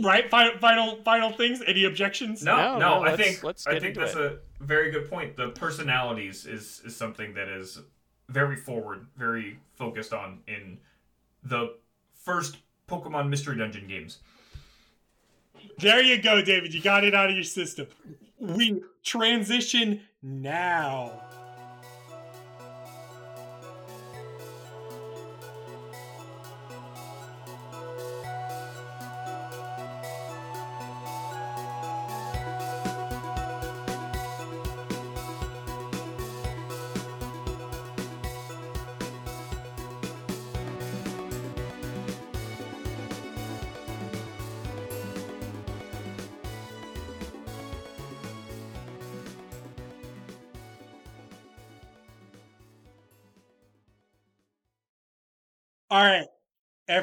Right. 0.00 0.30
Final 0.30 0.58
final 0.58 0.96
final 1.04 1.32
things. 1.32 1.62
Any 1.66 1.84
objections? 1.84 2.42
No, 2.44 2.56
No, 2.56 2.72
no, 2.72 2.78
no, 2.78 3.02
I 3.02 3.16
think 3.16 3.42
let's 3.42 3.66
I 3.66 3.72
think 3.72 3.96
into 3.96 4.00
that's 4.00 4.14
a 4.14 4.38
very 4.60 4.90
good 4.90 5.08
point. 5.10 5.36
The 5.36 5.50
personalities 5.50 6.46
is 6.46 6.82
is 6.84 6.94
something 6.96 7.34
that 7.34 7.48
is 7.48 7.80
very 8.28 8.56
forward, 8.56 9.06
very 9.16 9.58
focused 9.76 10.12
on 10.12 10.40
in 10.46 10.78
the 11.42 11.74
first 12.14 12.58
Pokemon 12.88 13.28
Mystery 13.28 13.56
Dungeon 13.56 13.86
games. 13.86 14.18
There 15.78 16.02
you 16.02 16.20
go, 16.20 16.42
David. 16.42 16.74
You 16.74 16.82
got 16.82 17.04
it 17.04 17.14
out 17.14 17.30
of 17.30 17.34
your 17.34 17.44
system. 17.44 17.86
We 18.38 18.82
transition 19.02 20.02
now. 20.22 21.27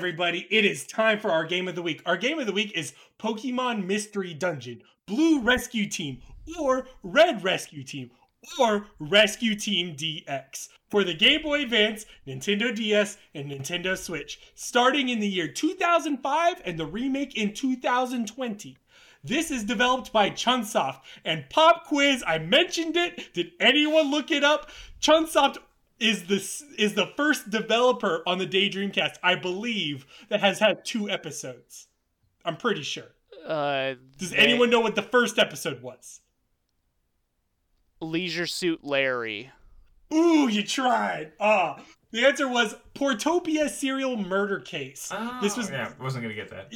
Everybody, 0.06 0.46
it 0.52 0.64
is 0.64 0.86
time 0.86 1.18
for 1.18 1.32
our 1.32 1.44
game 1.44 1.68
of 1.68 1.74
the 1.74 1.82
week. 1.82 2.00
Our 2.06 2.16
game 2.16 2.38
of 2.38 2.46
the 2.46 2.54
week 2.54 2.78
is 2.78 2.94
Pokemon 3.20 3.88
Mystery 3.88 4.36
Dungeon, 4.36 4.84
Blue 5.08 5.42
Rescue 5.42 5.90
Team, 5.90 6.22
or 6.60 6.86
Red 7.02 7.44
Rescue 7.44 7.84
Team, 7.84 8.12
or 8.60 8.86
Rescue 9.00 9.56
Team 9.56 9.96
DX 9.96 10.70
for 10.92 11.04
the 11.04 11.16
Game 11.16 11.42
Boy 11.42 11.64
Advance, 11.64 12.06
Nintendo 12.28 12.74
DS, 12.74 13.18
and 13.34 13.50
Nintendo 13.50 13.98
Switch, 13.98 14.40
starting 14.54 15.10
in 15.10 15.20
the 15.20 15.28
year 15.28 15.48
2005 15.48 16.62
and 16.64 16.78
the 16.78 16.86
remake 16.86 17.36
in 17.36 17.52
2020. 17.52 18.78
This 19.24 19.50
is 19.50 19.64
developed 19.64 20.14
by 20.14 20.30
Chunsoft. 20.30 21.00
And 21.26 21.50
pop 21.50 21.88
quiz, 21.88 22.24
I 22.28 22.38
mentioned 22.38 22.96
it. 22.96 23.34
Did 23.34 23.54
anyone 23.60 24.12
look 24.12 24.30
it 24.30 24.44
up? 24.44 24.70
Chunsoft 25.02 25.58
is 26.00 26.26
this 26.26 26.62
is 26.78 26.94
the 26.94 27.08
first 27.16 27.50
developer 27.50 28.22
on 28.28 28.38
the 28.38 28.48
Daydreamcast, 28.48 29.16
I 29.24 29.36
believe, 29.36 30.06
that 30.30 30.40
has 30.42 30.60
had 30.60 30.84
two 30.86 31.10
episodes. 31.10 31.88
I'm 32.44 32.58
pretty 32.58 32.84
sure. 32.84 33.12
Uh, 33.46 33.96
Does 34.18 34.32
they- 34.32 34.38
anyone 34.38 34.70
know 34.70 34.80
what 34.80 34.96
the 34.96 35.02
first 35.02 35.38
episode 35.40 35.82
was? 35.82 36.22
Leisure 38.02 38.48
Suit 38.48 38.84
Larry? 38.84 39.52
Ooh, 40.14 40.48
you 40.48 40.64
tried. 40.64 41.32
Ah, 41.40 41.80
the 42.16 42.26
answer 42.26 42.48
was 42.48 42.76
Portopia 42.96 43.70
serial 43.70 44.16
murder 44.18 44.60
case. 44.60 45.12
this 45.42 45.58
was 45.58 45.70
Oh, 45.70 45.74
yeah, 45.74 45.92
wasn't 46.00 46.24
gonna 46.24 46.34
get 46.34 46.50
that. 46.50 46.74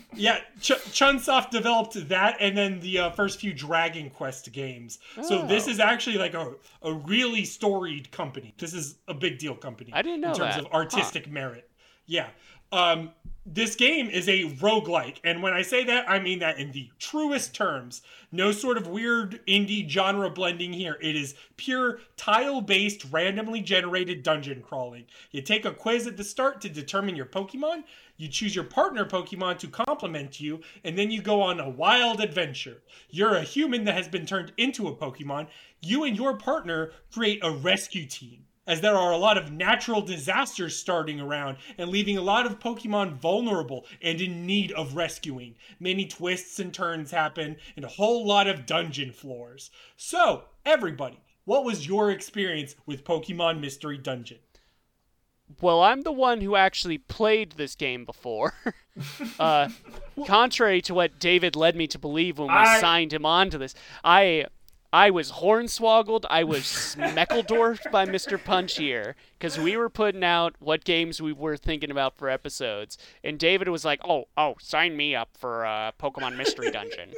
Yeah, 0.14 0.38
Ch- 0.60 0.72
Chunsoft 0.92 1.50
developed 1.50 2.08
that 2.10 2.36
and 2.40 2.56
then 2.56 2.80
the 2.80 2.98
uh, 2.98 3.10
first 3.12 3.40
few 3.40 3.54
Dragon 3.54 4.10
Quest 4.10 4.52
games. 4.52 4.98
So 5.22 5.46
this 5.46 5.66
Oh. 5.66 5.70
is 5.70 5.80
actually 5.80 6.18
like 6.18 6.34
a, 6.34 6.52
a 6.82 6.92
really 6.92 7.44
storied 7.46 8.10
company. 8.10 8.54
This 8.58 8.74
is 8.74 8.96
a 9.08 9.14
big 9.14 9.38
deal 9.38 9.54
company. 9.54 9.90
I 9.94 10.02
didn't 10.02 10.20
know 10.20 10.32
In 10.32 10.36
terms 10.36 10.56
that. 10.56 10.66
of 10.66 10.72
artistic 10.72 11.30
merit. 11.30 11.70
Yeah. 12.06 12.28
Um, 12.72 13.12
this 13.44 13.74
game 13.74 14.08
is 14.08 14.28
a 14.28 14.44
roguelike. 14.54 15.16
And 15.24 15.42
when 15.42 15.52
I 15.52 15.62
say 15.62 15.82
that, 15.84 16.08
I 16.08 16.20
mean 16.20 16.38
that 16.38 16.58
in 16.58 16.70
the 16.70 16.90
truest 16.98 17.54
terms. 17.54 18.02
No 18.30 18.52
sort 18.52 18.76
of 18.76 18.86
weird 18.86 19.44
indie 19.46 19.88
genre 19.88 20.30
blending 20.30 20.72
here. 20.72 20.96
It 21.02 21.16
is 21.16 21.34
pure 21.56 21.98
tile 22.16 22.60
based, 22.60 23.04
randomly 23.10 23.60
generated 23.60 24.22
dungeon 24.22 24.62
crawling. 24.62 25.06
You 25.32 25.42
take 25.42 25.64
a 25.64 25.72
quiz 25.72 26.06
at 26.06 26.16
the 26.16 26.24
start 26.24 26.60
to 26.60 26.68
determine 26.68 27.16
your 27.16 27.26
Pokemon. 27.26 27.82
You 28.16 28.28
choose 28.28 28.54
your 28.54 28.64
partner 28.64 29.04
Pokemon 29.04 29.58
to 29.58 29.66
complement 29.66 30.40
you, 30.40 30.60
and 30.84 30.96
then 30.96 31.10
you 31.10 31.20
go 31.20 31.42
on 31.42 31.58
a 31.58 31.68
wild 31.68 32.20
adventure. 32.20 32.82
You're 33.10 33.34
a 33.34 33.42
human 33.42 33.84
that 33.84 33.96
has 33.96 34.06
been 34.06 34.26
turned 34.26 34.52
into 34.56 34.86
a 34.86 34.94
Pokemon. 34.94 35.48
You 35.80 36.04
and 36.04 36.16
your 36.16 36.36
partner 36.36 36.92
create 37.12 37.40
a 37.42 37.50
rescue 37.50 38.06
team, 38.06 38.44
as 38.66 38.80
there 38.80 38.96
are 38.96 39.12
a 39.12 39.18
lot 39.18 39.36
of 39.36 39.52
natural 39.52 40.00
disasters 40.00 40.76
starting 40.76 41.20
around 41.20 41.56
and 41.78 41.90
leaving 41.90 42.16
a 42.16 42.22
lot 42.22 42.46
of 42.46 42.58
Pokemon 42.58 43.14
vulnerable 43.14 43.84
and 44.00 44.20
in 44.20 44.46
need 44.46 44.72
of 44.72 44.94
rescuing. 44.94 45.54
Many 45.80 46.06
twists 46.06 46.58
and 46.58 46.72
turns 46.72 47.10
happen, 47.10 47.56
and 47.76 47.84
a 47.84 47.88
whole 47.88 48.26
lot 48.26 48.46
of 48.46 48.66
dungeon 48.66 49.12
floors. 49.12 49.70
So, 49.96 50.44
everybody, 50.64 51.20
what 51.44 51.64
was 51.64 51.86
your 51.86 52.10
experience 52.10 52.76
with 52.86 53.04
Pokemon 53.04 53.60
Mystery 53.60 53.98
Dungeon? 53.98 54.38
Well, 55.60 55.82
I'm 55.82 56.02
the 56.02 56.12
one 56.12 56.40
who 56.40 56.56
actually 56.56 56.98
played 56.98 57.52
this 57.52 57.74
game 57.74 58.04
before. 58.04 58.54
uh, 59.38 59.68
contrary 60.26 60.80
to 60.82 60.94
what 60.94 61.18
David 61.18 61.56
led 61.56 61.76
me 61.76 61.86
to 61.88 61.98
believe 61.98 62.38
when 62.38 62.48
we 62.48 62.54
I- 62.54 62.80
signed 62.80 63.12
him 63.12 63.26
on 63.26 63.50
to 63.50 63.58
this, 63.58 63.74
I 64.04 64.46
I 64.92 65.10
was 65.10 65.32
hornswoggled. 65.32 66.26
I 66.28 66.44
was 66.44 66.64
smeckledorfed 66.64 67.90
by 67.90 68.04
Mr. 68.04 68.42
Punch 68.42 68.76
here 68.76 69.16
because 69.38 69.58
we 69.58 69.74
were 69.74 69.88
putting 69.88 70.22
out 70.22 70.54
what 70.58 70.84
games 70.84 71.22
we 71.22 71.32
were 71.32 71.56
thinking 71.56 71.90
about 71.90 72.14
for 72.16 72.28
episodes, 72.28 72.98
and 73.24 73.38
David 73.38 73.68
was 73.68 73.86
like, 73.86 74.00
"Oh, 74.04 74.26
oh, 74.36 74.56
sign 74.60 74.94
me 74.96 75.14
up 75.14 75.30
for 75.38 75.64
uh, 75.64 75.92
Pokemon 75.98 76.36
Mystery 76.36 76.70
Dungeon. 76.70 77.12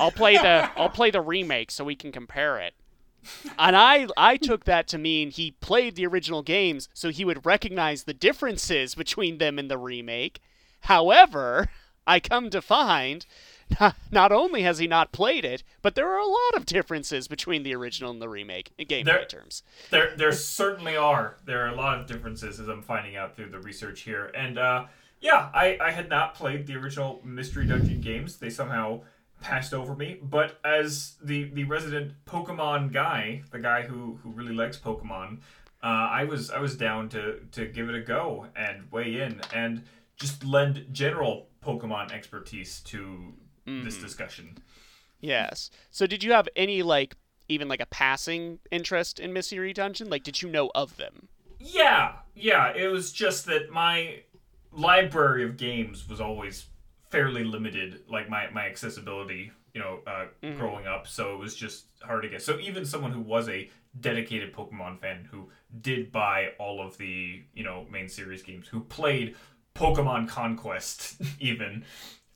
I'll 0.00 0.10
play 0.10 0.36
the 0.36 0.70
I'll 0.76 0.88
play 0.88 1.10
the 1.10 1.20
remake 1.20 1.70
so 1.70 1.84
we 1.84 1.94
can 1.94 2.10
compare 2.10 2.58
it." 2.58 2.72
And 3.58 3.76
I 3.76 4.06
I 4.16 4.38
took 4.38 4.64
that 4.64 4.88
to 4.88 4.98
mean 4.98 5.30
he 5.30 5.50
played 5.50 5.94
the 5.94 6.06
original 6.06 6.42
games 6.42 6.88
so 6.94 7.10
he 7.10 7.24
would 7.24 7.44
recognize 7.44 8.04
the 8.04 8.14
differences 8.14 8.94
between 8.94 9.36
them 9.36 9.58
and 9.58 9.70
the 9.70 9.78
remake. 9.78 10.40
However, 10.80 11.68
I 12.06 12.20
come 12.20 12.48
to 12.50 12.62
find 12.62 13.26
not, 13.80 13.96
not 14.10 14.32
only 14.32 14.62
has 14.62 14.78
he 14.78 14.86
not 14.86 15.12
played 15.12 15.44
it, 15.44 15.62
but 15.82 15.94
there 15.94 16.08
are 16.08 16.18
a 16.18 16.26
lot 16.26 16.54
of 16.56 16.66
differences 16.66 17.28
between 17.28 17.62
the 17.62 17.74
original 17.74 18.10
and 18.10 18.20
the 18.22 18.28
remake 18.28 18.70
in 18.78 18.86
gameplay 18.86 19.04
There- 19.04 19.24
terms. 19.26 19.62
There, 19.90 20.14
there 20.16 20.32
certainly 20.32 20.96
are. 20.96 21.36
There 21.44 21.64
are 21.64 21.68
a 21.68 21.74
lot 21.74 21.98
of 22.00 22.06
differences 22.06 22.60
as 22.60 22.68
I'm 22.68 22.82
finding 22.82 23.16
out 23.16 23.36
through 23.36 23.50
the 23.50 23.60
research 23.60 24.02
here. 24.02 24.26
And 24.34 24.58
uh, 24.58 24.86
yeah, 25.20 25.50
I, 25.54 25.78
I 25.80 25.90
had 25.90 26.08
not 26.08 26.34
played 26.34 26.66
the 26.66 26.74
original 26.76 27.20
Mystery 27.24 27.66
Dungeon 27.66 28.00
games. 28.00 28.36
They 28.36 28.50
somehow 28.50 29.02
passed 29.40 29.74
over 29.74 29.94
me. 29.94 30.18
But 30.22 30.58
as 30.64 31.16
the, 31.22 31.44
the 31.44 31.64
resident 31.64 32.12
Pokemon 32.26 32.92
guy, 32.92 33.42
the 33.50 33.58
guy 33.58 33.82
who, 33.82 34.18
who 34.22 34.30
really 34.30 34.54
likes 34.54 34.78
Pokemon, 34.78 35.38
uh, 35.82 35.86
I 35.86 36.24
was 36.24 36.50
I 36.50 36.58
was 36.58 36.74
down 36.76 37.08
to, 37.10 37.40
to 37.52 37.66
give 37.66 37.88
it 37.88 37.94
a 37.94 38.00
go 38.00 38.46
and 38.56 38.90
weigh 38.90 39.20
in 39.20 39.40
and 39.54 39.84
just 40.16 40.42
lend 40.42 40.86
general 40.90 41.48
Pokemon 41.62 42.12
expertise 42.12 42.80
to 42.86 43.34
this 43.66 43.98
discussion. 43.98 44.58
Yes. 45.20 45.70
So 45.90 46.06
did 46.06 46.22
you 46.22 46.32
have 46.32 46.48
any 46.56 46.82
like 46.82 47.16
even 47.48 47.68
like 47.68 47.80
a 47.80 47.86
passing 47.86 48.58
interest 48.70 49.18
in 49.20 49.32
Mystery 49.32 49.72
Dungeon? 49.72 50.08
Like 50.08 50.22
did 50.24 50.42
you 50.42 50.48
know 50.48 50.70
of 50.74 50.96
them? 50.96 51.28
Yeah, 51.58 52.12
yeah. 52.34 52.72
It 52.74 52.88
was 52.88 53.12
just 53.12 53.46
that 53.46 53.70
my 53.70 54.20
library 54.72 55.44
of 55.44 55.56
games 55.56 56.08
was 56.08 56.20
always 56.20 56.66
fairly 57.10 57.44
limited, 57.44 58.00
like 58.08 58.28
my 58.28 58.50
my 58.50 58.66
accessibility, 58.66 59.52
you 59.74 59.80
know, 59.80 60.00
uh, 60.06 60.26
Mhm. 60.42 60.58
growing 60.58 60.86
up. 60.86 61.06
So 61.06 61.34
it 61.34 61.38
was 61.38 61.56
just 61.56 61.86
hard 62.02 62.22
to 62.22 62.28
get. 62.28 62.42
So 62.42 62.58
even 62.58 62.84
someone 62.84 63.12
who 63.12 63.20
was 63.20 63.48
a 63.48 63.70
dedicated 63.98 64.52
Pokemon 64.52 65.00
fan 65.00 65.26
who 65.30 65.48
did 65.80 66.12
buy 66.12 66.50
all 66.58 66.80
of 66.86 66.98
the 66.98 67.42
you 67.54 67.64
know 67.64 67.86
main 67.90 68.08
series 68.08 68.42
games, 68.42 68.68
who 68.68 68.80
played 68.80 69.34
Pokemon 69.74 70.28
Conquest, 70.28 71.20
even. 71.40 71.84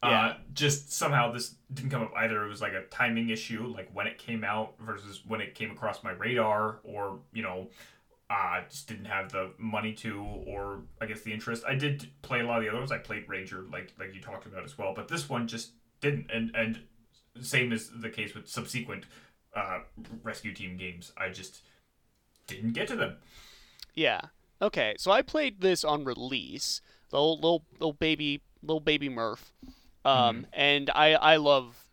Yeah. 0.03 0.09
Uh, 0.09 0.35
just 0.55 0.93
somehow 0.93 1.31
this 1.31 1.57
didn't 1.75 1.91
come 1.91 2.03
up 2.03 2.13
either. 2.17 2.45
It 2.45 2.49
was 2.49 2.63
like 2.63 2.73
a 2.73 2.85
timing 2.87 3.29
issue, 3.29 3.67
like 3.67 3.91
when 3.93 4.07
it 4.07 4.17
came 4.17 4.45
out 4.45 4.75
versus 4.81 5.23
when 5.27 5.43
it 5.43 5.55
came 5.55 5.71
across 5.71 6.03
my 6.03 6.13
radar, 6.13 6.81
or 6.85 7.19
you 7.35 7.43
know, 7.43 7.69
uh, 8.31 8.63
just 8.71 8.89
didn't 8.89 9.05
have 9.05 9.31
the 9.31 9.53
money 9.59 9.93
to, 9.93 10.25
or 10.47 10.83
I 11.03 11.07
guess 11.07 11.21
the 11.21 11.33
interest. 11.33 11.65
I 11.69 11.75
did 11.75 12.09
play 12.23 12.41
a 12.41 12.45
lot 12.45 12.59
of 12.59 12.63
the 12.63 12.71
other 12.71 12.79
ones. 12.79 12.93
I 12.93 12.99
played 12.99 13.29
Ranger, 13.29 13.67
like 13.71 13.93
like 13.99 14.15
you 14.15 14.23
talked 14.23 14.47
about 14.47 14.65
as 14.65 14.79
well, 14.79 14.95
but 14.95 15.09
this 15.09 15.29
one 15.29 15.47
just 15.47 15.73
didn't. 16.01 16.31
And 16.33 16.51
and 16.55 16.81
same 17.41 17.71
as 17.73 17.91
the 17.95 18.09
case 18.09 18.35
with 18.35 18.49
subsequent 18.49 19.05
uh, 19.55 19.81
rescue 20.23 20.55
team 20.55 20.77
games. 20.77 21.13
I 21.19 21.29
just 21.29 21.61
didn't 22.47 22.73
get 22.73 22.89
to 22.89 22.97
them. 22.97 23.17
Yeah. 23.95 24.21
Okay. 24.63 24.95
So 24.99 25.11
I 25.11 25.21
played 25.23 25.61
this 25.61 25.85
on 25.85 26.05
release, 26.05 26.81
the 27.11 27.19
little 27.19 27.37
little, 27.37 27.65
little 27.79 27.93
baby 27.93 28.41
little 28.63 28.81
baby 28.81 29.09
Murph, 29.09 29.53
um, 30.05 30.47
and 30.53 30.91
I 30.91 31.15
I 31.15 31.37
love 31.37 31.85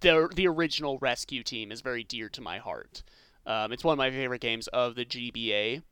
the 0.00 0.28
the 0.34 0.46
original 0.46 0.98
Rescue 0.98 1.42
Team 1.42 1.72
is 1.72 1.80
very 1.80 2.04
dear 2.04 2.28
to 2.30 2.40
my 2.40 2.58
heart. 2.58 3.02
Um, 3.46 3.72
it's 3.72 3.84
one 3.84 3.92
of 3.92 3.98
my 3.98 4.10
favorite 4.10 4.40
games 4.40 4.68
of 4.68 4.94
the 4.94 5.04
GBA. 5.04 5.82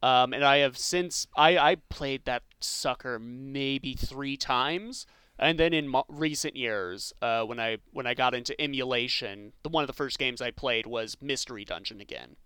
Um, 0.00 0.32
and 0.32 0.44
I 0.44 0.58
have 0.58 0.78
since 0.78 1.26
I, 1.36 1.58
I 1.58 1.74
played 1.88 2.24
that 2.26 2.44
sucker 2.60 3.18
maybe 3.18 3.94
three 3.94 4.36
times, 4.36 5.06
and 5.40 5.58
then 5.58 5.72
in 5.72 5.88
mo- 5.88 6.04
recent 6.08 6.54
years, 6.54 7.12
uh, 7.20 7.42
when 7.42 7.58
I 7.58 7.78
when 7.92 8.06
I 8.06 8.14
got 8.14 8.32
into 8.32 8.60
emulation, 8.60 9.52
the 9.64 9.70
one 9.70 9.82
of 9.82 9.88
the 9.88 9.92
first 9.92 10.16
games 10.20 10.40
I 10.40 10.52
played 10.52 10.86
was 10.86 11.16
Mystery 11.20 11.64
Dungeon 11.64 12.00
again. 12.00 12.36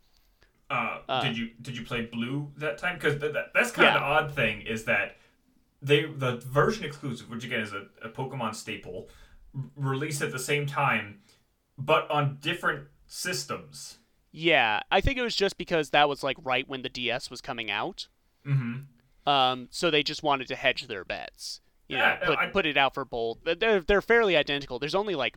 Uh, 0.71 1.01
Uh, 1.07 1.23
did 1.23 1.37
you 1.37 1.51
did 1.61 1.77
you 1.77 1.85
play 1.85 2.07
Blue 2.07 2.51
that 2.57 2.79
time? 2.79 2.95
Because 2.95 3.21
th- 3.21 3.35
that, 3.35 3.53
that's 3.55 3.71
kind 3.71 3.89
of 3.89 3.95
Yeah. 3.95 3.99
the 4.01 4.05
odd 4.07 4.35
thing 4.35 4.63
is 4.63 4.85
that 4.85 5.17
they 5.83 6.05
the 6.05 6.37
version 6.37 6.85
exclusive, 6.85 7.29
which 7.31 7.45
again 7.45 7.61
is 7.61 7.73
a, 7.73 7.87
a 8.03 8.09
Pokemon 8.09 8.55
staple, 8.55 9.09
released 9.77 10.23
at 10.23 10.33
the 10.33 10.39
same 10.39 10.67
time, 10.67 11.19
but 11.77 12.11
on 12.11 12.39
different 12.41 12.87
systems. 13.07 13.99
Yeah, 14.31 14.81
I 14.91 15.01
think 15.03 15.19
it 15.19 15.23
was 15.23 15.37
just 15.37 15.59
because 15.59 15.91
that 15.91 16.09
was 16.09 16.23
like 16.23 16.37
right 16.43 16.67
when 16.67 16.83
the 16.83 16.89
DS 16.89 17.31
was 17.31 17.41
coming 17.43 17.71
out. 17.71 18.09
Mm-hmm. 18.47 19.29
Um, 19.31 19.69
so 19.71 19.91
they 19.91 20.03
just 20.03 20.23
wanted 20.23 20.49
to 20.49 20.57
hedge 20.57 20.87
their 20.87 21.05
bets. 21.05 21.61
You 21.89 21.99
Yeah, 21.99 22.19
know, 22.23 22.27
put, 22.29 22.39
I- 22.39 22.47
put 22.49 22.67
it 22.67 22.77
out 22.77 22.95
for 22.95 23.05
both. 23.05 23.39
They're 23.45 23.81
they're 23.81 24.01
fairly 24.03 24.37
identical. 24.37 24.79
There's 24.79 24.95
only 24.95 25.15
like, 25.15 25.37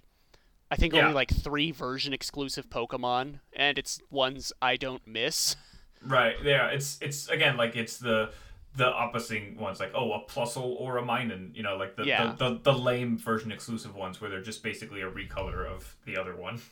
I 0.71 0.75
think 0.77 0.93
Yeah. 0.93 1.01
only 1.01 1.13
like 1.13 1.29
three 1.33 1.71
version 1.71 2.13
exclusive 2.13 2.69
Pokemon, 2.69 3.39
and 3.53 3.77
it's 3.77 3.99
ones 4.09 4.53
I 4.61 4.77
don't 4.77 5.05
miss. 5.05 5.55
Right. 6.01 6.35
Yeah. 6.43 6.67
It's 6.67 6.97
it's 7.01 7.27
again 7.29 7.57
like 7.57 7.75
it's 7.75 7.97
the 7.97 8.31
the 8.77 8.87
opposite 8.87 9.57
ones 9.57 9.79
like 9.79 9.91
oh 9.95 10.11
a 10.13 10.19
Plusle 10.25 10.75
or 10.79 10.97
a 10.97 11.03
Minun. 11.03 11.55
You 11.55 11.63
know 11.63 11.75
like 11.77 11.95
the, 11.95 12.05
Yeah. 12.05 12.33
the, 12.37 12.49
the 12.49 12.59
the 12.71 12.73
lame 12.73 13.17
version 13.17 13.51
exclusive 13.51 13.95
ones 13.95 14.19
where 14.21 14.29
they're 14.29 14.41
just 14.41 14.63
basically 14.63 15.01
a 15.01 15.09
recolor 15.09 15.65
of 15.65 15.95
the 16.05 16.17
other 16.17 16.35
one. 16.35 16.61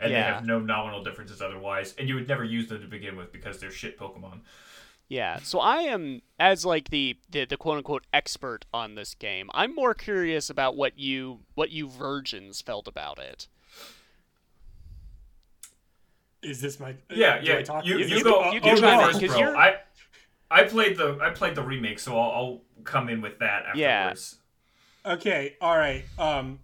And 0.00 0.12
they 0.14 0.20
have 0.20 0.46
no 0.46 0.60
nominal 0.60 1.02
differences 1.02 1.42
otherwise, 1.42 1.92
and 1.98 2.08
you 2.08 2.14
would 2.14 2.28
never 2.28 2.44
use 2.44 2.68
them 2.68 2.80
to 2.82 2.86
begin 2.86 3.16
with 3.16 3.32
because 3.32 3.58
they're 3.58 3.72
shit 3.72 3.98
Pokemon. 3.98 4.42
Yeah, 5.08 5.40
so 5.42 5.58
I 5.58 5.78
am 5.78 6.22
as 6.38 6.64
like 6.64 6.90
the, 6.90 7.16
the 7.28 7.46
the 7.46 7.56
quote 7.56 7.78
unquote 7.78 8.04
expert 8.12 8.64
on 8.72 8.94
this 8.94 9.14
game. 9.16 9.50
I'm 9.54 9.74
more 9.74 9.94
curious 9.94 10.50
about 10.50 10.76
what 10.76 11.00
you 11.00 11.40
what 11.56 11.72
you 11.72 11.88
virgins 11.88 12.62
felt 12.62 12.86
about 12.86 13.18
it. 13.18 13.48
Is 16.42 16.60
this 16.60 16.78
my? 16.78 16.94
Yeah, 17.10 17.40
do 17.40 17.52
I 17.52 17.56
yeah. 17.58 17.62
talk- 17.64 17.84
You, 17.84 17.98
is 17.98 18.08
you, 18.08 18.14
this- 18.16 18.22
go. 18.24 18.48
you 18.50 18.54
you 18.54 18.60
can 18.60 18.74
go 18.76 18.80
chime 18.80 19.00
in, 19.00 19.06
first, 19.06 19.20
'cause 19.20 19.30
bro. 19.30 19.38
you're- 19.40 19.56
I 19.56 19.76
I 20.50 20.64
played 20.64 20.96
the 20.96 21.18
I 21.20 21.30
played 21.30 21.54
the 21.54 21.62
remake, 21.62 21.98
so 21.98 22.18
I'll, 22.18 22.30
I'll 22.30 22.60
come 22.84 23.08
in 23.08 23.20
with 23.20 23.38
that 23.40 23.64
afterwards. 23.66 23.78
Yeah. 23.78 23.88
afterwards. 24.00 24.36
Okay, 25.06 25.56
all 25.60 25.76
right. 25.76 26.04
Um, 26.18 26.58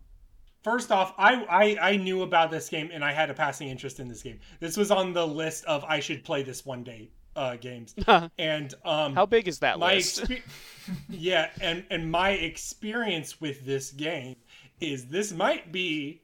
first 0.62 0.90
off, 0.93 1.15
I, 1.19 1.44
I 1.81 1.90
I 1.93 1.97
knew 1.97 2.23
about 2.23 2.51
this 2.51 2.69
game 2.69 2.90
and 2.93 3.05
I 3.05 3.12
had 3.12 3.31
a 3.31 3.35
passing 3.35 3.69
interest 3.69 4.01
in 4.01 4.09
this 4.09 4.23
game. 4.23 4.40
This 4.61 4.77
was 4.77 4.90
on 4.90 5.12
the 5.12 5.27
list 5.27 5.65
of 5.66 5.85
I 5.85 6.01
should 6.01 6.24
play 6.24 6.43
this 6.43 6.65
one 6.66 6.82
day 6.82 7.11
uh, 7.36 7.56
games, 7.56 7.94
and 8.39 8.74
um, 8.85 9.15
How 9.15 9.27
big 9.27 9.48
is 9.48 9.59
that 9.61 9.78
my 9.78 9.94
list? 9.94 10.23
expe- 10.24 10.43
yeah, 11.09 11.51
and 11.61 11.85
and 11.90 12.11
my 12.11 12.31
experience 12.31 13.40
with 13.40 13.65
this 13.65 13.90
game 13.90 14.36
is 14.81 15.06
this 15.06 15.32
might 15.32 15.73
be 15.73 16.23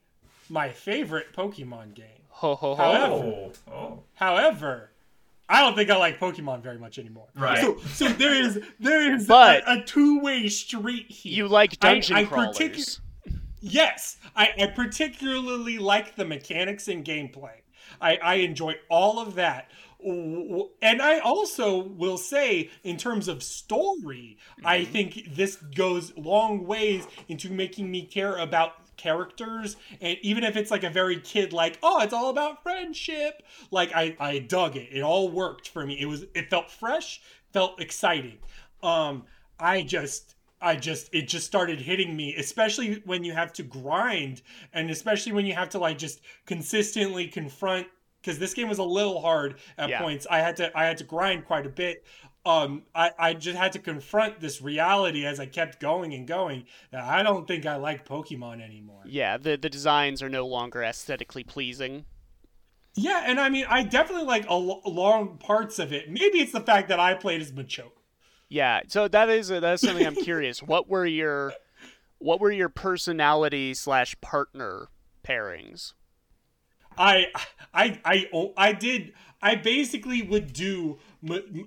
my 0.49 0.69
favorite 0.71 1.33
Pokemon 1.35 1.95
game. 1.95 2.07
Ho 2.29 2.55
ho 2.55 2.75
ho. 2.75 2.83
However- 2.83 3.15
Oh, 3.15 3.53
oh, 3.73 4.03
However, 4.15 4.90
I 5.51 5.61
don't 5.61 5.75
think 5.75 5.91
I 5.91 5.97
like 5.97 6.19
Pokemon 6.21 6.63
very 6.63 6.79
much 6.79 6.99
anymore. 6.99 7.27
Right. 7.35 7.61
So 7.61 7.79
so 7.93 8.09
there 8.09 8.35
is 8.35 8.61
there 8.79 9.15
is 9.15 9.27
But- 9.27 9.69
a, 9.69 9.81
a 9.81 9.85
two 9.85 10.21
way 10.21 10.49
street 10.49 11.11
here. 11.11 11.33
You 11.35 11.49
like 11.49 11.79
dungeon 11.81 12.17
I 12.17 12.25
crawlers. 12.25 12.57
particu- 12.57 13.01
Yes, 13.63 14.17
I, 14.35 14.49
I 14.59 14.67
particularly 14.69 15.79
like 15.79 16.17
the 16.17 16.25
mechanics 16.25 16.89
and 16.89 17.05
gameplay. 17.05 17.57
I, 18.01 18.17
I 18.17 18.35
enjoy 18.37 18.77
all 18.89 19.19
of 19.19 19.35
that. 19.35 19.71
W- 20.03 20.49
w- 20.49 20.71
And 20.81 21.03
I 21.03 21.19
also 21.19 21.83
will 21.83 22.17
say, 22.17 22.71
in 22.85 22.97
terms 22.97 23.29
of 23.29 23.43
story, 23.43 24.39
I 24.65 24.79
mm-hmm. 24.79 24.93
think 24.93 25.35
this 25.35 25.57
goes 25.57 26.17
long 26.17 26.65
ways 26.67 27.07
into 27.29 27.51
making 27.51 27.91
me 27.91 28.07
care 28.07 28.37
about 28.39 28.77
characters. 29.01 29.77
And 30.01 30.19
even 30.23 30.45
if 30.45 30.57
it's 30.57 30.71
like 30.71 30.85
a 30.85 30.91
very 30.91 31.19
kid, 31.21 31.53
like, 31.53 31.79
oh, 31.83 32.01
it's 32.03 32.13
all 32.13 32.29
about 32.31 32.63
friendship, 32.63 33.43
like 33.71 33.91
I, 33.95 34.17
I 34.21 34.39
dug 34.41 34.77
it. 34.77 34.89
It 34.93 35.03
all 35.03 35.29
worked 35.31 35.69
for 35.69 35.87
me. 35.87 36.01
It 36.01 36.07
was 36.07 36.25
it 36.35 36.51
felt 36.51 36.71
fresh, 36.71 37.21
felt 37.53 37.81
exciting. 37.81 38.39
Um, 38.83 39.25
I 39.59 39.83
just 39.83 40.35
I 40.61 40.77
just 40.77 41.09
it 41.15 41.29
just 41.29 41.47
started 41.47 41.81
hitting 41.81 42.15
me, 42.17 42.35
especially 42.37 43.03
when 43.05 43.25
you 43.25 43.33
have 43.33 43.53
to 43.55 43.63
grind 43.63 44.43
and 44.73 44.91
especially 44.91 45.33
when 45.33 45.47
you 45.47 45.55
have 45.55 45.71
to 45.71 45.79
like 45.79 45.99
just 45.99 46.21
consistently 46.47 47.27
confront 47.27 47.87
because 48.21 48.39
this 48.39 48.53
game 48.53 48.69
was 48.69 48.79
a 48.79 48.85
little 48.85 49.21
hard 49.23 49.57
at 49.79 49.89
Yeah. 49.89 50.01
points. 50.03 50.27
I 50.31 50.39
had 50.41 50.57
to 50.57 50.77
I 50.79 50.85
had 50.85 50.99
to 50.99 51.05
grind 51.05 51.47
quite 51.47 51.65
a 51.67 51.71
bit. 51.71 52.05
Um, 52.47 52.85
I, 52.95 53.11
I 53.19 53.35
just 53.35 53.59
had 53.59 53.73
to 53.73 53.79
confront 53.79 54.41
this 54.41 54.63
reality 54.63 55.27
as 55.27 55.39
I 55.39 55.47
kept 55.47 55.79
going 55.79 56.15
and 56.15 56.27
going 56.27 56.65
that 56.91 57.05
I 57.05 57.23
don't 57.23 57.47
think 57.47 57.67
I 57.67 57.77
like 57.77 58.09
Pokemon 58.09 58.63
anymore. 58.65 59.03
Yeah, 59.05 59.37
the 59.37 59.57
the 59.57 59.69
designs 59.69 60.23
are 60.23 60.31
no 60.31 60.47
longer 60.47 60.83
aesthetically 60.83 61.45
pleasing. 61.45 62.07
Yeah, 62.95 63.25
and 63.27 63.39
I 63.39 63.51
mean 63.51 63.67
I 63.69 63.83
definitely 63.83 64.27
like 64.27 64.49
a 64.49 64.55
long 64.55 65.37
parts 65.39 65.79
of 65.79 65.93
it. 65.93 66.11
Maybe 66.11 66.39
it's 66.41 66.53
the 66.53 66.61
fact 66.61 66.89
that 66.89 66.99
I 66.99 67.15
played 67.15 67.43
as 67.43 67.53
Machoke. 67.53 67.93
Yeah, 68.49 68.81
so 68.89 69.07
that 69.07 69.29
is 69.29 69.49
that 69.49 69.65
is 69.65 69.81
something 69.83 70.07
I'm 70.07 70.15
curious. 70.25 70.63
What 70.63 70.89
were 70.89 71.07
your 71.07 71.53
what 72.19 72.41
were 72.41 72.51
your 72.51 72.69
personality 72.69 73.75
slash 73.75 74.19
partner 74.21 74.89
pairings? 75.23 75.93
I 76.99 77.27
I 77.73 78.01
I 78.05 78.29
oh, 78.33 78.53
I 78.57 78.73
did 78.73 79.13
I 79.43 79.55
basically 79.55 80.23
would 80.23 80.53
do 80.53 80.99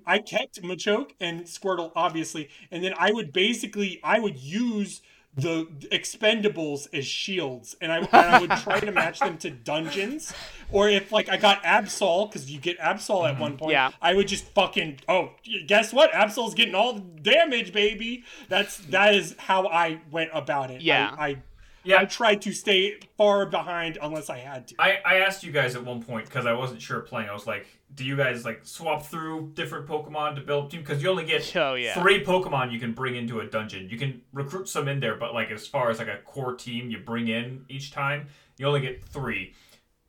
I 0.06 0.18
kept 0.18 0.62
Machoke 0.62 1.12
and 1.20 1.42
Squirtle 1.42 1.92
obviously 1.94 2.48
and 2.70 2.82
then 2.82 2.94
I 2.98 3.12
would 3.12 3.32
basically 3.32 4.00
I 4.02 4.18
would 4.20 4.38
use 4.38 5.00
the 5.36 5.66
expendables 5.90 6.86
as 6.94 7.04
shields 7.04 7.74
and 7.80 7.90
I, 7.90 7.98
and 7.98 8.08
I 8.12 8.40
would 8.40 8.50
try 8.50 8.78
to 8.78 8.92
match 8.92 9.18
them 9.18 9.36
to 9.38 9.50
dungeons 9.50 10.32
or 10.70 10.88
if 10.88 11.10
like 11.10 11.28
I 11.28 11.36
got 11.36 11.62
Absol 11.64 12.30
because 12.30 12.48
you 12.48 12.60
get 12.60 12.78
Absol 12.78 13.26
at 13.26 13.32
mm-hmm. 13.32 13.40
one 13.40 13.56
point 13.56 13.72
Yeah. 13.72 13.90
I 14.00 14.14
would 14.14 14.28
just 14.28 14.44
fucking 14.50 15.00
oh 15.08 15.30
guess 15.66 15.92
what 15.92 16.12
Absol's 16.12 16.54
getting 16.54 16.76
all 16.76 16.94
the 16.94 17.00
damage 17.00 17.72
baby 17.72 18.22
that's 18.48 18.78
that 18.86 19.14
is 19.16 19.34
how 19.38 19.66
I 19.66 20.00
went 20.12 20.30
about 20.32 20.70
it 20.70 20.82
Yeah. 20.82 21.14
I, 21.18 21.26
I 21.28 21.36
Yeah. 21.84 22.00
I 22.00 22.04
tried 22.06 22.42
to 22.42 22.52
stay 22.52 22.98
far 23.16 23.46
behind 23.46 23.98
unless 24.00 24.30
I 24.30 24.38
had 24.38 24.68
to. 24.68 24.74
I, 24.78 24.98
I 25.04 25.14
asked 25.20 25.44
you 25.44 25.52
guys 25.52 25.76
at 25.76 25.84
one 25.84 26.02
point 26.02 26.24
because 26.26 26.46
I 26.46 26.52
wasn't 26.54 26.80
sure 26.82 27.00
playing. 27.00 27.28
I 27.28 27.32
was 27.34 27.46
like, 27.46 27.66
do 27.94 28.04
you 28.04 28.16
guys 28.16 28.44
like 28.44 28.60
swap 28.64 29.04
through 29.06 29.52
different 29.54 29.86
Pokemon 29.86 30.34
to 30.36 30.40
build 30.40 30.70
team? 30.70 30.80
Because 30.80 31.02
you 31.02 31.10
only 31.10 31.24
get 31.24 31.54
Oh, 31.56 31.74
yeah. 31.74 31.94
three 31.94 32.24
Pokemon 32.24 32.72
you 32.72 32.80
can 32.80 32.92
bring 32.92 33.16
into 33.16 33.40
a 33.40 33.46
dungeon. 33.46 33.88
You 33.88 33.98
can 33.98 34.22
recruit 34.32 34.68
some 34.68 34.88
in 34.88 34.98
there, 35.00 35.14
but 35.16 35.34
like 35.34 35.50
as 35.50 35.66
far 35.66 35.90
as 35.90 35.98
like 35.98 36.08
a 36.08 36.18
core 36.24 36.54
team 36.54 36.90
you 36.90 36.98
bring 36.98 37.28
in 37.28 37.64
each 37.68 37.92
time, 37.92 38.28
you 38.56 38.66
only 38.66 38.80
get 38.80 39.04
three. 39.04 39.54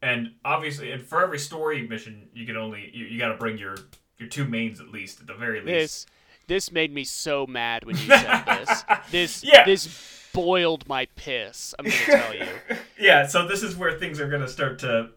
And 0.02 0.31
obviously, 0.43 0.91
and 0.91 1.02
for 1.02 1.23
every 1.23 1.39
story 1.39 1.88
mission, 1.88 2.30
you 2.34 2.45
can 2.45 2.57
only 2.57 2.89
you, 2.93 3.06
you 3.06 3.18
got 3.19 3.30
to 3.30 3.38
bring 3.38 3.57
your 3.57 3.76
your 4.18 4.30
two 4.30 4.45
mains 4.45 4.80
at 4.80 4.89
least 4.89 5.19
at 5.19 5.27
the 5.27 5.34
very 5.34 5.60
least. 5.61 5.68
This 5.68 6.06
this 6.47 6.72
made 6.72 6.93
me 6.93 7.03
so 7.03 7.47
mad 7.47 7.85
when 7.85 7.95
you 7.97 8.03
said 8.07 8.43
this. 8.61 8.84
This 9.11 9.43
Yeah. 9.43 9.65
this 9.65 9.88
boiled 10.36 10.88
my 10.88 11.07
piss. 11.16 11.74
I'm 11.80 11.86
gonna 11.86 11.98
tell 11.98 12.36
you. 12.36 12.48
yeah, 12.99 13.26
so 13.26 13.48
this 13.48 13.64
is 13.64 13.76
where 13.76 13.98
things 13.98 14.20
are 14.20 14.30
to 14.41 14.48
start 14.48 14.80
to 14.80 15.10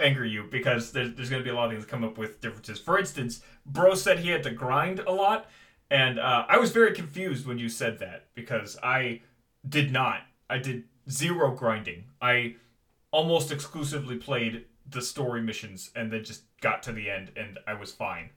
anger 0.00 0.24
you 0.24 0.44
because 0.50 0.92
there's, 0.92 1.14
there's 1.14 1.30
to 1.40 1.44
be 1.44 1.50
a 1.50 1.54
lot 1.54 1.66
of 1.66 1.72
things 1.72 1.84
come 1.84 2.04
up 2.04 2.18
with 2.18 2.40
differences. 2.40 2.78
For 2.78 2.98
instance, 2.98 3.42
Bro 3.64 3.94
said 3.94 4.18
he 4.18 4.30
had 4.30 4.42
to 4.44 4.50
grind 4.50 5.00
a 5.00 5.12
lot, 5.12 5.48
and 5.90 6.18
uh, 6.18 6.46
I 6.48 6.58
was 6.58 6.72
very 6.72 6.92
confused 6.92 7.46
when 7.46 7.58
you 7.58 7.68
said 7.68 7.98
that 8.00 8.26
because 8.34 8.76
I 8.82 9.20
did 9.68 9.92
not. 9.92 10.22
I 10.48 10.58
did 10.58 10.84
zero 11.10 11.52
grinding. 11.52 12.04
I 12.20 12.56
almost 13.10 13.52
exclusively 13.52 14.16
played 14.16 14.64
the 14.88 15.02
story 15.02 15.42
missions 15.42 15.90
and 15.96 16.12
then 16.12 16.24
just 16.24 16.42
got 16.60 16.82
to 16.84 16.92
the 16.92 17.10
end 17.10 17.32
and 17.36 17.58
I 17.66 17.74
was 17.74 17.92
fine. 17.92 18.30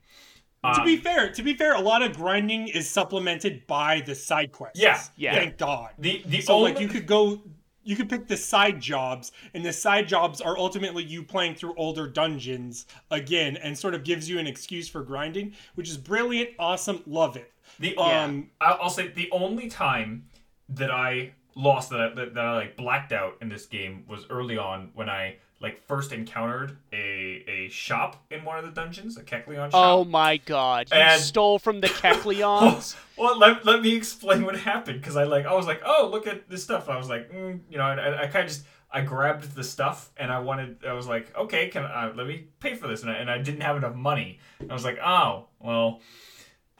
To 0.64 0.84
be 0.84 0.96
Um, 0.96 1.00
fair, 1.00 1.30
to 1.32 1.42
be 1.42 1.54
fair, 1.54 1.74
a 1.74 1.80
lot 1.80 2.02
of 2.02 2.16
grinding 2.16 2.68
is 2.68 2.88
supplemented 2.88 3.66
by 3.66 4.00
the 4.00 4.14
side 4.14 4.52
quests. 4.52 4.80
Yeah, 4.80 5.00
yeah. 5.16 5.34
Thank 5.34 5.58
God. 5.58 5.90
the 5.98 6.22
the 6.26 6.40
So 6.40 6.54
only 6.54 6.72
like 6.72 6.80
you 6.80 6.88
could 6.88 7.06
go 7.06 7.42
you 7.82 7.96
could 7.96 8.10
pick 8.10 8.28
the 8.28 8.36
side 8.36 8.78
jobs 8.78 9.32
and 9.54 9.64
the 9.64 9.72
side 9.72 10.06
jobs 10.06 10.40
are 10.42 10.56
ultimately 10.58 11.02
you 11.02 11.22
playing 11.22 11.54
through 11.54 11.74
older 11.76 12.06
dungeons 12.06 12.86
again 13.10 13.56
and 13.56 13.76
sort 13.76 13.94
of 13.94 14.04
gives 14.04 14.28
you 14.28 14.38
an 14.38 14.46
excuse 14.46 14.86
for 14.88 15.02
grinding, 15.02 15.54
which 15.76 15.88
is 15.88 15.96
brilliant, 15.96 16.50
awesome, 16.58 17.02
love 17.06 17.36
it. 17.36 17.50
the 17.78 17.96
Um 17.96 18.50
I'll, 18.60 18.78
I'll 18.82 18.90
say 18.90 19.08
the 19.08 19.30
only 19.32 19.68
time 19.68 20.26
that 20.68 20.90
I 20.90 21.32
lost 21.56 21.90
that 21.90 22.00
I, 22.00 22.08
that, 22.14 22.34
that 22.34 22.44
I 22.44 22.54
like 22.54 22.76
blacked 22.76 23.12
out 23.12 23.36
in 23.40 23.48
this 23.48 23.66
game 23.66 24.04
was 24.06 24.26
early 24.30 24.58
on 24.58 24.90
when 24.94 25.08
I 25.08 25.36
like 25.60 25.86
first 25.86 26.12
encountered 26.12 26.78
a 26.92 27.44
a 27.46 27.68
shop 27.68 28.24
in 28.30 28.44
one 28.44 28.58
of 28.58 28.64
the 28.64 28.70
dungeons, 28.70 29.16
a 29.16 29.22
Kecleon 29.22 29.70
shop. 29.70 29.74
Oh 29.74 30.04
my 30.04 30.38
god. 30.38 30.88
You 30.90 30.98
And- 30.98 31.20
stole 31.20 31.58
from 31.58 31.80
the 31.80 31.88
Kecleons? 32.02 32.96
well, 33.16 33.38
let, 33.38 33.64
let 33.66 33.82
me 33.82 33.94
explain 33.94 34.44
what 34.44 34.56
happened 34.56 35.00
because 35.00 35.16
I 35.16 35.24
like 35.24 35.46
I 35.46 35.54
was 35.54 35.66
like, 35.66 35.82
oh, 35.84 36.08
look 36.10 36.26
at 36.26 36.48
this 36.48 36.62
stuff. 36.62 36.88
I 36.88 36.96
was 36.96 37.08
like, 37.08 37.30
mm, 37.30 37.60
you 37.70 37.78
know, 37.78 37.90
and 37.90 38.00
I, 38.00 38.22
I 38.22 38.26
kind 38.28 38.44
of 38.44 38.48
just 38.48 38.64
I 38.92 39.02
grabbed 39.02 39.54
the 39.54 39.62
stuff 39.62 40.10
and 40.16 40.32
I 40.32 40.40
wanted. 40.40 40.78
I 40.86 40.94
was 40.94 41.06
like, 41.06 41.36
okay, 41.36 41.68
can 41.68 41.84
I, 41.84 42.10
let 42.10 42.26
me 42.26 42.46
pay 42.58 42.74
for 42.74 42.88
this, 42.88 43.02
and 43.02 43.10
I, 43.10 43.14
and 43.14 43.30
I 43.30 43.38
didn't 43.38 43.60
have 43.60 43.76
enough 43.76 43.94
money. 43.94 44.40
I 44.68 44.72
was 44.72 44.84
like, 44.84 44.98
oh, 44.98 45.46
well, 45.60 46.00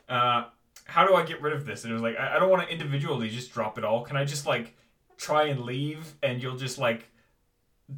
uh, 0.08 0.44
how 0.86 1.06
do 1.06 1.14
I 1.14 1.24
get 1.24 1.40
rid 1.40 1.52
of 1.52 1.66
this? 1.66 1.84
And 1.84 1.90
it 1.92 1.94
was 1.94 2.02
like, 2.02 2.18
I, 2.18 2.34
I 2.34 2.38
don't 2.40 2.50
want 2.50 2.66
to 2.66 2.72
individually 2.72 3.28
just 3.28 3.52
drop 3.52 3.78
it 3.78 3.84
all. 3.84 4.02
Can 4.02 4.16
I 4.16 4.24
just 4.24 4.44
like 4.44 4.74
try 5.18 5.44
and 5.44 5.60
leave, 5.60 6.14
and 6.22 6.42
you'll 6.42 6.56
just 6.56 6.78
like 6.78 7.09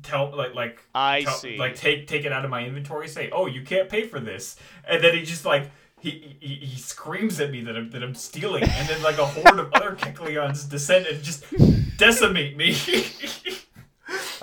tell 0.02 0.35
like 0.36 0.55
like 0.55 0.82
I 0.94 1.23
tell- 1.23 1.35
see. 1.35 1.56
like 1.59 1.77
take 1.77 2.06
take 2.06 2.24
it 2.24 2.32
out 2.32 2.44
of 2.44 2.51
my 2.51 2.64
inventory 2.64 3.09
say 3.09 3.31
oh 3.31 3.47
you 3.47 3.62
can't 3.62 3.89
pay 3.89 4.06
for 4.06 4.20
this 4.20 4.56
and 4.89 5.02
then 5.02 5.14
he 5.14 5.23
just 5.23 5.44
like 5.44 5.70
he, 6.02 6.36
he, 6.40 6.55
he 6.56 6.81
screams 6.81 7.39
at 7.39 7.52
me 7.52 7.60
that 7.60 7.77
I'm, 7.77 7.89
that 7.90 8.02
I'm 8.02 8.16
stealing, 8.16 8.64
and 8.64 8.89
then 8.89 9.01
like 9.02 9.19
a 9.19 9.24
horde 9.24 9.60
of 9.60 9.73
other 9.73 9.93
Kecleons 9.93 10.69
descend 10.69 11.06
and 11.06 11.23
just 11.23 11.44
decimate 11.97 12.56
me. 12.56 12.70
Okay, 12.73 13.56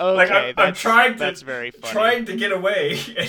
like 0.00 0.30
I'm, 0.30 0.54
I'm 0.56 0.72
trying 0.72 1.12
to 1.12 1.18
that's 1.18 1.42
very 1.42 1.70
funny. 1.70 1.92
trying 1.92 2.24
to 2.24 2.36
get 2.36 2.50
away. 2.50 2.98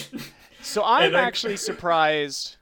So 0.63 0.83
I'm 0.83 1.07
and 1.07 1.15
actually 1.15 1.57
surprised. 1.57 2.57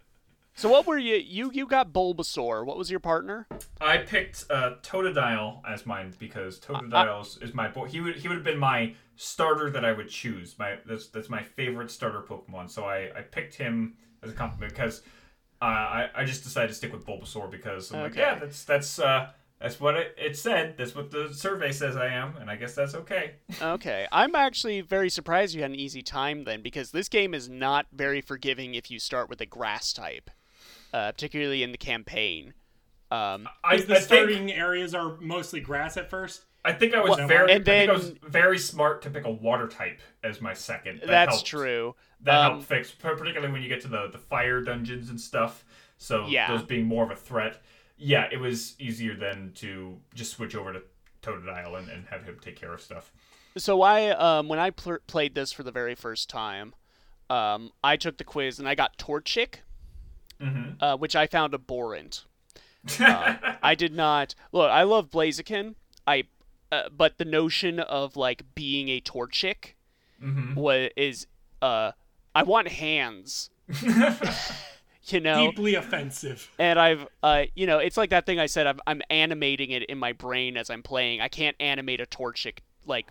So 0.60 0.68
what 0.68 0.86
were 0.86 0.98
you? 0.98 1.16
You 1.16 1.52
you 1.54 1.66
got 1.66 1.94
Bulbasaur. 1.94 2.66
What 2.66 2.78
was 2.78 2.92
your 2.92 3.00
partner? 3.00 3.48
I 3.80 4.00
picked 4.00 4.44
uh, 4.50 4.74
Totodile 4.84 5.62
as 5.66 5.86
mine 5.86 6.14
because 6.20 6.60
Totodile 6.60 7.22
is, 7.22 7.38
is 7.42 7.54
my 7.54 7.70
boy. 7.70 7.86
He 7.86 8.02
would 8.02 8.18
he 8.18 8.28
would 8.28 8.36
have 8.36 8.44
been 8.44 8.60
my 8.60 8.94
starter 9.16 9.70
that 9.70 9.86
I 9.86 9.94
would 9.94 10.10
choose. 10.10 10.60
My 10.60 10.76
that's 10.86 11.08
that's 11.08 11.30
my 11.30 11.42
favorite 11.42 11.90
starter 11.90 12.22
Pokemon. 12.22 12.70
So 12.70 12.84
I, 12.84 13.10
I 13.18 13.22
picked 13.22 13.56
him 13.56 13.94
as 14.22 14.32
a 14.32 14.34
compliment 14.34 14.74
because 14.74 15.02
uh, 15.62 15.66
I 15.66 16.10
I 16.14 16.26
just 16.26 16.44
decided 16.44 16.68
to 16.68 16.74
stick 16.74 16.92
with 16.92 17.06
Bulbasaur 17.06 17.50
because 17.50 17.94
I'm 17.94 18.02
like 18.02 18.16
yeah 18.16 18.36
that's 18.36 18.66
that's 18.66 19.00
uh 19.00 19.30
that's 19.62 19.80
what 19.80 19.96
it, 19.96 20.16
it 20.18 20.38
said. 20.38 20.76
That's 20.78 20.94
what 20.94 21.12
the 21.12 21.34
survey 21.34 21.72
says 21.72 21.96
I 21.96 22.08
am, 22.08 22.36
and 22.36 22.50
I 22.50 22.58
guess 22.58 22.76
that's 22.76 22.96
okay. 22.96 23.36
Okay, 23.62 24.08
I'm 24.12 24.36
actually 24.36 24.82
very 24.82 25.10
surprised 25.10 25.54
you 25.54 25.62
had 25.62 25.72
an 25.72 25.80
easy 25.80 26.02
time 26.02 26.46
then, 26.46 26.62
because 26.62 26.92
this 26.92 27.10
game 27.10 27.34
is 27.34 27.50
not 27.50 27.88
very 27.92 28.22
forgiving 28.22 28.74
if 28.74 28.90
you 28.90 29.00
start 29.00 29.30
with 29.30 29.42
a 29.42 29.46
grass 29.46 29.92
type, 29.92 30.30
uh, 30.94 31.12
particularly 31.12 31.64
in 31.64 31.72
the 31.72 31.78
campaign. 31.78 32.54
Um, 33.12 33.48
I, 33.64 33.78
the 33.78 33.84
I 33.96 33.96
think 33.96 34.00
starting 34.02 34.52
areas 34.52 34.94
are 34.94 35.18
mostly 35.20 35.60
grass 35.62 35.98
at 35.98 36.10
first. 36.10 36.46
I 36.64 36.74
think 36.74 36.94
I 36.94 37.00
was 37.02 37.18
Well, 37.18 37.28
very 37.28 37.52
and 37.54 37.62
I 37.62 37.64
think 37.64 37.90
I 37.90 37.94
was 37.94 38.14
very 38.28 38.60
smart 38.60 39.02
to 39.04 39.10
pick 39.10 39.26
a 39.26 39.32
water 39.32 39.68
type 39.68 40.00
as 40.24 40.42
my 40.42 40.54
second. 40.54 41.00
That 41.02 41.08
that's 41.08 41.32
helped. 41.36 41.48
true. 41.48 41.96
that 42.22 42.36
Um, 42.36 42.52
help 42.56 42.64
fix 42.66 42.92
particularly 42.92 43.52
when 43.52 43.62
you 43.64 43.70
get 43.70 43.82
to 43.82 43.88
the 43.88 44.10
the 44.12 44.18
fire 44.18 44.62
dungeons 44.62 45.10
and 45.10 45.20
stuff 45.20 45.64
so 45.98 46.28
Yeah. 46.28 46.50
those 46.52 46.64
being 46.64 46.86
more 46.86 47.04
of 47.06 47.12
a 47.12 47.16
threat 47.16 47.62
yeah 47.98 48.28
it 48.32 48.38
was 48.38 48.76
easier 48.80 49.16
than 49.16 49.54
to 49.56 49.98
just 50.14 50.32
switch 50.34 50.54
over 50.54 50.74
to 50.74 50.82
Totodile 51.22 51.78
and, 51.80 51.90
and 51.90 52.06
have 52.08 52.24
him 52.26 52.38
take 52.42 52.58
care 52.58 52.74
of 52.74 52.82
stuff 52.82 53.12
So 53.58 53.82
I, 53.82 54.10
um, 54.10 54.48
when 54.50 54.60
I 54.60 54.70
pl- 54.72 55.00
played 55.08 55.34
this 55.34 55.52
for 55.54 55.64
the 55.64 55.72
very 55.72 55.96
first 55.96 56.30
time, 56.30 56.76
um, 57.30 57.72
I 57.84 57.96
took 57.98 58.18
the 58.18 58.24
quiz 58.26 58.60
and 58.60 58.68
I 58.70 58.76
got 58.76 58.98
Torchic, 58.98 59.56
mm-hmm. 60.42 60.84
uh, 60.84 60.98
which 60.98 61.16
I 61.16 61.28
found 61.28 61.54
abhorrent. 61.54 62.26
Uh, 62.98 63.36
I 63.62 63.76
did 63.76 63.94
not 63.94 64.34
look. 64.54 64.72
I 64.72 64.84
love 64.84 65.12
Blaziken. 65.12 65.76
I, 66.08 66.24
uh, 66.72 66.84
but 66.96 67.18
the 67.18 67.26
notion 67.26 67.82
of 67.82 68.16
like 68.16 68.44
being 68.56 68.88
a 68.88 69.02
Torchic 69.02 69.74
mm-hmm. 70.24 70.56
was 70.56 70.90
is 70.96 71.28
uh, 71.62 71.92
I 72.34 72.44
want 72.44 72.70
hands. 72.70 73.50
you 75.04 75.20
know, 75.20 75.52
Deeply 75.52 75.76
offensive. 75.76 76.50
and 76.58 76.80
I've 76.80 77.06
uh, 77.22 77.44
you 77.54 77.68
know, 77.68 77.80
it's 77.80 77.98
like 77.98 78.12
that 78.12 78.26
thing 78.26 78.40
I 78.40 78.46
said. 78.46 78.66
I'm, 78.66 78.80
I'm 78.88 79.02
animating 79.10 79.72
it 79.72 79.84
in 79.84 80.00
my 80.00 80.14
brain 80.14 80.56
as 80.56 80.70
I'm 80.70 80.82
playing. 80.82 81.20
I 81.20 81.28
can't 81.28 81.58
animate 81.60 82.00
a 82.00 82.06
Torchic 82.06 82.60
like 82.86 83.08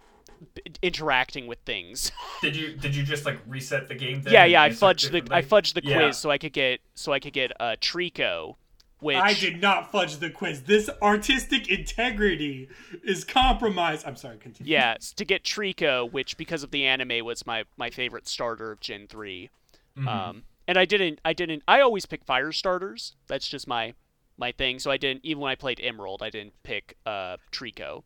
interacting 0.83 1.47
with 1.47 1.59
things. 1.61 2.13
did 2.43 2.55
you 2.57 2.77
did 2.77 2.95
you 2.95 3.03
just 3.03 3.25
like 3.25 3.39
reset 3.47 3.89
the 3.89 3.95
game 3.95 4.23
then 4.23 4.33
yeah, 4.33 4.45
yeah. 4.45 4.63
I 4.63 4.71
fudged 4.71 5.11
the 5.11 5.23
I 5.35 5.43
fudged 5.43 5.75
the 5.75 5.83
Yeah. 5.85 5.97
quiz 5.97 6.17
so 6.19 6.31
I 6.31 6.39
could 6.39 6.53
get 6.53 6.81
so 6.95 7.13
I 7.13 7.21
could 7.21 7.33
get 7.33 7.53
uh, 7.61 7.77
Treecko, 7.81 8.57
which 9.01 9.17
I 9.17 9.35
did 9.35 9.61
not 9.61 9.91
fudge 9.93 10.17
the 10.19 10.31
quiz. 10.31 10.63
This 10.63 10.89
artistic 11.03 11.69
integrity 11.69 12.69
is 13.05 13.25
compromised. 13.25 14.07
I'm 14.07 14.17
sorry, 14.17 14.39
continue. 14.39 14.73
yeah 14.73 14.97
to 15.17 15.25
get 15.25 15.45
Treecko, 15.45 16.11
which 16.11 16.37
because 16.37 16.63
of 16.63 16.71
the 16.71 16.85
anime 16.87 17.25
was 17.25 17.47
my 17.47 17.65
my 17.77 17.91
favorite 17.91 18.29
starter 18.29 18.71
of 18.73 18.81
Gen 18.81 19.07
3 19.09 19.51
Mhm. 19.99 20.07
Um, 20.07 20.43
and 20.69 20.79
I 20.79 20.85
didn't 20.85 21.21
I 21.25 21.33
didn't 21.33 21.63
I 21.67 21.81
always 21.81 22.07
pick 22.07 22.25
fire 22.25 22.53
starters. 22.53 23.17
That's 23.27 23.49
just 23.49 23.67
my 23.67 23.95
my 24.37 24.53
thing. 24.53 24.79
So 24.79 24.91
I 24.93 24.97
didn't 24.97 25.25
even 25.25 25.41
when 25.41 25.51
I 25.51 25.57
played 25.57 25.81
Emerald, 25.83 26.23
I 26.23 26.31
didn't 26.31 26.55
pick 26.63 26.97
uh 27.05 27.39
Treecko. 27.51 28.05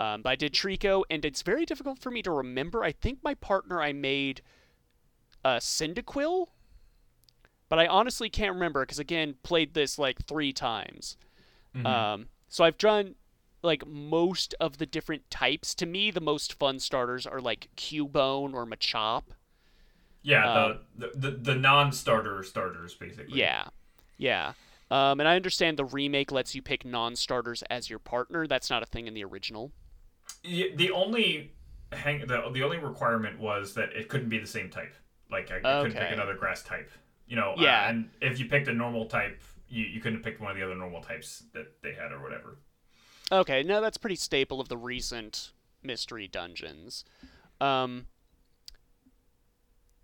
Um, 0.00 0.22
but 0.22 0.30
I 0.30 0.36
did 0.36 0.54
Treecko, 0.54 1.04
and 1.10 1.24
it's 1.24 1.42
very 1.42 1.66
difficult 1.66 2.00
for 2.00 2.10
me 2.10 2.22
to 2.22 2.32
remember. 2.32 2.82
I 2.82 2.92
think 2.92 3.20
my 3.22 3.34
partner 3.34 3.82
I 3.82 3.92
made 3.92 4.42
uh, 5.44 5.58
Cyndaquil, 5.58 6.48
but 7.68 7.78
I 7.78 7.86
honestly 7.86 8.28
can't 8.30 8.54
remember 8.54 8.82
because 8.82 8.98
again 8.98 9.36
played 9.42 9.74
this 9.74 9.98
like 9.98 10.24
three 10.26 10.52
times. 10.52 11.16
Mhm. 11.76 11.86
Um, 11.86 12.28
so 12.48 12.64
I've 12.64 12.78
done 12.78 13.16
like 13.62 13.86
most 13.86 14.54
of 14.60 14.78
the 14.78 14.86
different 14.86 15.30
types. 15.30 15.74
To 15.76 15.86
me, 15.86 16.10
the 16.10 16.20
most 16.20 16.54
fun 16.54 16.80
starters 16.80 17.26
are 17.26 17.40
like 17.40 17.68
Cubone 17.76 18.54
or 18.54 18.66
Machop. 18.66 19.24
yeah 20.22 20.52
um, 20.52 20.78
the, 20.96 21.08
the 21.08 21.30
the 21.30 21.36
the 21.38 21.54
non-starter 21.54 22.42
starters 22.42 22.94
basically 22.94 23.38
Yeah, 23.38 23.68
yeah. 24.18 24.52
Um, 24.90 25.20
and 25.20 25.28
I 25.28 25.36
understand 25.36 25.78
the 25.78 25.84
remake 25.84 26.32
lets 26.32 26.54
you 26.54 26.62
pick 26.62 26.84
non-starters 26.84 27.62
as 27.70 27.88
your 27.88 28.00
partner. 28.00 28.46
That's 28.46 28.70
not 28.70 28.82
a 28.82 28.86
thing 28.86 29.06
in 29.06 29.14
the 29.14 29.24
original. 29.24 29.72
Yeah, 30.42 30.66
the 30.74 30.90
only 30.92 31.52
hang 31.92 32.20
the, 32.26 32.48
the 32.52 32.62
only 32.62 32.78
requirement 32.78 33.38
was 33.38 33.74
that 33.74 33.90
it 33.92 34.08
couldn't 34.08 34.28
be 34.28 34.38
the 34.38 34.46
same 34.46 34.70
type. 34.70 34.94
Like 35.30 35.50
I, 35.50 35.56
I 35.58 35.82
couldn't 35.82 35.98
pick 35.98 36.12
another 36.12 36.34
grass 36.34 36.62
type. 36.62 36.90
You 37.26 37.36
know, 37.36 37.52
uh, 37.52 37.62
Yeah. 37.62 37.88
and 37.88 38.10
if 38.20 38.38
you 38.40 38.46
picked 38.46 38.68
a 38.68 38.72
normal 38.72 39.06
type, 39.06 39.40
you, 39.68 39.84
you 39.84 40.00
couldn't 40.00 40.22
pick 40.22 40.40
one 40.40 40.50
of 40.50 40.56
the 40.56 40.64
other 40.64 40.74
normal 40.74 41.00
types 41.02 41.44
that 41.52 41.80
they 41.82 41.92
had 41.94 42.10
or 42.12 42.20
whatever. 42.22 42.58
Okay, 43.32 43.62
no, 43.62 43.80
that's 43.80 43.96
pretty 43.96 44.16
staple 44.16 44.60
of 44.60 44.68
the 44.68 44.76
recent 44.76 45.52
mystery 45.82 46.26
dungeons. 46.26 47.04
Um, 47.60 48.06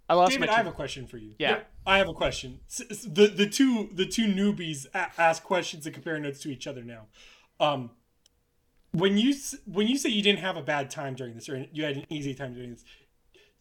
I 0.08 0.14
lost 0.14 0.32
David, 0.32 0.46
my. 0.48 0.52
I 0.54 0.56
have 0.58 0.66
a 0.68 0.72
question 0.72 1.06
for 1.06 1.16
you. 1.18 1.34
yeah. 1.38 1.50
Yep. 1.50 1.70
I 1.86 1.98
have 1.98 2.08
a 2.08 2.12
question. 2.14 2.60
S- 2.68 2.82
s- 2.90 3.02
The 3.10 3.26
the 3.26 3.48
two 3.48 3.90
the 3.92 4.06
two 4.06 4.26
newbies 4.26 4.86
a- 4.94 5.10
ask 5.20 5.42
questions 5.42 5.84
and 5.86 5.94
compare 5.94 6.18
notes 6.20 6.38
to 6.40 6.48
each 6.52 6.66
other 6.68 6.84
now. 6.84 7.06
Um, 7.58 7.90
when 8.96 9.18
you 9.18 9.34
when 9.66 9.86
you 9.86 9.98
say 9.98 10.08
you 10.08 10.22
didn't 10.22 10.38
have 10.38 10.56
a 10.56 10.62
bad 10.62 10.90
time 10.90 11.14
during 11.14 11.34
this 11.34 11.48
or 11.48 11.66
you 11.72 11.84
had 11.84 11.96
an 11.96 12.06
easy 12.08 12.34
time 12.34 12.54
doing 12.54 12.70
this, 12.70 12.84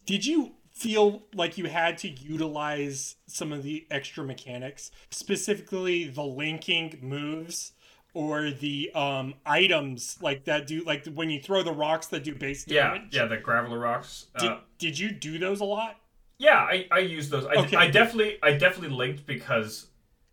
did 0.06 0.26
you 0.26 0.54
feel 0.74 1.24
like 1.34 1.58
you 1.58 1.66
had 1.66 1.98
to 1.98 2.10
utilize 2.10 3.16
some 3.28 3.52
of 3.52 3.64
the 3.64 3.86
extra 3.92 4.24
mechanics, 4.24 4.92
specifically 5.12 6.06
the 6.08 6.24
linking 6.24 6.98
moves 7.02 7.74
or 8.14 8.50
the 8.50 8.90
um 8.96 9.34
items 9.46 10.18
like 10.22 10.46
that 10.46 10.68
do 10.68 10.84
like 10.86 11.06
when 11.08 11.30
you 11.30 11.42
throw 11.42 11.62
the 11.64 11.74
rocks 11.74 12.08
that 12.08 12.24
do 12.24 12.34
base 12.34 12.64
damage? 12.64 13.02
yeah, 13.14 13.24
yeah 13.24 13.28
the 13.28 13.38
graveler 13.38 13.82
rocks. 13.82 14.28
Did, 14.40 14.52
Uh, 14.52 14.60
did 14.80 14.98
you 14.98 15.12
do 15.12 15.38
those 15.38 15.60
a 15.60 15.66
lot? 15.66 15.98
yeah, 16.38 16.60
I, 16.60 16.88
I 16.92 17.00
use 17.00 17.30
those. 17.30 17.46
I, 17.46 17.56
Okay. 17.56 17.76
I 17.78 17.90
definitely 17.90 18.38
I 18.42 18.52
definitely 18.54 18.96
linked 18.96 19.26
because 19.26 19.88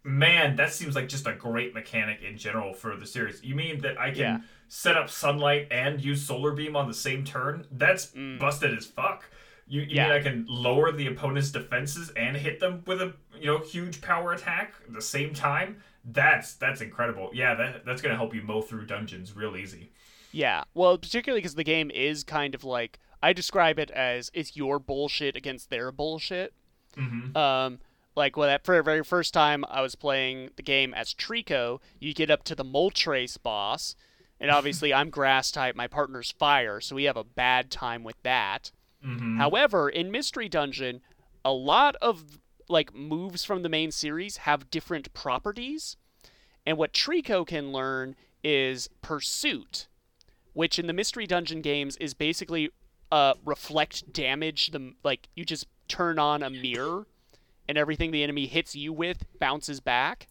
man, 0.04 0.56
that 0.56 0.72
seems 0.72 0.94
like 0.96 1.08
just 1.08 1.26
a 1.26 1.32
great 1.32 1.74
mechanic 1.74 2.22
in 2.22 2.36
general 2.36 2.72
for 2.72 2.96
the 2.96 3.06
series. 3.06 3.42
You 3.42 3.54
mean 3.54 3.80
that 3.82 3.98
I 3.98 4.10
can 4.10 4.20
Yeah. 4.20 4.38
Set 4.74 4.96
up 4.96 5.10
sunlight 5.10 5.68
and 5.70 6.02
use 6.02 6.26
solar 6.26 6.52
beam 6.52 6.76
on 6.76 6.88
the 6.88 6.94
same 6.94 7.24
turn? 7.24 7.66
That's 7.70 8.06
Mm. 8.12 8.38
busted 8.38 8.74
as 8.74 8.86
fuck. 8.86 9.28
You, 9.66 9.82
you 9.82 9.88
Yeah. 9.96 10.04
mean 10.08 10.12
I 10.16 10.20
can 10.22 10.46
lower 10.48 10.90
the 10.90 11.06
opponent's 11.08 11.50
defenses 11.50 12.08
and 12.16 12.38
hit 12.38 12.58
them 12.58 12.82
with 12.86 13.02
a 13.02 13.12
you 13.38 13.44
know 13.46 13.58
huge 13.58 14.00
power 14.00 14.32
attack 14.32 14.72
at 14.86 14.94
the 14.94 15.02
same 15.02 15.34
time? 15.34 15.82
That's 16.06 16.54
that's 16.54 16.80
incredible. 16.80 17.30
Yeah, 17.34 17.54
that 17.54 17.84
that's 17.84 18.00
gonna 18.00 18.16
help 18.16 18.34
you 18.34 18.40
mow 18.40 18.62
through 18.62 18.86
dungeons 18.86 19.36
real 19.36 19.56
easy. 19.58 19.92
Yeah. 20.32 20.64
Well, 20.72 20.96
particularly 20.96 21.40
because 21.42 21.54
the 21.56 21.64
game 21.64 21.90
is 21.90 22.24
kind 22.24 22.54
of 22.54 22.64
like 22.64 22.98
I 23.22 23.34
describe 23.34 23.78
it 23.78 23.90
as 23.90 24.30
it's 24.32 24.56
your 24.56 24.78
bullshit 24.78 25.36
against 25.36 25.68
their 25.68 25.92
bullshit. 25.92 26.54
Mm-hmm. 26.96 27.36
Um, 27.36 27.78
like 28.16 28.38
when 28.38 28.48
that 28.48 28.64
for 28.64 28.74
the 28.76 28.82
very 28.82 29.04
first 29.04 29.34
time 29.34 29.66
I 29.68 29.82
was 29.82 29.94
playing 29.96 30.48
the 30.56 30.62
game 30.62 30.94
as 30.94 31.12
Treecko, 31.12 31.80
you 32.00 32.14
get 32.14 32.30
up 32.30 32.42
to 32.44 32.54
the 32.54 32.64
Moltres 32.64 33.36
boss, 33.42 33.94
and 34.42 34.50
obviously 34.50 34.92
I'm 34.92 35.08
grass 35.08 35.52
type, 35.52 35.76
my 35.76 35.86
partner's 35.86 36.32
fire, 36.32 36.80
so 36.80 36.96
we 36.96 37.04
have 37.04 37.16
a 37.16 37.22
bad 37.22 37.70
time 37.70 38.02
with 38.02 38.20
that. 38.24 38.72
Mm-hmm. 39.06 39.38
However, 39.38 39.88
in 39.88 40.10
Mystery 40.10 40.48
Dungeon, 40.48 41.00
a 41.44 41.52
lot 41.52 41.94
of 42.02 42.40
like 42.68 42.92
moves 42.92 43.44
from 43.44 43.62
the 43.62 43.68
main 43.68 43.92
series 43.92 44.38
have 44.38 44.68
different 44.68 45.14
properties, 45.14 45.96
and 46.66 46.76
what 46.76 46.92
Treecko 46.92 47.46
can 47.46 47.72
learn 47.72 48.16
is 48.42 48.90
Pursuit, 49.00 49.86
which 50.54 50.76
in 50.76 50.88
the 50.88 50.92
Mystery 50.92 51.26
Dungeon 51.26 51.60
games 51.60 51.96
is 51.98 52.12
basically 52.12 52.70
uh, 53.12 53.34
reflect 53.44 54.12
damage. 54.12 54.72
The 54.72 54.94
like 55.04 55.28
you 55.36 55.44
just 55.44 55.68
turn 55.86 56.18
on 56.18 56.42
a 56.42 56.50
mirror, 56.50 57.06
and 57.68 57.78
everything 57.78 58.10
the 58.10 58.24
enemy 58.24 58.46
hits 58.46 58.74
you 58.74 58.92
with 58.92 59.24
bounces 59.38 59.78
back. 59.78 60.26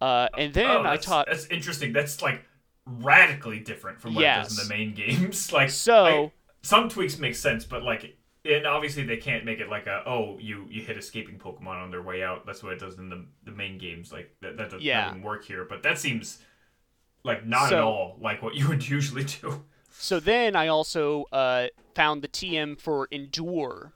Uh, 0.00 0.28
and 0.36 0.52
then 0.52 0.66
oh, 0.66 0.82
I 0.84 0.96
taught 0.96 1.26
That's 1.28 1.46
interesting. 1.46 1.92
That's 1.92 2.20
like 2.20 2.44
radically 2.86 3.60
different 3.60 4.00
from 4.00 4.14
what 4.14 4.24
it 4.24 4.26
does 4.28 4.58
in 4.60 4.68
the 4.68 4.74
main 4.74 4.94
games. 4.94 5.52
like 5.52 5.70
So- 5.70 6.04
I- 6.04 6.32
some 6.62 6.88
tweaks 6.88 7.18
make 7.18 7.34
sense, 7.36 7.64
but 7.64 7.82
like. 7.82 8.16
And 8.46 8.66
obviously 8.66 9.04
they 9.04 9.16
can't 9.16 9.46
make 9.46 9.60
it 9.60 9.70
like 9.70 9.86
a 9.86 10.02
oh 10.06 10.36
you 10.38 10.66
you 10.68 10.82
hit 10.82 10.98
escaping 10.98 11.38
Pokemon 11.38 11.82
on 11.82 11.90
their 11.90 12.02
way 12.02 12.22
out. 12.22 12.44
That's 12.44 12.62
what 12.62 12.74
it 12.74 12.78
does 12.78 12.98
in 12.98 13.08
the 13.08 13.24
the 13.44 13.52
main 13.52 13.78
games. 13.78 14.12
Like 14.12 14.36
that 14.42 14.58
that, 14.58 14.68
that 14.70 14.82
Yeah. 14.82 15.06
doesn't 15.06 15.22
work 15.22 15.46
here. 15.46 15.64
But 15.66 15.82
that 15.82 15.98
seems 15.98 16.40
like 17.22 17.46
not 17.46 17.72
at 17.72 17.80
all 17.80 18.18
like 18.20 18.42
what 18.42 18.54
you 18.54 18.68
would 18.70 18.86
usually 18.86 19.24
do. 19.24 19.64
So 19.92 20.20
then 20.20 20.56
I 20.56 20.66
also 20.68 21.24
uh, 21.32 21.68
found 21.94 22.20
the 22.20 22.28
TM 22.28 22.78
for 22.78 23.08
Endure, 23.10 23.94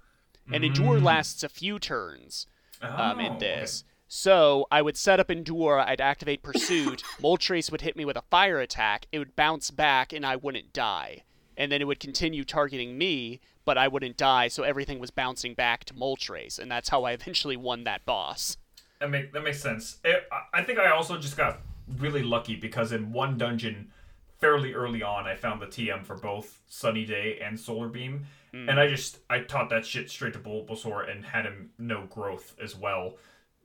and 0.51 0.65
Endure 0.65 0.97
Mm. 0.99 1.03
lasts 1.03 1.43
a 1.43 1.51
few 1.51 1.79
turns 1.79 2.47
um, 2.81 2.91
Oh, 2.97 3.19
in 3.19 3.33
okay. 3.33 3.39
this. 3.41 3.85
So 4.09 4.67
I 4.71 4.81
would 4.83 4.97
set 4.97 5.21
up 5.21 5.31
Endure, 5.31 5.79
I'd 5.79 6.01
activate 6.01 6.43
Pursuit, 6.43 7.03
Moltres 7.21 7.71
would 7.71 7.83
hit 7.83 7.97
me 7.97 8.05
with 8.05 8.17
a 8.17 8.23
fire 8.31 8.59
attack, 8.59 9.07
it 9.13 9.19
would 9.19 9.37
bounce 9.37 9.71
back, 9.71 10.13
and 10.13 10.25
I 10.25 10.37
wouldn't 10.37 10.73
die. 10.73 11.23
And 11.57 11.71
then 11.71 11.83
it 11.83 11.87
would 11.87 12.01
continue 12.01 12.45
targeting 12.45 12.97
me, 12.97 13.41
but 13.67 13.77
I 13.77 13.87
wouldn't 13.89 14.17
die, 14.17 14.49
so 14.49 14.63
everything 14.63 14.99
was 14.99 15.11
bouncing 15.11 15.53
back 15.55 15.85
to 15.87 15.95
Moltres, 15.95 16.59
and 16.59 16.71
that's 16.71 16.89
how 16.89 17.05
I 17.05 17.13
eventually 17.13 17.57
won 17.57 17.85
that 17.85 18.07
boss. 18.07 18.57
That 19.01 19.11
make 19.11 19.33
that 19.33 19.45
makes 19.45 19.61
sense. 19.61 19.99
It, 20.05 20.27
I- 20.33 20.61
I 20.61 20.63
think 20.65 20.79
I 20.79 20.91
also 20.91 21.19
just 21.19 21.37
got 21.37 21.61
really 21.99 22.23
lucky 22.23 22.57
because 22.57 22.93
in 22.93 23.13
one 23.13 23.37
dungeon, 23.39 23.93
fairly 24.39 24.73
early 24.73 25.03
on, 25.03 25.27
I 25.27 25.35
found 25.37 25.61
the 25.61 25.67
TM 25.67 26.05
for 26.05 26.17
both 26.17 26.63
Sunny 26.69 27.05
Day 27.05 27.39
and 27.45 27.59
Solar 27.61 27.89
Beam, 27.89 28.27
Hmm. 28.53 28.67
and 28.71 28.81
I 28.81 28.89
just 28.89 29.19
I 29.29 29.41
taught 29.41 29.69
that 29.71 29.85
shit 29.85 30.11
straight 30.11 30.33
to 30.33 30.39
Bulbasaur 30.39 31.11
and 31.11 31.27
had 31.27 31.45
him 31.45 31.71
no 31.77 32.07
growth 32.07 32.57
as 32.63 32.75
well, 32.75 33.17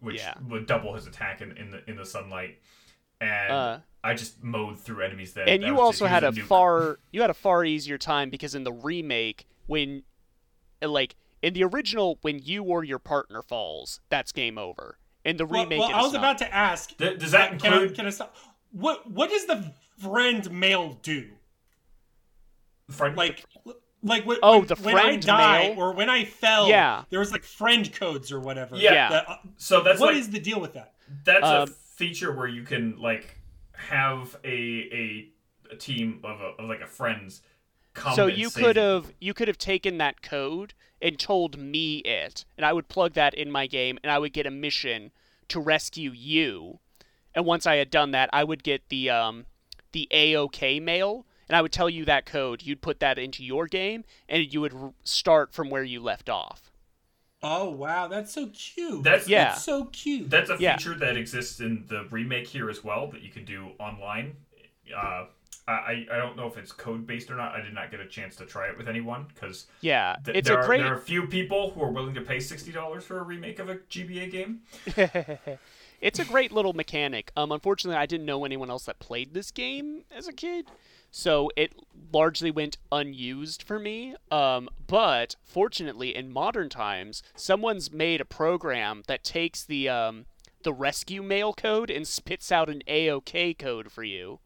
which 0.04 0.18
Yeah. 0.18 0.34
would 0.48 0.66
double 0.68 0.94
his 0.94 1.08
attack 1.08 1.42
in, 1.42 1.56
in 1.58 1.72
the 1.72 1.90
in 1.90 1.96
the 1.96 2.06
sunlight, 2.06 2.60
and 3.22 3.52
Uh, 3.52 3.80
I 4.04 4.14
just 4.14 4.44
mowed 4.44 4.80
through 4.80 5.02
enemies 5.02 5.34
that. 5.34 5.48
and 5.48 5.64
that 5.64 5.68
you 5.68 5.80
also 5.80 6.06
just 6.06 6.10
had 6.14 6.24
a 6.24 6.28
using 6.28 6.44
nuke. 6.44 6.48
far 6.48 7.00
you 7.12 7.22
had 7.22 7.30
a 7.30 7.34
far 7.36 7.64
easier 7.66 7.98
time 7.98 8.30
because 8.30 8.54
in 8.54 8.64
the 8.64 8.74
remake 8.74 9.46
when 9.66 10.04
uh, 10.84 10.88
like 10.90 11.16
in 11.42 11.54
the 11.54 11.64
original 11.64 12.20
when 12.22 12.40
you 12.40 12.64
or 12.64 12.84
your 12.84 13.00
partner 13.00 13.42
falls 13.42 14.00
that's 14.10 14.32
game 14.32 14.58
over 14.58 14.98
in 15.26 15.38
the 15.38 15.46
remake 15.46 15.80
well, 15.80 15.90
it 15.90 15.94
I 15.96 16.02
was 16.02 16.12
not. 16.14 16.20
about 16.20 16.38
to 16.40 16.54
ask. 16.54 16.98
Th- 16.98 17.18
does 17.18 17.32
that 17.32 17.60
can 17.60 17.72
I, 17.72 17.76
include 17.78 17.96
can 17.96 18.06
I 18.06 18.10
stop? 18.10 18.36
What 18.72 19.10
What 19.10 19.30
does 19.30 19.46
the 19.46 19.72
friend 20.00 20.52
mail 20.52 21.00
do? 21.02 21.30
friend? 22.90 23.16
Like, 23.16 23.46
like 24.04 24.26
when, 24.26 24.38
Oh, 24.44 24.60
when, 24.60 24.68
the 24.68 24.76
when 24.76 24.96
I 24.98 25.02
friend 25.02 25.22
died 25.26 25.70
mail? 25.76 25.80
or 25.80 25.94
when 25.94 26.10
I 26.10 26.26
fell. 26.26 26.68
Yeah. 26.70 27.04
there 27.10 27.20
was 27.20 27.32
like 27.32 27.44
friend 27.44 27.92
codes 27.94 28.32
or 28.32 28.40
whatever. 28.40 28.76
Yeah. 28.76 28.94
Yeah. 28.94 29.10
that- 29.10 29.30
uh, 29.30 29.38
so 29.58 29.82
that's 29.82 30.00
what 30.00 30.14
like 30.14 30.18
is 30.18 30.30
the 30.30 30.40
deal 30.40 30.60
with 30.60 30.74
that? 30.74 30.94
That's 31.24 31.44
a 31.46 31.62
Um, 31.64 31.68
feature 31.96 32.32
where 32.32 32.48
you 32.48 32.64
can 32.64 33.00
like 33.00 33.38
have 33.74 34.36
a 34.44 34.48
a, 34.50 35.28
a 35.72 35.76
team 35.76 36.20
of, 36.24 36.42
a, 36.42 36.62
of 36.62 36.70
like 36.70 36.82
a 36.82 36.88
friends. 36.88 37.42
Come 37.94 38.16
so 38.16 38.26
you 38.26 38.50
could 38.50 38.76
have 38.76 39.12
you 39.20 39.34
could 39.34 39.48
have 39.48 39.58
taken 39.58 39.98
that 40.00 40.22
code 40.24 40.74
and 41.00 41.20
told 41.20 41.60
me 41.60 41.98
it 42.00 42.44
and 42.58 42.66
i 42.66 42.74
would 42.74 42.88
plug 42.88 43.14
that 43.14 43.34
in 43.36 43.52
my 43.52 43.68
game 43.68 44.00
and 44.02 44.10
i 44.12 44.18
would 44.18 44.34
get 44.34 44.48
a 44.48 44.52
mission 44.52 45.12
to 45.50 45.60
rescue 45.60 46.10
you 46.12 46.80
and 47.36 47.46
once 47.46 47.68
i 47.68 47.76
had 47.76 47.92
done 47.92 48.10
that 48.12 48.30
i 48.34 48.44
would 48.44 48.64
get 48.64 48.82
the 48.90 49.12
um 49.12 49.46
the 49.92 50.08
aok 50.12 50.82
mail 50.82 51.26
and 51.50 51.56
i 51.56 51.62
would 51.62 51.72
tell 51.72 51.90
you 51.90 52.06
that 52.06 52.26
code 52.26 52.64
you'd 52.64 52.82
put 52.82 53.00
that 53.00 53.18
into 53.18 53.44
your 53.44 53.68
game 53.68 54.04
and 54.30 54.54
you 54.54 54.62
would 54.62 54.74
start 55.04 55.54
from 55.54 55.70
where 55.70 55.84
you 55.84 56.00
left 56.02 56.30
off 56.30 56.70
Oh 57.46 57.70
wow, 57.70 58.08
that's 58.08 58.32
so 58.32 58.48
cute. 58.54 59.04
That's 59.04 59.28
Yeah. 59.28 59.50
That's 59.50 59.66
so 59.66 59.86
cute. 59.92 60.30
That's 60.30 60.50
a 60.50 60.56
Yeah. 60.58 60.78
feature 60.78 60.96
that 60.96 61.18
exists 61.18 61.60
in 61.60 61.84
the 61.90 62.06
remake 62.10 62.48
here 62.48 62.70
as 62.70 62.86
well 62.86 63.08
that 63.08 63.22
you 63.22 63.30
can 63.30 63.44
do 63.44 63.72
online. 63.80 64.38
Uh, 64.96 65.26
I 65.68 66.06
I 66.10 66.16
don't 66.16 66.38
know 66.38 66.48
if 66.48 66.56
it's 66.56 66.72
code 66.72 67.06
based 67.06 67.30
or 67.30 67.36
not. 67.36 67.54
I 67.54 67.60
did 67.62 67.74
not 67.74 67.92
get 67.92 68.00
a 68.00 68.08
chance 68.08 68.38
to 68.38 68.46
try 68.46 68.70
it 68.70 68.78
with 68.78 68.88
anyone 68.88 69.26
because 69.34 69.68
yeah 69.82 70.16
th- 70.24 70.38
it's 70.38 70.48
there, 70.48 70.58
a 70.58 70.62
are, 70.62 70.66
great 70.66 70.78
there 70.84 70.94
are 70.94 70.98
a 70.98 71.02
few 71.02 71.28
people 71.28 71.72
who 71.72 71.82
are 71.82 71.92
willing 71.92 72.14
to 72.16 72.22
pay 72.22 72.40
sixty 72.40 72.72
dollars 72.72 73.04
for 73.04 73.20
a 73.20 73.24
remake 73.24 73.60
of 73.60 73.68
a 73.68 73.76
GBA 73.76 74.32
game. 74.32 74.62
it's 76.02 76.20
a 76.20 76.26
great 76.26 76.54
little 76.54 76.72
mechanic. 76.74 77.32
Um, 77.36 77.52
unfortunately, 77.52 77.98
I 77.98 78.06
didn't 78.06 78.26
know 78.26 78.46
anyone 78.46 78.70
else 78.70 78.86
that 78.86 79.00
played 79.00 79.34
this 79.34 79.52
game 79.52 80.04
as 80.16 80.28
a 80.30 80.34
kid, 80.34 80.68
so 81.16 81.52
it 81.56 81.76
largely 82.12 82.50
went 82.50 82.80
unused 82.92 83.62
for 83.62 83.78
me. 83.78 84.16
Um, 84.32 84.68
but 84.88 85.36
fortunately, 85.44 86.16
in 86.16 86.34
modern 86.34 86.70
times, 86.70 87.22
someone's 87.36 87.92
made 87.92 88.20
a 88.20 88.26
program 88.26 89.04
that 89.08 89.24
takes 89.24 89.64
the 89.64 89.88
um, 89.90 90.26
the 90.64 90.74
rescue 90.74 91.22
mail 91.22 91.54
code 91.54 91.92
and 91.92 92.08
spits 92.08 92.52
out 92.52 92.68
an 92.68 92.82
AOK 92.88 93.60
code 93.60 93.92
for 93.92 94.04
you, 94.04 94.40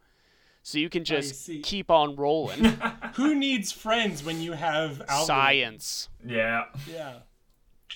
so 0.61 0.77
you 0.77 0.89
can 0.89 1.06
just 1.06 1.49
keep 1.64 1.89
on 1.89 2.18
rolling. 2.18 2.65
Who 3.14 3.34
needs 3.34 3.72
friends 3.72 4.23
when 4.26 4.41
you 4.41 4.52
have 4.52 5.02
algorithms? 5.07 5.26
Science. 5.26 6.10
Yeah, 6.26 6.65
Yeah. 6.91 7.14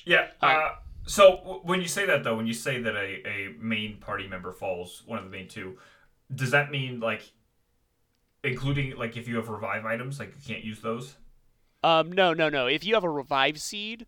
yeah. 0.05 0.27
Uh, 0.41 0.69
so 1.05 1.37
w- 1.43 1.59
when 1.63 1.81
you 1.81 1.87
say 1.89 2.05
that 2.05 2.23
though, 2.23 2.37
when 2.37 2.47
you 2.47 2.53
say 2.53 2.79
that 2.81 2.95
a, 2.95 3.27
a 3.27 3.55
main 3.59 3.97
party 3.97 4.27
member 4.27 4.53
falls, 4.53 5.03
one 5.05 5.17
of 5.19 5.25
the 5.25 5.31
main 5.31 5.47
two, 5.49 5.77
does 6.33 6.51
that 6.51 6.71
mean 6.71 6.99
like, 7.01 7.23
including 8.43 8.95
like 8.97 9.17
if 9.17 9.27
you 9.27 9.35
have 9.37 9.49
revive 9.49 9.85
items, 9.85 10.19
like 10.19 10.33
you 10.35 10.53
can't 10.53 10.63
use 10.63 10.81
those? 10.81 11.15
Um, 11.83 12.11
no, 12.11 12.33
no, 12.33 12.49
no. 12.49 12.67
If 12.67 12.85
you 12.85 12.93
have 12.93 13.03
a 13.03 13.09
revive 13.09 13.59
seed, 13.59 14.05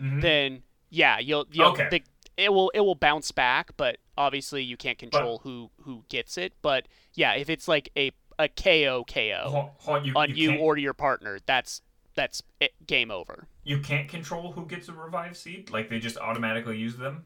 Mhm. 0.00 0.20
then 0.20 0.62
yeah, 0.90 1.18
you'll, 1.18 1.46
you'll 1.50 1.70
Okay. 1.70 1.88
the, 1.90 2.02
it 2.36 2.52
will 2.52 2.70
it 2.74 2.80
will 2.80 2.94
bounce 2.94 3.30
back, 3.32 3.76
but 3.76 3.98
obviously 4.18 4.62
you 4.62 4.76
can't 4.76 4.98
control 4.98 5.38
who 5.44 5.70
who 5.82 6.04
gets 6.08 6.36
it. 6.36 6.52
But 6.62 6.86
yeah, 7.14 7.34
if 7.34 7.48
it's 7.48 7.68
like 7.68 7.90
a 7.96 8.10
a 8.38 8.48
KO 8.48 9.04
KO 9.04 9.70
hold, 9.78 10.06
you, 10.06 10.12
on 10.16 10.34
you 10.34 10.52
you, 10.52 10.58
or 10.58 10.76
your 10.76 10.94
partner, 10.94 11.38
that's 11.46 11.82
that's 12.14 12.42
it, 12.60 12.72
game 12.86 13.10
over. 13.10 13.46
You 13.64 13.78
can't 13.78 14.08
control 14.08 14.52
who 14.52 14.66
gets 14.66 14.88
a 14.88 14.92
revive 14.92 15.36
seed. 15.36 15.70
Like 15.70 15.88
they 15.88 15.98
just 16.00 16.18
automatically 16.18 16.76
use 16.76 16.96
them. 16.96 17.24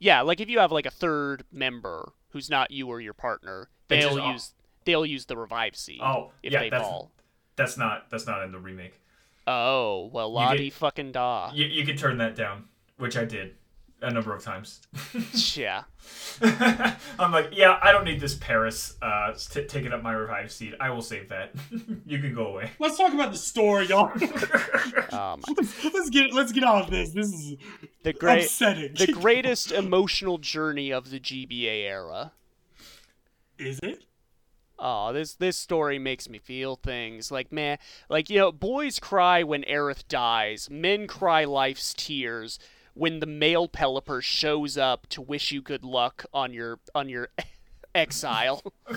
Yeah, 0.00 0.22
like 0.22 0.40
if 0.40 0.48
you 0.48 0.58
have 0.60 0.72
like 0.72 0.86
a 0.86 0.90
third 0.90 1.44
member 1.52 2.12
who's 2.30 2.48
not 2.48 2.70
you 2.70 2.88
or 2.88 3.00
your 3.00 3.14
partner, 3.14 3.68
They 3.88 3.98
they'll 4.00 4.18
use 4.18 4.54
they'll 4.88 5.06
use 5.06 5.26
the 5.26 5.36
revive 5.36 5.76
seed 5.76 6.00
Oh, 6.02 6.30
if 6.42 6.52
yeah, 6.52 6.60
they 6.60 6.70
that's- 6.70 6.88
fall. 6.88 7.12
That's 7.56 7.76
not 7.76 8.08
that's 8.10 8.26
not 8.26 8.42
in 8.44 8.52
the 8.52 8.58
remake. 8.58 9.00
Oh 9.46 10.08
well, 10.12 10.28
You 10.28 10.34
Lottie 10.34 10.64
get- 10.64 10.72
fucking 10.74 11.12
da. 11.12 11.50
You, 11.54 11.66
you 11.66 11.84
can 11.86 11.96
turn 11.96 12.18
that 12.18 12.34
down, 12.34 12.64
which 12.98 13.16
I 13.16 13.24
did 13.24 13.54
a 14.00 14.10
number 14.12 14.32
of 14.34 14.42
times. 14.42 14.80
Yeah. 15.56 15.82
I'm 17.18 17.32
like, 17.32 17.48
yeah, 17.52 17.78
I 17.82 17.90
don't 17.92 18.04
need 18.04 18.20
this 18.20 18.34
Paras 18.36 18.96
uh, 19.02 19.32
t- 19.34 19.64
taking 19.64 19.92
up 19.92 20.02
my 20.04 20.12
revive 20.12 20.52
seed. 20.52 20.74
I 20.80 20.90
will 20.90 21.02
save 21.02 21.28
that. 21.30 21.52
you 22.06 22.18
can 22.20 22.32
go 22.34 22.46
away. 22.46 22.70
Let's 22.78 22.96
talk 22.96 23.12
about 23.12 23.32
the 23.32 23.38
story, 23.38 23.86
y'all. 23.86 24.12
Um, 25.12 25.42
let's 25.92 26.10
get 26.10 26.32
let's 26.32 26.52
get 26.52 26.62
off 26.64 26.88
this. 26.90 27.10
This 27.10 27.26
is 27.32 27.56
the 28.04 28.12
great 28.12 28.44
upsetting. 28.44 28.94
the 28.94 29.08
greatest 29.12 29.72
emotional 29.72 30.38
journey 30.38 30.92
of 30.92 31.10
the 31.10 31.18
GBA 31.18 31.84
era. 31.90 32.32
is 33.58 33.80
it? 33.82 34.04
Oh, 34.78 35.12
this 35.12 35.34
this 35.34 35.56
story 35.56 35.98
makes 35.98 36.28
me 36.28 36.38
feel 36.38 36.76
things 36.76 37.30
like 37.30 37.50
man, 37.52 37.78
like 38.08 38.30
you 38.30 38.38
know, 38.38 38.52
boys 38.52 38.98
cry 39.00 39.42
when 39.42 39.62
Aerith 39.64 40.06
dies, 40.08 40.68
men 40.70 41.06
cry 41.06 41.44
life's 41.44 41.94
tears 41.94 42.58
when 42.94 43.20
the 43.20 43.26
mail 43.26 43.68
Pelipper 43.68 44.22
shows 44.22 44.76
up 44.76 45.06
to 45.08 45.22
wish 45.22 45.52
you 45.52 45.62
good 45.62 45.84
luck 45.84 46.24
on 46.32 46.52
your 46.52 46.78
on 46.94 47.08
your 47.08 47.28
exile. 47.94 48.62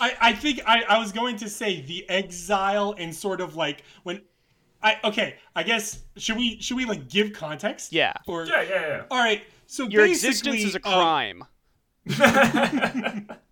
I, 0.00 0.16
I 0.20 0.32
think 0.32 0.60
I, 0.66 0.82
I 0.82 0.98
was 0.98 1.12
going 1.12 1.36
to 1.36 1.50
say 1.50 1.82
the 1.82 2.08
exile 2.08 2.94
and 2.98 3.14
sort 3.14 3.40
of 3.40 3.56
like 3.56 3.82
when 4.02 4.22
I 4.82 4.98
okay, 5.04 5.36
I 5.54 5.62
guess 5.62 6.02
should 6.16 6.36
we 6.36 6.60
should 6.60 6.76
we 6.76 6.84
like 6.84 7.08
give 7.08 7.32
context? 7.32 7.92
Yeah. 7.92 8.14
Or 8.26 8.44
Yeah, 8.44 8.62
yeah, 8.62 9.02
all 9.10 9.18
right. 9.18 9.42
So 9.66 9.88
Your 9.88 10.06
existence 10.06 10.62
is 10.62 10.74
a 10.76 10.86
um, 10.86 10.92
crime. 10.92 11.44
yeah. 12.04 13.20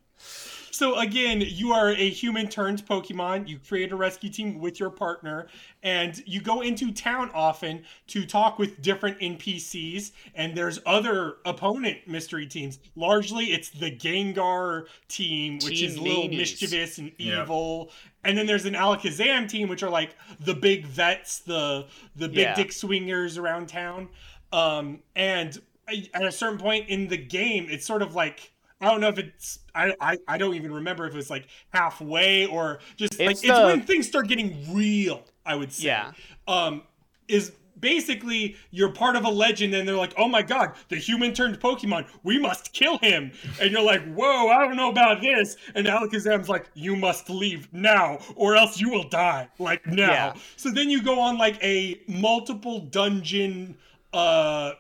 So 0.74 0.98
again, 0.98 1.40
you 1.40 1.72
are 1.72 1.90
a 1.90 2.10
human 2.10 2.48
turned 2.48 2.84
Pokemon. 2.84 3.46
You 3.46 3.60
create 3.60 3.92
a 3.92 3.96
rescue 3.96 4.28
team 4.28 4.59
with 4.59 4.80
your 4.80 4.90
partner, 4.90 5.46
and 5.84 6.20
you 6.26 6.40
go 6.40 6.62
into 6.62 6.90
town 6.90 7.30
often 7.32 7.84
to 8.09 8.26
talk 8.26 8.59
with 8.59 8.82
different 8.82 9.20
NPCs. 9.20 10.10
And 10.34 10.56
there's 10.56 10.80
other 10.84 11.36
opponent 11.44 12.09
mystery 12.09 12.48
teams. 12.48 12.80
Largely, 12.96 13.52
it's 13.52 13.70
the 13.70 13.92
Gengar 13.92 14.86
team, 15.06 15.60
which 15.60 15.78
Team 15.78 15.90
is 15.90 15.96
a 15.96 16.02
little 16.02 16.26
mischievous 16.28 16.98
and 16.98 17.12
Yeah. 17.18 17.42
evil. 17.42 17.92
And 18.24 18.36
then 18.36 18.46
there's 18.46 18.64
an 18.64 18.74
Alakazam 18.74 19.48
team, 19.48 19.68
which 19.68 19.84
are 19.84 19.90
like 19.90 20.16
the 20.40 20.55
big 20.55 20.86
vets, 20.86 21.38
the 21.38 21.86
the 22.16 22.26
big 22.26 22.38
Yeah. 22.38 22.55
dick 22.56 22.72
swingers 22.72 23.38
around 23.38 23.68
town. 23.68 24.09
Um, 24.52 25.05
and 25.14 25.56
at 26.14 26.24
a 26.24 26.32
certain 26.32 26.59
point 26.59 26.88
in 26.88 27.06
the 27.06 27.16
game, 27.16 27.68
it's 27.70 27.86
sort 27.86 28.02
of 28.02 28.16
like 28.16 28.51
I 28.80 28.90
don't 28.90 29.01
know 29.01 29.09
if 29.09 29.18
it's 29.18 29.60
I 29.74 29.94
I, 30.01 30.18
I 30.28 30.38
don't 30.38 30.55
even 30.55 30.72
remember 30.72 31.06
if 31.06 31.14
it 31.14 31.16
was 31.16 31.30
like 31.30 31.46
halfway 31.70 32.46
or 32.46 32.80
just 32.96 33.18
like 33.18 33.30
It's 33.32 33.42
it's 33.44 33.51
when 33.51 33.82
things 33.82 34.06
start 34.06 34.28
getting 34.28 34.74
real. 34.74 35.22
I 35.46 35.55
would 35.55 35.72
say. 35.72 35.86
Yeah. 35.86 36.12
Um, 36.48 36.82
is 37.28 37.52
basically 37.80 38.56
you're 38.70 38.92
part 38.92 39.14
of 39.16 39.24
a 39.24 39.28
legend 39.28 39.74
and 39.74 39.86
they're 39.86 39.96
like 39.96 40.14
oh 40.16 40.28
my 40.28 40.40
god 40.40 40.72
the 40.88 40.96
human 40.96 41.34
turned 41.34 41.59
pokemon 41.60 42.06
we 42.22 42.38
must 42.38 42.72
kill 42.72 42.96
him 42.98 43.30
and 43.60 43.72
you're 43.72 43.82
like 43.82 44.02
whoa 44.14 44.48
i 44.48 44.64
don't 44.64 44.76
know 44.76 44.90
about 44.90 45.20
this 45.20 45.56
and 45.74 45.86
alakazam's 45.86 46.48
like 46.48 46.70
you 46.74 46.94
must 46.96 47.28
leave 47.28 47.70
now 47.74 48.16
or 48.36 48.55
else 48.56 48.80
you 48.80 48.88
will 48.88 49.06
die 49.09 49.46
like 49.59 49.84
now 49.86 50.09
Yeah. 50.10 50.34
so 50.56 50.70
then 50.70 50.88
you 50.88 51.02
go 51.02 51.18
on 51.20 51.36
like 51.36 51.62
a 51.62 52.01
multiple 52.06 52.78
dungeon 52.80 53.76
uh 54.14 54.72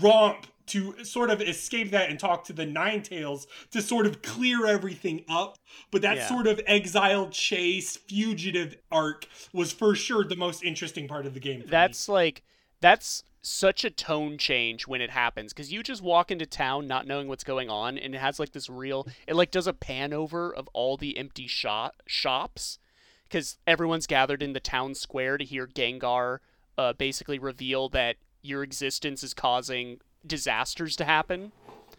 romp 0.00 0.46
to 0.66 1.04
sort 1.04 1.30
of 1.30 1.40
escape 1.42 1.90
that 1.90 2.10
and 2.10 2.18
talk 2.18 2.44
to 2.44 2.52
the 2.52 2.64
Ninetales 2.66 3.46
to 3.70 3.82
sort 3.82 4.06
of 4.06 4.22
clear 4.22 4.66
everything 4.66 5.24
up. 5.28 5.58
But 5.90 6.02
that 6.02 6.16
Yeah. 6.16 6.28
sort 6.28 6.46
of 6.46 6.60
exile 6.66 7.28
chase, 7.30 7.96
fugitive 7.96 8.76
arc 8.90 9.26
was 9.52 9.72
for 9.72 9.94
sure 9.94 10.24
the 10.24 10.36
most 10.36 10.62
interesting 10.62 11.08
part 11.08 11.26
of 11.26 11.34
the 11.34 11.40
game. 11.40 11.60
for 11.60 11.66
me. 11.66 11.70
That's 11.70 12.08
like 12.08 12.42
that's 12.80 13.24
such 13.44 13.84
a 13.84 13.90
tone 13.90 14.38
change 14.38 14.86
when 14.86 15.00
it 15.00 15.10
happens 15.10 15.52
because 15.52 15.72
you 15.72 15.82
just 15.82 16.00
walk 16.00 16.30
into 16.30 16.46
town 16.46 16.86
not 16.86 17.06
knowing 17.08 17.26
what's 17.26 17.42
going 17.42 17.68
on 17.68 17.98
and 17.98 18.14
it 18.14 18.18
has 18.18 18.38
like 18.38 18.52
this 18.52 18.70
real 18.70 19.04
it 19.26 19.34
like 19.34 19.50
does 19.50 19.66
a 19.66 19.72
pan 19.72 20.12
over 20.12 20.54
of 20.54 20.68
all 20.72 20.96
the 20.96 21.18
empty 21.18 21.48
shop 21.48 22.02
shops 22.06 22.78
because 23.24 23.58
everyone's 23.66 24.06
gathered 24.06 24.44
in 24.44 24.52
the 24.52 24.60
town 24.60 24.94
square 24.94 25.36
to 25.38 25.44
hear 25.44 25.66
Gengar 25.66 26.38
uh, 26.78 26.92
basically 26.92 27.38
reveal 27.40 27.88
that 27.88 28.14
your 28.42 28.62
existence 28.62 29.24
is 29.24 29.34
causing 29.34 29.98
disasters 30.26 30.96
to 30.96 31.04
happen. 31.04 31.52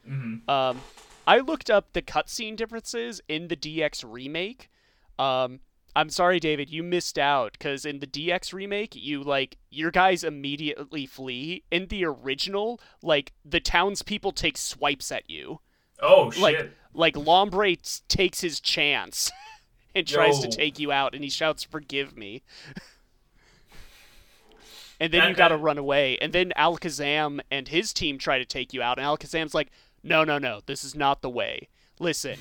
Mhm. 0.07 0.47
Um, 0.49 0.81
I 1.25 1.39
looked 1.39 1.69
up 1.69 1.93
the 1.93 2.01
cutscene 2.01 2.55
differences 2.55 3.21
in 3.27 3.47
the 3.47 3.55
DX 3.55 4.03
remake. 4.03 4.69
Um, 5.17 5.61
I'm 5.95 6.09
sorry, 6.09 6.39
David, 6.39 6.69
you 6.71 6.81
missed 6.83 7.19
out 7.19 7.53
because 7.53 7.85
in 7.85 7.99
the 7.99 8.07
DX 8.07 8.51
remake, 8.51 8.95
you 8.95 9.23
like 9.23 9.57
your 9.69 9.91
guys 9.91 10.23
immediately 10.23 11.05
flee. 11.05 11.63
In 11.71 11.87
the 11.87 12.03
original, 12.05 12.81
like 13.01 13.31
the 13.45 13.59
townspeople 13.59 14.31
take 14.31 14.57
swipes 14.57 15.11
at 15.11 15.29
you. 15.29 15.59
Oh 16.01 16.31
shit! 16.31 16.41
Like 16.41 16.71
like 16.93 17.15
Lombre 17.15 17.75
t- 17.75 18.01
takes 18.07 18.41
his 18.41 18.59
chance 18.59 19.31
and 19.95 20.07
tries 20.07 20.39
to 20.39 20.47
take 20.49 20.79
you 20.79 20.91
out, 20.91 21.13
and 21.13 21.23
he 21.23 21.29
shouts, 21.29 21.63
"Forgive 21.63 22.17
me." 22.17 22.41
and 25.03 25.13
then 25.13 25.21
And- 25.21 25.29
you 25.31 25.35
got 25.35 25.49
to 25.49 25.57
run 25.57 25.77
away. 25.77 26.17
And 26.21 26.31
then 26.31 26.53
Alakazam 26.57 27.41
and 27.51 27.67
his 27.67 27.91
team 27.93 28.17
try 28.17 28.37
to 28.39 28.45
take 28.45 28.73
you 28.73 28.81
out, 28.81 28.97
and 28.97 29.05
Alakazam's 29.05 29.53
like, 29.53 29.69
"No, 30.01 30.23
no, 30.23 30.37
no, 30.37 30.61
this 30.65 30.83
is 30.83 30.95
not 30.95 31.21
the 31.21 31.29
way. 31.29 31.67
Listen, 31.99 32.37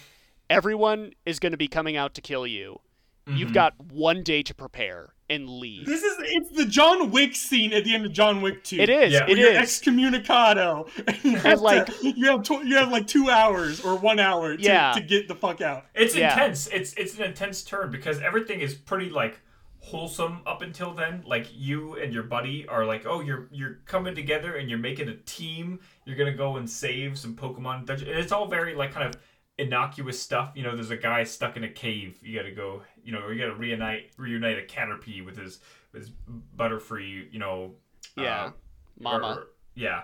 everyone 0.49 1.13
is 1.27 1.39
going 1.39 1.53
to 1.53 1.59
be 1.59 1.69
coming 1.69 1.97
out 1.97 2.15
to 2.15 2.21
kill 2.21 2.47
you. 2.47 2.81
You've 3.27 3.51
Mhm. 3.51 3.55
got 3.55 3.81
one 3.93 4.23
day 4.23 4.43
to 4.43 4.55
prepare 4.55 5.15
and 5.31 5.49
leave." 5.49 5.87
This 5.87 6.03
is 6.03 6.17
it's 6.21 6.51
the 6.57 6.67
John 6.67 7.11
Wick 7.11 7.35
scene 7.37 7.73
at 7.73 7.85
the 7.85 7.95
end 7.95 8.05
of 8.07 8.13
John 8.13 8.43
Wick 8.43 8.63
2. 8.65 8.81
It 8.81 8.89
is. 8.89 9.13
Yeah. 9.13 9.27
It 9.29 9.39
You're 9.39 9.53
is. 9.53 9.59
excommunicado. 9.59 10.89
And 11.07 11.25
you 11.25 11.57
like- 11.63 11.87
to, 11.87 12.09
you 12.09 12.27
have 12.31 12.43
tw- 12.43 12.65
you 12.65 12.77
have 12.77 12.91
like 12.91 13.07
two 13.07 13.31
hours 13.31 13.81
or 13.85 13.97
one 13.97 14.19
hour 14.19 14.57
to, 14.57 14.63
Yeah. 14.63 14.93
to 14.93 15.01
get 15.01 15.29
the 15.29 15.35
fuck 15.35 15.61
out. 15.61 15.87
It's 15.95 16.15
Yeah. 16.17 16.33
intense. 16.33 16.67
It's 16.69 16.93
it's 16.95 17.17
an 17.19 17.25
intense 17.25 17.63
turn 17.63 17.91
because 17.91 18.21
everything 18.21 18.61
is 18.61 18.75
pretty 18.75 19.11
like 19.11 19.41
wholesome 19.83 20.41
up 20.47 20.63
until 20.63 20.95
then. 20.95 21.23
Like 21.27 21.49
you 21.53 21.97
and 21.97 22.15
your 22.15 22.23
buddy 22.23 22.67
are 22.69 22.87
like, 22.87 23.05
oh, 23.07 23.21
you're 23.21 23.49
you're 23.51 23.81
coming 23.85 24.15
together 24.15 24.57
and 24.57 24.71
you're 24.71 24.79
making 24.79 25.09
a 25.09 25.17
team. 25.17 25.81
You're 26.07 26.17
gonna 26.17 26.35
go 26.35 26.57
and 26.57 26.69
save 26.71 27.19
some 27.19 27.35
Pokemon. 27.37 27.89
And 27.91 28.03
it's 28.03 28.33
all 28.33 28.47
very 28.47 28.75
like 28.75 28.93
kind 28.93 29.07
of 29.07 29.21
innocuous 29.59 30.21
stuff. 30.21 30.53
You 30.55 30.63
know, 30.63 30.75
there's 30.75 30.91
a 30.91 30.97
guy 30.97 31.25
stuck 31.25 31.57
in 31.57 31.65
a 31.65 31.69
cave. 31.69 32.19
You 32.23 32.39
gotta 32.39 32.53
go. 32.55 32.83
You 33.05 33.13
know, 33.13 33.29
you 33.29 33.39
gotta 33.39 33.55
reunite 33.57 34.13
reunite 34.17 34.59
a 34.59 34.63
Caterpie 34.63 35.25
with 35.25 35.37
his 35.37 35.61
with 35.93 36.03
his 36.03 36.13
Butterfree. 36.57 37.33
You 37.33 37.39
know. 37.39 37.75
Yeah. 38.17 38.45
uh, 38.45 38.51
Mama. 38.99 39.27
or- 39.27 39.47
yeah, 39.75 40.03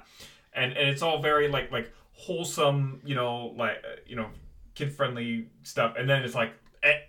and 0.55 0.73
and 0.73 0.89
it's 0.89 1.03
all 1.03 1.21
very 1.21 1.49
like 1.49 1.71
like 1.71 1.93
wholesome, 2.13 3.01
you 3.05 3.15
know, 3.15 3.55
like 3.57 3.77
uh, 3.85 3.97
you 4.07 4.17
know, 4.17 4.29
kid 4.75 4.93
friendly 4.93 5.47
stuff, 5.63 5.95
and 5.97 6.09
then 6.09 6.23
it's 6.23 6.35
like 6.35 6.53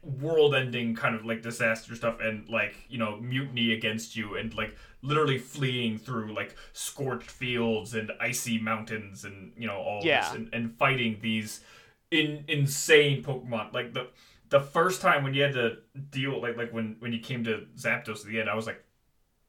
world 0.04 0.56
ending 0.56 0.96
kind 0.96 1.16
of 1.16 1.26
like 1.26 1.42
disaster 1.42 1.96
stuff, 1.96 2.20
and 2.22 2.48
like 2.50 2.76
you 2.90 2.98
know 2.98 3.18
mutiny 3.18 3.74
against 3.74 4.16
you, 4.16 4.36
and 4.36 4.54
like 4.56 4.76
literally 5.02 5.38
fleeing 5.38 5.98
through 5.98 6.34
like 6.34 6.56
scorched 6.74 7.30
fields 7.32 7.94
and 7.94 8.12
icy 8.20 8.60
mountains, 8.60 9.26
and 9.26 9.54
you 9.58 9.68
know 9.68 9.78
all 9.78 10.02
Yeah. 10.04 10.22
this, 10.22 10.36
and, 10.38 10.50
and 10.54 10.78
fighting 10.78 11.20
these 11.22 11.62
in 12.12 12.44
insane 12.48 13.24
Pokemon. 13.24 13.74
Like 13.74 13.94
the 13.94 14.08
the 14.50 14.60
first 14.62 15.02
time 15.02 15.24
when 15.24 15.34
you 15.34 15.44
had 15.44 15.54
to 15.54 15.78
deal 16.10 16.42
like 16.42 16.58
like 16.58 16.74
when 16.74 16.96
when 17.00 17.14
you 17.14 17.20
came 17.20 17.44
to 17.46 17.66
Zapdos 17.78 18.22
at 18.22 18.26
the 18.28 18.40
end, 18.40 18.50
I 18.50 18.56
was 18.56 18.68
like. 18.68 18.84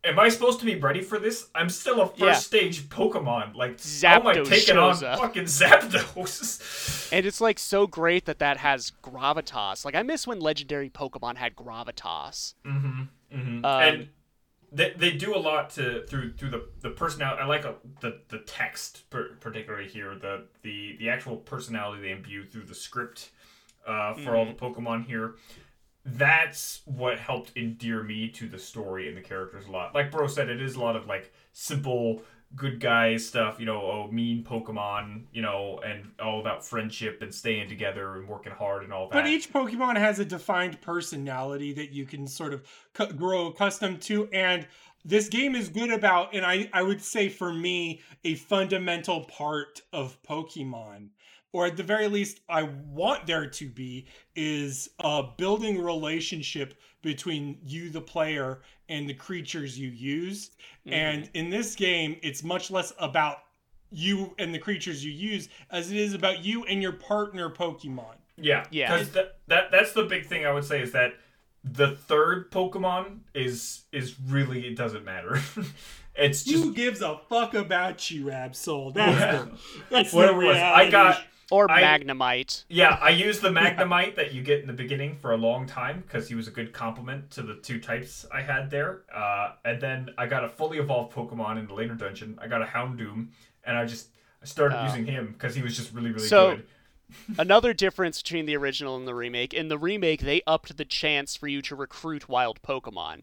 Am 0.02 0.18
I 0.18 0.31
supposed 0.31 0.60
to 0.60 0.64
be 0.66 0.77
ready 0.77 1.02
for 1.02 1.18
this? 1.18 1.48
I'm 1.55 1.68
still 1.68 2.01
a 2.01 2.06
first 2.06 2.18
Yeah. 2.20 2.32
stage 2.35 2.89
Pokemon. 2.89 3.55
Like, 3.55 3.78
how 4.02 4.20
am 4.20 4.27
I 4.27 4.35
Zapdos 4.36 4.48
taking 4.48 4.78
on 4.78 5.05
up. 5.05 5.18
fucking 5.18 5.44
Zapdos? 5.44 7.10
And 7.12 7.27
it's 7.27 7.40
like 7.40 7.59
so 7.59 7.86
great 7.86 8.24
that 8.27 8.39
that 8.39 8.59
has 8.59 8.93
gravitas. 9.02 9.85
Like 9.85 9.94
I 9.94 10.02
miss 10.02 10.27
when 10.27 10.40
legendary 10.40 10.89
Pokemon 10.89 11.36
had 11.36 11.55
gravitas. 11.56 12.55
mm-hmm, 12.64 13.02
mm-hmm. 13.35 13.64
Um, 13.64 13.82
and 13.82 14.09
they, 14.72 14.94
they 14.97 15.10
do 15.10 15.35
a 15.35 15.39
lot 15.39 15.70
to 15.70 16.06
through 16.06 16.32
through 16.35 16.51
the 16.51 16.68
the 16.81 16.90
personality. 16.90 17.43
I 17.43 17.47
like 17.47 17.64
uh, 17.66 17.72
the 18.01 18.20
the 18.28 18.39
text 18.39 19.10
per, 19.10 19.35
particularly 19.40 19.89
here. 19.89 20.14
The 20.14 20.47
the 20.62 20.97
the 20.98 21.10
actual 21.10 21.36
personality 21.36 22.01
they 22.02 22.10
imbue 22.12 22.44
through 22.44 22.64
the 22.66 22.74
script 22.77 23.31
uh, 23.86 24.14
for 24.14 24.36
all 24.36 24.44
the 24.47 24.52
Mm-hmm. 24.52 24.64
Pokemon 24.64 25.06
here. 25.06 25.35
That's 26.05 26.81
what 26.86 27.18
helped 27.18 27.52
endear 27.56 28.02
me 28.02 28.28
to 28.31 28.48
the 28.48 28.59
story 28.59 29.09
and 29.09 29.16
the 29.16 29.20
characters 29.20 29.66
a 29.66 29.70
lot. 29.70 29.94
Like 29.94 30.10
Bro 30.10 30.28
said, 30.28 30.48
it 30.48 30.60
is 30.60 30.77
a 30.77 30.81
lot 30.81 30.97
of 30.97 31.06
like 31.06 31.32
simple 31.52 32.22
good 32.56 32.81
guy 32.81 33.16
stuff, 33.16 33.60
you 33.60 33.66
know, 33.66 33.81
oh 33.81 34.09
mean 34.10 34.43
Pokemon, 34.43 35.24
you 35.32 35.43
know, 35.43 35.81
and 35.85 36.10
all 36.20 36.40
about 36.40 36.64
friendship 36.64 37.22
and 37.22 37.32
staying 37.32 37.68
together 37.68 38.16
and 38.16 38.28
working 38.28 38.52
hard 38.52 38.82
and 38.82 38.93
all 38.93 39.09
that. 39.09 39.14
But 39.14 39.27
each 39.27 39.52
Pokemon 39.52 39.97
has 39.97 40.18
a 40.18 40.24
defined 40.24 40.81
personality 40.81 41.72
that 41.74 41.93
you 41.93 42.06
can 42.06 42.27
sort 42.27 42.52
of 42.52 42.66
cu- 42.93 43.12
grow 43.12 43.47
accustomed 43.48 44.02
to. 44.02 44.28
And 44.32 44.66
this 45.05 45.28
game 45.28 45.55
is 45.55 45.68
good 45.68 45.90
about, 45.90 46.35
and 46.35 46.44
I, 46.44 46.68
I 46.72 46.82
would 46.82 47.02
say 47.02 47.28
for 47.28 47.52
me, 47.52 48.01
a 48.24 48.35
fundamental 48.35 49.24
part 49.24 49.81
of 49.93 50.20
Pokemon, 50.22 51.10
or 51.52 51.66
at 51.66 51.77
the 51.77 51.82
very 51.82 52.09
least, 52.09 52.40
I 52.48 52.62
want 52.62 53.27
there 53.27 53.47
to 53.47 53.68
be, 53.68 54.06
is 54.36 54.90
uh, 55.01 55.22
building 55.36 55.82
relationship 55.82 56.74
between 57.02 57.59
you, 57.64 57.90
the 57.90 58.01
player, 58.01 58.60
and 58.89 59.09
the 59.09 59.14
creatures 59.14 59.78
you 59.78 59.89
use. 59.89 60.51
Mm-hmm. 60.86 60.93
And 60.93 61.31
in 61.35 61.51
this 61.51 61.74
game, 61.74 62.16
it's 62.22 62.44
much 62.44 62.70
less 62.70 62.93
about 62.98 63.39
you 63.90 64.35
and 64.39 64.55
the 64.55 64.59
creatures 64.59 65.05
you 65.05 65.12
use 65.12 65.48
as 65.70 65.90
it 65.90 65.97
is 65.97 66.14
about 66.14 66.44
you 66.44 66.64
and 66.64 66.81
your 66.81 66.93
partner 66.93 67.51
Pokemon. 67.51 68.14
Yeah, 68.36 68.64
Yeah. 68.70 68.93
Because 68.97 69.10
that, 69.12 69.39
that 69.48 69.70
that's 69.70 69.93
the 69.93 70.05
big 70.05 70.27
thing 70.27 70.47
I 70.47 70.52
would 70.52 70.64
say 70.64 70.81
is 70.81 70.93
that 70.93 71.14
the 71.62 71.94
third 71.94 72.51
Pokemon 72.51 73.20
is 73.35 73.82
is 73.93 74.18
really 74.28 74.66
it 74.66 74.77
doesn't 74.77 75.05
matter. 75.05 75.40
it's 76.14 76.44
just 76.44 76.64
Who 76.64 76.72
gives 76.72 77.02
a 77.02 77.20
fuck 77.28 77.55
about 77.55 78.10
you, 78.10 78.27
Absol? 78.27 78.94
That's 78.94 79.44
the, 79.44 79.59
that's 79.90 80.12
what 80.12 80.27
the 80.27 80.32
it 80.32 80.36
was. 80.36 80.56
reality. 80.56 80.86
I 80.86 80.90
got 80.90 81.22
Or 81.51 81.70
I- 81.70 81.82
Magnemite. 81.82 82.64
yeah. 82.68 82.98
I 83.01 83.10
used 83.10 83.43
the 83.43 83.48
Magnemite 83.60 84.14
that 84.16 84.32
you 84.32 84.43
get 84.43 84.60
in 84.60 84.66
the 84.66 84.72
beginning 84.72 85.16
for 85.16 85.32
a 85.32 85.36
long 85.36 85.66
time 85.66 86.02
because 86.06 86.28
he 86.28 86.35
was 86.35 86.47
a 86.48 86.51
good 86.51 86.72
complement 86.72 87.31
to 87.32 87.43
the 87.43 87.55
two 87.56 87.81
types 87.81 88.24
I 88.32 88.43
had 88.43 88.70
there. 88.70 89.02
Uh, 89.14 89.52
and 89.64 89.81
then 89.81 90.10
I 90.16 90.27
got 90.27 90.44
a 90.44 90.48
fully 90.48 90.78
evolved 90.78 91.14
Pokemon 91.14 91.59
in 91.59 91.66
the 91.66 91.74
later 91.74 91.94
dungeon. 91.94 92.39
I 92.40 92.47
got 92.48 92.62
a 92.62 92.66
Houndoom, 92.66 93.28
and 93.64 93.77
I 93.77 93.85
just 93.85 94.09
I 94.43 94.47
started 94.47 94.81
Oh. 94.81 94.86
using 94.86 95.06
him 95.06 95.32
because 95.32 95.55
he 95.55 95.62
was 95.62 95.77
just 95.77 95.93
really 95.93 96.12
really 96.12 96.27
So- 96.28 96.56
good. 96.56 96.66
Another 97.39 97.72
difference 97.74 98.22
between 98.22 98.47
the 98.47 98.56
original 98.56 98.97
and 98.97 99.06
the 99.09 99.16
remake. 99.16 99.52
In 99.52 99.66
the 99.66 99.77
remake, 99.78 100.20
they 100.20 100.43
upped 100.47 100.77
the 100.77 100.85
chance 100.85 101.35
for 101.35 101.48
you 101.48 101.60
to 101.62 101.74
recruit 101.74 102.28
wild 102.28 102.62
Pokemon. 102.62 103.22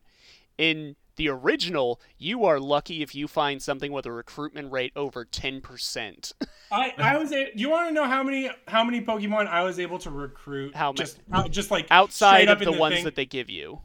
In 0.58 0.98
the 1.18 1.30
original, 1.30 2.00
you 2.18 2.46
are 2.46 2.60
lucky 2.60 3.02
if 3.04 3.14
you 3.14 3.28
find 3.28 3.62
something 3.62 3.92
with 3.92 4.06
a 4.06 4.12
recruitment 4.12 4.72
rate 4.72 4.94
over 4.96 5.26
10%. 5.26 6.34
I, 6.72 6.94
I 6.98 7.18
was 7.18 7.32
a, 7.34 7.50
you 7.54 7.70
want 7.70 7.90
to 7.90 7.94
know 7.94 8.06
how 8.06 8.24
many 8.24 8.50
how 8.68 8.84
many 8.84 9.02
Pokemon 9.02 9.48
I 9.48 9.64
was 9.64 9.80
able 9.80 10.00
to 10.00 10.10
recruit? 10.10 10.76
How 10.76 10.92
many? 10.92 10.98
Just 10.98 11.20
uh, 11.32 11.48
just 11.48 11.70
like 11.72 11.88
Outside 11.92 12.48
of 12.48 12.60
the 12.60 12.72
in 12.72 12.80
ones 12.80 12.96
thing. 12.96 13.04
that 13.06 13.16
they 13.16 13.26
give 13.26 13.50
you. 13.50 13.82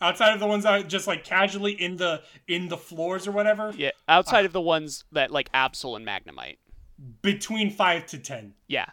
outside 0.00 0.32
of 0.34 0.38
the 0.40 0.46
ones 0.46 0.62
that 0.64 0.88
just 0.88 1.06
like 1.06 1.24
casually 1.24 1.72
in 1.72 1.96
the 1.96 2.22
in 2.46 2.68
the 2.68 2.76
floors 2.76 3.26
or 3.26 3.32
whatever. 3.32 3.72
Yeah, 3.76 3.90
outside 4.08 4.44
of 4.44 4.52
the 4.52 4.60
ones 4.60 5.04
that 5.12 5.30
like 5.30 5.50
Absol 5.52 5.96
and 5.96 6.06
Magnemite. 6.06 6.58
Between 7.22 7.70
five 7.70 8.06
to 8.06 8.18
ten. 8.18 8.54
Yeah. 8.66 8.86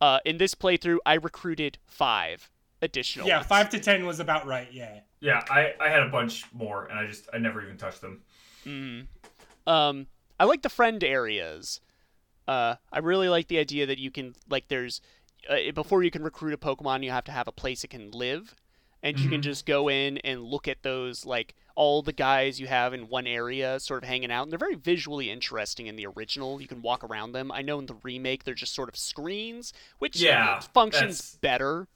Uh, 0.00 0.18
in 0.24 0.38
this 0.38 0.54
playthrough, 0.54 0.98
I 1.06 1.14
recruited 1.14 1.78
five 1.86 2.50
additional. 2.80 3.28
Yeah, 3.28 3.36
ones. 3.38 3.46
five 3.46 3.70
to 3.70 3.78
ten 3.80 4.04
was 4.06 4.18
about 4.18 4.46
right. 4.46 4.66
Yeah. 4.72 5.00
Yeah, 5.22 5.42
I, 5.48 5.74
I 5.80 5.88
had 5.88 6.02
a 6.02 6.08
bunch 6.08 6.44
more, 6.52 6.86
and 6.86 6.98
I 6.98 7.06
just 7.06 7.28
I 7.32 7.38
never 7.38 7.62
even 7.62 7.76
touched 7.78 8.00
them. 8.02 8.20
Hmm. 8.64 9.00
Um, 9.66 10.06
I 10.38 10.44
like 10.44 10.62
the 10.62 10.68
friend 10.68 11.02
areas. 11.04 11.80
Uh, 12.48 12.74
I 12.92 12.98
really 12.98 13.28
like 13.28 13.46
the 13.46 13.58
idea 13.58 13.86
that 13.86 13.98
you 13.98 14.10
can 14.10 14.34
like 14.50 14.66
there's 14.68 15.00
uh, 15.48 15.70
before 15.74 16.02
you 16.02 16.10
can 16.10 16.22
recruit 16.24 16.52
a 16.52 16.56
Pokemon, 16.58 17.04
you 17.04 17.10
have 17.12 17.24
to 17.24 17.32
have 17.32 17.46
a 17.48 17.52
place 17.52 17.84
it 17.84 17.88
can 17.90 18.10
live, 18.10 18.56
and 19.02 19.18
you 19.18 19.30
can 19.30 19.42
just 19.42 19.64
go 19.64 19.88
in 19.88 20.18
and 20.18 20.42
look 20.42 20.66
at 20.66 20.82
those 20.82 21.24
like 21.24 21.54
all 21.76 22.02
the 22.02 22.12
guys 22.12 22.58
you 22.60 22.66
have 22.66 22.92
in 22.92 23.08
one 23.08 23.26
area, 23.28 23.78
sort 23.78 24.02
of 24.02 24.08
hanging 24.08 24.30
out, 24.32 24.42
and 24.42 24.50
they're 24.52 24.58
very 24.58 24.74
visually 24.74 25.30
interesting 25.30 25.86
in 25.86 25.94
the 25.94 26.06
original. 26.06 26.60
You 26.60 26.66
can 26.68 26.82
walk 26.82 27.04
around 27.04 27.30
them. 27.32 27.52
I 27.52 27.62
know 27.62 27.78
in 27.78 27.86
the 27.86 27.96
remake 28.02 28.42
they're 28.42 28.54
just 28.54 28.74
sort 28.74 28.88
of 28.88 28.96
screens, 28.96 29.72
which 30.00 30.20
Yeah, 30.20 30.58
functions 30.74 31.18
that's- 31.18 31.36
better, 31.40 31.86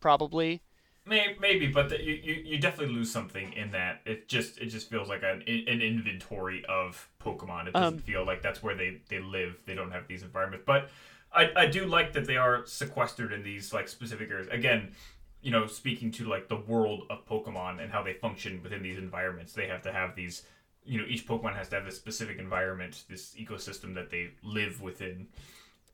probably. 0.00 0.62
May, 1.06 1.36
maybe, 1.38 1.66
but 1.66 1.90
the, 1.90 2.02
you, 2.02 2.14
you 2.14 2.34
you 2.46 2.58
definitely 2.58 2.94
lose 2.94 3.12
something 3.12 3.52
in 3.52 3.72
that. 3.72 4.00
It 4.06 4.26
just 4.26 4.58
it 4.58 4.66
just 4.66 4.88
feels 4.88 5.08
like 5.08 5.22
an 5.22 5.42
an 5.46 5.82
inventory 5.82 6.64
of 6.66 7.08
Pokemon. 7.22 7.68
It 7.68 7.74
doesn't 7.74 7.94
Um, 7.94 7.98
feel 7.98 8.24
like 8.24 8.40
that's 8.40 8.62
where 8.62 8.74
they, 8.74 9.02
they 9.08 9.20
live. 9.20 9.58
They 9.66 9.74
don't 9.74 9.90
have 9.90 10.08
these 10.08 10.22
environments. 10.22 10.64
But 10.66 10.88
I, 11.30 11.50
I 11.56 11.66
do 11.66 11.84
like 11.84 12.14
that 12.14 12.26
they 12.26 12.38
are 12.38 12.64
sequestered 12.64 13.32
in 13.32 13.42
these 13.42 13.72
like 13.72 13.88
specific 13.88 14.30
areas. 14.30 14.48
Again, 14.50 14.92
you 15.42 15.50
know, 15.50 15.66
speaking 15.66 16.10
to 16.12 16.24
like 16.24 16.48
the 16.48 16.56
world 16.56 17.02
of 17.10 17.26
Pokemon 17.26 17.82
and 17.82 17.92
how 17.92 18.02
they 18.02 18.14
function 18.14 18.62
within 18.62 18.82
these 18.82 18.96
environments, 18.96 19.52
they 19.52 19.66
have 19.66 19.82
to 19.82 19.92
have 19.92 20.14
these. 20.14 20.44
You 20.86 21.00
know, 21.00 21.06
each 21.06 21.26
Pokemon 21.26 21.54
has 21.56 21.68
to 21.70 21.76
have 21.76 21.84
this 21.84 21.96
specific 21.96 22.38
environment, 22.38 23.04
this 23.10 23.34
ecosystem 23.38 23.94
that 23.94 24.10
they 24.10 24.30
live 24.42 24.80
within. 24.80 25.28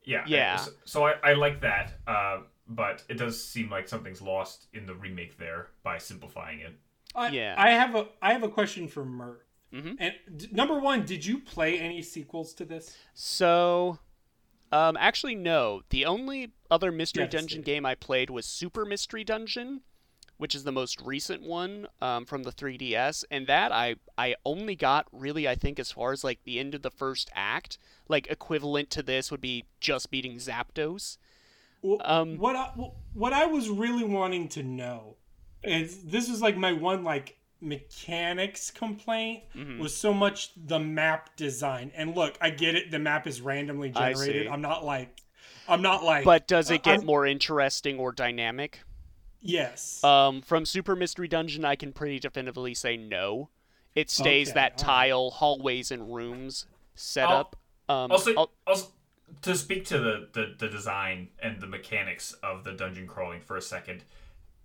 Yeah. 0.03 0.23
Yeah. 0.25 0.55
So, 0.55 0.71
so 0.85 1.05
I, 1.05 1.15
I 1.23 1.33
like 1.33 1.61
that. 1.61 1.93
Uh, 2.07 2.39
but 2.75 3.03
it 3.09 3.15
does 3.17 3.41
seem 3.43 3.69
like 3.69 3.87
something's 3.87 4.21
lost 4.21 4.67
in 4.73 4.85
the 4.85 4.95
remake 4.95 5.37
there 5.37 5.67
by 5.83 5.97
simplifying 5.97 6.59
it. 6.59 6.73
I, 7.15 7.29
Yeah. 7.29 7.55
I 7.57 7.71
have 7.71 7.95
a 7.95 8.07
I 8.21 8.33
have 8.33 8.43
a 8.43 8.49
question 8.49 8.87
for 8.87 9.03
Mert. 9.05 9.45
Mhm. 9.73 9.95
And 9.99 10.13
d- 10.37 10.49
number 10.51 10.79
one, 10.79 11.05
did 11.05 11.25
you 11.25 11.39
play 11.39 11.79
any 11.79 12.01
sequels 12.01 12.53
to 12.55 12.65
this? 12.65 12.95
So, 13.13 13.99
um, 14.71 14.97
actually, 14.97 15.35
no. 15.35 15.81
The 15.89 16.05
only 16.05 16.51
other 16.69 16.91
Mystery 16.91 17.23
Devastating. 17.23 17.47
Dungeon 17.47 17.61
game 17.63 17.85
I 17.85 17.95
played 17.95 18.29
was 18.29 18.45
Super 18.45 18.85
Mystery 18.85 19.23
Dungeon, 19.23 19.81
which 20.37 20.55
is 20.55 20.63
the 20.65 20.71
most 20.71 20.99
recent 21.01 21.41
one 21.43 21.87
um, 22.01 22.25
from 22.25 22.43
the 22.43 22.51
3DS, 22.51 23.23
and 23.31 23.47
that 23.47 23.71
I 23.71 23.95
I 24.17 24.35
only 24.45 24.75
got 24.75 25.07
really 25.11 25.47
I 25.47 25.55
think 25.55 25.79
as 25.79 25.91
far 25.91 26.11
as 26.11 26.23
like 26.23 26.43
the 26.43 26.59
end 26.59 26.73
of 26.75 26.81
the 26.81 26.91
first 26.91 27.29
act, 27.33 27.77
like 28.09 28.27
equivalent 28.27 28.89
to 28.91 29.03
this 29.03 29.31
would 29.31 29.41
be 29.41 29.65
just 29.79 30.11
beating 30.11 30.35
Zapdos. 30.37 31.17
Well, 31.81 31.99
Um, 32.03 32.37
what 32.37 32.55
I, 32.55 32.71
what 33.13 33.33
I 33.33 33.45
was 33.45 33.69
really 33.69 34.03
wanting 34.03 34.47
to 34.49 34.63
know 34.63 35.17
is 35.63 36.03
this 36.03 36.29
is 36.29 36.41
like 36.41 36.57
my 36.57 36.71
one 36.73 37.03
like 37.03 37.37
mechanics 37.59 38.71
complaint 38.71 39.43
Mhm. 39.55 39.79
was 39.79 39.95
so 39.95 40.13
much 40.13 40.51
the 40.55 40.79
map 40.79 41.35
design. 41.35 41.91
And 41.95 42.15
look, 42.15 42.37
I 42.41 42.49
get 42.49 42.75
it. 42.75 42.91
The 42.91 42.99
map 42.99 43.27
is 43.27 43.41
randomly 43.41 43.89
generated. 43.89 44.47
I'm 44.47 44.61
not 44.61 44.83
like, 44.83 45.21
I'm 45.67 45.81
not 45.81 46.03
like. 46.03 46.23
But 46.25 46.47
does 46.47 46.69
it 46.71 46.83
get 46.83 46.99
I'm- 46.99 47.05
more 47.05 47.25
interesting 47.25 47.99
or 47.99 48.11
dynamic? 48.11 48.81
yes. 49.41 50.03
Um, 50.03 50.41
from 50.41 50.65
Super 50.65 50.95
Mystery 50.95 51.27
Dungeon, 51.27 51.65
I 51.65 51.75
can 51.75 51.93
pretty 51.93 52.19
definitively 52.19 52.73
say 52.73 52.97
no. 52.97 53.49
It 53.95 54.09
stays 54.09 54.49
Okay, 54.49 54.53
that 54.55 54.71
alright. 54.73 54.77
tile, 54.77 55.29
hallways, 55.31 55.91
and 55.91 56.13
rooms 56.13 56.65
setup. 56.95 57.55
Um, 57.89 58.11
Also, 58.11 58.33
I'll- 58.35 58.51
also 58.65 58.87
to 59.41 59.55
speak 59.55 59.85
to 59.85 59.97
the, 59.99 60.27
the, 60.33 60.55
the 60.57 60.67
design 60.67 61.29
and 61.41 61.59
the 61.61 61.67
mechanics 61.67 62.33
of 62.43 62.63
the 62.63 62.73
dungeon 62.73 63.07
crawling 63.07 63.41
for 63.41 63.57
a 63.57 63.61
second. 63.61 64.03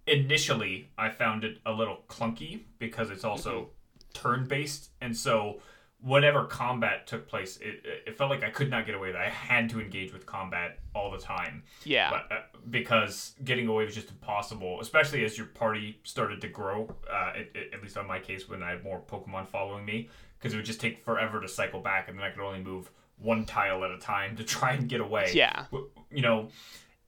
Initially, 0.07 0.89
I 0.97 1.11
found 1.11 1.43
it 1.43 1.59
a 1.67 1.73
little 1.73 1.99
clunky 2.09 2.61
because 2.79 3.11
it's 3.11 3.25
also 3.25 3.71
turn 4.15 4.47
based, 4.47 4.91
and 5.01 5.17
so 5.17 5.61
whenever 6.01 6.45
combat 6.45 7.07
took 7.09 7.27
place, 7.27 7.57
it, 7.57 7.83
it 8.07 8.17
felt 8.17 8.31
like 8.31 8.45
I 8.45 8.51
could 8.51 8.71
not 8.71 8.87
get 8.87 8.95
away 8.95 9.09
with 9.09 9.17
it. 9.17 9.21
I 9.23 9.29
had 9.31 9.69
to 9.71 9.81
engage 9.81 10.13
with 10.13 10.25
combat 10.25 10.79
all 10.95 11.11
the 11.11 11.19
time. 11.19 11.65
yeah. 11.85 12.11
but, 12.11 12.33
uh, 12.37 12.41
because 12.71 13.35
getting 13.45 13.67
away 13.67 13.85
was 13.85 13.95
just 13.97 14.11
impossible, 14.11 14.81
especially 14.81 15.25
as 15.25 15.37
your 15.37 15.49
party 15.49 15.99
started 16.05 16.41
to 16.43 16.49
grow. 16.49 16.89
Uh, 17.13 17.33
it, 17.35 17.51
it- 17.55 17.75
at 17.75 17.83
least 17.83 17.97
on 17.97 18.07
my 18.07 18.21
case, 18.21 18.49
when 18.49 18.63
I 18.63 18.71
had 18.71 18.85
more 18.85 19.01
Pokemon 19.11 19.49
following 19.49 19.85
me, 19.85 20.09
because 20.39 20.53
it 20.53 20.57
would 20.57 20.67
just 20.67 20.81
take 20.81 21.05
forever 21.05 21.41
to 21.41 21.49
cycle 21.49 21.81
back, 21.81 22.09
and 22.09 22.17
then 22.17 22.25
I 22.25 22.31
could 22.31 22.45
only 22.45 22.61
move 22.61 22.91
one 23.19 23.45
tile 23.45 23.85
at 23.85 23.91
a 23.91 23.99
time 23.99 24.37
to 24.37 24.45
try 24.45 24.73
and 24.73 24.89
get 24.89 25.01
away. 25.01 25.31
Yeah. 25.35 25.65
You 26.11 26.23
know, 26.23 26.49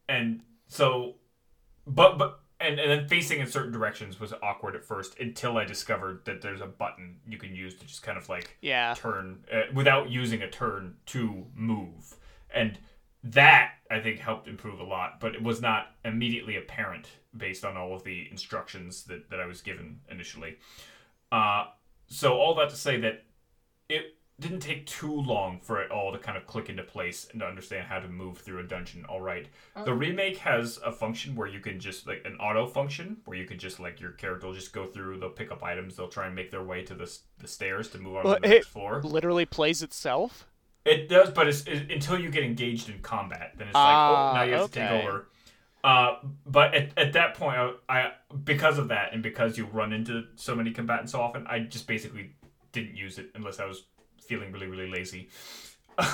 and 0.09 0.43
so, 0.67 1.15
but 1.87 2.19
but. 2.19 2.41
And, 2.61 2.81
and 2.81 2.91
then 2.91 3.07
facing 3.07 3.39
in 3.39 3.47
certain 3.47 3.71
directions 3.71 4.19
was 4.19 4.35
awkward 4.43 4.75
at 4.75 4.85
first 4.85 5.21
until 5.21 5.57
I 5.59 5.65
discovered 5.65 6.25
that 6.25 6.43
there's 6.43 6.61
a 6.61 6.67
button 6.67 7.19
you 7.25 7.39
can 7.39 7.55
use 7.55 7.77
to 7.77 7.87
just 7.87 8.03
kind 8.03 8.19
of 8.19 8.29
like 8.29 8.57
Yeah. 8.61 8.95
turn 8.97 9.45
uh, 9.53 9.73
without 9.73 10.11
using 10.11 10.43
a 10.43 10.51
turn 10.51 10.97
to 11.07 11.47
move 11.55 12.17
and 12.53 12.77
that 13.23 13.75
i 13.93 14.01
think 14.01 14.19
helped 14.19 14.49
improve 14.49 14.81
a 14.81 14.85
lot 14.85 15.21
but 15.21 15.37
it 15.37 15.43
was 15.43 15.61
not 15.63 15.93
immediately 16.05 16.57
apparent 16.57 17.07
based 17.37 17.65
on 17.65 17.77
all 17.77 17.95
of 17.95 18.03
the 18.03 18.27
instructions 18.31 19.05
that, 19.05 19.31
that 19.31 19.39
i 19.39 19.47
was 19.47 19.61
given 19.61 20.01
initially 20.11 20.57
uh, 21.31 21.67
so 22.09 22.39
all 22.39 22.55
that 22.57 22.71
to 22.71 22.77
say 22.77 22.99
that 22.99 23.25
it 23.89 24.17
didn't 24.41 24.61
take 24.61 24.87
too 24.87 25.13
long 25.13 25.59
for 25.61 25.81
it 25.83 25.91
all 25.91 26.13
to 26.13 26.19
kind 26.19 26.37
of 26.39 26.47
click 26.47 26.69
into 26.69 26.83
place 26.85 27.27
and 27.33 27.41
to 27.41 27.47
understand 27.47 27.87
how 27.89 27.99
to 27.99 28.07
move 28.09 28.39
through 28.39 28.61
a 28.61 28.63
dungeon. 28.63 29.05
All 29.09 29.21
right. 29.21 29.49
The 29.85 29.93
remake 29.93 30.39
has 30.39 30.79
a 30.85 30.93
function 30.93 31.35
where 31.35 31.49
you 31.49 31.59
can 31.61 31.81
just 31.81 32.07
like 32.07 32.23
an 32.25 32.37
auto 32.37 32.67
function 32.67 33.17
where 33.25 33.37
you 33.37 33.45
could 33.47 33.59
just 33.59 33.81
like 33.81 34.01
your 34.01 34.13
character 34.13 34.47
will 34.47 34.55
just 34.55 34.73
go 34.73 34.87
through 34.87 35.19
they'll 35.19 35.31
pick 35.31 35.51
up 35.51 35.63
items 35.65 35.97
they'll 35.97 36.09
try 36.09 36.27
and 36.27 36.35
make 36.37 36.51
their 36.53 36.63
way 36.63 36.83
to 36.85 36.95
the, 36.95 37.13
the 37.39 37.49
stairs 37.49 37.89
to 37.91 37.99
move 37.99 38.17
on 38.17 38.25
Well, 38.25 38.35
to 38.37 38.41
the 38.41 38.49
next 38.49 38.69
floor. 38.69 39.01
Literally 39.03 39.45
plays 39.45 39.83
itself. 39.83 40.47
it 40.85 41.09
does, 41.09 41.31
but 41.31 41.49
it's 41.49 41.63
it, 41.67 41.91
until 41.91 42.19
you 42.19 42.31
get 42.31 42.45
engaged 42.45 42.89
in 42.89 43.01
combat, 43.01 43.55
then 43.57 43.67
it's 43.69 43.75
like, 43.75 43.85
Ah, 43.85 44.31
oh, 44.31 44.35
now 44.37 44.43
you 44.43 44.53
have 44.55 44.71
to 44.71 44.79
take 44.81 44.91
over. 45.05 45.29
Uh, 45.85 46.17
but 46.45 46.75
at, 46.75 46.91
at 46.97 47.13
that 47.13 47.35
point, 47.35 47.57
I, 47.57 47.73
I 47.89 48.13
because 48.45 48.79
of 48.79 48.89
that, 48.89 49.13
and 49.15 49.23
because 49.23 49.57
you 49.59 49.67
run 49.67 49.93
into 49.93 50.25
so 50.37 50.55
many 50.55 50.71
combatants 50.73 51.13
so 51.13 51.21
often, 51.21 51.47
I 51.47 51.61
just 51.61 51.87
basically 51.87 52.33
didn't 52.73 52.97
use 52.97 53.19
it 53.19 53.31
unless 53.35 53.61
I 53.61 53.65
was 53.65 53.85
feeling 54.29 54.53
really 54.53 54.67
really 54.67 54.89
lazy. 54.89 55.29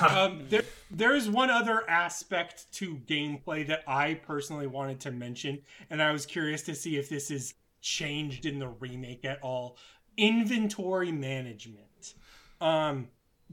um, 0.08 0.42
there, 0.48 0.62
there 0.90 1.14
is 1.14 1.28
one 1.28 1.50
other 1.50 1.88
aspect 1.90 2.72
to 2.74 2.96
gameplay 3.06 3.66
that 3.66 3.82
I 3.86 4.14
personally 4.14 4.66
wanted 4.66 5.00
to 5.00 5.10
mention, 5.10 5.58
and 5.90 6.02
I 6.02 6.10
was 6.12 6.24
curious 6.24 6.62
to 6.62 6.74
see 6.74 6.96
if 6.96 7.08
this 7.10 7.30
is 7.30 7.54
changed 7.82 8.46
in 8.46 8.58
the 8.58 8.68
remake 8.68 9.24
at 9.26 9.38
all. 9.42 9.76
Inventory 10.16 11.12
management. 11.12 12.14
Um, 12.62 13.08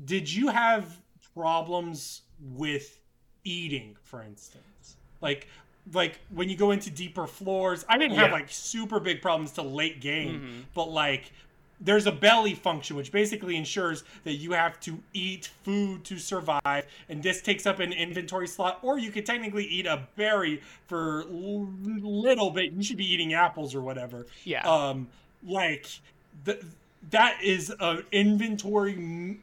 did 0.05 0.31
you 0.31 0.47
have 0.49 1.01
problems 1.33 2.21
with 2.39 3.01
eating, 3.43 3.97
for 4.03 4.21
instance? 4.21 4.95
Like, 5.19 5.47
like 5.91 6.19
when 6.29 6.47
you 6.47 6.55
go 6.55 6.71
into 6.71 6.89
deeper 6.91 7.27
floors, 7.27 7.83
I 7.89 7.97
didn't 7.97 8.15
have 8.15 8.27
Yeah. 8.29 8.33
like 8.35 8.49
super 8.49 8.99
big 9.01 9.21
problems 9.21 9.51
till 9.51 9.69
late 9.69 9.99
game, 9.99 10.39
Mhm. 10.39 10.65
but 10.75 10.89
like 10.89 11.33
there's 11.81 12.05
a 12.05 12.11
belly 12.11 12.53
function 12.53 12.95
which 12.95 13.11
basically 13.11 13.55
ensures 13.57 14.03
that 14.23 14.33
you 14.33 14.51
have 14.51 14.79
to 14.79 14.99
eat 15.13 15.49
food 15.63 16.03
to 16.05 16.17
survive 16.17 16.85
and 17.09 17.23
this 17.23 17.41
takes 17.41 17.65
up 17.65 17.79
an 17.79 17.91
inventory 17.91 18.47
slot 18.47 18.79
or 18.83 18.97
you 18.99 19.11
could 19.11 19.25
technically 19.25 19.65
eat 19.65 19.85
a 19.85 20.07
berry 20.15 20.61
for 20.87 21.23
l- 21.23 21.67
little 21.83 22.51
bit 22.51 22.71
you 22.71 22.83
should 22.83 22.97
be 22.97 23.11
eating 23.11 23.33
apples 23.33 23.73
or 23.75 23.81
whatever 23.81 24.25
Yeah. 24.43 24.61
um 24.69 25.07
like 25.43 25.87
the, 26.45 26.63
that 27.09 27.39
is 27.43 27.73
an 27.79 28.03
inventory 28.11 28.93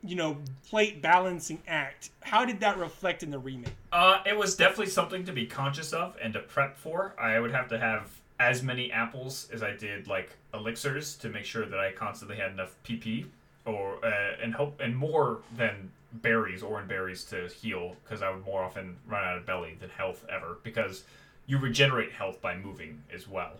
you 0.04 0.14
know 0.14 0.36
plate 0.68 1.02
balancing 1.02 1.60
act 1.66 2.10
how 2.22 2.44
did 2.44 2.60
that 2.60 2.78
reflect 2.78 3.22
in 3.24 3.30
the 3.30 3.38
remake 3.38 3.72
Uh, 3.92 4.20
it 4.24 4.36
was 4.36 4.54
definitely 4.54 4.86
something 4.86 5.24
to 5.24 5.32
be 5.32 5.44
conscious 5.46 5.92
of 5.92 6.14
and 6.22 6.34
to 6.34 6.40
prep 6.40 6.76
for. 6.76 7.14
I 7.18 7.40
would 7.40 7.50
have 7.50 7.68
to 7.70 7.78
have 7.78 8.10
as 8.40 8.62
many 8.62 8.92
apples 8.92 9.48
as 9.52 9.62
I 9.62 9.72
did 9.76 10.06
like 10.06 10.30
elixirs 10.54 11.16
to 11.16 11.28
make 11.28 11.44
sure 11.44 11.66
that 11.66 11.78
I 11.78 11.92
constantly 11.92 12.36
had 12.36 12.52
enough 12.52 12.76
PP, 12.84 13.26
or 13.64 14.04
uh, 14.04 14.36
and 14.42 14.54
hope 14.54 14.80
and 14.80 14.96
more 14.96 15.38
than 15.56 15.90
berries, 16.12 16.62
orange 16.62 16.88
berries 16.88 17.24
to 17.24 17.48
heal 17.48 17.96
because 18.04 18.22
I 18.22 18.30
would 18.30 18.44
more 18.44 18.62
often 18.62 18.96
run 19.06 19.24
out 19.24 19.36
of 19.38 19.46
belly 19.46 19.76
than 19.80 19.90
health 19.90 20.24
ever 20.30 20.58
because 20.62 21.04
you 21.46 21.58
regenerate 21.58 22.12
health 22.12 22.40
by 22.40 22.56
moving 22.56 23.02
as 23.12 23.28
well, 23.28 23.52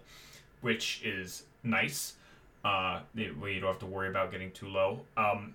which 0.61 1.03
is 1.05 1.45
nice. 1.63 2.15
uh, 2.65 3.01
where 3.39 3.51
you 3.51 3.61
don't 3.61 3.71
have 3.71 3.79
to 3.79 3.87
worry 3.87 4.09
about 4.09 4.31
getting 4.31 4.51
too 4.51 4.69
low. 4.69 5.01
Um, 5.17 5.55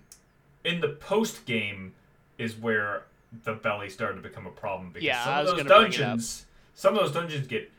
in 0.64 0.80
the 0.80 0.88
post 0.88 1.44
game 1.44 1.92
is 2.38 2.56
where 2.56 3.02
the 3.44 3.52
belly 3.52 3.90
started 3.90 4.16
to 4.16 4.22
become 4.28 4.46
a 4.46 4.50
problem 4.50 4.88
because 4.88 5.04
Yeah, 5.04 5.24
some 5.24 5.38
of 5.38 5.46
those 5.46 5.56
gonna 5.62 5.64
bring 5.64 5.78
it 5.78 5.84
up. 5.86 5.98
dungeons, 5.98 6.46
some 6.74 6.94
of 6.94 7.00
those 7.00 7.12
dungeons 7.12 7.46
get 7.46 7.70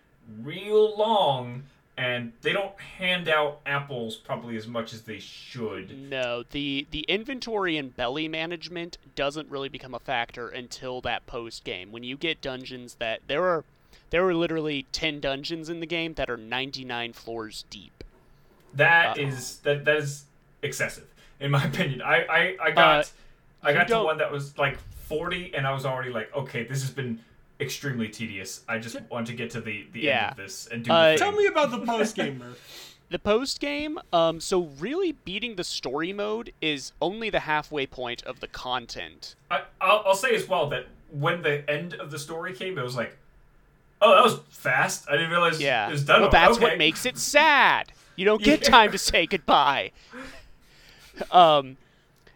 real 0.42 0.98
long, 0.98 1.64
and 1.98 2.34
they 2.42 2.52
don't 2.54 2.78
hand 2.80 3.30
out 3.30 3.60
apples 3.66 4.16
probably 4.18 4.58
as 4.58 4.68
much 4.68 4.94
as 4.94 5.04
they 5.04 5.20
should. 5.20 5.98
No, 6.10 6.44
the 6.52 6.88
the 6.92 7.02
inventory 7.02 7.78
and 7.78 7.96
belly 7.96 8.28
management 8.28 8.98
doesn't 9.16 9.50
really 9.50 9.70
become 9.70 9.94
a 9.94 10.00
factor 10.00 10.48
until 10.50 11.02
that 11.02 11.26
post 11.26 11.64
game. 11.64 11.92
When 11.92 12.04
you 12.04 12.18
get 12.18 12.42
dungeons 12.42 12.96
that 12.96 13.22
there 13.28 13.44
are 13.46 13.64
there 14.10 14.28
are 14.28 14.36
literally 14.36 14.86
10 14.92 15.20
dungeons 15.20 15.70
in 15.70 15.80
the 15.80 15.86
game 15.88 16.14
that 16.14 16.30
are 16.30 16.38
99 16.38 17.14
floors 17.14 17.66
deep. 17.70 18.04
That 18.74 19.18
Uh, 19.18 19.22
is 19.22 19.58
that 19.60 19.86
that 19.86 19.98
is 19.98 20.26
excessive 20.62 21.08
in 21.40 21.52
my 21.52 21.64
opinion. 21.72 22.02
I 22.02 22.26
I, 22.30 22.58
I 22.62 22.72
got 22.72 23.06
Uh, 23.06 23.08
I 23.64 23.74
got 23.74 23.88
to 23.88 24.04
one 24.04 24.18
that 24.18 24.32
was 24.32 24.58
like 24.58 24.78
40 25.08 25.54
and 25.56 25.66
I 25.66 25.72
was 25.74 25.86
already 25.86 26.12
like 26.12 26.36
okay 26.36 26.64
this 26.66 26.82
has 26.82 26.92
been 26.92 27.20
extremely 27.60 28.10
tedious. 28.10 28.64
I 28.68 28.78
just 28.80 29.00
want 29.10 29.28
to 29.28 29.34
get 29.34 29.50
to 29.52 29.62
the 29.62 29.86
the 29.94 30.02
Yeah. 30.02 30.24
end 30.24 30.32
of 30.32 30.38
this 30.38 30.68
and 30.68 30.84
do 30.84 30.92
Uh, 30.92 31.12
the 31.14 31.18
Tell 31.18 31.32
me 31.32 31.46
about 31.48 31.72
the 31.72 31.80
post 31.80 32.16
game, 32.16 32.44
The 33.10 33.20
post 33.20 33.60
game, 33.60 34.00
um, 34.12 34.40
so 34.42 34.64
really 34.80 35.12
beating 35.12 35.56
the 35.58 35.64
story 35.64 36.12
mode 36.12 36.52
is 36.60 36.92
only 37.00 37.30
the 37.30 37.42
halfway 37.42 37.86
point 37.86 38.24
of 38.24 38.40
the 38.40 38.48
content. 38.48 39.36
I, 39.52 39.62
I'll, 39.80 40.02
I'll 40.08 40.16
say 40.16 40.34
as 40.36 40.48
well 40.50 40.68
that 40.70 40.88
when 41.12 41.44
the 41.44 41.70
end 41.70 41.94
of 41.94 42.10
the 42.10 42.18
story 42.18 42.54
came, 42.54 42.80
it 42.80 42.84
was 42.84 42.96
like, 42.96 43.16
oh, 44.02 44.16
that 44.16 44.24
was 44.24 44.40
fast. 44.50 45.06
I 45.08 45.14
didn't 45.14 45.30
realize 45.30 45.62
Yeah. 45.62 45.88
it 45.88 45.92
was 45.92 46.04
done. 46.04 46.22
well, 46.22 46.32
that's 46.32 46.58
okay. 46.58 46.64
what 46.64 46.78
makes 46.80 47.06
it 47.06 47.20
sad. 47.20 47.92
You 48.16 48.26
don't 48.26 48.42
get 48.44 48.62
Yeah. 48.64 48.70
time 48.70 48.92
to 48.92 48.98
say 48.98 49.28
goodbye. 49.28 49.92
Um, 51.32 51.78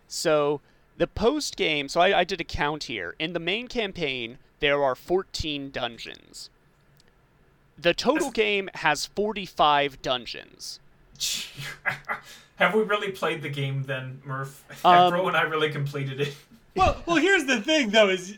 so 0.07 0.61
the 0.97 1.07
post 1.07 1.55
game. 1.57 1.87
So 1.89 1.99
I, 1.99 2.19
I 2.19 2.23
did 2.23 2.39
a 2.39 2.43
count 2.45 2.83
here. 2.83 3.15
In 3.19 3.33
the 3.33 3.39
main 3.39 3.67
campaign, 3.67 4.37
there 4.59 4.83
are 4.83 4.95
14 4.95 5.71
dungeons. 5.71 6.49
The 7.77 7.93
total 7.93 8.31
game 8.31 8.69
has 8.75 9.05
45 9.05 10.01
dungeons. 10.01 10.79
Have 12.57 12.73
we 12.75 12.81
really 12.83 13.11
played 13.11 13.41
the 13.41 13.49
game 13.49 13.83
then, 13.83 14.21
Murph? 14.25 14.63
Um, 14.85 15.11
Bro 15.11 15.27
and 15.29 15.37
I 15.37 15.43
really 15.43 15.69
completed 15.71 16.19
it? 16.21 16.35
well, 16.75 17.01
well, 17.05 17.15
here's 17.17 17.45
the 17.45 17.61
thing 17.61 17.89
though: 17.89 18.09
is 18.09 18.37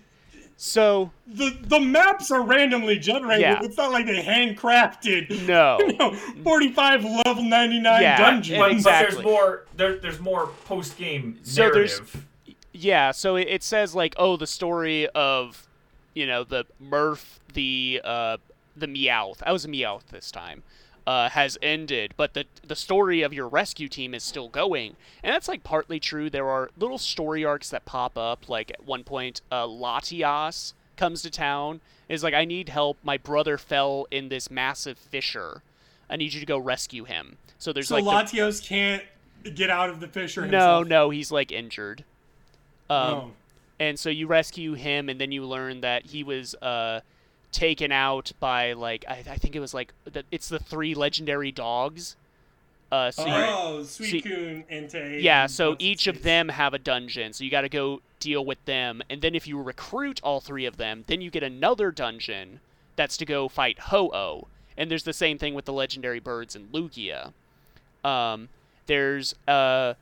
So 0.57 1.11
the 1.27 1.57
the 1.61 1.79
maps 1.79 2.29
are 2.29 2.41
randomly 2.43 2.99
generated. 2.99 3.41
Yeah. 3.41 3.59
It's 3.63 3.77
not 3.77 3.91
like 3.91 4.05
they 4.05 4.21
handcrafted. 4.21 5.47
no. 5.47 5.79
You 5.79 5.97
know, 5.97 6.13
45 6.43 7.03
level 7.25 7.43
99 7.43 8.01
Yeah, 8.01 8.17
dungeons. 8.17 8.59
But, 8.59 8.71
exactly. 8.71 9.15
but 9.15 9.23
there's 9.23 9.25
more. 9.25 9.65
There, 9.75 9.97
there's 9.97 10.19
more 10.19 10.47
post 10.65 10.97
game 10.97 11.39
So 11.43 11.69
there's- 11.71 11.97
narrative. 11.99 12.25
Yeah, 12.73 13.11
so 13.11 13.35
it, 13.35 13.47
it 13.49 13.63
says 13.63 13.93
like, 13.95 14.15
oh, 14.17 14.37
the 14.37 14.47
story 14.47 15.05
of, 15.09 15.67
you 16.13 16.25
know, 16.27 16.43
the 16.43 16.65
Murph, 16.79 17.39
the 17.53 18.01
uh, 18.03 18.37
the 18.75 18.87
Meowth. 18.87 19.37
I 19.43 19.51
was 19.51 19.65
a 19.65 19.67
Meowth 19.67 20.07
this 20.07 20.31
time. 20.31 20.63
Uh, 21.07 21.29
has 21.29 21.57
ended, 21.63 22.13
but 22.15 22.35
the 22.35 22.45
the 22.65 22.75
story 22.75 23.23
of 23.23 23.33
your 23.33 23.47
rescue 23.47 23.89
team 23.89 24.13
is 24.13 24.23
still 24.23 24.49
going, 24.49 24.95
and 25.23 25.33
that's 25.33 25.47
like 25.47 25.63
partly 25.63 25.99
true. 25.99 26.29
There 26.29 26.47
are 26.47 26.69
little 26.77 26.99
story 26.99 27.43
arcs 27.43 27.71
that 27.71 27.85
pop 27.85 28.19
up. 28.19 28.47
Like 28.47 28.69
at 28.69 28.85
one 28.85 29.03
point, 29.03 29.41
uh, 29.51 29.65
Latias 29.65 30.73
comes 30.97 31.23
to 31.23 31.31
town. 31.31 31.81
Is 32.07 32.23
like, 32.23 32.35
I 32.35 32.45
need 32.45 32.69
help. 32.69 32.97
My 33.03 33.17
brother 33.17 33.57
fell 33.57 34.05
in 34.11 34.29
this 34.29 34.51
massive 34.51 34.97
fissure. 34.97 35.63
I 36.07 36.17
need 36.17 36.33
you 36.33 36.39
to 36.39 36.45
go 36.45 36.59
rescue 36.59 37.05
him. 37.05 37.37
So 37.57 37.73
there's 37.73 37.87
so 37.87 37.95
like 37.97 38.03
the- 38.31 38.37
Latios 38.37 38.63
can't 38.63 39.01
get 39.55 39.71
out 39.71 39.89
of 39.89 40.01
the 40.01 40.07
fissure 40.07 40.41
no, 40.41 40.45
himself. 40.45 40.87
no, 40.87 41.09
he's 41.09 41.31
like 41.31 41.51
injured. 41.51 42.03
Um, 42.91 43.13
Oh. 43.13 43.31
And 43.81 43.97
so 43.97 44.09
you 44.11 44.27
rescue 44.27 44.73
him 44.75 45.09
and 45.09 45.19
then 45.19 45.31
you 45.31 45.43
learn 45.43 45.81
that 45.81 46.05
he 46.05 46.23
was 46.23 46.53
uh 46.55 47.01
taken 47.51 47.91
out 47.91 48.31
by 48.39 48.73
like 48.73 49.03
I, 49.09 49.23
I 49.27 49.37
think 49.37 49.55
it 49.55 49.59
was 49.59 49.73
like 49.73 49.91
the, 50.05 50.23
it's 50.31 50.47
the 50.47 50.59
three 50.59 50.93
legendary 50.93 51.51
dogs. 51.51 52.15
Uh 52.91 53.09
so 53.09 53.25
you, 53.25 53.33
oh, 53.33 53.83
see- 53.83 54.21
Suicune, 54.21 54.65
Entei. 54.71 55.21
yeah 55.21 55.47
so 55.47 55.75
each 55.79 56.05
of 56.07 56.21
them 56.21 56.49
have 56.49 56.73
a 56.73 56.79
dungeon 56.79 57.33
so 57.33 57.43
you 57.43 57.49
got 57.49 57.61
to 57.61 57.69
go 57.69 58.01
deal 58.19 58.45
with 58.45 58.63
them. 58.65 59.01
And 59.09 59.21
then 59.21 59.33
if 59.33 59.47
you 59.47 59.59
recruit 59.59 60.21
all 60.23 60.39
three 60.39 60.65
of 60.65 60.77
them 60.77 61.03
then 61.07 61.19
you 61.19 61.31
get 61.31 61.43
another 61.43 61.91
dungeon 61.91 62.59
that's 62.95 63.17
to 63.17 63.25
go 63.25 63.49
fight 63.49 63.79
ho-oh. 63.79 64.47
And 64.77 64.91
there's 64.91 65.03
the 65.03 65.13
same 65.13 65.37
thing 65.39 65.53
with 65.55 65.65
the 65.65 65.73
legendary 65.73 66.19
birds 66.19 66.55
in 66.55 66.67
lugia. 66.67 67.33
Um 68.03 68.49
there's 68.85 69.33
uh 69.47 69.95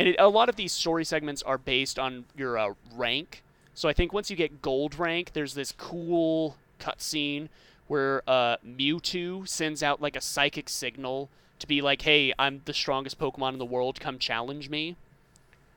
and 0.00 0.08
it, 0.08 0.16
a 0.18 0.30
lot 0.30 0.48
of 0.48 0.56
these 0.56 0.72
story 0.72 1.04
segments 1.04 1.42
are 1.42 1.58
based 1.58 1.98
on 1.98 2.24
your 2.34 2.56
uh, 2.56 2.72
rank. 2.96 3.42
So 3.74 3.86
I 3.86 3.92
think 3.92 4.14
once 4.14 4.30
you 4.30 4.36
get 4.36 4.62
gold 4.62 4.98
rank, 4.98 5.34
there's 5.34 5.52
this 5.52 5.72
cool 5.72 6.56
cutscene 6.80 7.50
where 7.86 8.22
uh, 8.26 8.56
Mewtwo 8.66 9.46
sends 9.46 9.82
out 9.82 10.00
like 10.00 10.16
a 10.16 10.22
psychic 10.22 10.70
signal 10.70 11.28
to 11.58 11.66
be 11.66 11.82
like, 11.82 12.00
"Hey, 12.00 12.32
I'm 12.38 12.62
the 12.64 12.72
strongest 12.72 13.18
Pokemon 13.18 13.52
in 13.52 13.58
the 13.58 13.66
world. 13.66 14.00
Come 14.00 14.18
challenge 14.18 14.70
me." 14.70 14.96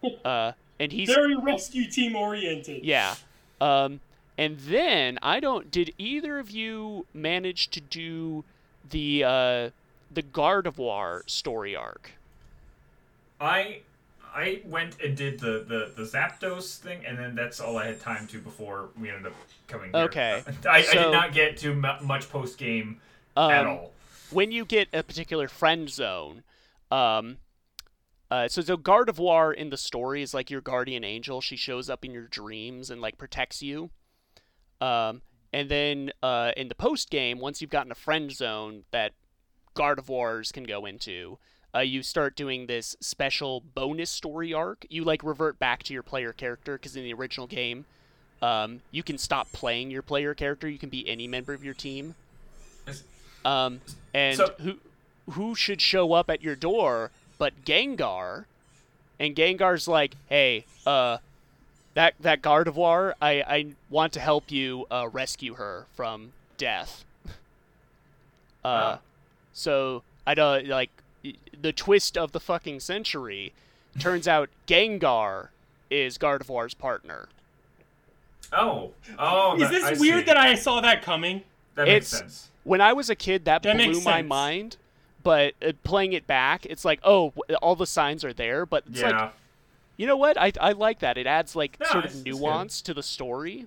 Uh, 0.26 0.52
and 0.82 0.92
he's 0.92 1.08
Very 1.08 1.34
rescue 1.38 1.90
team 1.90 2.14
oriented. 2.18 2.84
yeah. 2.84 3.16
Um, 3.62 4.02
and 4.38 4.58
then 4.60 5.18
I 5.22 5.40
don't. 5.40 5.72
Did 5.72 5.94
either 5.98 6.40
of 6.40 6.52
you 6.52 7.06
manage 7.14 7.70
to 7.70 7.80
do 7.80 8.44
the 8.90 9.24
uh, 9.24 9.70
the 10.12 10.24
Gardevoir 10.24 11.30
story 11.30 11.74
arc? 11.74 12.12
I 13.40 13.80
I 14.36 14.62
went 14.66 15.00
and 15.02 15.16
did 15.16 15.40
the, 15.40 15.64
the, 15.68 15.92
the 15.96 16.04
Zapdos 16.10 16.78
thing, 16.80 17.06
and 17.06 17.18
then 17.18 17.36
that's 17.36 17.60
all 17.60 17.78
I 17.78 17.86
had 17.88 18.00
time 18.00 18.26
to 18.28 18.40
before 18.40 18.90
we 19.00 19.10
ended 19.10 19.28
up 19.28 19.34
coming 19.68 19.92
here. 19.94 20.04
Okay. 20.06 20.44
I, 20.70 20.78
I 20.90 20.94
did 20.94 21.12
not 21.12 21.34
get 21.34 21.58
to 21.58 21.74
mu- 21.76 22.02
much 22.02 22.30
post 22.30 22.58
game 22.58 23.00
at 23.38 23.62
Um, 23.62 23.68
all. 23.68 23.92
when 24.32 24.52
you 24.52 24.66
get 24.66 24.88
a 24.94 25.04
particular 25.04 25.48
friend 25.48 25.90
zone, 25.90 26.44
um, 26.92 27.38
uh, 28.32 28.48
so 28.48 28.62
so 28.62 28.76
Gardevoir 28.76 29.54
in 29.54 29.70
the 29.70 29.78
story 29.78 30.24
is 30.24 30.34
like 30.34 30.50
your 30.50 30.62
guardian 30.62 31.04
angel. 31.04 31.40
She 31.40 31.56
shows 31.56 31.88
up 31.90 32.04
in 32.04 32.12
your 32.12 32.26
dreams 32.28 32.90
and 32.90 33.00
like 33.02 33.18
protects 33.20 33.62
you. 33.62 33.92
Um, 34.82 35.22
and 35.52 35.70
then 35.70 36.12
uh, 36.24 36.52
in 36.58 36.68
the 36.68 36.76
post 36.76 37.12
game, 37.12 37.38
once 37.40 37.62
you've 37.62 37.70
gotten 37.70 37.92
a 37.92 37.96
friend 37.96 38.32
zone 38.32 38.86
that 38.92 39.12
Gardevoirs 39.76 40.52
can 40.52 40.64
go 40.64 40.86
into, 40.86 41.38
uh, 41.76 41.80
you 41.80 42.04
start 42.04 42.36
doing 42.36 42.68
this 42.68 42.96
special 43.00 43.62
bonus 43.74 44.10
story 44.10 44.54
arc. 44.54 44.86
You 44.90 45.04
like 45.04 45.24
revert 45.24 45.58
back 45.60 45.84
to 45.84 45.94
your 45.94 46.04
player 46.04 46.32
character 46.34 46.78
because 46.78 46.96
in 46.96 47.04
the 47.04 47.14
original 47.14 47.48
game, 47.48 47.86
um, 48.42 48.82
you 48.92 49.04
can 49.04 49.18
stop 49.18 49.52
playing 49.52 49.90
your 49.92 50.02
player 50.02 50.34
character. 50.34 50.68
You 50.70 50.78
can 50.78 50.90
be 50.90 51.08
any 51.08 51.28
member 51.28 51.54
of 51.54 51.64
your 51.64 51.74
team. 51.74 52.16
Um, 53.46 53.82
and 54.14 54.38
So- 54.38 54.54
who 54.62 54.78
who 55.32 55.56
should 55.56 55.82
show 55.82 56.14
up 56.14 56.30
at 56.30 56.42
your 56.42 56.56
door 56.56 57.12
but 57.38 57.66
Gengar? 57.66 58.46
And 59.20 59.36
Gengar's 59.36 59.88
like, 59.88 60.16
"Hey, 60.28 60.66
uh, 60.86 61.18
that 61.94 62.16
that 62.20 62.42
Gardevoir, 62.42 63.14
I 63.22 63.42
I 63.42 63.66
want 63.90 64.12
to 64.14 64.20
help 64.20 64.52
you 64.52 64.86
uh, 64.92 65.08
rescue 65.12 65.54
her 65.56 65.86
from 65.96 66.34
death." 66.58 67.04
Uh, 68.66 68.96
Oh. 68.98 69.00
so 69.54 70.04
I 70.26 70.34
don't 70.36 70.68
like 70.68 70.90
the 71.62 71.72
twist 71.72 72.18
of 72.18 72.32
the 72.32 72.40
fucking 72.40 72.80
century. 72.80 73.54
Turns 74.00 74.28
out 74.28 74.50
Gengar 74.68 75.50
is 75.90 76.18
Gardevoir's 76.18 76.74
partner. 76.74 77.28
Oh, 78.52 78.92
oh, 79.18 79.56
Is 79.62 79.70
this 79.70 79.84
I 79.84 79.94
weird 80.00 80.20
see. 80.22 80.26
that 80.26 80.38
I 80.38 80.56
saw 80.56 80.82
that 80.82 81.02
coming? 81.02 81.44
that 81.76 81.88
makes 81.88 82.14
it's- 82.14 82.20
sense? 82.20 82.50
when 82.64 82.82
I 82.82 82.94
was 82.94 83.10
a 83.10 83.16
kid, 83.16 83.46
that, 83.46 83.64
That 83.64 83.76
blew 83.78 84.02
my 84.02 84.22
mind. 84.22 84.78
But 85.24 85.54
uh, 85.66 85.72
playing 85.84 86.12
it 86.14 86.28
back, 86.28 86.66
it's 86.66 86.84
like, 86.84 87.00
oh, 87.04 87.34
all 87.62 87.76
the 87.78 87.86
signs 87.88 88.26
are 88.26 88.34
there. 88.34 88.66
But 88.66 88.84
it's 88.90 89.00
Yeah, 89.00 89.10
like, 89.22 89.32
you 89.96 90.06
know 90.06 90.18
what? 90.18 90.38
I, 90.38 90.52
I 90.60 90.74
like 90.74 91.00
that. 91.00 91.18
It 91.18 91.26
adds 91.28 91.56
like 91.56 91.80
No, 91.80 91.86
sort 91.88 92.06
of 92.06 92.26
nuance 92.26 92.82
to 92.82 92.94
the 92.94 93.04
story. 93.04 93.66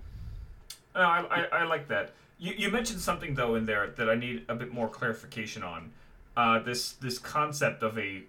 no, 0.95 1.01
I, 1.01 1.25
I, 1.29 1.45
I 1.51 1.63
like 1.63 1.87
that. 1.87 2.11
You, 2.39 2.53
you 2.55 2.69
mentioned 2.69 2.99
something 3.01 3.33
though 3.33 3.55
in 3.55 3.65
there 3.65 3.87
that 3.87 4.07
I 4.09 4.13
need 4.15 4.45
a 4.47 4.53
bit 4.55 4.71
more 4.71 4.87
clarification 4.87 5.63
on. 5.63 5.89
Uh, 6.37 6.59
this 6.59 6.91
this 6.93 7.17
concept 7.17 7.81
of 7.81 7.97
a 7.97 8.21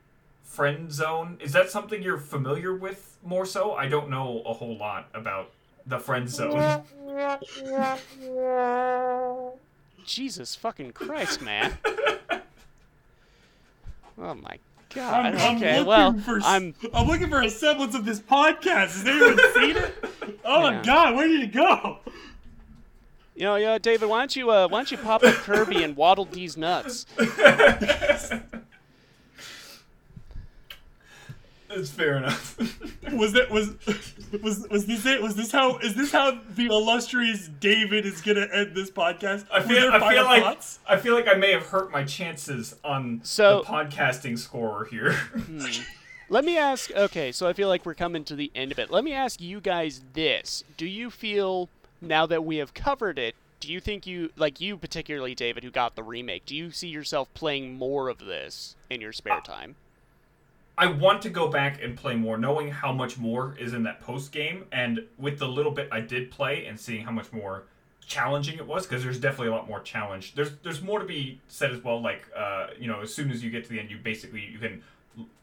friend 0.43 0.91
zone 0.91 1.37
is 1.41 1.53
that 1.53 1.69
something 1.71 2.03
you're 2.03 2.17
familiar 2.19 2.75
with 2.75 3.19
more 3.23 3.45
so? 3.45 3.75
I 3.75 3.87
don't 3.87 4.09
know 4.09 4.43
a 4.47 4.55
whole 4.55 4.77
lot 4.79 5.09
about 5.13 5.51
the 5.87 5.99
friend 5.99 6.27
zone. 6.29 6.83
Jesus 10.07 10.55
fucking 10.55 10.93
Christ, 10.93 11.43
man! 11.43 11.77
oh 14.19 14.35
my 14.35 14.59
God. 14.95 15.27
I'm, 15.27 15.37
I'm 15.37 15.57
okay, 15.57 15.73
looking 15.81 15.87
well, 15.87 16.19
for, 16.21 16.39
s- 16.39 16.45
I'm 16.47 16.75
I'm 16.95 17.07
looking 17.07 17.29
for 17.29 17.43
a 17.43 17.51
semblance 17.51 17.95
of 17.95 18.07
this 18.07 18.21
podcast. 18.21 18.97
Has 18.97 19.07
anyone 19.07 19.39
seen 19.55 19.77
it? 19.77 19.95
Oh 20.45 20.71
Yeah. 20.71 20.79
my 20.79 20.83
god, 20.83 21.15
where 21.15 21.29
did 21.29 21.43
it 21.43 21.53
go? 21.53 21.99
You 23.39 23.45
know, 23.45 23.55
yeah, 23.55 23.79
David, 23.79 24.09
why 24.09 24.19
don't 24.19 24.35
you 24.35 24.51
uh, 24.51 24.67
why 24.67 24.81
don't 24.81 24.91
you 24.91 24.99
pop 24.99 25.23
up 25.23 25.33
Kirby 25.33 25.85
and 25.85 25.97
waddle 25.97 26.25
these 26.25 26.57
nuts? 26.57 27.07
It's 31.71 31.91
fair 31.91 32.17
enough. 32.17 32.59
was 33.13 33.35
that 33.35 33.49
was 33.49 33.75
was 34.43 34.67
was 34.69 34.87
this 34.87 35.07
it? 35.07 35.23
Was 35.23 35.37
this 35.37 35.53
how 35.53 35.79
is 35.79 35.95
this 35.95 36.11
how 36.11 36.41
the 36.57 36.67
illustrious 36.67 37.47
David 37.61 38.07
is 38.07 38.21
gonna 38.23 38.49
end 38.53 38.75
this 38.75 38.91
podcast? 38.91 39.47
I 39.53 39.63
feel, 39.63 39.89
I 39.93 40.13
feel 40.13 40.25
like 40.25 40.43
thoughts? 40.43 40.81
I 40.89 40.97
feel 40.97 41.15
like 41.15 41.29
I 41.29 41.35
may 41.35 41.53
have 41.53 41.67
hurt 41.67 41.93
my 41.93 42.03
chances 42.03 42.75
on 42.83 43.21
So- 43.23 43.61
the 43.61 43.67
podcasting 43.67 44.37
scorer 44.37 44.87
here. 44.87 45.17
Let 46.29 46.45
me 46.45 46.59
ask. 46.59 46.91
Okay, 46.91 47.31
so 47.31 47.47
I 47.47 47.53
feel 47.53 47.69
like 47.69 47.87
we're 47.87 47.95
coming 47.95 48.25
to 48.25 48.35
the 48.35 48.51
end 48.57 48.73
of 48.73 48.81
it. 48.81 48.91
Let 48.91 49.05
me 49.05 49.13
ask 49.13 49.41
you 49.41 49.61
guys 49.61 50.03
this: 50.15 50.65
Do 50.77 50.87
you 50.87 51.09
feel 51.11 51.69
now 52.01 52.27
that 52.27 52.45
we 52.45 52.57
have 52.57 52.75
covered 52.75 53.19
it? 53.19 53.35
Do 53.61 53.73
you 53.73 53.81
think 53.81 54.07
you 54.07 54.31
like 54.37 54.61
you 54.61 54.77
particularly, 54.77 55.35
David, 55.35 55.65
who 55.65 55.71
got 55.71 55.97
the 55.97 56.03
remake? 56.03 56.47
Do 56.47 56.55
you 56.55 56.71
see 56.71 56.89
yourself 56.89 57.33
playing 57.35 57.75
more 57.75 58.09
of 58.09 58.19
this 58.19 58.77
in 58.89 59.01
your 59.01 59.13
spare 59.13 59.41
time? 59.41 59.75
I 60.77 60.87
want 60.87 61.23
to 61.23 61.31
go 61.31 61.49
back 61.49 61.83
and 61.83 61.97
play 61.97 62.15
more, 62.15 62.39
knowing 62.39 62.71
how 62.71 62.93
much 62.93 63.19
more 63.19 63.57
is 63.59 63.75
in 63.75 63.83
that 63.83 64.01
post 64.01 64.31
game, 64.31 64.65
and 64.71 65.05
with 65.19 65.41
the 65.41 65.49
little 65.49 65.73
bit 65.73 65.89
I 65.91 66.01
did 66.01 66.31
play, 66.31 66.67
and 66.67 66.79
seeing 66.79 67.05
how 67.05 67.11
much 67.11 67.33
more 67.33 67.65
challenging 68.07 68.59
it 68.59 68.67
was, 68.67 68.87
because 68.87 69.03
there's 69.03 69.19
definitely 69.19 69.49
a 69.49 69.57
lot 69.57 69.69
more 69.69 69.81
challenge. 69.81 70.37
There's 70.37 70.53
there's 70.63 70.81
more 70.81 71.01
to 71.01 71.05
be 71.05 71.41
said 71.49 71.73
as 71.73 71.83
well. 71.83 72.01
Like 72.01 72.27
uh, 72.37 72.69
you 72.79 72.87
know, 72.87 73.01
as 73.01 73.13
soon 73.13 73.33
as 73.33 73.43
you 73.43 73.51
get 73.51 73.65
to 73.65 73.71
the 73.71 73.81
end, 73.81 73.91
you 73.91 73.99
basically 73.99 74.45
you 74.45 74.59
can 74.59 74.83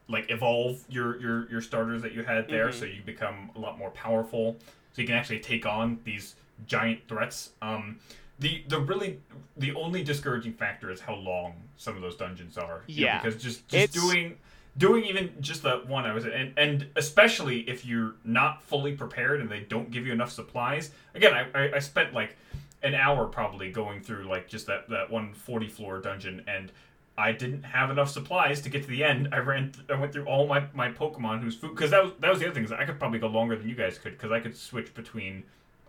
like 0.08 0.32
evolve 0.32 0.86
your 0.88 1.20
your 1.20 1.50
your 1.52 1.62
starters 1.62 2.02
that 2.02 2.14
you 2.14 2.24
had 2.24 2.48
there, 2.48 2.72
so 2.72 2.86
you 2.86 3.02
become 3.06 3.52
a 3.58 3.60
lot 3.60 3.78
more 3.78 3.90
powerful. 3.90 4.56
So 4.94 5.02
you 5.02 5.08
can 5.08 5.18
actually 5.18 5.42
take 5.42 5.66
on 5.66 6.00
these 6.06 6.36
giant 6.68 7.08
threats. 7.08 7.52
Um, 7.62 8.00
the 8.40 8.64
the 8.68 8.80
really 8.80 9.20
the 9.58 9.74
only 9.76 10.04
discouraging 10.04 10.54
factor 10.54 10.92
is 10.92 11.00
how 11.00 11.16
long 11.16 11.54
some 11.78 11.96
of 11.96 12.02
those 12.02 12.16
dungeons 12.18 12.58
are. 12.58 12.84
you 12.88 13.02
know, 13.06 13.08
Yeah. 13.12 13.22
because 13.22 13.42
just 13.42 13.68
just 13.68 13.74
It's- 13.84 13.94
doing 13.94 14.38
doing 14.78 15.06
even 15.06 15.32
just 15.40 15.64
that 15.64 15.88
one 15.88 16.06
I 16.06 16.14
was 16.14 16.26
and 16.26 16.54
and 16.58 16.88
especially 16.98 17.62
if 17.62 17.86
you're 17.86 18.16
not 18.26 18.62
fully 18.62 18.92
prepared 18.94 19.40
and 19.40 19.50
they 19.50 19.62
don't 19.62 19.90
give 19.92 20.06
you 20.06 20.12
enough 20.12 20.32
supplies. 20.32 20.92
Again, 21.14 21.34
I 21.34 21.48
I, 21.58 21.76
I 21.76 21.80
spent 21.80 22.14
like 22.14 22.36
an 22.84 22.94
hour 22.94 23.26
probably 23.26 23.72
going 23.72 24.02
through 24.02 24.26
like 24.26 24.48
just 24.50 24.68
that 24.68 24.90
that 24.90 25.10
one 25.10 25.34
40 25.34 25.68
floor 25.70 26.00
dungeon 26.00 26.44
and 26.48 26.72
I 27.18 27.32
didn't 27.32 27.64
have 27.64 27.90
enough 27.90 28.10
supplies 28.10 28.60
to 28.64 28.70
get 28.70 28.82
to 28.84 28.90
the 28.90 29.02
end. 29.02 29.30
I 29.32 29.38
ran, 29.38 29.72
I 29.90 29.96
went 29.96 30.12
through 30.12 30.26
all 30.26 30.46
my, 30.48 30.66
my 30.74 30.92
Pokemon 30.92 31.42
whose 31.42 31.56
food 31.56 31.72
because 31.74 31.92
that 31.92 32.04
was 32.04 32.12
that 32.20 32.30
was 32.30 32.40
the 32.40 32.46
other 32.48 32.54
thing 32.54 32.66
is 32.66 32.74
I 32.74 32.84
could 32.84 33.00
probably 33.00 33.20
go 33.20 33.28
longer 33.28 33.56
than 33.56 33.70
you 33.70 33.76
guys 33.76 33.98
could 33.98 34.12
because 34.12 34.32
I 34.34 34.42
could 34.42 34.58
switch 34.58 34.94
between 34.94 35.44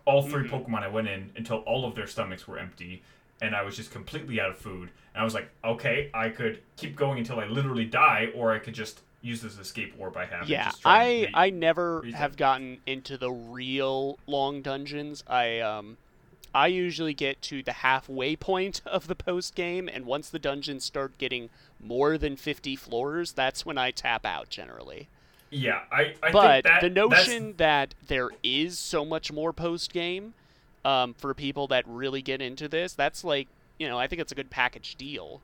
all 0.07 0.23
3 0.23 0.47
Pokemon 0.49 0.83
I 0.83 0.87
went 0.87 1.07
in 1.07 1.29
until 1.35 1.57
all 1.59 1.85
of 1.85 1.93
their 1.95 2.07
stomachs 2.07 2.47
were 2.47 2.57
empty, 2.57 3.03
and 3.41 3.55
I 3.55 3.61
was 3.63 3.75
just 3.75 3.91
completely 3.91 4.39
out 4.41 4.49
of 4.49 4.57
food. 4.57 4.89
And 5.13 5.21
I 5.21 5.23
was 5.23 5.33
like, 5.33 5.49
okay, 5.63 6.09
I 6.13 6.29
could 6.29 6.61
keep 6.77 6.95
going 6.95 7.19
until 7.19 7.39
I 7.39 7.45
literally 7.45 7.85
die, 7.85 8.31
or 8.33 8.53
I 8.53 8.59
could 8.59 8.73
just 8.73 9.01
use 9.21 9.41
this 9.41 9.57
escape 9.59 9.93
orb 9.99 10.15
I 10.15 10.25
have. 10.25 10.41
and 10.41 10.49
Yeah, 10.49 10.65
just 10.65 10.81
try 10.81 11.03
and 11.03 11.03
I 11.03 11.21
re- 11.25 11.31
I 11.33 11.49
never 11.49 11.99
reason. 12.01 12.17
have 12.19 12.37
gotten 12.37 12.77
into 12.85 13.17
the 13.17 13.31
real 13.31 14.17
long 14.27 14.61
dungeons. 14.61 15.23
I 15.27 15.59
um 15.59 15.97
I 16.55 16.67
usually 16.67 17.13
get 17.13 17.41
to 17.43 17.61
the 17.61 17.73
halfway 17.73 18.35
point 18.35 18.81
of 18.85 19.07
the 19.07 19.15
post 19.15 19.53
game 19.55 19.89
and 19.89 20.05
once 20.05 20.29
the 20.29 20.39
dungeons 20.39 20.85
start 20.85 21.17
getting 21.17 21.49
more 21.79 22.17
than 22.17 22.35
50 22.35 22.75
floors, 22.75 23.33
that's 23.33 23.65
when 23.65 23.77
I 23.77 23.91
tap 23.91 24.25
out 24.25 24.49
generally. 24.49 25.09
Yeah, 25.49 25.81
I, 25.91 26.15
I 26.21 26.31
but 26.31 26.63
think 26.63 26.63
that 26.65 26.81
the 26.81 26.89
that's- 26.89 27.27
notion 27.27 27.53
that 27.57 27.93
there 28.07 28.29
is 28.43 28.77
so 28.79 29.05
much 29.05 29.31
more 29.31 29.53
post 29.53 29.93
game 29.93 30.33
um, 30.85 31.13
for 31.13 31.33
people 31.33 31.67
that 31.67 31.83
really 31.87 32.21
get 32.21 32.41
into 32.41 32.67
this, 32.67 32.93
that's 32.93 33.23
like, 33.23 33.47
you 33.79 33.87
know, 33.87 33.97
I 33.97 34.07
think 34.07 34.21
it's 34.21 34.31
a 34.31 34.35
good 34.35 34.49
package 34.49 34.95
deal. 34.95 35.41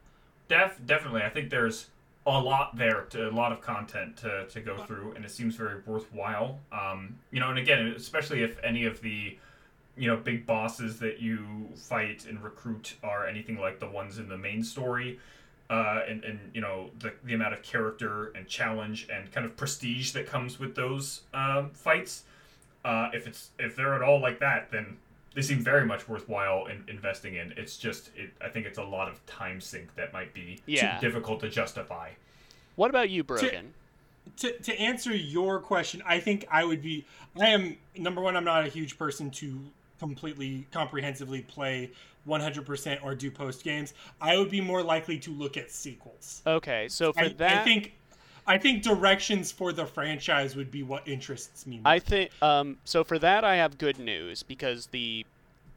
Def, 0.48 0.80
definitely. 0.86 1.22
I 1.22 1.30
think 1.30 1.50
there's 1.50 1.88
a 2.26 2.40
lot 2.40 2.78
there, 2.78 3.02
to, 3.10 3.30
a 3.30 3.32
lot 3.32 3.52
of 3.52 3.62
content 3.62 4.18
to, 4.18 4.46
to 4.48 4.62
go 4.62 4.78
through, 4.86 5.14
and 5.16 5.26
it 5.26 5.32
seems 5.32 5.56
very 5.56 5.82
worthwhile. 5.86 6.60
Um, 6.72 7.18
you 7.32 7.40
know, 7.40 7.50
and 7.50 7.60
again, 7.60 7.94
especially 7.96 8.44
if 8.44 8.58
any 8.64 8.86
of 8.86 9.02
the, 9.02 9.38
you 9.98 10.08
know, 10.08 10.18
big 10.18 10.46
bosses 10.46 11.00
that 11.00 11.20
you 11.22 11.68
fight 11.76 12.26
and 12.26 12.42
recruit 12.42 12.96
are 13.04 13.28
anything 13.28 13.58
like 13.60 13.80
the 13.80 13.90
ones 13.90 14.20
in 14.20 14.30
the 14.30 14.38
main 14.38 14.64
story, 14.64 15.20
uh, 15.74 16.02
and, 16.08 16.24
and 16.24 16.40
you 16.54 16.62
know 16.62 16.90
the, 17.00 17.12
the 17.24 17.34
amount 17.34 17.54
of 17.54 17.62
character 17.64 18.32
and 18.36 18.48
challenge 18.48 19.08
and 19.12 19.32
kind 19.32 19.46
of 19.46 19.58
prestige 19.58 20.12
that 20.12 20.28
comes 20.28 20.60
with 20.60 20.76
those 20.76 21.22
um, 21.34 21.72
fights. 21.72 22.24
Uh, 22.86 23.10
if 23.14 23.26
it's 23.26 23.50
if 23.58 23.76
they're 23.76 23.96
at 23.96 24.02
all 24.02 24.22
like 24.22 24.40
that, 24.40 24.70
then 24.72 24.98
they 25.34 25.42
seem 25.42 25.60
very 25.60 25.86
much 25.86 26.08
worthwhile 26.08 26.68
in 26.68 26.84
investing 26.88 27.36
in. 27.36 27.54
It's 27.58 27.78
just, 27.78 28.12
it, 28.16 28.30
I 28.40 28.50
think 28.50 28.68
it's 28.68 28.78
a 28.78 28.84
lot 28.84 29.10
of 29.10 29.26
time 29.26 29.60
sink 29.60 29.96
that 29.96 30.14
might 30.14 30.32
be 30.32 30.60
Yeah. 30.68 31.00
too 31.00 31.08
difficult 31.08 31.40
to 31.40 31.50
justify. 31.50 32.10
What 32.76 32.92
about 32.92 33.10
you, 33.10 33.24
Brogan? 33.24 33.74
to, 34.38 34.52
to 34.60 34.80
answer 34.80 35.16
your 35.16 35.60
question, 35.60 36.04
I 36.06 36.20
think 36.20 36.46
I 36.52 36.64
would 36.64 36.82
be. 36.84 37.06
I 37.40 37.48
am 37.48 37.78
number 37.98 38.22
one. 38.22 38.36
I'm 38.38 38.46
not 38.46 38.64
a 38.66 38.70
huge 38.70 38.98
person 38.98 39.32
to 39.32 39.60
completely 40.00 40.68
comprehensively 40.72 41.42
play 41.42 41.92
100% 42.28 43.04
or 43.04 43.16
do 43.16 43.30
post 43.30 43.64
games. 43.64 43.94
I 44.22 44.38
would 44.38 44.50
be 44.50 44.62
more 44.62 44.82
likely 44.84 45.20
to 45.20 45.32
look 45.32 45.58
at 45.58 45.72
sequels. 45.72 46.42
Okay, 46.48 46.88
so 46.88 47.14
for 47.14 47.22
I, 47.22 47.28
that 47.30 47.62
I 47.62 47.64
think. 47.64 47.94
I 48.46 48.58
think 48.58 48.84
directions 48.84 49.54
for 49.54 49.72
the 49.72 49.86
franchise 49.86 50.54
would 50.58 50.70
be 50.70 50.84
what 50.84 51.08
interests 51.08 51.66
me. 51.66 51.78
More. 51.78 51.94
I 51.94 52.00
think 52.00 52.30
um 52.42 52.78
so 52.84 53.04
for 53.06 53.18
that 53.20 53.46
I 53.46 53.56
have 53.56 53.78
good 53.78 53.98
news 53.98 54.44
because 54.44 54.88
the 54.88 55.26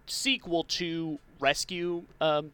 sequel 0.09 0.65
to 0.65 1.21
Rescue 1.39 2.03
um 2.21 2.51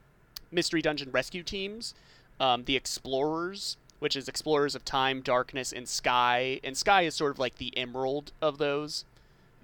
Mystery 0.51 0.83
Dungeon 0.83 1.11
Rescue 1.13 1.43
Teams, 1.43 1.95
um 2.41 2.65
the 2.65 2.77
Explorers, 2.77 3.79
which 4.01 4.15
is 4.15 4.29
Explorers 4.29 4.75
of 4.75 4.85
Time, 4.85 5.23
Darkness 5.23 5.73
and 5.73 5.89
Sky, 5.89 6.61
and 6.63 6.77
Sky 6.77 7.03
is 7.03 7.15
sort 7.15 7.31
of 7.33 7.39
like 7.39 7.57
the 7.57 7.75
emerald 7.75 8.33
of 8.43 8.59
those. 8.59 9.07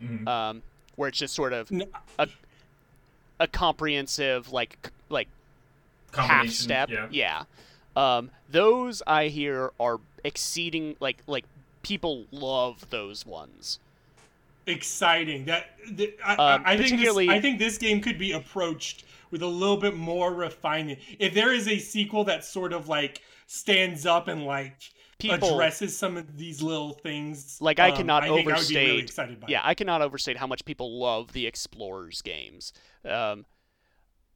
Mhm. 0.02 0.26
Um 0.26 0.62
where 0.98 1.08
it's 1.08 1.18
just 1.18 1.32
sort 1.34 1.52
of 1.52 1.70
No, 1.70 1.86
a 2.18 2.28
a 3.40 3.46
comprehensive 3.46 4.52
like 4.52 4.90
like 5.08 5.28
half 6.12 6.48
step. 6.48 6.90
Yeah. 7.10 7.44
Um, 7.96 8.30
those 8.50 9.02
I 9.06 9.28
hear 9.28 9.70
are 9.78 10.00
exceeding 10.24 10.96
like 11.00 11.18
like 11.26 11.44
people 11.82 12.24
love 12.32 12.90
those 12.90 13.24
ones. 13.24 13.78
exciting. 14.66 15.44
That, 15.46 15.70
that 15.92 16.16
I, 16.24 16.32
Um, 16.34 16.62
I, 16.66 16.72
I 16.72 16.76
think 16.76 17.00
this, 17.00 17.16
I 17.16 17.40
think 17.40 17.58
this 17.58 17.78
game 17.78 18.00
could 18.00 18.18
be 18.18 18.32
approached 18.32 19.04
with 19.30 19.42
a 19.42 19.46
little 19.46 19.76
bit 19.76 19.96
more 19.96 20.34
refinement. 20.34 20.98
If 21.18 21.32
there 21.34 21.52
is 21.52 21.68
a 21.68 21.78
sequel 21.78 22.24
that 22.24 22.44
sort 22.44 22.72
of 22.72 22.88
like 22.88 23.22
stands 23.46 24.04
up 24.04 24.28
and 24.28 24.44
like 24.44 24.76
People 25.18 25.54
addresses 25.54 25.96
some 25.96 26.16
of 26.16 26.36
these 26.36 26.62
little 26.62 26.92
things, 26.92 27.58
Like, 27.60 27.80
I 27.80 27.90
um, 27.90 27.96
cannot 27.96 28.22
I 28.22 28.28
think 28.28 28.48
I 28.48 28.56
would 28.56 28.68
be 28.68 28.74
really 28.76 29.02
overstate- 29.02 29.48
yeah, 29.48 29.58
it. 29.58 29.66
I 29.66 29.74
cannot 29.74 30.00
overstate 30.00 30.36
how 30.36 30.46
much 30.46 30.64
people 30.64 30.98
love 31.00 31.32
the 31.32 31.46
Explorers 31.46 32.22
games. 32.22 32.72
Um, 33.04 33.44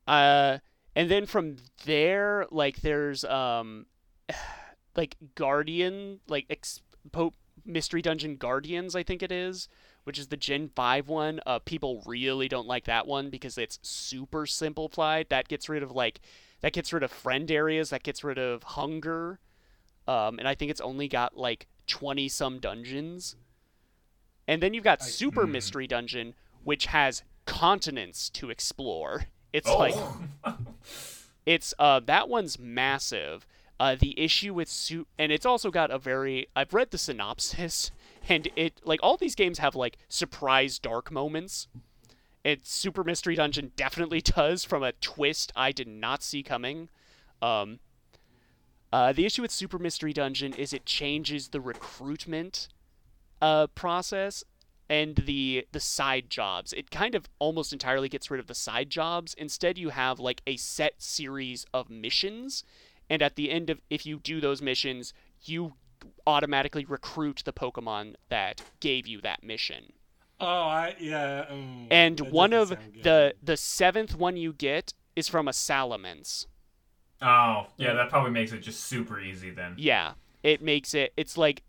uh, 0.09 0.59
and 0.97 1.11
then 1.11 1.27
from 1.27 1.57
there, 1.85 2.47
like 2.51 2.81
there's 2.81 3.25
um, 3.25 3.87
like 4.97 5.17
Guardian, 5.37 6.21
like 6.29 6.47
ex- 6.51 6.81
po- 7.13 7.33
Mystery 7.65 8.03
Dungeon 8.03 8.37
Guardians, 8.37 8.97
I 8.97 9.03
think 9.05 9.23
it 9.23 9.31
is, 9.33 9.69
which 10.05 10.19
is 10.19 10.29
the 10.29 10.37
Gen 10.37 10.69
Five 10.75 11.09
one. 11.09 11.41
Uh, 11.47 11.61
people 11.61 12.03
really 12.07 12.49
don't 12.49 12.67
like 12.67 12.85
that 12.85 13.07
one 13.07 13.31
because 13.31 13.57
it's 13.57 13.79
super 13.83 14.47
simplified. 14.47 15.29
That 15.31 15.47
gets 15.49 15.69
rid 15.69 15.83
of 15.83 15.93
like 15.93 16.21
that 16.61 16.73
gets 16.73 16.93
rid 16.93 17.03
of 17.05 17.11
friend 17.13 17.51
areas. 17.51 17.91
That 17.91 18.03
gets 18.03 18.25
rid 18.25 18.39
of 18.39 18.63
hunger. 18.65 19.39
Um, 20.09 20.39
and 20.39 20.49
I 20.49 20.55
think 20.55 20.71
it's 20.71 20.81
only 20.81 21.09
got 21.09 21.37
like 21.37 21.67
twenty 21.87 22.29
some 22.29 22.59
dungeons. 22.59 23.37
And 24.49 24.63
then 24.63 24.75
you've 24.75 24.85
got 24.85 25.03
Super 25.03 25.47
Hmm. 25.47 25.53
Mystery 25.53 25.87
Dungeon, 25.87 26.35
which 26.65 26.87
has 26.87 27.23
continents 27.47 28.29
to 28.31 28.51
explore. 28.51 29.27
It's 29.53 29.69
Oh. 29.69 29.79
like 29.79 29.95
it's 31.47 31.75
uh 31.79 32.01
that 32.01 32.29
one's 32.29 32.59
massive. 32.59 33.47
Uh, 33.81 33.97
the 33.99 34.19
issue 34.21 34.55
with 34.55 34.69
suit, 34.69 35.09
and 35.19 35.33
it's 35.33 35.45
also 35.47 35.69
got 35.71 35.91
a 35.91 35.99
very. 35.99 36.47
I've 36.55 36.73
read 36.73 36.93
the 36.93 36.99
synopsis, 36.99 37.91
and 38.29 38.49
it 38.55 38.81
like 38.85 39.01
all 39.03 39.17
these 39.17 39.35
games 39.35 39.59
have 39.59 39.75
like 39.75 39.99
surprise 40.09 40.79
dark 40.79 41.11
moments. 41.11 41.67
It 42.45 42.65
Super 42.67 43.03
Mystery 43.03 43.35
Dungeon 43.35 43.73
definitely 43.75 44.21
does 44.37 44.65
from 44.65 44.85
a 44.85 44.93
twist 44.93 45.53
I 45.57 45.73
did 45.73 45.89
not 45.89 46.23
see 46.23 46.43
coming. 46.45 46.91
Um, 47.41 47.81
uh, 48.93 49.13
the 49.13 49.25
issue 49.27 49.43
with 49.43 49.51
Super 49.51 49.79
Mystery 49.79 50.13
Dungeon 50.13 50.53
is 50.55 50.73
it 50.73 50.87
changes 50.87 51.49
the 51.49 51.61
recruitment 51.61 52.69
uh, 53.41 53.67
process 53.69 54.45
and 54.89 55.17
the 55.17 55.67
the 55.73 55.81
side 55.81 56.29
jobs. 56.31 56.73
It 56.73 56.91
kind 56.91 57.15
of 57.15 57.29
almost 57.39 57.73
entirely 57.73 58.09
gets 58.09 58.31
rid 58.31 58.41
of 58.41 58.47
the 58.47 58.55
side 58.55 58.91
jobs. 58.91 59.35
Instead, 59.35 59.79
you 59.79 59.91
have 59.91 60.19
like 60.21 60.43
a 60.47 60.57
set 60.57 60.95
series 61.03 61.65
of 61.73 61.89
missions, 61.91 62.65
and 63.09 63.23
at 63.23 63.37
the 63.37 63.51
end 63.51 63.71
of 63.71 63.81
if 63.91 64.05
you 64.07 64.19
do 64.19 64.41
those 64.41 64.61
missions, 64.63 65.15
you 65.43 65.75
automatically 66.27 66.85
recruit 66.85 67.43
the 67.45 67.53
Pokemon 67.53 68.15
that 68.29 68.63
gave 68.81 69.07
you 69.07 69.21
that 69.23 69.43
mission. 69.43 69.93
Oh, 70.41 70.47
I 70.47 70.97
yeah. 70.99 71.47
mm, 71.51 71.89
And 71.91 72.21
one 72.21 72.53
of 72.53 72.69
doesn't 72.69 72.79
sound 72.79 72.93
good. 72.95 73.03
the 73.03 73.35
the 73.43 73.57
seventh 73.57 74.15
one 74.17 74.37
you 74.37 74.53
get 74.53 74.93
is 75.15 75.29
from 75.29 75.47
a 75.49 75.53
Salamence. 75.53 76.47
Oh, 77.23 77.67
yeah, 77.77 77.95
that 77.95 78.11
probably 78.11 78.33
makes 78.33 78.53
it 78.53 78.59
just 78.61 78.85
super 78.85 79.21
easy 79.21 79.51
then. 79.51 79.75
Yeah, 79.79 80.15
it 80.43 80.61
makes 80.61 80.93
it. 80.95 81.13
It's 81.17 81.39
like 81.39 81.63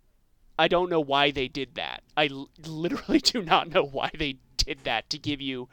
I 0.57 0.67
don't 0.67 0.89
know 0.89 1.01
why 1.01 1.31
they 1.31 1.47
did 1.47 1.75
that. 1.75 2.03
I 2.17 2.27
l- 2.27 2.49
literally 2.65 3.19
do 3.23 3.41
not 3.43 3.69
know 3.69 3.83
why 3.83 4.09
they 4.17 4.37
did 4.57 4.79
that 4.83 5.09
to 5.11 5.19
give 5.19 5.41
you 5.41 5.69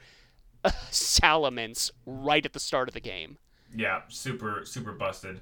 uh, 0.64 0.70
Salamence 0.90 1.90
right 2.06 2.44
at 2.44 2.52
the 2.52 2.60
start 2.60 2.88
of 2.88 2.94
the 2.94 3.00
game. 3.00 3.38
Yeah, 3.74 4.02
super 4.08 4.62
super 4.64 4.92
busted. 4.92 5.40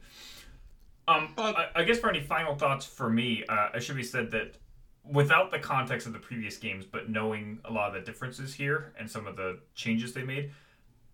Um, 1.06 1.32
Uh, 1.38 1.52
I, 1.74 1.80
I 1.80 1.84
guess 1.84 1.98
for 1.98 2.10
any 2.10 2.20
final 2.20 2.54
thoughts 2.54 2.84
for 2.84 3.08
me, 3.08 3.44
uh, 3.48 3.70
it 3.74 3.80
should 3.82 3.96
be 3.96 4.02
said 4.02 4.30
that 4.32 4.56
without 5.04 5.50
the 5.50 5.58
context 5.58 6.06
of 6.06 6.12
the 6.12 6.18
previous 6.18 6.58
games, 6.58 6.84
but 6.84 7.08
knowing 7.08 7.60
a 7.64 7.72
lot 7.72 7.88
of 7.88 7.94
the 7.94 8.00
differences 8.00 8.54
here 8.54 8.92
and 8.98 9.10
some 9.10 9.26
of 9.26 9.36
the 9.36 9.60
changes 9.74 10.12
they 10.12 10.22
made, 10.22 10.50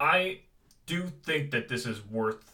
I 0.00 0.40
do 0.86 1.06
think 1.22 1.52
that 1.52 1.68
this 1.68 1.86
is 1.86 2.04
worth 2.04 2.53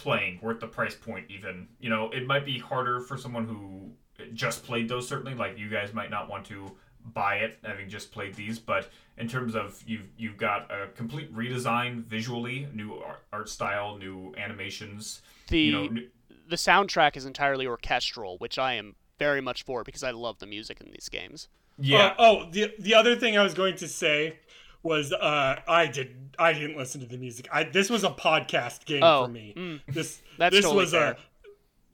playing, 0.00 0.38
worth 0.42 0.60
the 0.60 0.66
price 0.66 0.94
point. 0.94 1.26
Even 1.28 1.68
you 1.78 1.90
know, 1.90 2.10
it 2.10 2.26
might 2.26 2.44
be 2.44 2.58
harder 2.58 3.00
for 3.00 3.16
someone 3.16 3.46
who 3.46 3.90
just 4.34 4.64
played 4.64 4.88
those. 4.88 5.06
Certainly, 5.06 5.34
like 5.34 5.58
you 5.58 5.68
guys 5.68 5.92
might 5.92 6.10
not 6.10 6.28
want 6.28 6.44
to 6.46 6.72
buy 7.14 7.36
it 7.36 7.58
having 7.64 7.88
just 7.88 8.12
played 8.12 8.34
these 8.34 8.58
but 8.58 8.90
in 9.16 9.26
terms 9.26 9.54
of 9.54 9.82
you've 9.86 10.08
you've 10.18 10.36
got 10.36 10.70
a 10.70 10.86
complete 10.88 11.34
redesign 11.34 12.04
visually 12.04 12.68
new 12.74 12.92
art, 12.94 13.22
art 13.32 13.48
style 13.48 13.96
new 13.96 14.34
animations 14.36 15.22
The 15.48 15.58
you 15.58 15.72
know 15.72 15.86
new, 15.86 16.08
the 16.46 16.56
soundtrack 16.56 17.16
is 17.16 17.24
entirely 17.24 17.66
orchestral, 17.66 18.36
which 18.38 18.58
I 18.58 18.74
am 18.74 18.96
very 19.18 19.40
much 19.40 19.62
for 19.62 19.84
because 19.84 20.02
I 20.02 20.10
love 20.10 20.40
the 20.40 20.46
music 20.46 20.80
in 20.80 20.90
these 20.90 21.08
games. 21.08 21.48
yeah 21.78 22.08
Uh, 22.08 22.14
oh, 22.18 22.50
the 22.50 22.74
the 22.78 22.94
other 22.94 23.16
thing 23.16 23.38
I 23.38 23.42
was 23.42 23.54
going 23.54 23.76
to 23.76 23.88
say 23.88 24.36
was 24.82 25.12
uh, 25.12 25.60
I 25.68 25.86
did 25.86 26.34
I 26.38 26.52
didn't 26.52 26.76
listen 26.76 27.00
to 27.00 27.06
the 27.06 27.18
music. 27.18 27.48
I 27.52 27.64
this 27.64 27.90
was 27.90 28.04
a 28.04 28.10
podcast 28.10 28.84
game 28.86 29.02
Oh, 29.02 29.24
for 29.26 29.30
me. 29.30 29.54
mm. 29.56 29.80
This 29.88 30.20
That's 30.38 30.54
this 30.54 30.64
totally 30.64 30.82
was 30.84 30.92
fair. 30.92 31.12
a 31.12 31.16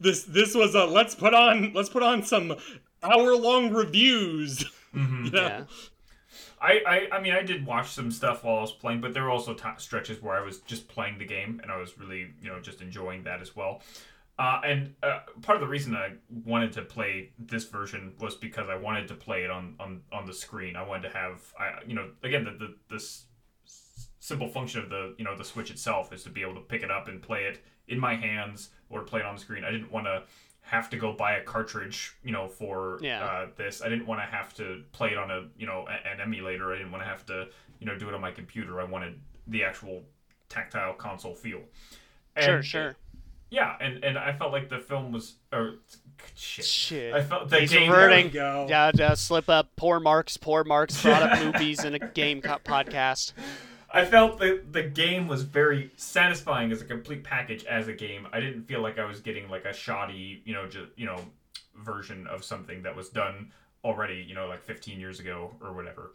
this 0.00 0.24
this 0.24 0.54
was 0.54 0.74
a 0.74 0.84
let's 0.84 1.14
put 1.14 1.34
on 1.34 1.72
let's 1.74 1.88
put 1.88 2.02
on 2.02 2.22
some 2.22 2.54
hour 3.02 3.34
long 3.36 3.72
reviews. 3.72 4.64
mhm. 4.94 5.26
You 5.26 5.30
know? 5.30 5.40
Yeah. 5.42 5.64
I, 6.60 6.80
I 6.86 7.16
i 7.16 7.20
mean 7.20 7.34
i 7.34 7.42
did 7.42 7.66
watch 7.66 7.90
some 7.90 8.10
stuff 8.10 8.42
while 8.42 8.56
i 8.56 8.60
was 8.62 8.72
playing 8.72 9.02
but 9.02 9.12
there 9.12 9.24
were 9.24 9.30
also 9.30 9.52
t- 9.52 9.68
stretches 9.76 10.22
where 10.22 10.34
i 10.36 10.40
was 10.40 10.60
just 10.60 10.88
playing 10.88 11.18
the 11.18 11.26
game 11.26 11.60
and 11.62 11.70
i 11.70 11.76
was 11.76 11.98
really 11.98 12.28
you 12.42 12.48
know 12.48 12.60
just 12.60 12.80
enjoying 12.80 13.22
that 13.24 13.42
as 13.42 13.54
well 13.54 13.82
uh, 14.38 14.60
and 14.64 14.94
uh, 15.02 15.20
part 15.42 15.56
of 15.56 15.60
the 15.62 15.68
reason 15.68 15.94
I 15.94 16.12
wanted 16.44 16.72
to 16.72 16.82
play 16.82 17.30
this 17.38 17.64
version 17.64 18.12
was 18.20 18.34
because 18.34 18.68
I 18.68 18.76
wanted 18.76 19.08
to 19.08 19.14
play 19.14 19.44
it 19.44 19.50
on, 19.50 19.74
on, 19.80 20.02
on 20.12 20.26
the 20.26 20.32
screen. 20.34 20.76
I 20.76 20.86
wanted 20.86 21.08
to 21.10 21.16
have, 21.16 21.40
I, 21.58 21.82
you 21.86 21.94
know, 21.94 22.10
again, 22.22 22.44
the, 22.44 22.50
the 22.50 22.74
this 22.90 23.24
simple 24.18 24.48
function 24.48 24.80
of 24.82 24.90
the 24.90 25.14
you 25.18 25.24
know 25.24 25.36
the 25.36 25.44
Switch 25.44 25.70
itself 25.70 26.12
is 26.12 26.24
to 26.24 26.30
be 26.30 26.42
able 26.42 26.54
to 26.54 26.60
pick 26.60 26.82
it 26.82 26.90
up 26.90 27.08
and 27.08 27.22
play 27.22 27.44
it 27.44 27.62
in 27.88 27.98
my 27.98 28.14
hands 28.16 28.70
or 28.90 29.02
play 29.02 29.20
it 29.20 29.26
on 29.26 29.36
the 29.36 29.40
screen. 29.40 29.64
I 29.64 29.70
didn't 29.70 29.92
want 29.92 30.06
to 30.06 30.24
have 30.62 30.90
to 30.90 30.96
go 30.96 31.12
buy 31.12 31.34
a 31.36 31.42
cartridge, 31.44 32.16
you 32.24 32.32
know, 32.32 32.48
for 32.48 32.98
Yeah. 33.00 33.24
uh, 33.24 33.46
this. 33.56 33.82
I 33.82 33.88
didn't 33.88 34.06
want 34.06 34.20
to 34.20 34.26
have 34.26 34.52
to 34.54 34.82
play 34.90 35.10
it 35.12 35.18
on 35.18 35.30
a 35.30 35.44
you 35.56 35.66
know 35.66 35.86
an 35.88 36.20
emulator. 36.20 36.72
I 36.74 36.78
didn't 36.78 36.90
want 36.92 37.04
to 37.04 37.08
have 37.08 37.24
to 37.26 37.48
you 37.78 37.86
know 37.86 37.96
do 37.96 38.08
it 38.08 38.14
on 38.14 38.20
my 38.20 38.32
computer. 38.32 38.80
I 38.80 38.84
wanted 38.84 39.18
the 39.46 39.62
actual 39.64 40.02
tactile 40.48 40.94
console 40.94 41.34
feel. 41.34 41.60
Sure, 42.38 42.56
And- 42.56 42.64
sure. 42.66 42.96
Yeah, 43.51 43.77
and 43.81 44.02
and 44.05 44.18
I 44.18 44.32
felt 44.32 44.52
like 44.52 44.68
the 44.68 44.78
film 44.78 45.12
was 45.12 45.35
or 45.52 45.77
shit. 46.35 46.64
Shit. 46.64 47.14
I 47.14 47.23
felt 47.23 47.48
the 47.48 47.60
He's 47.60 47.70
game. 47.70 47.90
reverting. 47.90 48.31
Go. 48.31 48.66
Yeah, 48.68 48.90
just 48.93 49.27
slip 49.27 49.48
up. 49.48 49.70
Poor 49.77 50.01
Marks. 50.01 50.36
Poor 50.36 50.64
Marks 50.64 51.01
brought 51.02 51.23
up 51.23 51.44
movies 51.44 51.85
in 51.85 51.94
a 51.94 51.98
game 51.98 52.40
co- 52.43 52.59
podcast. 52.59 53.32
I 53.90 54.05
felt 54.05 54.39
that 54.40 54.73
the 54.73 54.82
game 54.82 55.28
was 55.28 55.43
very 55.43 55.90
satisfying 55.97 56.73
as 56.73 56.82
a 56.82 56.85
complete 56.85 57.23
package 57.23 57.64
as 57.64 57.86
a 57.89 57.93
game. 57.93 58.27
I 58.32 58.40
didn't 58.40 58.64
feel 58.64 58.81
like 58.82 58.98
I 58.98 59.05
was 59.05 59.20
getting 59.20 59.48
like 59.48 59.64
a 59.64 59.73
shoddy, 59.73 60.43
you 60.44 60.52
know, 60.52 60.66
just 60.66 60.89
you 60.97 61.06
know, 61.06 61.16
version 61.77 62.27
of 62.27 62.44
something 62.44 62.82
that 62.82 62.97
was 62.97 63.09
done 63.10 63.52
already, 63.85 64.24
you 64.27 64.35
know, 64.35 64.48
like 64.48 64.62
15 64.64 64.98
years 64.98 65.20
ago 65.20 65.55
or 65.62 65.73
whatever. 65.73 66.12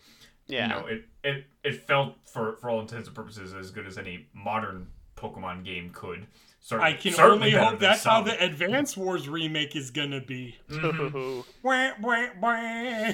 Yeah. 0.47 0.63
You 0.63 0.69
know, 0.81 0.87
it 0.87 1.05
it 1.23 1.45
it 1.63 1.87
felt 1.87 2.15
for 2.25 2.57
for 2.57 2.69
all 2.69 2.81
intents 2.81 3.07
and 3.07 3.15
purposes 3.15 3.53
as 3.53 3.71
good 3.71 3.87
as 3.87 3.97
any 3.97 4.27
modern 4.33 4.87
Pokemon 5.15 5.63
game 5.63 5.91
could. 5.91 6.27
Certainly, 6.63 6.91
I 6.91 6.95
can 6.95 7.13
certainly 7.13 7.47
only 7.47 7.51
hope 7.51 7.71
than 7.71 7.79
that's 7.89 8.03
how 8.03 8.21
the 8.21 8.41
Advance 8.43 8.95
Wars 8.95 9.27
remake 9.27 9.75
is 9.75 9.89
gonna 9.91 10.21
be. 10.21 10.57
Mhm. 10.69 11.43
Wah, 11.63 11.91
wah, 11.99 12.27
wah. 12.39 13.11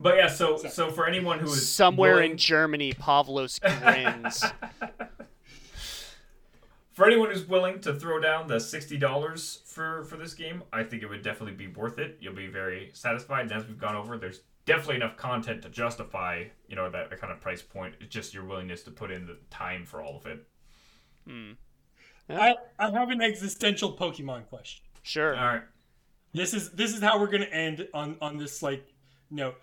But 0.00 0.16
yeah, 0.16 0.26
so 0.28 0.56
so 0.56 0.90
for 0.90 1.06
anyone 1.06 1.38
who 1.38 1.46
is 1.46 1.68
Somewhere 1.68 2.14
willing- 2.16 2.32
in 2.32 2.36
Germany, 2.38 2.92
Pavlos 2.92 3.60
grins. 3.60 4.44
For 6.92 7.06
anyone 7.06 7.30
who's 7.30 7.46
willing 7.48 7.80
to 7.80 7.94
throw 7.94 8.20
down 8.20 8.48
the 8.48 8.60
sixty 8.60 8.98
dollars 8.98 9.62
for 9.64 10.04
for 10.04 10.16
this 10.18 10.34
game, 10.34 10.62
I 10.74 10.82
think 10.84 11.02
it 11.02 11.06
would 11.08 11.22
definitely 11.22 11.54
be 11.54 11.66
worth 11.68 11.98
it. 11.98 12.18
You'll 12.20 12.34
be 12.34 12.48
very 12.48 12.90
satisfied. 12.92 13.42
And 13.42 13.52
as 13.52 13.66
we've 13.66 13.78
gone 13.78 13.96
over, 13.96 14.18
there's 14.18 14.40
definitely 14.66 14.96
enough 14.96 15.16
content 15.16 15.62
to 15.62 15.70
justify 15.70 16.44
you 16.68 16.76
know 16.76 16.90
that, 16.90 17.08
that 17.08 17.18
kind 17.18 17.32
of 17.32 17.40
price 17.40 17.62
point. 17.62 17.94
It's 18.00 18.14
just 18.14 18.34
your 18.34 18.44
willingness 18.44 18.82
to 18.82 18.90
put 18.90 19.10
in 19.10 19.26
the 19.26 19.38
time 19.50 19.86
for 19.86 20.02
all 20.02 20.18
of 20.18 20.26
it. 20.26 20.46
Hmm. 21.26 21.52
I, 22.40 22.54
I 22.78 22.90
have 22.90 23.10
an 23.10 23.20
existential 23.22 23.92
Pokemon 23.96 24.46
question. 24.48 24.82
Sure. 25.02 25.36
All 25.36 25.46
right. 25.46 25.62
This 26.34 26.54
is 26.54 26.70
this 26.70 26.94
is 26.94 27.02
how 27.02 27.20
we're 27.20 27.26
gonna 27.30 27.44
end 27.46 27.86
on 27.92 28.16
on 28.22 28.38
this 28.38 28.62
like 28.62 28.86
note. 29.30 29.56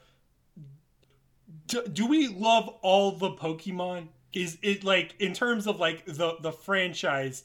Do, 1.67 1.83
do 1.87 2.05
we 2.07 2.27
love 2.27 2.67
all 2.81 3.11
the 3.11 3.31
Pokemon? 3.31 4.07
Is 4.33 4.57
it 4.61 4.83
like 4.83 5.15
in 5.19 5.33
terms 5.33 5.65
of 5.67 5.79
like 5.79 6.05
the 6.05 6.35
the 6.41 6.51
franchise? 6.51 7.43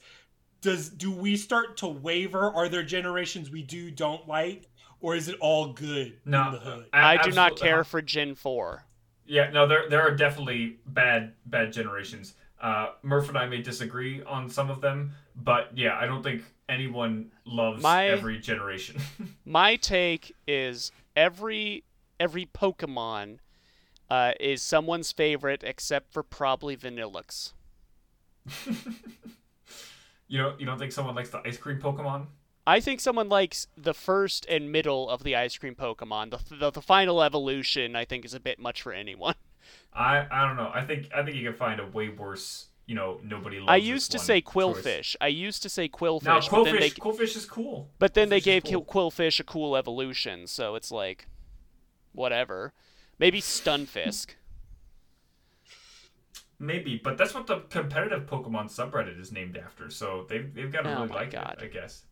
Does 0.60 0.88
do 0.90 1.10
we 1.10 1.36
start 1.36 1.76
to 1.78 1.86
waver? 1.86 2.50
Are 2.52 2.68
there 2.68 2.82
generations 2.82 3.50
we 3.50 3.62
do 3.62 3.90
don't 3.90 4.26
like, 4.28 4.68
or 5.00 5.14
is 5.14 5.28
it 5.28 5.36
all 5.40 5.72
good 5.72 6.18
No, 6.24 6.46
in 6.46 6.52
the 6.52 6.58
hood? 6.58 6.86
a- 6.92 6.96
I 6.96 7.16
do 7.22 7.30
not 7.32 7.52
absolutely- 7.52 7.68
care 7.68 7.84
for 7.84 8.02
Gen 8.02 8.34
4. 8.34 8.84
Yeah, 9.26 9.50
no, 9.50 9.66
there 9.66 9.88
there 9.88 10.02
are 10.02 10.14
definitely 10.14 10.78
bad 10.86 11.32
bad 11.46 11.72
generations. 11.72 12.34
Uh, 12.60 12.92
Murph 13.02 13.28
and 13.28 13.36
I 13.36 13.46
may 13.46 13.60
disagree 13.62 14.22
on 14.22 14.48
some 14.48 14.70
of 14.70 14.80
them, 14.80 15.12
but 15.36 15.70
yeah, 15.76 15.98
I 15.98 16.06
don't 16.06 16.22
think 16.22 16.42
anyone 16.68 17.30
loves 17.44 17.82
My- 17.82 18.06
every 18.06 18.38
generation. 18.38 19.00
My 19.44 19.76
take 19.76 20.34
is 20.46 20.92
every 21.16 21.84
every 22.18 22.46
Pokemon 22.46 23.38
uh, 24.08 24.32
is 24.40 24.62
someone's 24.62 25.12
favorite 25.12 25.62
except 25.64 26.12
for 26.12 26.22
probably 26.22 26.76
Vanilluxe. 26.76 27.52
you 30.28 30.38
know, 30.38 30.54
you 30.58 30.66
don't 30.66 30.78
think 30.78 30.92
someone 30.92 31.14
likes 31.14 31.30
the 31.30 31.40
ice 31.44 31.56
cream 31.56 31.80
Pokemon? 31.80 32.26
I 32.66 32.80
think 32.80 33.00
someone 33.00 33.28
likes 33.28 33.66
the 33.76 33.92
first 33.92 34.46
and 34.48 34.72
middle 34.72 35.10
of 35.10 35.22
the 35.22 35.36
ice 35.36 35.58
cream 35.58 35.74
Pokemon. 35.74 36.30
The, 36.30 36.56
the, 36.56 36.70
the 36.70 36.82
final 36.82 37.22
evolution, 37.22 37.94
I 37.94 38.04
think, 38.06 38.24
is 38.24 38.32
a 38.32 38.40
bit 38.40 38.58
much 38.58 38.80
for 38.80 38.92
anyone. 38.92 39.34
I 39.92 40.26
I 40.30 40.46
don't 40.46 40.56
know. 40.56 40.70
I 40.74 40.84
think 40.84 41.08
I 41.14 41.22
think 41.22 41.36
you 41.36 41.44
can 41.44 41.54
find 41.56 41.80
a 41.80 41.86
way 41.86 42.08
worse. 42.08 42.66
You 42.86 42.94
know, 42.94 43.18
nobody 43.24 43.58
loves. 43.60 43.70
I 43.70 43.78
this 43.78 43.88
used 43.88 44.10
to 44.12 44.18
one 44.18 44.26
say 44.26 44.40
choice. 44.42 44.52
Qwilfish. 44.52 45.16
I 45.20 45.28
used 45.28 45.62
to 45.62 45.68
say 45.70 45.88
Qwilfish, 45.88 46.24
Now 46.24 46.40
but 46.40 46.64
then 46.64 46.76
they 46.76 46.90
Qwilfish, 46.90 46.98
Qwilfish 46.98 47.36
is 47.36 47.46
cool. 47.46 47.88
but 47.98 48.12
then 48.14 48.28
they 48.28 48.40
gave 48.40 48.64
cool. 48.64 48.84
Qwilfish 48.84 49.40
a 49.40 49.44
cool 49.44 49.74
evolution, 49.76 50.46
so 50.46 50.74
it's 50.74 50.90
like 50.90 51.26
whatever. 52.12 52.72
Maybe 53.18 53.40
Stunfisk. 53.40 54.34
Maybe, 56.58 57.00
but 57.02 57.16
that's 57.18 57.34
what 57.34 57.46
the 57.46 57.60
competitive 57.70 58.26
Pokemon 58.26 58.66
subreddit 58.66 59.18
is 59.20 59.32
named 59.32 59.56
after. 59.56 59.90
So 59.90 60.26
they've 60.28 60.52
they've 60.54 60.70
got 60.72 60.82
to 60.82 60.90
Oh 60.96 61.02
really 61.02 61.08
like 61.14 61.30
God. 61.32 61.56
it, 61.60 61.64
I 61.64 61.66
guess. 61.68 62.02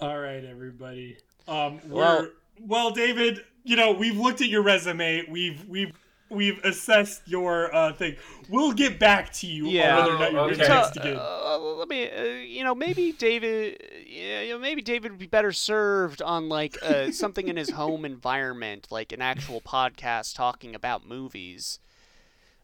All 0.00 0.18
right, 0.18 0.44
everybody. 0.44 1.16
Um, 1.46 1.80
we're 1.86 1.94
Well- 2.00 2.28
well, 2.60 2.90
David. 2.90 3.40
You 3.64 3.76
know, 3.76 3.92
we've 3.92 4.16
looked 4.16 4.40
at 4.40 4.48
your 4.48 4.62
resume. 4.62 5.24
We've 5.30 5.64
we've 5.68 5.92
we've 6.30 6.58
assessed 6.64 7.22
your 7.26 7.74
uh, 7.74 7.92
thing. 7.92 8.16
We'll 8.48 8.72
get 8.72 8.98
back 8.98 9.32
to 9.34 9.46
you 9.46 9.68
Yeah. 9.68 9.98
on 9.98 10.04
whether 10.04 10.16
or 10.16 10.18
not 10.18 10.32
you're 10.32 10.40
Okay. 10.52 10.68
going 10.68 10.84
So, 10.84 10.90
to 10.92 11.00
get. 11.00 11.16
uh, 11.16 11.58
let 11.58 11.88
me, 11.88 12.10
uh, 12.10 12.22
you 12.46 12.64
know, 12.64 12.74
maybe 12.74 13.12
David, 13.12 13.82
yeah, 14.06 14.42
you 14.42 14.52
know, 14.52 14.58
maybe 14.58 14.80
David 14.82 15.10
would 15.12 15.18
be 15.18 15.26
better 15.26 15.52
served 15.52 16.20
on 16.22 16.48
like 16.48 16.78
uh, 16.82 17.10
something 17.12 17.48
in 17.48 17.56
his 17.56 17.70
home 17.70 18.04
environment, 18.04 18.88
like 18.90 19.12
an 19.12 19.20
actual 19.22 19.60
podcast 19.60 20.34
talking 20.34 20.74
about 20.74 21.06
movies. 21.06 21.78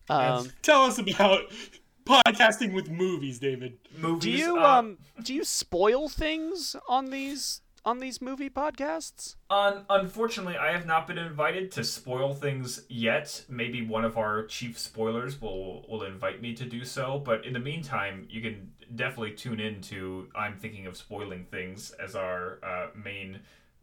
Um, 0.08 0.50
Tell 0.62 0.82
us 0.82 0.98
about 0.98 1.42
podcasting 2.04 2.72
with 2.74 2.90
movies, 2.90 3.38
David. 3.38 3.78
Movies. 3.96 4.22
do 4.22 4.30
you 4.30 4.58
uh, 4.58 4.78
um 4.78 4.98
do 5.22 5.32
you 5.34 5.44
spoil 5.44 6.08
things 6.08 6.76
on 6.88 7.10
these 7.10 7.62
on 7.84 8.00
these 8.00 8.20
movie 8.22 8.50
podcasts? 8.50 9.36
Un- 9.50 9.84
unfortunately, 9.90 10.56
I 10.56 10.72
have 10.72 10.86
not 10.86 11.06
been 11.06 11.18
invited 11.18 11.70
to 11.72 11.84
spoil 11.84 12.32
things 12.34 12.82
yet. 12.88 13.44
Maybe 13.48 13.86
one 13.86 14.04
of 14.04 14.16
our 14.16 14.44
chief 14.46 14.78
spoilers 14.78 15.40
will 15.40 15.84
will 15.88 16.02
invite 16.02 16.40
me 16.40 16.54
to 16.54 16.64
do 16.64 16.84
so. 16.84 17.18
But 17.18 17.44
in 17.44 17.52
the 17.52 17.58
meantime, 17.60 18.26
you 18.30 18.40
can 18.40 18.72
definitely 18.94 19.32
tune 19.32 19.60
in 19.60 19.80
to 19.82 20.28
I'm 20.34 20.56
thinking 20.56 20.86
of 20.86 20.96
spoiling 20.96 21.44
things 21.50 21.92
as 21.92 22.14
our 22.16 22.58
uh, 22.62 22.86
main 22.94 23.40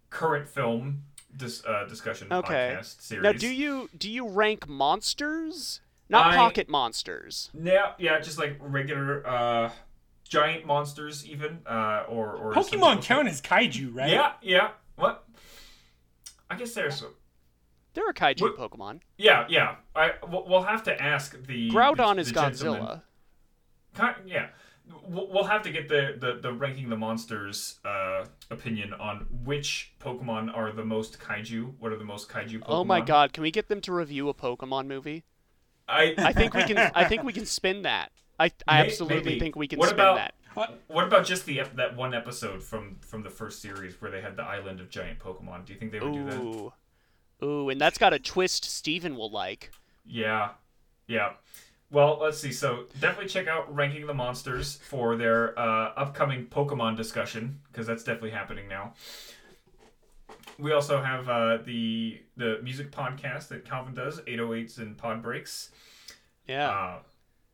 current 0.09 0.47
film 0.47 1.03
dis- 1.35 1.63
uh, 1.65 1.85
discussion 1.87 2.27
Okay. 2.31 2.75
podcast 2.77 3.01
series. 3.01 3.23
Now, 3.23 3.31
do 3.33 3.47
you 3.47 3.89
do 3.97 4.09
you 4.09 4.27
rank 4.27 4.67
monsters? 4.67 5.81
Not 6.09 6.33
I- 6.33 6.35
pocket 6.35 6.67
monsters. 6.67 7.49
Yeah, 7.53 7.93
yeah, 7.97 8.19
just 8.19 8.37
like 8.37 8.57
regular 8.59 9.25
uh, 9.25 9.71
giant 10.31 10.65
monsters, 10.65 11.27
even 11.27 11.59
uh, 11.67 12.05
or 12.07 12.35
or 12.37 12.53
Pokemon 12.53 12.79
some- 12.95 13.01
count 13.01 13.27
as 13.27 13.41
kaiju, 13.41 13.93
right? 13.93 14.09
Yeah, 14.09 14.31
yeah. 14.41 14.69
What? 14.95 15.27
I 16.49 16.55
guess 16.55 16.73
there's. 16.73 17.03
They're 17.93 18.09
a 18.09 18.13
kaiju 18.13 18.41
What- 18.41 18.57
Pokemon. 18.57 19.01
Yeah, 19.17 19.45
yeah. 19.49 19.75
I 19.95 20.13
we'll, 20.27 20.47
we'll 20.47 20.63
have 20.63 20.83
to 20.83 20.99
ask 21.01 21.37
the 21.45 21.69
Groudon 21.69 22.15
the, 22.15 22.21
is 22.21 22.27
the 22.31 22.49
gentleman- 22.49 22.81
Godzilla. 22.81 23.01
Ki- 24.15 24.31
yeah, 24.31 24.47
we'll, 25.05 25.27
we'll 25.29 25.43
have 25.43 25.61
to 25.63 25.69
get 25.69 25.89
the, 25.89 26.15
the, 26.17 26.39
the 26.41 26.53
ranking 26.53 26.87
the 26.87 26.95
monsters 26.95 27.79
uh, 27.83 28.23
opinion 28.49 28.93
on 28.93 29.25
which 29.43 29.91
Pokemon 29.99 30.55
are 30.55 30.71
the 30.71 30.85
most 30.85 31.19
kaiju. 31.19 31.73
What 31.79 31.91
are 31.91 31.97
the 31.97 32.05
most 32.05 32.29
kaiju 32.29 32.59
Pokemon? 32.59 32.65
Oh 32.69 32.83
my 32.85 33.01
god, 33.01 33.33
can 33.33 33.43
we 33.43 33.51
get 33.51 33.67
them 33.67 33.81
to 33.81 33.91
review 33.91 34.29
a 34.29 34.33
Pokemon 34.33 34.87
movie? 34.87 35.25
I 35.89 36.13
I 36.17 36.31
think 36.31 36.53
we 36.53 36.63
can 36.63 36.77
I 36.95 37.03
think 37.03 37.23
we 37.23 37.33
can 37.33 37.45
spin 37.45 37.81
that. 37.81 38.13
I, 38.41 38.51
I 38.68 38.81
May- 38.81 38.88
absolutely 38.88 39.23
maybe. 39.23 39.39
think 39.39 39.55
we 39.55 39.68
can 39.68 39.80
What 39.80 39.89
spin 39.89 39.99
about- 39.99 40.15
that. 40.18 40.34
What 40.88 41.05
about 41.05 41.26
just 41.26 41.45
the 41.45 41.61
that 41.76 41.95
one 41.95 42.13
episode 42.13 42.61
from 42.61 42.97
from 42.99 43.23
the 43.23 43.30
first 43.30 43.61
series 43.61 44.01
where 44.01 44.11
they 44.11 44.19
had 44.19 44.35
the 44.35 44.43
island 44.43 44.81
of 44.81 44.89
giant 44.89 45.19
Pokemon? 45.19 45.63
Do 45.65 45.72
you 45.72 45.80
think 45.80 45.93
they 45.93 45.99
would 46.01 46.11
do 46.13 46.26
that? 46.26 46.35
Ooh. 46.41 46.73
Ooh, 47.43 47.69
and 47.69 47.80
that's 47.80 47.97
got 47.97 48.11
a 48.13 48.19
twist 48.19 48.65
Steven 48.65 49.15
will 49.15 49.31
like. 49.31 49.72
Yeah, 50.05 50.49
yeah. 51.07 51.34
Well, 51.89 52.19
let's 52.22 52.38
see. 52.38 52.51
So 52.51 52.85
definitely 52.99 53.27
check 53.30 53.47
out 53.47 53.73
ranking 53.73 54.05
the 54.07 54.13
monsters 54.13 54.76
for 54.84 55.15
their 55.15 55.57
uh, 55.57 55.93
upcoming 55.95 56.47
Pokemon 56.47 56.97
discussion 56.97 57.61
because 57.72 57.88
that's 57.88 58.03
definitely 58.03 58.31
happening 58.31 58.68
now. 58.68 58.93
We 60.59 60.73
also 60.73 61.01
have 61.01 61.30
uh, 61.30 61.57
the 61.65 62.22
the 62.38 62.59
music 62.61 62.91
podcast 62.91 63.47
that 63.49 63.63
Calvin 63.65 63.93
does, 63.93 64.19
808s 64.22 64.77
and 64.80 64.97
Pod 64.97 65.22
Breaks. 65.23 65.72
Yeah. 66.47 66.69
Uh, 66.69 66.99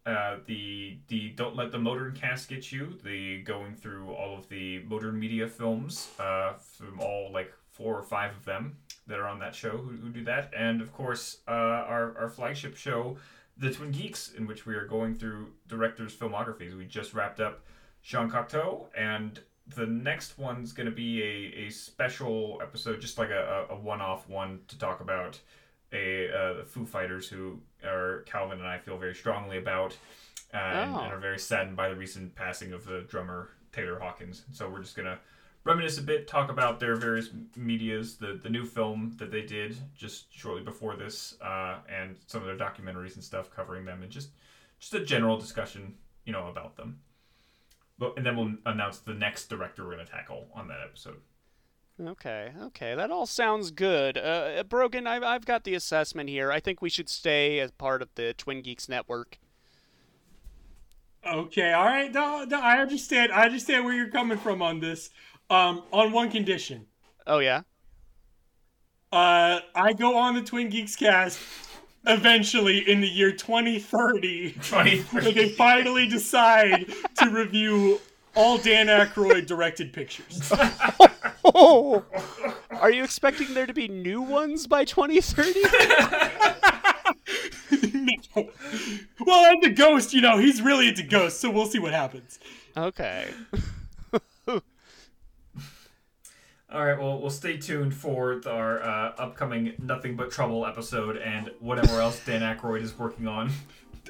uh, 0.07 0.38
the 0.45 0.97
the 1.09 1.29
don't 1.31 1.55
let 1.55 1.71
the 1.71 1.77
modern 1.77 2.15
cast 2.15 2.47
get 2.47 2.71
you. 2.71 2.97
The 3.03 3.41
going 3.41 3.75
through 3.75 4.13
all 4.13 4.38
of 4.38 4.47
the 4.47 4.79
modern 4.84 5.19
media 5.19 5.47
films 5.47 6.09
uh, 6.17 6.53
from 6.53 6.99
all 7.01 7.29
like 7.34 7.51
four 7.69 7.99
or 7.99 8.03
five 8.03 8.31
of 8.31 8.45
them 8.45 8.77
that 9.05 9.19
are 9.19 9.27
on 9.27 9.39
that 9.39 9.53
show 9.53 9.71
who, 9.71 9.97
who 9.97 10.09
do 10.09 10.23
that, 10.23 10.51
and 10.57 10.81
of 10.81 10.93
course 10.93 11.39
uh, 11.47 11.51
our 11.51 12.17
our 12.17 12.29
flagship 12.29 12.77
show, 12.77 13.17
The 13.57 13.69
Twin 13.71 13.91
Geeks, 13.91 14.31
in 14.31 14.47
which 14.47 14.65
we 14.65 14.75
are 14.75 14.85
going 14.85 15.13
through 15.13 15.47
directors' 15.67 16.15
filmographies. 16.15 16.77
We 16.77 16.85
just 16.85 17.13
wrapped 17.13 17.41
up 17.41 17.65
Jean 18.01 18.31
Cocteau, 18.31 18.85
and 18.97 19.41
the 19.75 19.85
next 19.85 20.38
one's 20.38 20.71
going 20.71 20.85
to 20.85 20.95
be 20.95 21.21
a, 21.21 21.67
a 21.67 21.69
special 21.69 22.59
episode, 22.61 23.01
just 23.01 23.17
like 23.17 23.29
a, 23.29 23.65
a, 23.69 23.75
one 23.75 23.99
off 23.99 24.29
one 24.29 24.61
to 24.69 24.77
talk 24.77 25.01
about 25.01 25.38
a 25.91 26.29
uh, 26.31 26.63
Foo 26.65 26.85
Fighters, 26.85 27.27
who 27.27 27.59
are 27.83 28.21
Calvin 28.25 28.59
and 28.59 28.67
I 28.67 28.77
feel 28.77 28.97
very 28.97 29.15
strongly 29.15 29.57
about, 29.57 29.97
uh, 30.53 30.57
and, 30.57 30.95
Oh. 30.95 30.99
and 30.99 31.13
are 31.13 31.19
very 31.19 31.39
saddened 31.39 31.75
by 31.75 31.89
the 31.89 31.95
recent 31.95 32.35
passing 32.35 32.73
of 32.73 32.85
the 32.85 33.01
drummer 33.01 33.49
Taylor 33.71 33.99
Hawkins. 33.99 34.43
So 34.51 34.69
we're 34.69 34.81
just 34.81 34.95
gonna 34.95 35.19
reminisce 35.63 35.97
a 35.97 36.01
bit, 36.01 36.27
talk 36.27 36.49
about 36.49 36.79
their 36.79 36.95
various 36.95 37.29
media's, 37.55 38.17
the 38.17 38.33
the 38.41 38.49
new 38.49 38.65
film 38.65 39.13
that 39.17 39.31
they 39.31 39.41
did 39.41 39.75
just 39.95 40.33
shortly 40.33 40.63
before 40.63 40.95
this, 40.95 41.39
uh, 41.41 41.79
and 41.89 42.17
some 42.25 42.41
of 42.41 42.47
their 42.47 42.57
documentaries 42.57 43.15
and 43.15 43.23
stuff 43.23 43.51
covering 43.51 43.85
them, 43.85 44.01
and 44.03 44.11
just 44.11 44.29
just 44.79 44.93
a 44.93 44.99
general 45.03 45.37
discussion, 45.37 45.97
you 46.25 46.31
know, 46.31 46.47
about 46.47 46.75
them. 46.77 46.99
But, 47.99 48.13
and 48.15 48.23
then 48.25 48.35
we'll 48.37 48.53
announce 48.67 48.99
the 48.99 49.13
next 49.15 49.47
director 49.49 49.83
we're 49.83 49.91
gonna 49.91 50.05
tackle 50.05 50.49
on 50.53 50.67
that 50.69 50.81
episode. 50.81 51.19
Okay, 51.99 52.51
okay, 52.61 52.93
that 52.93 53.09
all 53.09 53.25
sounds 53.25 53.71
good. 53.71 54.19
Uh, 54.19 54.63
Brogan, 54.69 55.07
I've, 55.07 55.23
I've 55.23 55.45
got 55.45 55.63
the 55.63 55.73
assessment 55.73 56.29
here. 56.29 56.51
I 56.51 56.59
think 56.59 56.79
we 56.79 56.89
should 56.89 57.09
stay 57.09 57.59
as 57.59 57.71
part 57.71 58.03
of 58.03 58.09
the 58.13 58.33
Twin 58.33 58.61
Geeks 58.61 58.87
network. 58.87 59.39
Okay, 61.25 61.73
all 61.73 61.85
right. 61.85 62.11
No, 62.11 62.43
no, 62.43 62.61
I 62.61 62.77
understand. 62.77 63.31
I 63.31 63.45
understand 63.45 63.83
where 63.83 63.95
you're 63.95 64.09
coming 64.09 64.37
from 64.37 64.61
on 64.61 64.79
this. 64.79 65.09
Um, 65.49 65.83
on 65.91 66.11
one 66.11 66.29
condition. 66.29 66.85
Oh 67.25 67.39
yeah. 67.39 67.61
Uh, 69.11 69.61
I 69.73 69.93
go 69.93 70.17
on 70.17 70.35
the 70.35 70.41
Twin 70.41 70.69
Geeks 70.69 70.95
cast 70.95 71.39
eventually 72.05 72.89
in 72.89 73.01
the 73.01 73.07
year 73.07 73.31
2030 73.31 74.51
Twenty 74.61 74.99
when 75.01 75.33
they 75.33 75.49
finally 75.49 76.07
decide 76.07 76.87
to 77.17 77.29
review 77.29 77.99
all 78.35 78.57
Dan 78.57 78.87
Aykroyd 78.87 79.47
directed 79.47 79.91
pictures. 79.93 80.51
Oh, 81.55 82.03
are 82.71 82.91
you 82.91 83.03
expecting 83.03 83.53
there 83.53 83.65
to 83.65 83.73
be 83.73 83.87
new 83.87 84.21
ones 84.21 84.67
by 84.67 84.83
2030? 84.85 85.61
no. 88.35 88.49
Well, 89.25 89.51
and 89.51 89.61
the 89.61 89.71
ghost, 89.71 90.13
you 90.13 90.21
know, 90.21 90.37
he's 90.37 90.61
really 90.61 90.87
into 90.87 91.03
ghosts, 91.03 91.39
so 91.41 91.49
we'll 91.49 91.65
see 91.65 91.79
what 91.79 91.91
happens. 91.93 92.39
okay. 92.77 93.29
All 96.69 96.85
right, 96.85 96.97
well, 96.99 97.19
we'll 97.19 97.29
stay 97.29 97.57
tuned 97.57 97.93
for 97.93 98.41
our 98.45 98.81
uh, 98.81 99.13
upcoming 99.17 99.73
Nothing 99.81 100.15
But 100.15 100.31
Trouble 100.31 100.65
episode 100.65 101.17
and 101.17 101.51
whatever 101.59 101.99
else 102.01 102.23
Dan 102.25 102.41
Aykroyd 102.41 102.81
is 102.81 102.97
working 102.97 103.27
on. 103.27 103.51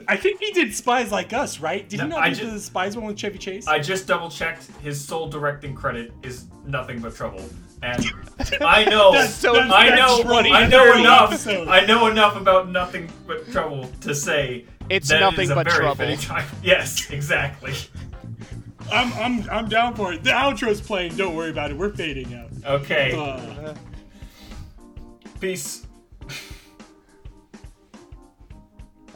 I 0.07 0.17
think 0.17 0.39
he 0.39 0.51
did 0.51 0.73
Spies 0.75 1.11
Like 1.11 1.33
Us, 1.33 1.59
right? 1.59 1.87
Did 1.87 1.99
he 2.01 2.07
No, 2.07 2.15
not 2.15 2.23
I 2.25 2.29
do 2.29 2.35
ju- 2.35 2.51
the 2.51 2.59
Spies 2.59 2.95
one 2.97 3.05
with 3.05 3.17
Chevy 3.17 3.37
Chase? 3.37 3.67
I 3.67 3.79
just 3.79 4.07
double 4.07 4.29
checked. 4.29 4.67
His 4.83 5.03
sole 5.03 5.27
directing 5.29 5.73
credit 5.75 6.11
is 6.23 6.45
Nothing 6.65 6.99
But 6.99 7.15
Trouble, 7.15 7.43
and 7.81 8.05
I 8.61 8.85
know, 8.85 9.11
That's 9.13 9.33
so- 9.33 9.55
I 9.59 9.95
know, 9.95 10.23
funny. 10.23 10.51
I 10.51 10.67
know 10.67 10.93
enough. 10.99 11.29
episodes. 11.31 11.69
I 11.69 11.85
know 11.85 12.07
enough 12.07 12.35
about 12.35 12.69
Nothing 12.69 13.09
But 13.25 13.49
Trouble 13.51 13.89
to 14.01 14.13
say 14.15 14.65
It's 14.89 15.09
that 15.09 15.17
it 15.17 15.19
nothing 15.21 15.43
is 15.45 15.49
a 15.51 15.55
but 15.55 15.67
very 15.67 15.79
trouble. 15.79 15.95
fitting 15.95 16.17
time. 16.19 16.45
Yes, 16.63 17.09
exactly. 17.11 17.73
I'm, 18.91 19.11
I'm, 19.13 19.49
I'm 19.49 19.67
down 19.67 19.95
for 19.95 20.13
it. 20.13 20.23
The 20.23 20.31
outro's 20.31 20.79
playing. 20.79 21.17
Don't 21.17 21.35
worry 21.35 21.49
about 21.49 21.71
it. 21.71 21.77
We're 21.77 21.89
fading 21.93 22.33
out. 22.35 22.49
Okay, 22.81 23.13
Uh, 23.17 23.73
peace. 25.41 25.86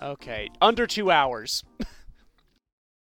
Okay, 0.02 0.49
under 0.60 0.88
two 0.88 1.11
hours. 1.11 1.64